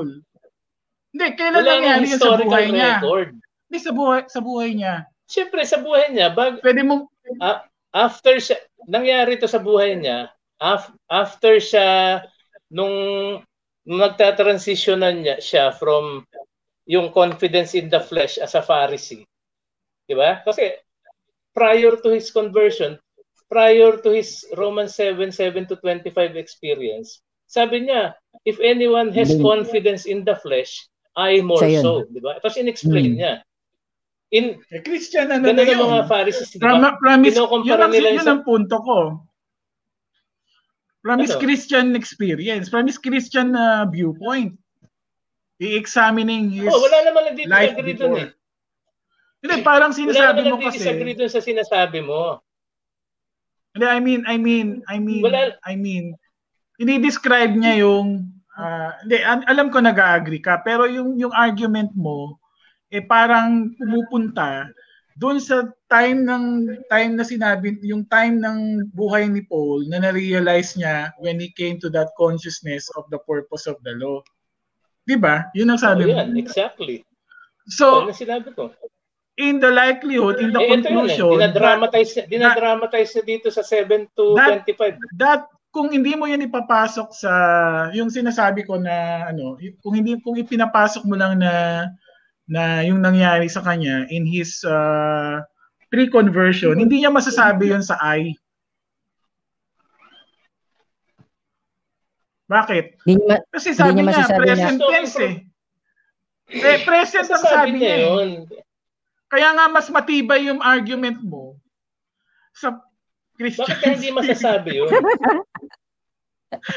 [1.12, 2.90] Hindi, kailan Wala nang nangyari yun sa buhay niya?
[2.96, 3.28] record.
[3.68, 4.94] Hindi, sa buhay, sa buhay niya.
[5.28, 7.04] Siyempre sa buhay niya, bag Pwede mong,
[7.92, 8.56] after siya,
[8.88, 12.20] nangyari to sa buhay niya, af, after siya
[12.72, 12.96] nung
[13.84, 16.24] nung nagta-transitionan niya siya from
[16.88, 19.28] yung confidence in the flesh as a Pharisee.
[20.08, 20.40] 'Di ba?
[20.40, 20.72] Kasi
[21.52, 22.96] prior to his conversion,
[23.48, 28.16] prior to his Romans 7, 7 to 25 experience, sabi niya,
[28.48, 29.44] if anyone has Mm.
[29.44, 30.72] confidence in the flesh,
[31.12, 31.84] I more Siya yun.
[31.84, 31.92] so.
[32.08, 32.40] Di ba?
[32.40, 33.18] Tapos in-explain Mm.
[33.20, 33.32] niya.
[34.32, 35.76] In, eh, Christian, ano na yun?
[35.76, 36.72] mga Pharisees, di ba?
[36.72, 38.98] Prom- promise, yun ang, nila yun ang punto ko.
[41.04, 41.42] Promise Ano?
[41.42, 42.70] Christian experience.
[42.72, 44.54] Promise Christian na viewpoint.
[45.60, 48.28] I-examining his Oh, wala naman life nagdi-disagree dun eh.
[49.42, 50.78] Hindi, parang Wala sinasabi mo kasi.
[50.78, 52.38] nagdi-disagree dun sa sinasabi mo.
[53.74, 56.14] Hindi, I mean, I mean, I mean, Wala- I mean,
[56.78, 62.38] ini-describe niya yung, ah, hindi, alam ko nag-agree ka, pero yung, yung argument mo,
[62.92, 64.70] eh parang pumupunta
[65.16, 66.44] doon sa time ng
[66.88, 71.76] time na sinabi yung time ng buhay ni Paul na na-realize niya when he came
[71.76, 74.24] to that consciousness of the purpose of the law.
[75.04, 75.52] Di ba?
[75.52, 76.16] Yun ang sabi oh, mo.
[76.16, 77.04] yan, exactly.
[77.68, 78.72] So, Ano sinabi ko?
[79.36, 81.16] In the likelihood, in the Eh, ito yun eh.
[81.16, 85.00] conclusion, that, Dinadramatize, dinadramatize niya dito sa 7 to That- 25.
[85.16, 87.32] that kung hindi mo yan ipapasok sa
[87.96, 91.88] yung sinasabi ko na ano, kung hindi kung ipinapasok mo lang na
[92.44, 95.40] na yung nangyari sa kanya in his uh,
[95.88, 98.36] pre-conversion, hindi niya masasabi yon sa I.
[102.46, 102.84] Bakit?
[103.08, 105.34] Hindi niya Kasi sabi niya present na- tense eh.
[106.52, 108.04] Eh, present ang sabi niya niya eh.
[108.04, 108.30] yun.
[109.32, 111.56] Kaya nga mas matibay yung argument mo
[112.52, 112.76] sa
[113.32, 113.64] Christian.
[113.64, 114.92] Bakit hindi masasabi yun?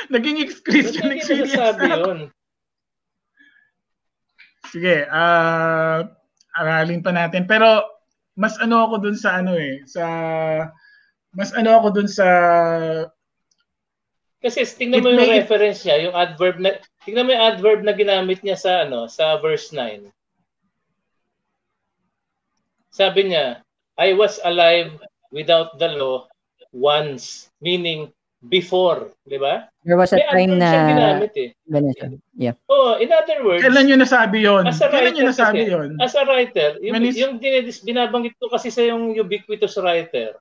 [0.07, 1.95] Naging ex- Bakit hindi experience masasabi na.
[1.99, 2.19] yun?
[4.65, 6.07] Sige, ah
[6.55, 7.43] aralin pa natin.
[7.43, 7.83] Pero
[8.33, 10.03] mas ano ako dun sa ano eh, sa
[11.31, 12.27] mas ano ako dun sa
[14.39, 17.91] Kasi tingnan mo yung may- reference niya, yung adverb na tingnan mo yung adverb na
[17.91, 20.07] ginamit niya sa ano, sa verse 9.
[22.95, 23.59] Sabi niya,
[23.99, 24.95] I was alive
[25.35, 26.31] without the law
[26.71, 28.07] once, meaning
[28.47, 29.67] before, di ba?
[29.83, 31.49] there was a May time na ginamit eh.
[32.39, 32.55] Yeah.
[32.71, 34.63] Oh, in other words, kailan niyo nasabi yon?
[34.63, 35.89] As a Kailan niyo nasabi kasi, yon?
[35.99, 37.35] as a writer, yung, When is- yung
[37.83, 40.39] binabanggit ko kasi sa yung ubiquitous writer,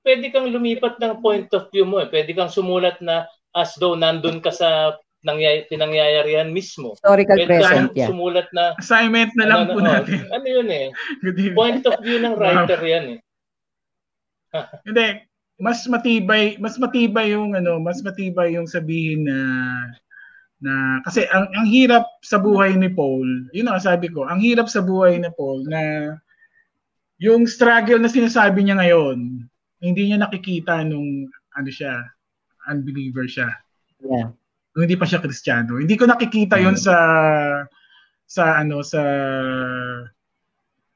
[0.00, 2.00] pwede kang lumipat ng point of view mo.
[2.00, 2.08] Eh.
[2.08, 6.96] Pwede kang sumulat na as though nandun ka sa nangyay, pinangyayarihan mismo.
[6.96, 8.08] Historical Pwede present, yeah.
[8.08, 10.20] sumulat na Assignment na lang ano, po ano, natin.
[10.32, 10.86] ano yun eh.
[11.58, 13.18] Point of view ng writer yan eh.
[14.88, 15.08] Hindi,
[15.60, 19.38] mas matibay, mas matibay yung ano, mas matibay yung sabihin na
[20.60, 24.68] na kasi ang ang hirap sa buhay ni Paul, yun ang sabi ko, ang hirap
[24.68, 26.14] sa buhay ni Paul na
[27.20, 29.48] yung struggle na sinasabi niya ngayon,
[29.80, 31.96] hindi niya nakikita nung ano siya,
[32.68, 33.48] unbeliever siya.
[34.00, 34.32] Yeah.
[34.74, 35.78] Nung hindi pa siya Kristiyano.
[35.82, 36.94] Hindi ko nakikita yon sa
[38.30, 39.02] sa ano sa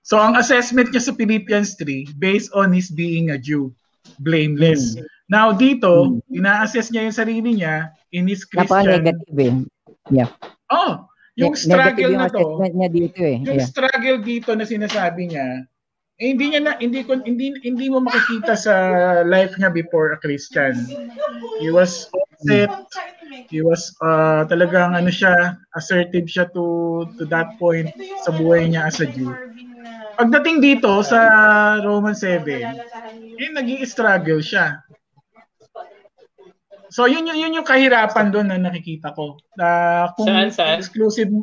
[0.04, 3.72] So ang assessment niya sa Philippians 3 based on his being a Jew,
[4.20, 5.00] blameless.
[5.32, 8.84] Now dito, ina-assess niya yung sarili niya in his Christian.
[8.84, 10.28] Napaka-negative eh.
[10.68, 13.40] Oh, yung Ne- struggle yung na to, niya dito eh.
[13.42, 13.66] yung Yeah.
[13.66, 15.64] struggle dito na sinasabi niya,
[16.22, 18.74] eh, hindi niya na hindi ko hindi hindi mo makikita sa
[19.26, 20.78] life niya before a Christian.
[21.58, 22.06] He was
[22.46, 22.70] set,
[23.50, 27.90] he was uh, talagang ano siya, assertive siya to to that point
[28.22, 29.34] sa buhay niya as a Jew.
[30.14, 31.18] Pagdating dito sa
[31.82, 34.86] Roman 7, eh naging struggle siya.
[36.94, 39.42] So yun yun, yun yung kahirapan doon na nakikita ko.
[39.58, 40.78] Na kung Saan, saan?
[40.78, 41.34] exclusive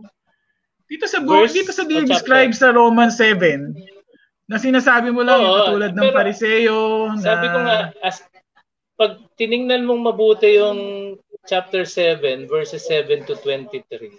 [0.87, 3.90] dito sa Verse dito sa describe sa Roman 7
[4.51, 6.79] na sinasabi mo lang yung Oo, katulad ng pariseo
[7.15, 8.19] na Sabi ko nga, as,
[8.99, 11.15] pag tiningnan mong mabuti yung
[11.47, 14.11] chapter 7, verses 7 to 23,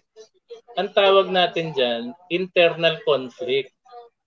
[0.81, 3.77] ang tawag natin dyan, internal conflict.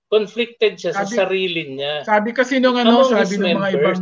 [0.05, 2.05] Conflicted siya sa Sabi- sarili niya.
[2.05, 3.99] sabi kasi nung ano, Among sabi ng mga ibang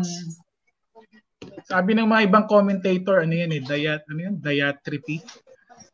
[1.63, 5.23] sabi ng mga ibang commentator, ano yan eh, diat, ano yan, diatripi.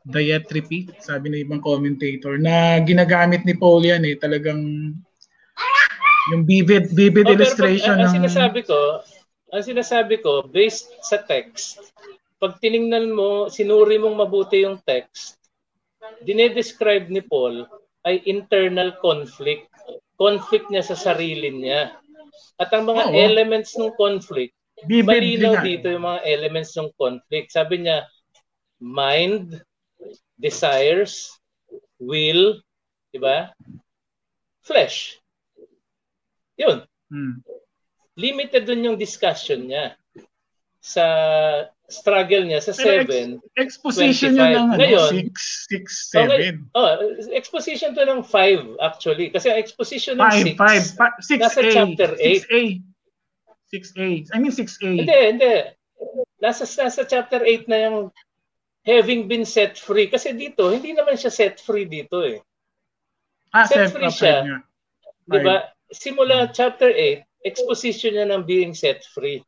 [0.01, 4.57] Diatripi, sabi ng ibang commentator, na ginagamit ni Paul yan eh, talagang
[6.31, 8.15] yung vivid, vivid Oh, illustration pag, ang ng...
[8.19, 8.79] sinasabi ko,
[9.49, 11.79] ang sinasabi ko, based sa text,
[12.37, 15.39] pag tiningnan mo, sinuri mong mabuti yung text,
[16.23, 17.65] dinedescribe ni Paul
[18.07, 19.67] ay internal conflict.
[20.19, 21.95] Conflict niya sa sarili niya.
[22.59, 23.15] At ang mga Oo.
[23.15, 24.55] elements ng conflict,
[24.87, 27.51] Vivid malinaw dito yung mga elements ng conflict.
[27.51, 28.07] Sabi niya,
[28.79, 29.59] mind,
[30.39, 31.35] desires,
[31.99, 32.63] will,
[33.11, 33.51] di ba?
[34.63, 35.19] Flesh.
[36.59, 36.83] Yun.
[37.09, 37.39] Hmm.
[38.19, 39.95] Limited dun yung discussion niya
[40.83, 41.05] sa
[41.89, 43.41] struggle niya sa Pero 7.
[43.57, 44.39] Exposition 25.
[44.39, 46.51] yun ng ano, Ngayon, 6, 6, Okay.
[46.53, 46.77] 7.
[46.77, 46.89] Oh,
[47.33, 49.33] exposition to ng 5 actually.
[49.33, 51.31] Kasi ang exposition ng 5, 5, 6.
[51.31, 51.41] 6A.
[51.41, 52.45] Nasa chapter 8.
[52.45, 52.61] 6A.
[53.73, 54.07] 6A.
[54.31, 54.89] I mean 6A.
[55.01, 55.53] Hindi, hindi.
[56.39, 57.97] Nasa, nasa chapter 8 na yung
[58.85, 60.07] having been set free.
[60.07, 62.39] Kasi dito, hindi naman siya set free dito eh.
[63.51, 64.37] ah, set 7 free siya.
[64.45, 64.57] nga.
[65.29, 65.57] Di ba?
[65.89, 69.41] Simula chapter 8, exposition niya ng being set free.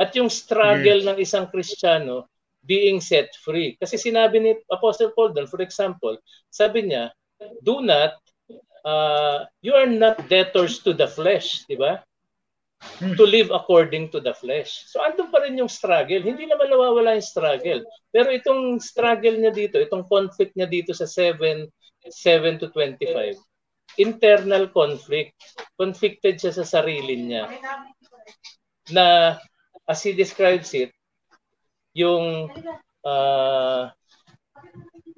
[0.00, 1.08] At yung struggle Yes.
[1.08, 2.28] ng isang Kristiyano
[2.64, 3.76] being set free.
[3.80, 6.16] Kasi sinabi ni Apostle Paul doon, for example,
[6.52, 7.12] sabi niya,
[7.64, 8.16] do not,
[8.84, 12.04] uh, you are not debtors to the flesh, di ba?
[12.96, 13.12] Hmm.
[13.12, 14.88] To live according to the flesh.
[14.88, 16.24] So andun pa rin yung struggle.
[16.24, 17.84] Hindi naman nawawala yung struggle.
[18.08, 21.68] Pero itong struggle niya dito, itong conflict niya dito sa 7,
[22.08, 23.36] 7 to 25,
[23.98, 25.34] internal conflict.
[25.74, 27.50] Conflicted siya sa sarili niya.
[28.92, 29.38] Na,
[29.88, 30.94] as he describes it,
[31.96, 32.50] yung
[33.02, 33.90] uh,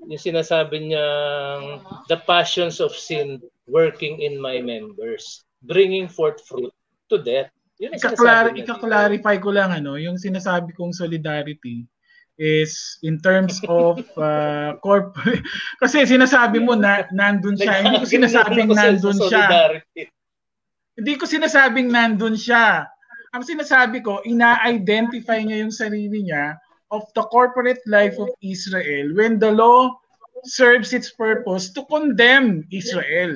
[0.08, 6.72] yung sinasabi niyang the passions of sin working in my members, bringing forth fruit
[7.08, 7.52] to death.
[7.80, 11.86] Yun Ika-clar- ika-clarify ko lang ano, yung sinasabi kong solidarity
[12.40, 15.12] is in terms of uh, corp
[15.82, 17.84] kasi sinasabi mo na nandun siya.
[17.84, 19.44] Hindi ko sinasabing nandun siya.
[20.96, 22.88] hindi ko sinasabing nandun siya.
[23.32, 26.56] Ang sinasabi ko ina-identify niya yung sarili niya
[26.92, 29.88] of the corporate life of Israel when the law
[30.44, 33.32] serves its purpose to condemn Israel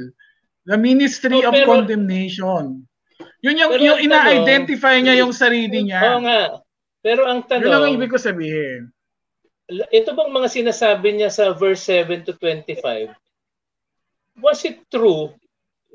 [0.67, 2.85] the ministry Oh, of condemnation.
[3.41, 6.03] Yun yung, Pero yung ina-identify niya yung sarili niya.
[6.03, 6.66] Oo nga.
[7.07, 8.91] Pero ang yun ang tanong, ibig ko sabihin
[9.91, 13.11] ito bang mga sinasabi niya sa verse 7 to 25,
[14.39, 15.35] was it true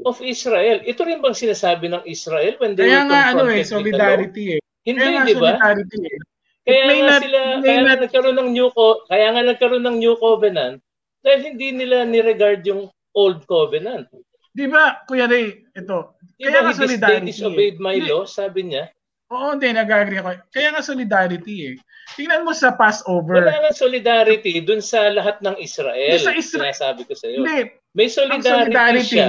[0.03, 0.83] of Israel?
[0.83, 4.61] Ito rin bang sinasabi ng Israel when they Kaya were nga ano eh, solidarity eh.
[4.83, 5.56] Hindi, Kaya di ba?
[5.56, 6.19] solidarity eh.
[6.61, 9.98] Kaya nga not- sila, kaya nga not- nagkaroon ng new co- kaya nga nagkaroon ng
[10.03, 10.77] new covenant
[11.23, 14.09] dahil hindi nila ni-regard yung old covenant.
[14.51, 15.98] Di ba, Kuya Ray, ito.
[16.35, 18.91] Kaya ba nga dis- they solidarity disobeyed my law, sabi niya.
[19.32, 20.30] Oo, hindi, nag-agree ako.
[20.51, 21.76] Kaya nga solidarity eh.
[22.19, 23.40] Tingnan mo sa Passover.
[23.48, 26.19] Wala nga solidarity dun sa lahat ng Israel.
[26.19, 27.48] Sa Isra- Sinasabi ko sa iyo.
[27.48, 29.27] Hindi, May ang solidarity, solidarity, siya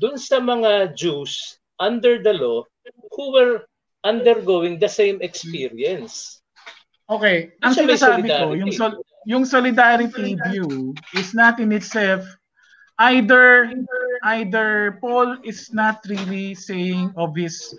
[0.00, 2.64] dun sa mga Jews under the law
[3.12, 3.68] who were
[4.04, 6.40] undergoing the same experience.
[7.08, 12.24] okay, ang Siya may sinasabi ko, yung, sol- yung solidarity view is not in itself
[13.10, 13.72] either
[14.30, 17.74] either Paul is not really saying of his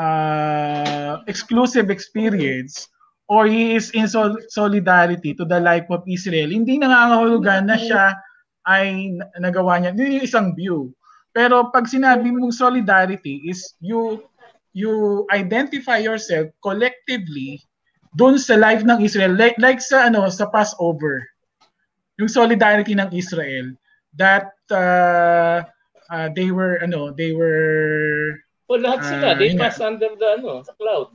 [0.00, 2.88] uh, exclusive experience
[3.28, 6.48] or he is in sol- solidarity to the life of Israel.
[6.48, 8.16] Hindi nangangahulugan na siya
[8.64, 9.92] ay na- nagawa niya.
[9.92, 10.96] Yung isang view.
[11.36, 14.24] Pero pag sinabi mong solidarity is you
[14.74, 17.62] you identify yourself collectively
[18.18, 21.22] doon sa life ng Israel like, like sa ano sa Passover
[22.18, 23.70] yung solidarity ng Israel
[24.18, 25.62] that uh,
[26.10, 28.34] uh, they were ano they were
[28.70, 31.10] O lahat sila, Ah, they yun pass under the ano, sa cloud.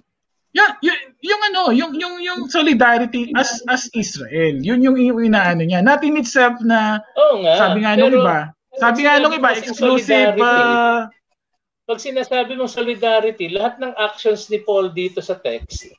[0.51, 5.63] yeah, yung, yung ano yung yung yung solidarity as as Israel yun yung, yung inaano
[5.63, 7.55] niya not in itself na Oo nga.
[7.57, 10.43] sabi nga nung iba sabi nga nung iba exclusive solidarity.
[10.43, 11.07] uh,
[11.85, 15.91] Pag sinasabi mong solidarity, lahat ng actions ni Paul dito sa text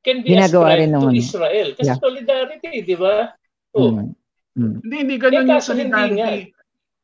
[0.00, 1.18] can be Ginagawa rin ascribed ng to.
[1.18, 1.68] Israel.
[1.76, 1.98] Kasi Yeah.
[1.98, 3.30] solidarity, di ba?
[3.74, 4.10] Oh, Mm.
[4.54, 4.74] Mm.
[4.82, 6.40] hindi hindi ganun Eh, yung kaso hindi solidarity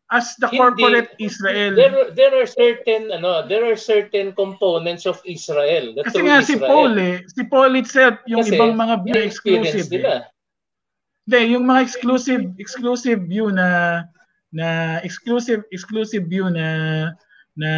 [0.09, 0.57] as the Hindi.
[0.57, 5.93] corporate Israel there there are certain ano, there are certain components of Israel.
[5.93, 6.71] The kasi nga si Israel.
[6.73, 9.93] Paul eh si Paul itself yung Kasi ibang mga view exclusive eh.
[9.93, 10.15] nila.
[11.29, 14.01] Hindi, yung mga exclusive exclusive view na
[14.49, 16.69] na exclusive exclusive view na
[17.53, 17.71] na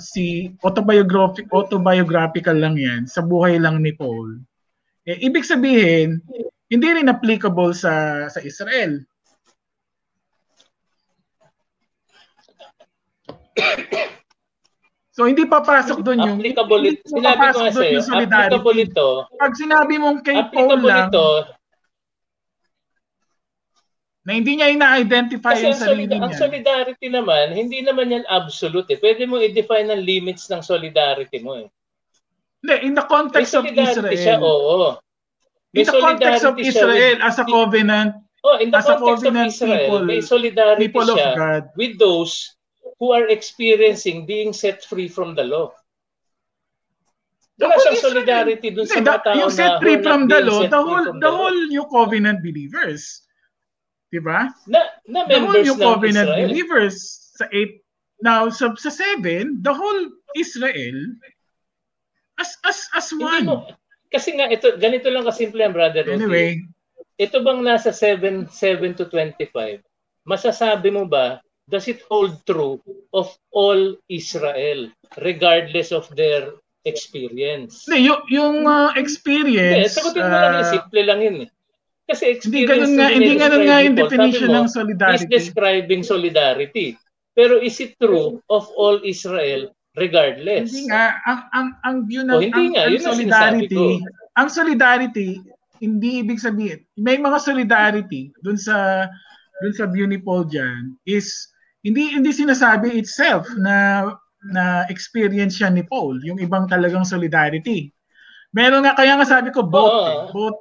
[0.00, 4.40] si autobiographic autobiographical lang 'yan sa buhay lang ni Paul.
[5.04, 6.24] Eh, ibig sabihin,
[6.72, 9.04] hindi rin applicable sa sa Israel.
[15.10, 17.02] So hindi papasok doon yung Applicable ito.
[17.10, 19.08] Sinabi ko nga sa'yo, applicable ito.
[19.36, 21.28] Pag sinabi mong kay Paul lang ito
[24.20, 26.38] na hindi niya ina-identify Kasi yung ang, sarili solid- ang niya.
[26.38, 28.98] solidarity naman, hindi naman yan absolute eh.
[29.00, 31.66] Pwede mo i-define ang limits ng solidarity mo eh.
[32.60, 34.12] Hindi, in the context of Israel.
[34.12, 35.00] siya, oo.
[35.72, 39.04] in the context of Israel with- as a covenant Oh, in the as a context
[39.04, 41.62] of covenant Israel, people, may solidarity people of siya God.
[41.76, 42.56] with those
[43.00, 45.72] who are experiencing being set free from the law.
[47.60, 51.08] Wala siyang solidarity dun sa mga tao yung set free from the law, the whole
[51.20, 53.24] the whole new covenant believers.
[54.12, 54.48] 'Di ba?
[54.64, 56.48] na, na The whole new covenant Israel.
[56.48, 56.96] believers
[57.36, 57.80] sa 8
[58.24, 60.02] now sa sa 7, the whole
[60.36, 60.98] Israel
[62.40, 63.44] as as as one.
[63.44, 63.68] mo,
[64.10, 66.02] kasi nga, ito, ganito lang kasimple yan, brother.
[66.08, 66.66] Anyway,
[67.20, 69.84] ito bang nasa 7, 7 to 25,
[70.26, 71.38] masasabi mo ba,
[71.70, 72.82] does it hold true
[73.14, 74.90] of all Israel,
[75.22, 76.50] regardless of their
[76.84, 77.86] experience?
[77.86, 81.36] hindi, yung, yung uh, Hindi, experience sagutin mo lang yun, uh, simple lang yun.
[81.46, 81.48] eh.
[82.10, 85.30] Kasi hindi experience ganun nga, hindi ganun nga yung definition mo, ng solidarity.
[85.30, 86.86] describing solidarity.
[87.30, 90.74] Pero is it true of all Israel regardless?
[90.74, 93.84] Hindi nga ang ang ang view ng Oh, hindi ang, nga, ang yun solidarity,
[94.34, 95.30] ang solidarity
[95.80, 99.08] hindi ibig sabihin may mga solidarity dun sa
[99.64, 101.49] dun sa view ni Paul Jan is
[101.80, 104.04] hindi hindi sinasabi itself na
[104.40, 107.92] na experience siya ni Paul, yung ibang talagang solidarity.
[108.56, 110.08] Meron nga kaya nga sabi ko both, Oo.
[110.08, 110.60] eh, both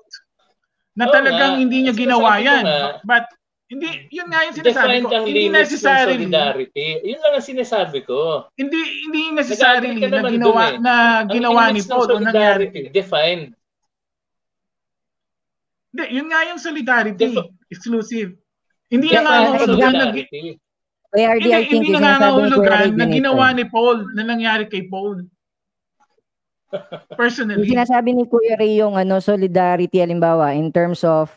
[0.99, 1.61] na Oo talagang nga.
[1.63, 2.63] hindi niya ginawa yan.
[2.67, 2.99] nga.
[3.07, 3.25] But
[3.69, 5.15] hindi yun nga yung sinasabi Defined ko.
[5.23, 6.87] Hindi necessarily solidarity.
[7.05, 8.19] Yun lang ang sinasabi ko.
[8.57, 10.77] hindi hindi ka na ginawa eh.
[10.81, 10.93] na
[11.29, 12.65] ginawa ni Paul o nangyari.
[12.91, 13.53] defined.
[15.89, 17.33] Hindi, yun nga yung solidarity.
[17.33, 18.29] Defi- exclusive.
[18.89, 20.41] Hindi Yeah, na nangangahulugan na, solidarity.
[21.09, 24.21] Kaya RD, hindi, I think, hindi yung sinasabi ni Kuya na ginawa ni Paul na
[24.21, 25.25] nangyari kay Paul.
[25.25, 27.65] Yung Personally.
[27.65, 31.33] sinasabi ni Kuya Ray yung ano, solidarity, halimbawa, in terms of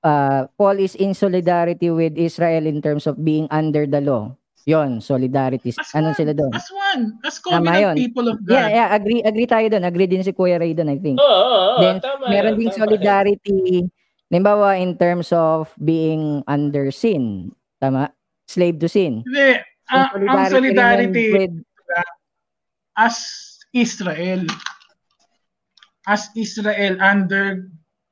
[0.00, 4.32] uh, Paul is in solidarity with Israel in terms of being under the law.
[4.64, 5.76] Yon, solidarity.
[5.76, 6.52] As Ano one, sila doon?
[6.56, 7.02] As one.
[7.20, 8.56] As covenant people of God.
[8.56, 9.84] Yeah, yeah, agree agree tayo doon.
[9.84, 11.20] Agree din si Kuya Ray doon, I think.
[11.20, 13.84] Oo, oo, oo, Then, tama Meron yan, ding tama solidarity,
[14.32, 17.52] halimbawa, in terms of being under sin.
[17.76, 18.13] Tama?
[18.46, 19.24] Slave to sin.
[19.24, 19.60] Hindi.
[19.92, 21.54] Yung ah, ang solidarity with
[22.96, 23.16] as
[23.72, 24.44] Israel.
[26.04, 27.64] As Israel under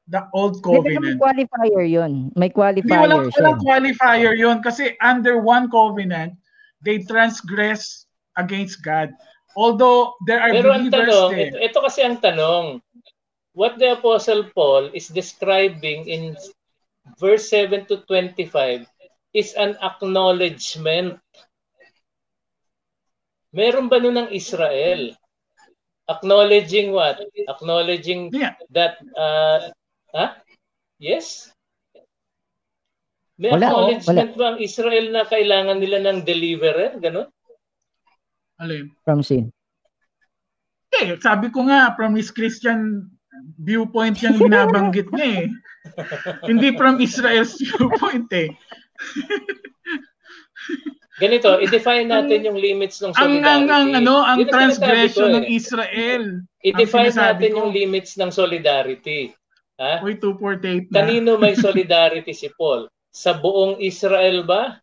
[0.09, 1.21] the old Hindi, pero may covenant.
[1.21, 2.13] qualifier yun.
[2.35, 6.37] May Hindi, walang, qualifier walang qualifier yun kasi under one covenant,
[6.81, 9.13] they transgress against God.
[9.57, 11.49] Although there are Pero ang believers tanong, there.
[11.53, 12.81] ito, ito kasi ang tanong,
[13.53, 16.33] what the Apostle Paul is describing in
[17.21, 18.89] verse 7 to 25
[19.33, 21.21] is an acknowledgement.
[23.53, 25.13] Meron ba nun ng Israel?
[26.09, 27.21] Acknowledging what?
[27.49, 28.57] Acknowledging Yeah.
[28.73, 29.73] that, uh,
[30.13, 30.41] ha?
[31.01, 31.53] Yes?
[33.41, 37.01] May Wala, oh, acknowledgement ba ang Israel na kailangan nila ng deliverer?
[37.01, 37.29] Ganon?
[38.63, 38.93] Alin?
[39.03, 39.51] from sin.
[40.93, 43.11] Eh, sabi ko nga, from his Christian
[43.59, 45.47] viewpoint yung binabanggit niya eh.
[46.49, 48.53] Hindi from Israel's viewpoint eh.
[51.23, 53.47] Ganito, i-define natin yung limits ng solidarity.
[53.47, 55.55] ang, ang, ano, ang sinasabi transgression ko ng eh.
[55.55, 56.25] Israel.
[56.65, 57.57] I-define natin ko.
[57.63, 59.31] yung limits ng solidarity.
[59.79, 60.01] Ha?
[60.03, 60.95] Uy, 248 na.
[61.05, 62.89] Kanino may solidarity si Paul?
[63.13, 64.81] Sa buong Israel ba?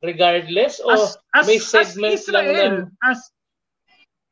[0.00, 0.80] Regardless?
[0.80, 2.74] O As, as, may as segment lang Israel.
[2.88, 2.90] ng...
[3.04, 3.20] As,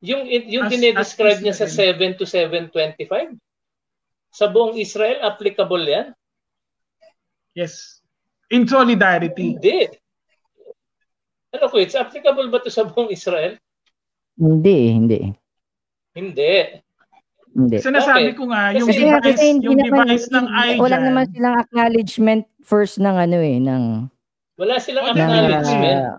[0.04, 3.36] Yung, yung as- dinedescribe as niya sa 7 to 725?
[4.32, 6.10] Sa buong Israel, applicable yan?
[7.56, 7.95] yes.
[8.48, 9.54] In solidarity.
[9.54, 9.90] Hindi.
[11.50, 13.58] Ano ko, it's applicable ba to sa buong Israel?
[14.36, 15.20] Hindi, hindi.
[16.12, 16.52] Hindi.
[17.50, 17.76] Hindi.
[17.80, 18.36] Sinasabi Okay.
[18.36, 22.42] ko nga, yung Kasi- device, hindi yung naman- device ng I Wala naman silang acknowledgement
[22.60, 23.84] first ng ano eh, ng,
[24.56, 26.00] Wala silang Oh, ng acknowledgement.
[26.06, 26.16] uh,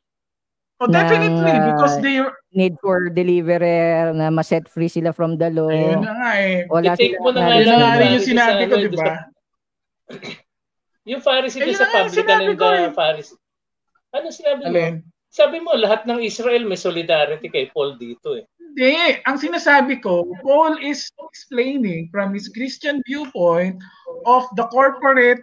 [0.77, 5.33] Oh, definitely, ng, because uh, they are, need for deliverer na ma-set free sila from
[5.35, 5.69] the law.
[5.69, 6.65] ayun na nga eh.
[6.67, 7.97] Wala I-take mo na nga Yun na lang nga acknowledgement.
[7.97, 9.09] rin yung sinabi ko, di ba?
[11.07, 12.91] Yung Pharisee doon sa na nga yung the eh.
[12.91, 13.39] Pharisee.
[14.11, 14.75] Ano sinabi mo?
[14.75, 14.95] Alin?
[15.31, 18.43] Sabi mo, lahat ng Israel may solidarity kay Paul dito eh.
[18.59, 19.23] Hindi.
[19.23, 23.79] Ang sinasabi ko, Paul is explaining from his Christian viewpoint
[24.27, 25.39] of the corporate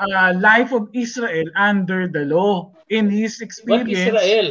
[0.00, 2.72] uh, life of Israel under the law.
[2.88, 4.48] In his What experience, Israel?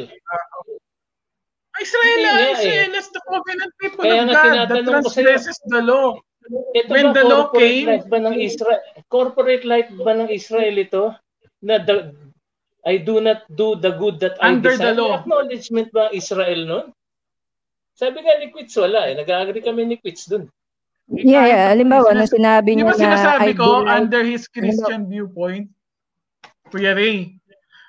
[1.78, 2.54] Israel, Hindi nga eh.
[2.54, 5.26] Israel is the covenant people Kaya of God that tinatanong ko sa'yo.
[5.26, 6.18] transgresses the law.
[6.48, 8.82] Ito When ba the law corporate came- life ba ng Israel?
[9.12, 11.04] Corporate life ba ng Israel ito?
[11.60, 12.16] Na the,
[12.88, 14.96] I do not do the good that I Under the desire.
[14.96, 15.12] law.
[15.12, 16.86] May acknowledgement ba ang Israel nun?
[17.98, 19.18] Sabi nga ni Quits, wala eh.
[19.18, 20.48] Nag-agree kami ni Quits dun.
[21.10, 21.64] Yeah, yeah.
[21.72, 25.08] Halimbawa, nung sinabi Di niya ba na sinasabi I ko, do not- under his Christian
[25.08, 25.72] viewpoint,
[26.70, 27.40] Kuya Ray,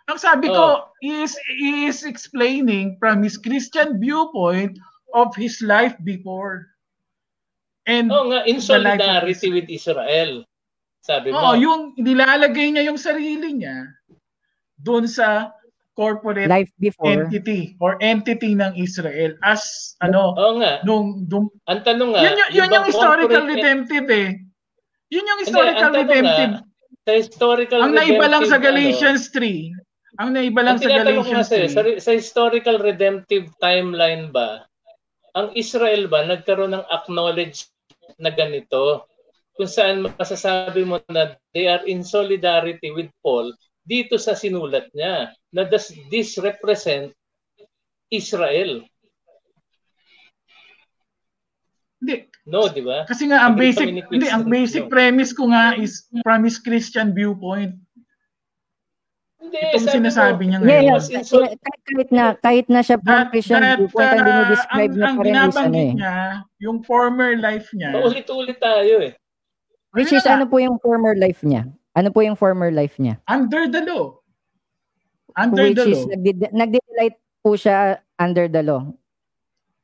[0.08, 4.78] ang sabi ko, he is, he is explaining from his Christian viewpoint
[5.12, 6.72] of his life before.
[7.88, 10.44] And Oo nga, in solidarity with Israel.
[11.00, 11.56] Sabi mo.
[11.56, 13.88] yung nilalagay niya yung sarili niya
[14.76, 15.50] doon sa
[15.96, 17.10] corporate life before.
[17.10, 20.84] entity or entity ng Israel as ano Oo nga.
[20.84, 24.28] nung, nung Ang tanong nga, yun, yung, yun bang yung historical corporate- redemptive eh.
[25.08, 26.52] Yun yung Hindi, historical tanong redemptive.
[26.54, 26.62] nga,
[27.02, 30.20] sa historical ang naiba lang sa redemptive, Galatians 3.
[30.20, 32.04] Ang naiba ano, lang ang sa Galatians kasi, sa, 3.
[32.04, 34.68] sa historical redemptive timeline ba,
[35.32, 37.64] ang Israel ba nagkaroon ng acknowledge
[38.18, 39.06] na ganito?
[39.58, 43.50] Kung saan masasabi mo na they are in solidarity with Paul
[43.88, 47.10] dito sa sinulat niya na does this represent
[48.12, 48.84] Israel?
[51.98, 52.28] Hindi.
[52.48, 53.04] No, di ba?
[53.04, 54.92] Kasi nga ang basic hindi ang basic no?
[54.92, 57.76] premise ko nga is from his Christian viewpoint.
[59.48, 60.84] Hindi, Itong sabi sinasabi niya Yeah, ngayon.
[60.84, 60.92] yeah.
[60.92, 64.26] was in sol- Kahit, kahit na kahit na siya That, Christian that, viewpoint, ang uh,
[64.28, 65.92] dinidescribe ang, niya pa rin is ano binabanggit eh.
[65.94, 66.14] niya,
[66.58, 69.12] yung former life niya, paulit-ulit tayo eh.
[69.90, 71.64] Which is ano po yung former life niya?
[71.92, 73.16] Ano po yung former life niya?
[73.24, 74.20] under the law.
[75.32, 76.12] Under Which the is law.
[76.12, 77.78] nagdi- nagdi-delight po siya
[78.16, 78.82] under the law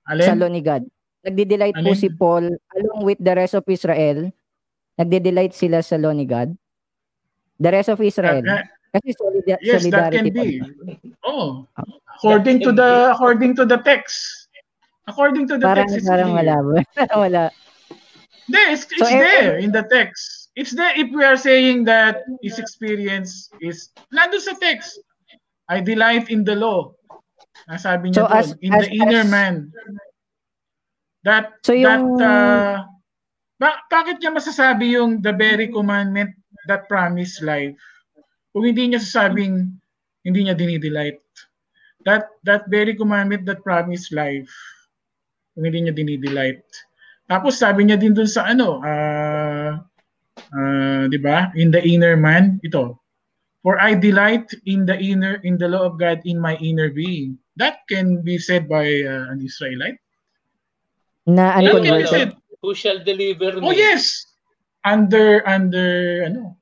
[0.04, 0.22] Alin?
[0.22, 0.84] sa law ni God.
[1.22, 4.28] Nagdi-delight po si Paul along with the rest of Israel.
[4.94, 6.52] Nagdi-delight sila sa law ni God.
[7.56, 8.42] The rest of Israel.
[8.42, 10.62] Uh, uh, Kasi solida- yes, that can be.
[11.26, 11.66] Oh.
[12.14, 14.46] According to the according to the text.
[15.04, 16.56] According to the Parang text, it's parang clear.
[16.56, 16.80] wala.
[17.26, 17.44] wala.
[18.48, 20.48] Hindi, it's, it's So, every- there in the text.
[20.56, 24.96] It's there if we are saying that his experience is nandun sa text.
[25.68, 26.94] I delight in the law.
[27.68, 29.54] Nasabi niya So, doon, as- in as- the inner as- man.
[31.24, 32.76] That, So, yung- that, uh,
[33.58, 36.32] ba- bakit niya masasabi yung the very commandment
[36.68, 37.74] that promise life?
[38.54, 39.74] Kung hindi niya sasabing,
[40.22, 41.18] hindi niya dinidelight.
[42.06, 44.48] That, that very commandment that promise life,
[45.58, 46.62] kung hindi niya dinidelight.
[47.26, 49.80] Tapos sabi niya din dun sa ano, ah,
[50.52, 51.48] ah, 'di ba?
[51.56, 53.00] In the inner man, ito.
[53.64, 57.40] For I delight in the inner in the law of God in my inner being.
[57.56, 59.96] That can be said by uh, an Israelite.
[61.24, 61.56] Na
[62.04, 62.36] said.
[62.60, 63.64] Who shall deliver me?
[63.64, 64.28] Oh yes.
[64.84, 66.60] Under under ano?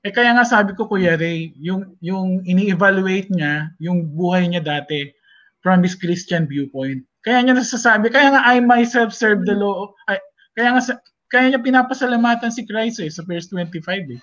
[0.00, 5.12] Eh kaya nga sabi ko Kuya Ray, yung yung ini-evaluate niya yung buhay niya dati
[5.60, 7.04] from his Christian viewpoint.
[7.20, 9.92] Kaya niya nasasabi, kaya nga I myself serve the law.
[10.08, 10.16] Ay,
[10.56, 10.82] kaya nga
[11.28, 14.20] kaya niya pinapasalamatan si Christ eh, sa verse 25 eh.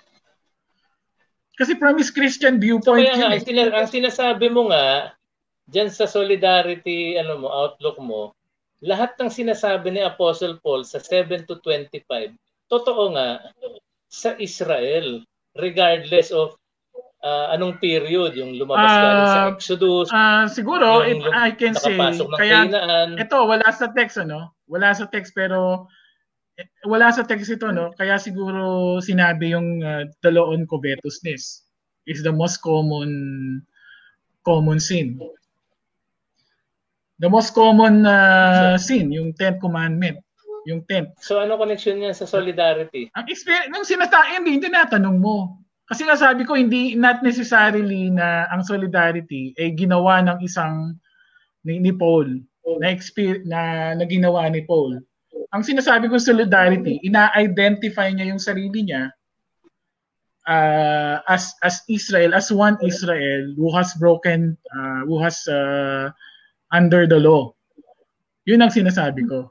[1.58, 3.42] Kasi from his Christian viewpoint Kaya nga, eh.
[3.42, 5.14] sina- ang sinasabi mo nga,
[5.66, 8.36] dyan sa solidarity, ano mo, outlook mo,
[8.78, 12.34] lahat ng sinasabi ni Apostle Paul sa 7 to 25,
[12.70, 13.42] totoo nga,
[14.06, 15.26] sa Israel,
[15.58, 16.54] regardless of
[17.26, 21.74] ah, anong period, yung lumabas Ah, galing sa Exodus, Ah, siguro, yung lum- I can
[21.74, 21.98] say,
[22.38, 24.54] kaya Canaan, ito wala sa text ano?
[24.70, 25.90] Wala sa text pero
[26.58, 27.90] eh, wala sa text ito no?
[27.94, 31.62] Kaya siguro sinabi yung uh, the law on covetousness
[32.06, 33.10] is the most common
[34.46, 35.18] common sin.
[37.18, 40.22] The most common uh, sin yung 10th commandment
[40.68, 43.08] yung 10th so ano connection niya sa solidarity?
[43.16, 45.56] ang experience nung sinata hindi tinatanong mo
[45.88, 50.92] kasi nga sabi ko hindi not necessarily na ang solidarity ay ginawa ng isang
[51.64, 52.44] ni, ni Paul
[52.76, 55.00] na exper- na na ginawa ni Paul.
[55.56, 59.08] Ang sinasabi ko solidarity, ina-identify niya yung sarili niya
[60.44, 66.12] uh, as as Israel, as one Israel who has broken uh, who has uh,
[66.68, 67.48] under the law.
[68.44, 69.48] Yun ang sinasabi ko.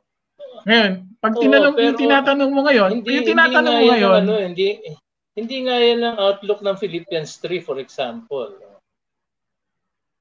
[0.69, 4.21] Ngayon, pag Oo, tinanong, pero yung tinatanong mo ngayon, hindi, yung tinatanong hindi mo ngayon,
[4.21, 4.67] ano, hindi,
[5.33, 8.53] hindi nga yan ang outlook ng Philippians 3, for example.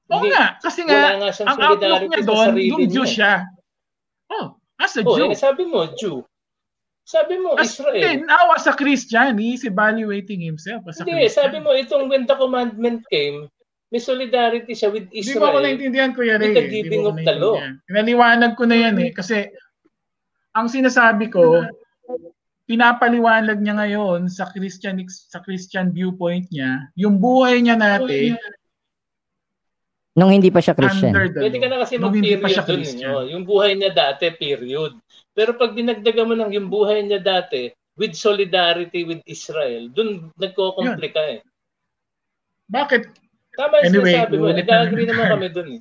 [0.07, 3.45] Oo Hindi- nga, kasi nga, nga ang outlook niya doon, yung Jew siya.
[4.31, 5.29] Oh, as a Oh, Jew.
[5.31, 6.23] eh, sabi mo, Jew.
[7.07, 8.03] Sabi mo, As, Israel.
[8.03, 11.39] eh, now as a Christian, he is evaluating himself as a Hindi, Christian.
[11.39, 13.47] sabi mo, itong when the commandment came,
[13.95, 15.63] may solidarity siya with Hindi mo ako Israel.
[15.63, 16.51] naintindihan, Kuya Ray.
[16.51, 16.73] with the eh.
[16.75, 17.55] giving of the law.
[17.87, 19.11] Pinaliwanag ko na yan eh.
[19.15, 19.47] Kasi,
[20.57, 21.69] ang sinasabi ko,
[22.65, 28.41] pinapaliwanag niya ngayon sa Christian sa Christian viewpoint niya, yung buhay niya natin
[30.17, 31.13] Nung hindi pa siya Christian.
[31.13, 32.81] the Pwede ka na kasi pa mag-period siya dun.
[32.81, 33.13] Christian.
[33.13, 33.29] No?
[33.29, 34.97] Yung buhay niya dati, period.
[35.37, 37.69] Pero pag dinagdagan mo ng yung buhay niya dati,
[38.01, 41.41] with solidarity with Israel, dun nagko-komplika eh.
[42.69, 43.03] Bakit?
[43.57, 44.47] Tama yung Anyway, sinasabi mo.
[44.57, 45.81] Nag-agree naman kami dun eh.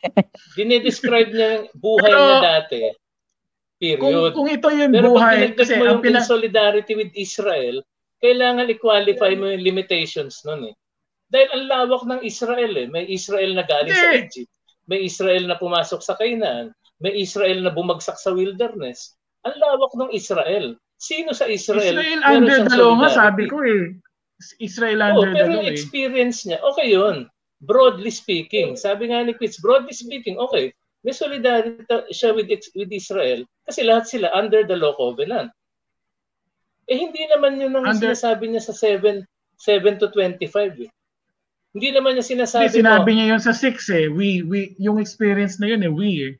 [0.56, 2.80] Dinidescribe niya yung buhay Pero, niya dati.
[3.80, 4.36] Kung, Period.
[4.36, 6.20] kung ito yung Pero buhay, kasi mo ang yung pina...
[6.20, 7.80] in solidarity with Israel,
[8.20, 10.74] kailangan i-qualify mo yung limitations nun eh.
[11.32, 12.86] Dahil ang lawak ng Israel eh.
[12.92, 14.44] May Israel na galing sa Hindi.
[14.44, 14.52] Egypt.
[14.84, 16.76] May Israel na pumasok sa Canaan.
[17.00, 19.16] May Israel na bumagsak sa wilderness.
[19.48, 20.76] Ang lawak ng Israel.
[21.00, 21.96] Sino sa Israel?
[21.96, 23.96] Israel under the law nga, sabi ko eh.
[24.60, 25.72] Israel under the pero law yung eh.
[25.72, 27.24] experience niya, okay yun.
[27.64, 28.76] Broadly speaking.
[28.76, 30.76] Sabi nga ni Quits, broadly speaking, okay.
[31.00, 35.48] May solidarity siya with, with Israel kasi lahat sila under the law covenant.
[36.90, 40.90] Eh hindi naman yun ang Under- sinasabi niya sa 7, 7 to 25 eh.
[41.70, 44.06] Hindi naman niya sinasabi Hindi, sinabi mo, niya yun sa 6 eh.
[44.10, 46.32] We, we, yung experience na yun eh, we eh.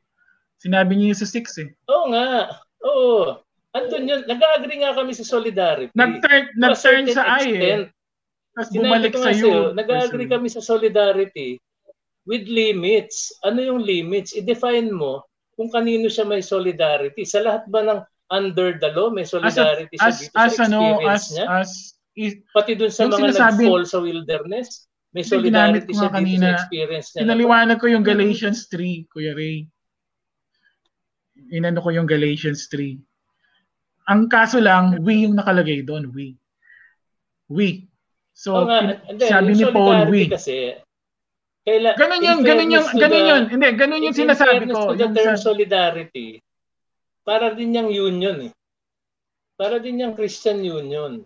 [0.58, 1.68] Sinabi niya yun sa 6 eh.
[1.88, 2.50] oo nga,
[2.84, 3.38] oo.
[3.70, 5.94] Andun yun, nag-agree nga kami sa solidarity.
[5.94, 7.78] Nag-turn, nag-turn sa I eh.
[8.50, 11.62] Tapos Sinabi bumalik sa sa'yo, nag-agree kami sa solidarity
[12.24, 13.32] with limits.
[13.42, 14.32] Ano yung limits?
[14.32, 15.24] I-define mo
[15.54, 17.24] kung kanino siya may solidarity.
[17.24, 18.00] Sa lahat ba ng
[18.30, 21.24] under the law may As, a, solidarity siya as, dito as sa ano, experience as,
[21.30, 21.46] niya?
[21.50, 21.70] as,
[22.14, 26.46] i- Pati dun sa mga nag-fall sa wilderness, may solidarity siya dito kanina.
[26.46, 27.20] sa experience niya.
[27.26, 29.66] pinaliwanag ko yung Galatians 3, Kuya Ray.
[31.50, 32.94] Inano ko yung Galatians 3.
[34.06, 36.38] Ang kaso lang, we yung nakalagay doon, we.
[37.50, 37.90] We.
[38.30, 40.22] So, Oo nga, hindi, sabi ni Paul, solidarity we.
[40.30, 40.54] kasi,
[41.70, 43.42] kaila, Ganun in yung, ganun to ganun yun.
[43.46, 44.90] Hindi, ganun yung in sinasabi ko.
[44.90, 46.42] to the Yung term sa, solidarity,
[47.22, 48.52] para din yung union eh.
[49.54, 51.22] Para din yung Christian union.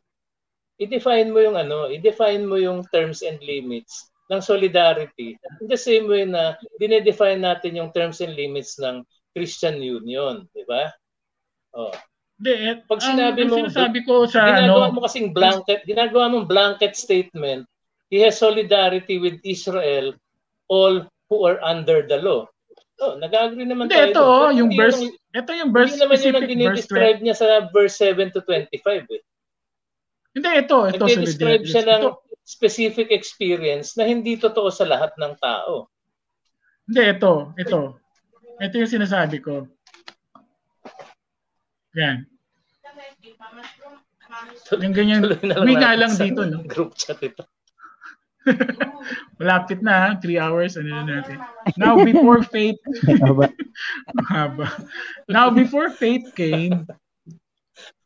[0.77, 5.39] I-define mo yung ano, i-define mo yung terms and limits ng solidarity.
[5.63, 10.65] In the same way na dinedefine natin yung terms and limits ng Christian union, di
[10.69, 10.91] ba?
[11.75, 11.95] Oh.
[12.39, 16.25] Hindi, eh, Pag sinabi ang mo, sinasabi ko sa ginagawa ano, mo kasing blanket, ginagawa
[16.35, 17.63] mong blanket statement,
[18.11, 20.15] he has solidarity with Israel,
[20.69, 22.47] all who are under the law.
[23.03, 24.11] Oh, nag-agree naman hindi, tayo.
[24.15, 26.53] ito, oh, Pero yung hindi verse, yun ito yung verse hindi naman specific, 20.
[26.55, 29.11] dinidescribe niya sa verse 7 to 25.
[29.11, 29.23] Eh.
[30.35, 31.67] Hindi, ito, ito, solidarity.
[31.67, 35.91] siya ng Ito, specific experience na hindi totoo sa lahat ng tao.
[36.87, 37.81] Hindi, ito, ito.
[38.63, 39.67] Ito yung sinasabi ko.
[41.99, 42.29] Yan.
[44.75, 45.23] Yung ganyan,
[45.67, 46.63] may nga lang dito, no?
[46.67, 47.43] Group chat ito.
[49.41, 51.37] Malapit na, 3 hours, ano na natin.
[51.77, 52.79] Now, before faith,
[54.31, 54.69] haba.
[55.29, 56.87] Now, before faith came,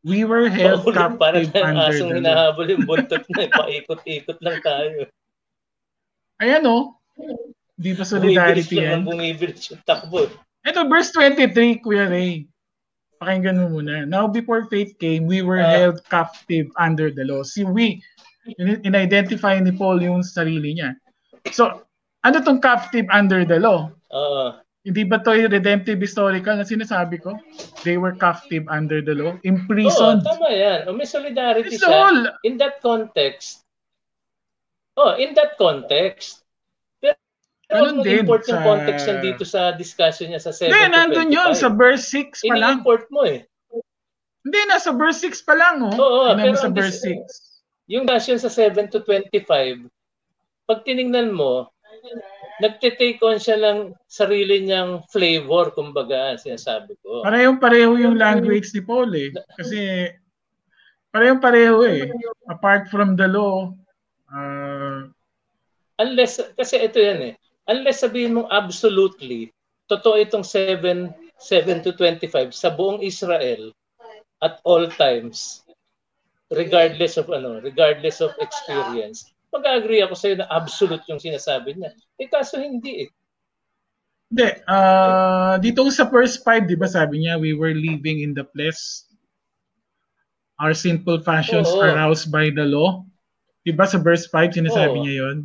[0.02, 2.22] we were held para captive na under asong the law.
[2.22, 5.06] hinahabol yung buntot na paikot-ikot lang tayo.
[6.38, 6.94] Ayan, oh.
[7.78, 9.02] Di pa solidarity yan.
[9.06, 10.26] bumibilis yung takbo.
[10.66, 12.46] Ito, verse 23, Kuya Ray.
[13.18, 14.06] Pakinggan mo muna.
[14.06, 15.74] Now, before faith came, we were Ah.
[15.90, 17.42] held captive under the law.
[17.42, 17.98] Si we,
[18.56, 20.96] in-identify ni Paul yung sarili niya.
[21.48, 21.84] So,
[22.20, 23.92] ano tong captive under the law?
[24.10, 24.56] Oo.
[24.82, 27.36] Hindi ba to yung redemptive historical na sinasabi ko?
[27.84, 30.24] They were captive under the law, Oo, imprisoned.
[30.24, 30.88] tama yan.
[30.88, 31.92] O, may solidarity It's siya.
[31.92, 33.68] whole, In that context,
[34.96, 36.40] oh, in that context,
[36.98, 37.20] pero
[37.84, 40.88] Ganun ano din import yung sa- context yan dito sa discussion niya sa 7 hindi,
[40.88, 41.60] nandun yun 25?
[41.60, 42.80] sa verse 6 pa lang.
[42.80, 43.44] Ini-import mo eh.
[44.40, 45.92] Hindi, nasa verse 6 pa lang, oh.
[45.92, 47.47] Oo, mo pero sa verse dis- 6.
[47.88, 49.88] Yung discussion sa 7 to 25,
[50.68, 51.72] pag tiningnan mo,
[52.60, 57.24] nagte-take on siya ng sarili niyang flavor, kumbaga, sinasabi ko.
[57.24, 59.32] Parehong pareho yung language ni Paul eh.
[59.56, 60.12] Kasi
[61.08, 62.12] parehong pareho eh.
[62.44, 63.72] Apart from the law,
[64.28, 65.08] uh,
[65.98, 67.34] Unless, kasi ito yan eh,
[67.66, 69.50] unless sabihin mong absolutely,
[69.90, 71.10] totoo itong 7,
[71.42, 73.74] 7 to 25 sa buong Israel
[74.38, 75.66] at all times,
[76.52, 81.92] regardless of ano, regardless of experience, mag-agree ako sa'yo na absolute yung sinasabi niya.
[82.20, 83.10] Eh kaso hindi eh.
[84.28, 88.44] hindi, uh, dito sa verse 5, di ba sabi niya, we were living in the
[88.52, 89.08] flesh.
[90.60, 91.80] Our simple passions Oo.
[91.80, 93.08] aroused by the law.
[93.64, 95.04] Di ba sa verse 5, sinasabi Oo.
[95.04, 95.38] niya yon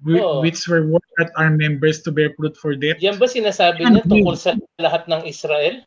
[0.00, 0.40] We, Oo.
[0.40, 3.02] which were worked at our members to bear fruit for death.
[3.04, 5.84] Yan ba sinasabi niya tungkol sa lahat ng Israel?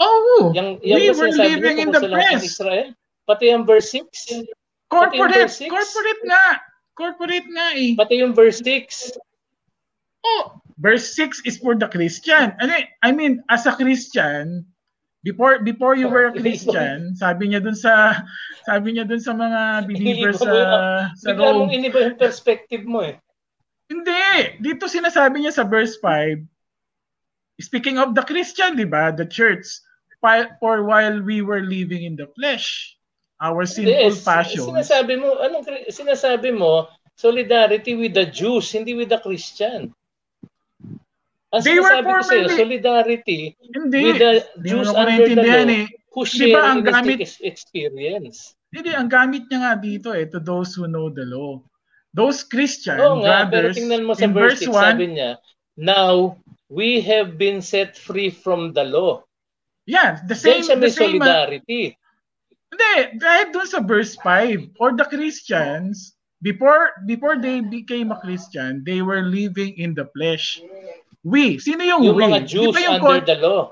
[0.00, 2.56] Oh, Yan, yan we were living in the flesh.
[2.56, 2.96] Israel?
[3.28, 4.48] Pati yung verse 6?
[4.90, 5.70] Corporate, verse six?
[5.70, 6.46] corporate nga.
[6.98, 7.94] Corporate nga eh.
[7.94, 9.14] Pati yung verse 6?
[10.26, 12.56] Oh, verse 6 is for the Christian.
[12.58, 14.66] Ano, eh, I mean, as a Christian,
[15.22, 18.24] before before you were a Christian, sabi niya dun sa
[18.64, 20.52] sabi niya dun sa mga believers sa
[21.14, 21.70] sa Bigla Rome.
[21.70, 23.14] iniba yung perspective mo eh.
[23.86, 26.40] Hindi, dito sinasabi niya sa verse 5,
[27.62, 29.89] speaking of the Christian, di ba, the church, "While-
[30.22, 32.96] for while we were living in the flesh,
[33.40, 34.68] our sinful Yes, passions.
[34.68, 36.88] Sinasabi mo, anong sinasabi mo?
[37.16, 39.92] Solidarity with the Jews, hindi with the Christian.
[41.50, 43.40] Ang They were sinasabi ko sa'yo, formerly- solidarity
[43.74, 45.86] Hindi, with the hindi Jews under the law eh.
[46.14, 48.54] who share ba ang gamit- ex- experience.
[48.70, 51.58] Hindi, ang gamit niya nga dito eh, to those who know the law.
[52.14, 55.06] Those Christian Oo nga, pero brothers, tingnan mo sa in verse verse 6, 1, sabi
[55.14, 55.30] niya,
[55.74, 56.38] Now,
[56.70, 59.22] we have been set free from the law.
[59.90, 61.98] Yeah, the same, siya the same, uh, solidarity.
[62.70, 68.86] hindi, dahil dun sa verse 5, or the Christians, before before they became a Christian,
[68.86, 70.62] they were living in the flesh.
[71.26, 72.24] We, sino yung, yung we?
[72.30, 73.62] mga Di Jews yung, under con- the law.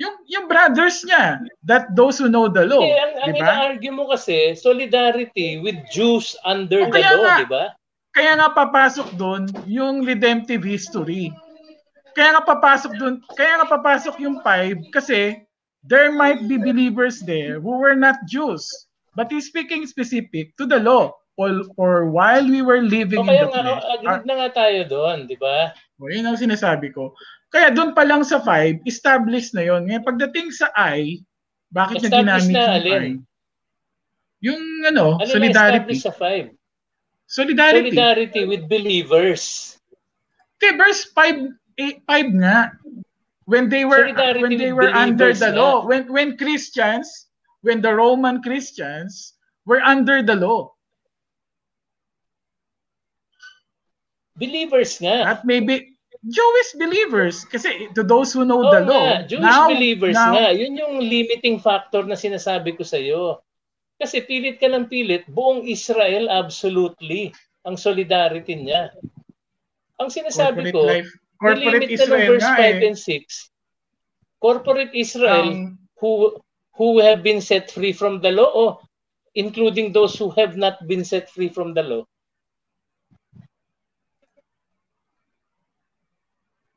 [0.00, 3.44] yung, yung brothers niya, that those who know the law, Eh, ang, ang di ba?
[3.44, 7.72] ina-argue mo kasi, solidarity with Jews under O the law, di ba?
[8.16, 11.28] Kaya nga papasok doon yung redemptive history.
[12.16, 15.44] Kaya nga papasok doon, kaya nga papasok yung 5 kasi
[15.84, 18.64] there might be believers there who were not Jews.
[19.12, 21.12] But he's speaking specific to the law.
[21.36, 23.84] For, for while we were living O in the nga, flesh.
[23.84, 25.76] oh, agreed na nga tayo doon, di ba?
[26.00, 27.12] O, yun ang sinasabi ko.
[27.52, 29.84] Kaya doon pa lang sa 5, established na yon.
[29.84, 31.20] Ngayon pagdating sa I,
[31.68, 33.04] bakit Established ginamit na, yung alin?
[33.04, 33.12] I?
[34.48, 35.94] Yung ano, Ano na solidarity.
[36.00, 36.56] sa 5?
[37.28, 37.92] Solidarity.
[37.92, 39.76] Solidarity with believers.
[40.56, 42.72] Okay, verse 5, 5 nga.
[43.46, 45.58] When they were Solidarity when they were under the nga.
[45.58, 47.30] law, when when Christians,
[47.62, 50.74] when the Roman Christians were under the law.
[54.34, 55.22] Believers nga.
[55.30, 55.94] At maybe
[56.26, 59.04] Jewish believers kasi to those who know Oo the law.
[59.06, 60.50] nga, Jewish now, believers now, nga.
[60.50, 63.46] Yun yung limiting factor na sinasabi ko sa iyo.
[63.96, 67.30] Kasi pilit ka ng pilit, buong Israel absolutely
[67.62, 68.90] ang solidarity niya.
[69.96, 71.08] Ang sinasabi ko, life,
[71.40, 72.88] corporate nilimit na Israel verse nga 5 eh.
[72.88, 73.50] and 6,
[74.42, 76.12] corporate Israel Ang- who
[76.76, 78.64] who have been set free from the law o
[79.36, 82.04] including those who have not been set free from the law?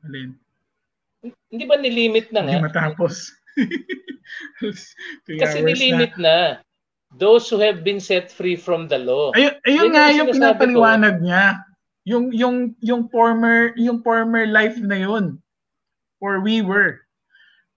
[0.04, 0.36] alin?
[1.52, 2.66] Hindi ba nilimit na Hindi nga?
[2.72, 3.14] matapos.
[5.26, 6.64] Three Kasi nilimit na.
[7.10, 9.34] Those who have been set free from the law.
[9.34, 11.58] Ayun, ayun Yun nga yung pinapaliwanag niya.
[12.08, 15.36] Yung yung yung former yung former life na yun.
[16.20, 17.00] Or we were.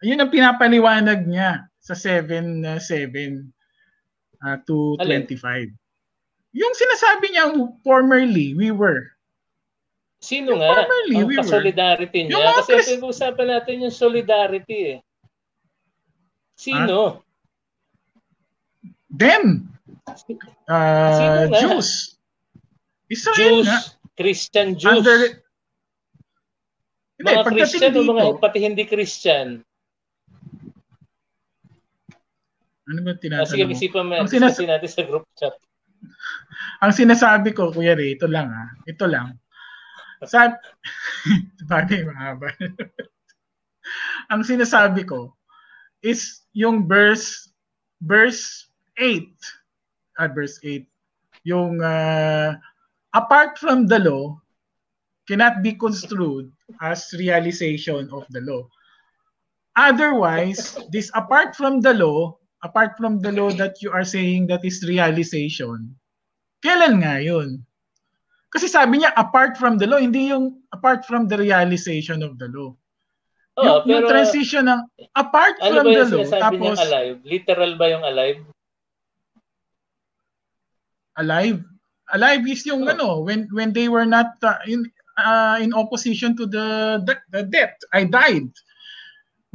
[0.04, 3.52] Ayun ang pinapaliwanag niya sa 7 uh, 7
[4.44, 5.24] uh, to Alin?
[5.28, 5.72] 25.
[6.54, 7.52] Yung sinasabi niya
[7.84, 9.14] formerly we were.
[10.24, 10.72] Sino Yung nga?
[10.88, 12.48] formerly, Ang we solidarity Yung niya.
[12.48, 15.00] mga Kasi Chris- pinag-uusapan natin yung solidarity eh.
[16.56, 17.20] Sino?
[19.12, 19.68] Them.
[20.64, 21.60] Uh, Sino nga?
[21.60, 21.90] Jews.
[23.12, 23.80] Israel Jews, nga.
[24.14, 25.02] Christian Jews.
[25.02, 25.42] Under,
[27.18, 29.48] hindi, mga Christian o dito, mga pati hindi Christian.
[32.84, 35.56] ano ba Ah, sige, tinatanong isipan mo Ang sinas- natin sa group chat.
[36.84, 38.70] ang sinasabi ko, Kuya Ray, ito lang ah.
[38.84, 39.40] Ito lang.
[40.28, 40.52] Sa
[41.72, 42.52] bagay mahaba.
[44.32, 45.32] ang sinasabi ko
[46.04, 47.52] is yung verse
[48.04, 48.68] verse
[49.00, 49.32] 8
[50.20, 50.84] at verse 8
[51.48, 52.56] yung uh,
[53.14, 54.38] apart from the law
[55.28, 56.52] cannot be construed
[56.82, 58.68] as realization of the law.
[59.78, 64.62] Otherwise, this apart from the law, apart from the law that you are saying that
[64.62, 65.96] is realization,
[66.62, 67.64] kailan nga yun?
[68.54, 72.46] Kasi sabi niya, apart from the law, hindi yung apart from the realization of the
[72.54, 72.76] law.
[73.58, 74.82] Oh, yung, yung pero transition ng
[75.18, 77.18] apart ano from the yung law, tapos niyang alive?
[77.26, 78.40] Literal ba yung alive?
[81.18, 81.62] alive.
[82.12, 82.92] Alive is yung Oh.
[82.92, 84.84] ano, when when they were not uh, in
[85.16, 87.78] uh, in opposition to the, the the death.
[87.96, 88.52] I died.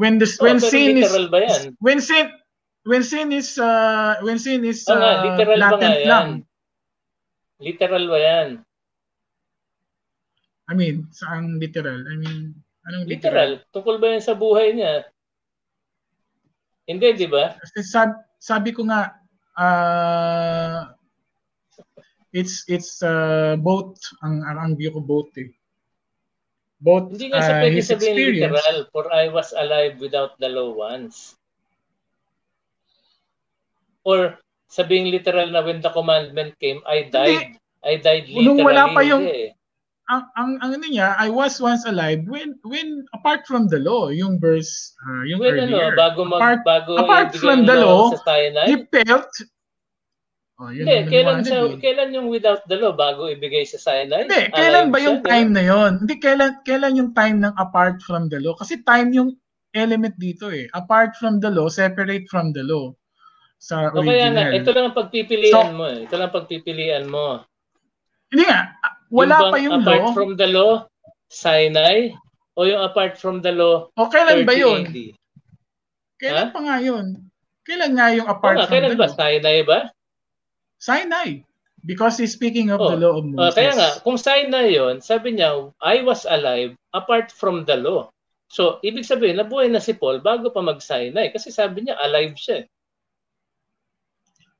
[0.00, 1.62] When this Oh, when sin is literal ba yan?
[1.82, 2.30] when sin
[2.86, 6.08] when sin is uh, when sin is nga, uh, literal ba nga latent yan?
[6.08, 6.28] lang.
[7.58, 8.48] Literal ba yan?
[10.68, 12.04] I mean, saan literal?
[12.06, 12.52] I mean,
[12.86, 13.50] anong Literal.
[13.72, 15.08] Tungkol ba yan sa buhay niya?
[16.84, 17.56] Hindi, di ba?
[17.56, 19.16] Kasi sab, sabi ko nga
[19.56, 20.92] uh,
[22.32, 25.48] it's it's uh, both ang ang view ko both eh.
[26.78, 28.54] Both Hindi nga sa uh, pwede sabihin experience.
[28.54, 31.34] literal, for I was alive without the law once.
[34.06, 34.38] Or
[34.70, 37.58] sabihin literal na when the commandment came, I died.
[37.82, 38.46] I died literally.
[38.46, 39.58] Nung wala pa yung- Hindi eh.
[40.08, 44.08] ang ang ang ano niya, I was once alive when when apart from the law,
[44.08, 45.92] yung verse uh, yung When ano, earlier.
[46.00, 48.08] bago mag, apart, bago apart from the law,
[48.64, 49.28] he felt
[50.58, 51.78] Oh, yun Hindi, kailan, siya, eh.
[51.78, 54.26] kailan yung without the law bago ibigay sa Sinai?
[54.26, 55.92] Hindi, kailan Alive ba yung siya, time na yon?
[56.02, 58.58] Hindi kailan kailan yung time ng apart from the law?
[58.58, 59.38] Kasi time yung
[59.70, 60.66] element dito eh.
[60.74, 62.90] Apart from the law, separate from the law.
[63.56, 64.58] Sa O kaya nga, original.
[64.58, 65.98] ito lang ang pagpipilian So- mo eh.
[66.02, 67.26] Ito lang ang pagpipilian mo.
[68.28, 68.60] Hindi nga,
[69.08, 70.10] wala bang pa yung apart law.
[70.12, 70.72] from the law,
[71.28, 72.18] Sinai,
[72.52, 74.80] o yung apart from the law, o kailan ba 30 yun?
[74.84, 74.98] AD?
[76.18, 76.54] Kailan Ha?
[76.54, 77.06] pa nga yun?
[77.62, 79.06] Kailan nga yung O apart nga, from kailan the ba?
[79.06, 79.14] law?
[79.14, 79.80] Sinai ba?
[80.78, 81.42] Sinai.
[81.78, 83.54] Because he's speaking of Oh, the law of Moses.
[83.54, 88.10] kaya nga, kung Sinai yun, sabi niya, I was alive apart from the law.
[88.50, 91.30] So, ibig sabihin, nabuhay na si Paul bago pa mag-Sinai.
[91.30, 92.66] Kasi sabi niya, alive siya.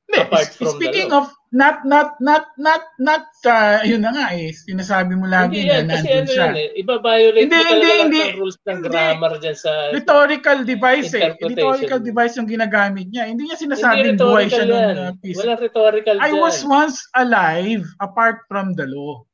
[0.09, 0.25] Eh.
[0.25, 5.17] Hindi, the speaking of not not not not not uh, yun na nga eh sinasabi
[5.17, 6.45] mo lagi Hindi na yan, kasi ano siya.
[6.45, 6.69] yan eh.
[6.81, 8.21] Iba-violate Hindi, hindi, hindi.
[8.21, 8.87] ng rules ng Hindi.
[8.89, 9.71] grammar dyan sa...
[9.93, 11.33] Rhetorical device eh.
[11.37, 13.29] Rhetorical device yung ginagamit niya.
[13.29, 14.93] Hindi niya Hindi sinasabing buhay rhetorical siya yan.
[14.97, 15.37] nung uh, peace.
[15.41, 16.41] Walang rhetorical I dyan.
[16.41, 19.25] was once alive apart from the law.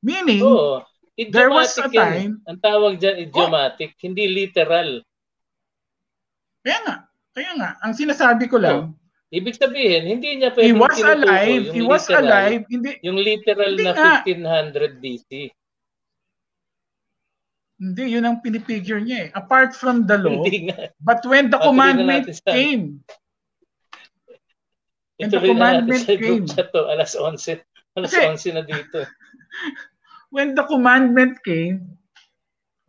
[0.00, 0.80] Meaning, Oo.
[1.32, 1.92] there was a yan.
[1.92, 5.04] time, Ang tawag dyan, idiomatic, hindi literal.
[6.60, 6.96] kaya nga,
[7.32, 8.92] kaya nga, ang sinasabi ko lang,
[9.30, 12.90] Ibig sabihin, hindi niya he pwedeng was tinutukoy alive, yung he was literal, alive, hindi,
[13.06, 14.12] Yung literal Hindi na nga.
[14.26, 15.30] 1500 BC.
[17.80, 19.28] hindi, yun ang pinipigure niya eh.
[19.32, 20.42] Apart from the law,
[21.00, 23.00] but when the Patuloy commandment came,
[25.20, 26.44] And the na commandment came.
[26.48, 26.80] to.
[26.88, 27.60] Alas 11.
[27.96, 29.04] Alas Kasi- 11 na dito.
[30.34, 31.86] when the commandment came,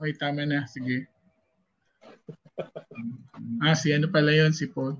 [0.01, 1.05] Oy, tama na, sige.
[3.61, 4.97] Ah, si ano pala yun, si Paul.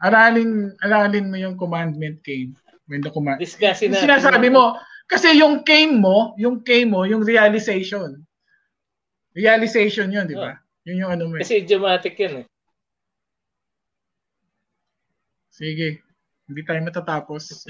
[0.00, 2.56] Aralin, aralin mo yung commandment came.
[2.88, 3.38] When the command...
[3.38, 8.24] Discussin Yung sinasabi mo, kasi yung came mo, yung came mo, yung realization.
[9.36, 10.58] Realization yun, di ba?
[10.88, 11.34] Yun yung ano mo.
[11.38, 11.44] eh.
[11.44, 12.46] Kasi idiomatic yan eh.
[15.52, 16.00] Sige,
[16.48, 17.68] hindi tayo matatapos.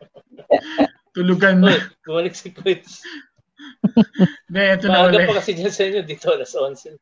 [1.14, 1.76] Tulugan na.
[1.76, 3.04] Uy, bumalik si Quits.
[4.48, 5.28] Hindi, ito na ulit.
[5.28, 6.00] pa kasi dyan sa inyo.
[6.08, 6.96] Dito alas 11.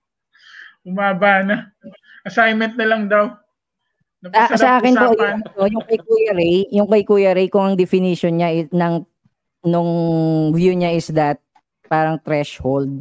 [0.82, 1.56] Umaba na.
[2.26, 3.30] Assignment na lang daw.
[4.28, 7.72] Ah, sa akin po, yung, ano, yung kay Kuya Ray, yung kay Kuya Ray, kung
[7.72, 9.00] ang definition niya is, ng,
[9.64, 9.92] nung
[10.52, 11.40] view niya is that
[11.88, 13.00] parang threshold,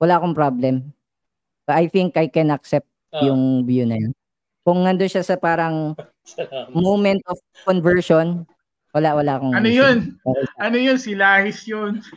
[0.00, 0.96] wala akong problem.
[1.68, 4.16] I think I can accept uh, yung view na yun.
[4.64, 5.92] Kung nandun siya sa parang
[6.72, 7.36] moment of
[7.68, 8.48] conversion,
[8.96, 9.52] wala, wala akong...
[9.52, 10.16] Ano yun?
[10.56, 10.96] Ano yun?
[10.96, 12.00] Si Lahis yun.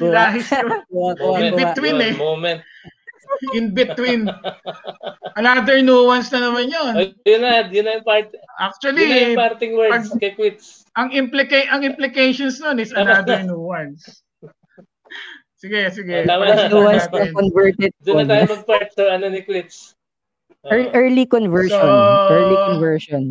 [0.00, 0.80] si Lahis yun.
[1.44, 2.16] In between eh.
[2.16, 2.64] Moment
[3.54, 4.28] in between.
[5.36, 6.92] Another nuance na naman yun.
[6.96, 8.28] Oh, yun na, yun na yung part.
[8.58, 10.84] Actually, yun na yung parting words pag, kay Quits.
[10.98, 14.22] Ang, implica- ang implications nun is another nuance.
[15.60, 16.24] Sige, sige.
[16.24, 16.68] Oh, tama.
[16.72, 17.92] Nuance na converted.
[18.00, 19.92] Doon na tayo mag-part sa ano ni Quits.
[20.64, 21.80] Uh, early conversion.
[21.80, 23.24] So, early conversion.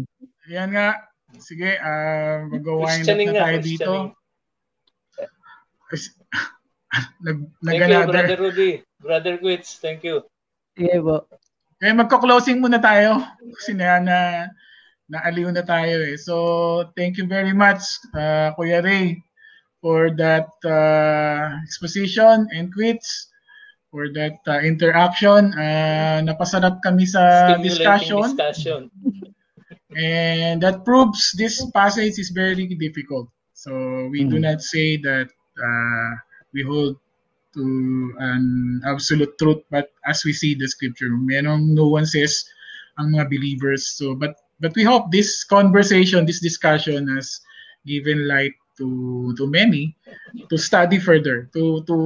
[0.49, 1.09] Yan nga.
[1.37, 3.91] Sige, uh, mag-wind up na tayo dito.
[7.21, 8.71] Nag, nag Thank you, Brother Rudy.
[8.99, 10.27] Brother Quits, thank you.
[10.75, 11.23] Sige po.
[11.79, 13.23] Eh, magko-closing muna tayo.
[13.55, 14.17] Kasi na, na
[15.07, 16.19] naaliw na tayo eh.
[16.19, 16.35] So,
[16.93, 17.81] thank you very much,
[18.13, 19.23] uh, Kuya Ray,
[19.79, 23.31] for that uh, exposition and quits,
[23.89, 25.55] for that uh, interaction.
[25.55, 28.35] Uh, napasarap kami sa discussion.
[28.35, 28.79] discussion.
[29.97, 33.31] and that proves this passage is very difficult.
[33.55, 33.71] So,
[34.11, 34.35] we mm-hmm.
[34.35, 36.11] do not say that uh,
[36.53, 36.99] we hold
[37.59, 42.47] to an absolute truth but as we see the scripture merong nuances
[42.99, 43.95] ang mga believers.
[43.95, 47.39] So but but we hope this conversation this discussion has
[47.87, 49.95] given light to to many
[50.51, 51.97] to study further to to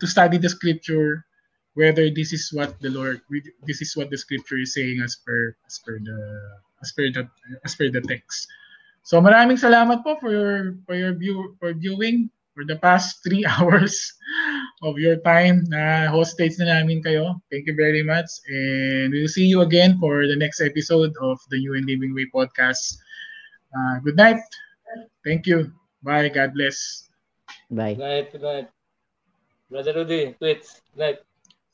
[0.00, 1.24] to study the scripture
[1.76, 3.20] whether this is what the lord
[3.68, 6.20] this is what the scripture is saying as per as per the
[6.84, 7.24] as per the
[7.64, 8.48] as per the text.
[9.06, 13.44] So maraming salamat po for your for your view for viewing for the past three
[13.52, 14.12] hours
[14.82, 17.40] of your time na host stage na namin kayo.
[17.48, 18.28] Thank you very much.
[18.48, 22.28] And we'll see you again for the next episode of the New and Living Way
[22.28, 23.00] podcast.
[23.72, 24.40] Uh, good night.
[25.24, 25.72] Thank you.
[26.02, 26.28] Bye.
[26.28, 27.08] God bless.
[27.70, 27.94] Bye.
[27.94, 28.26] Good night.
[28.32, 28.68] Good night.
[29.70, 30.80] Brother Rudy, tweets.
[30.94, 31.18] Good night.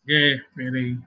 [0.07, 0.99] Yeah, very.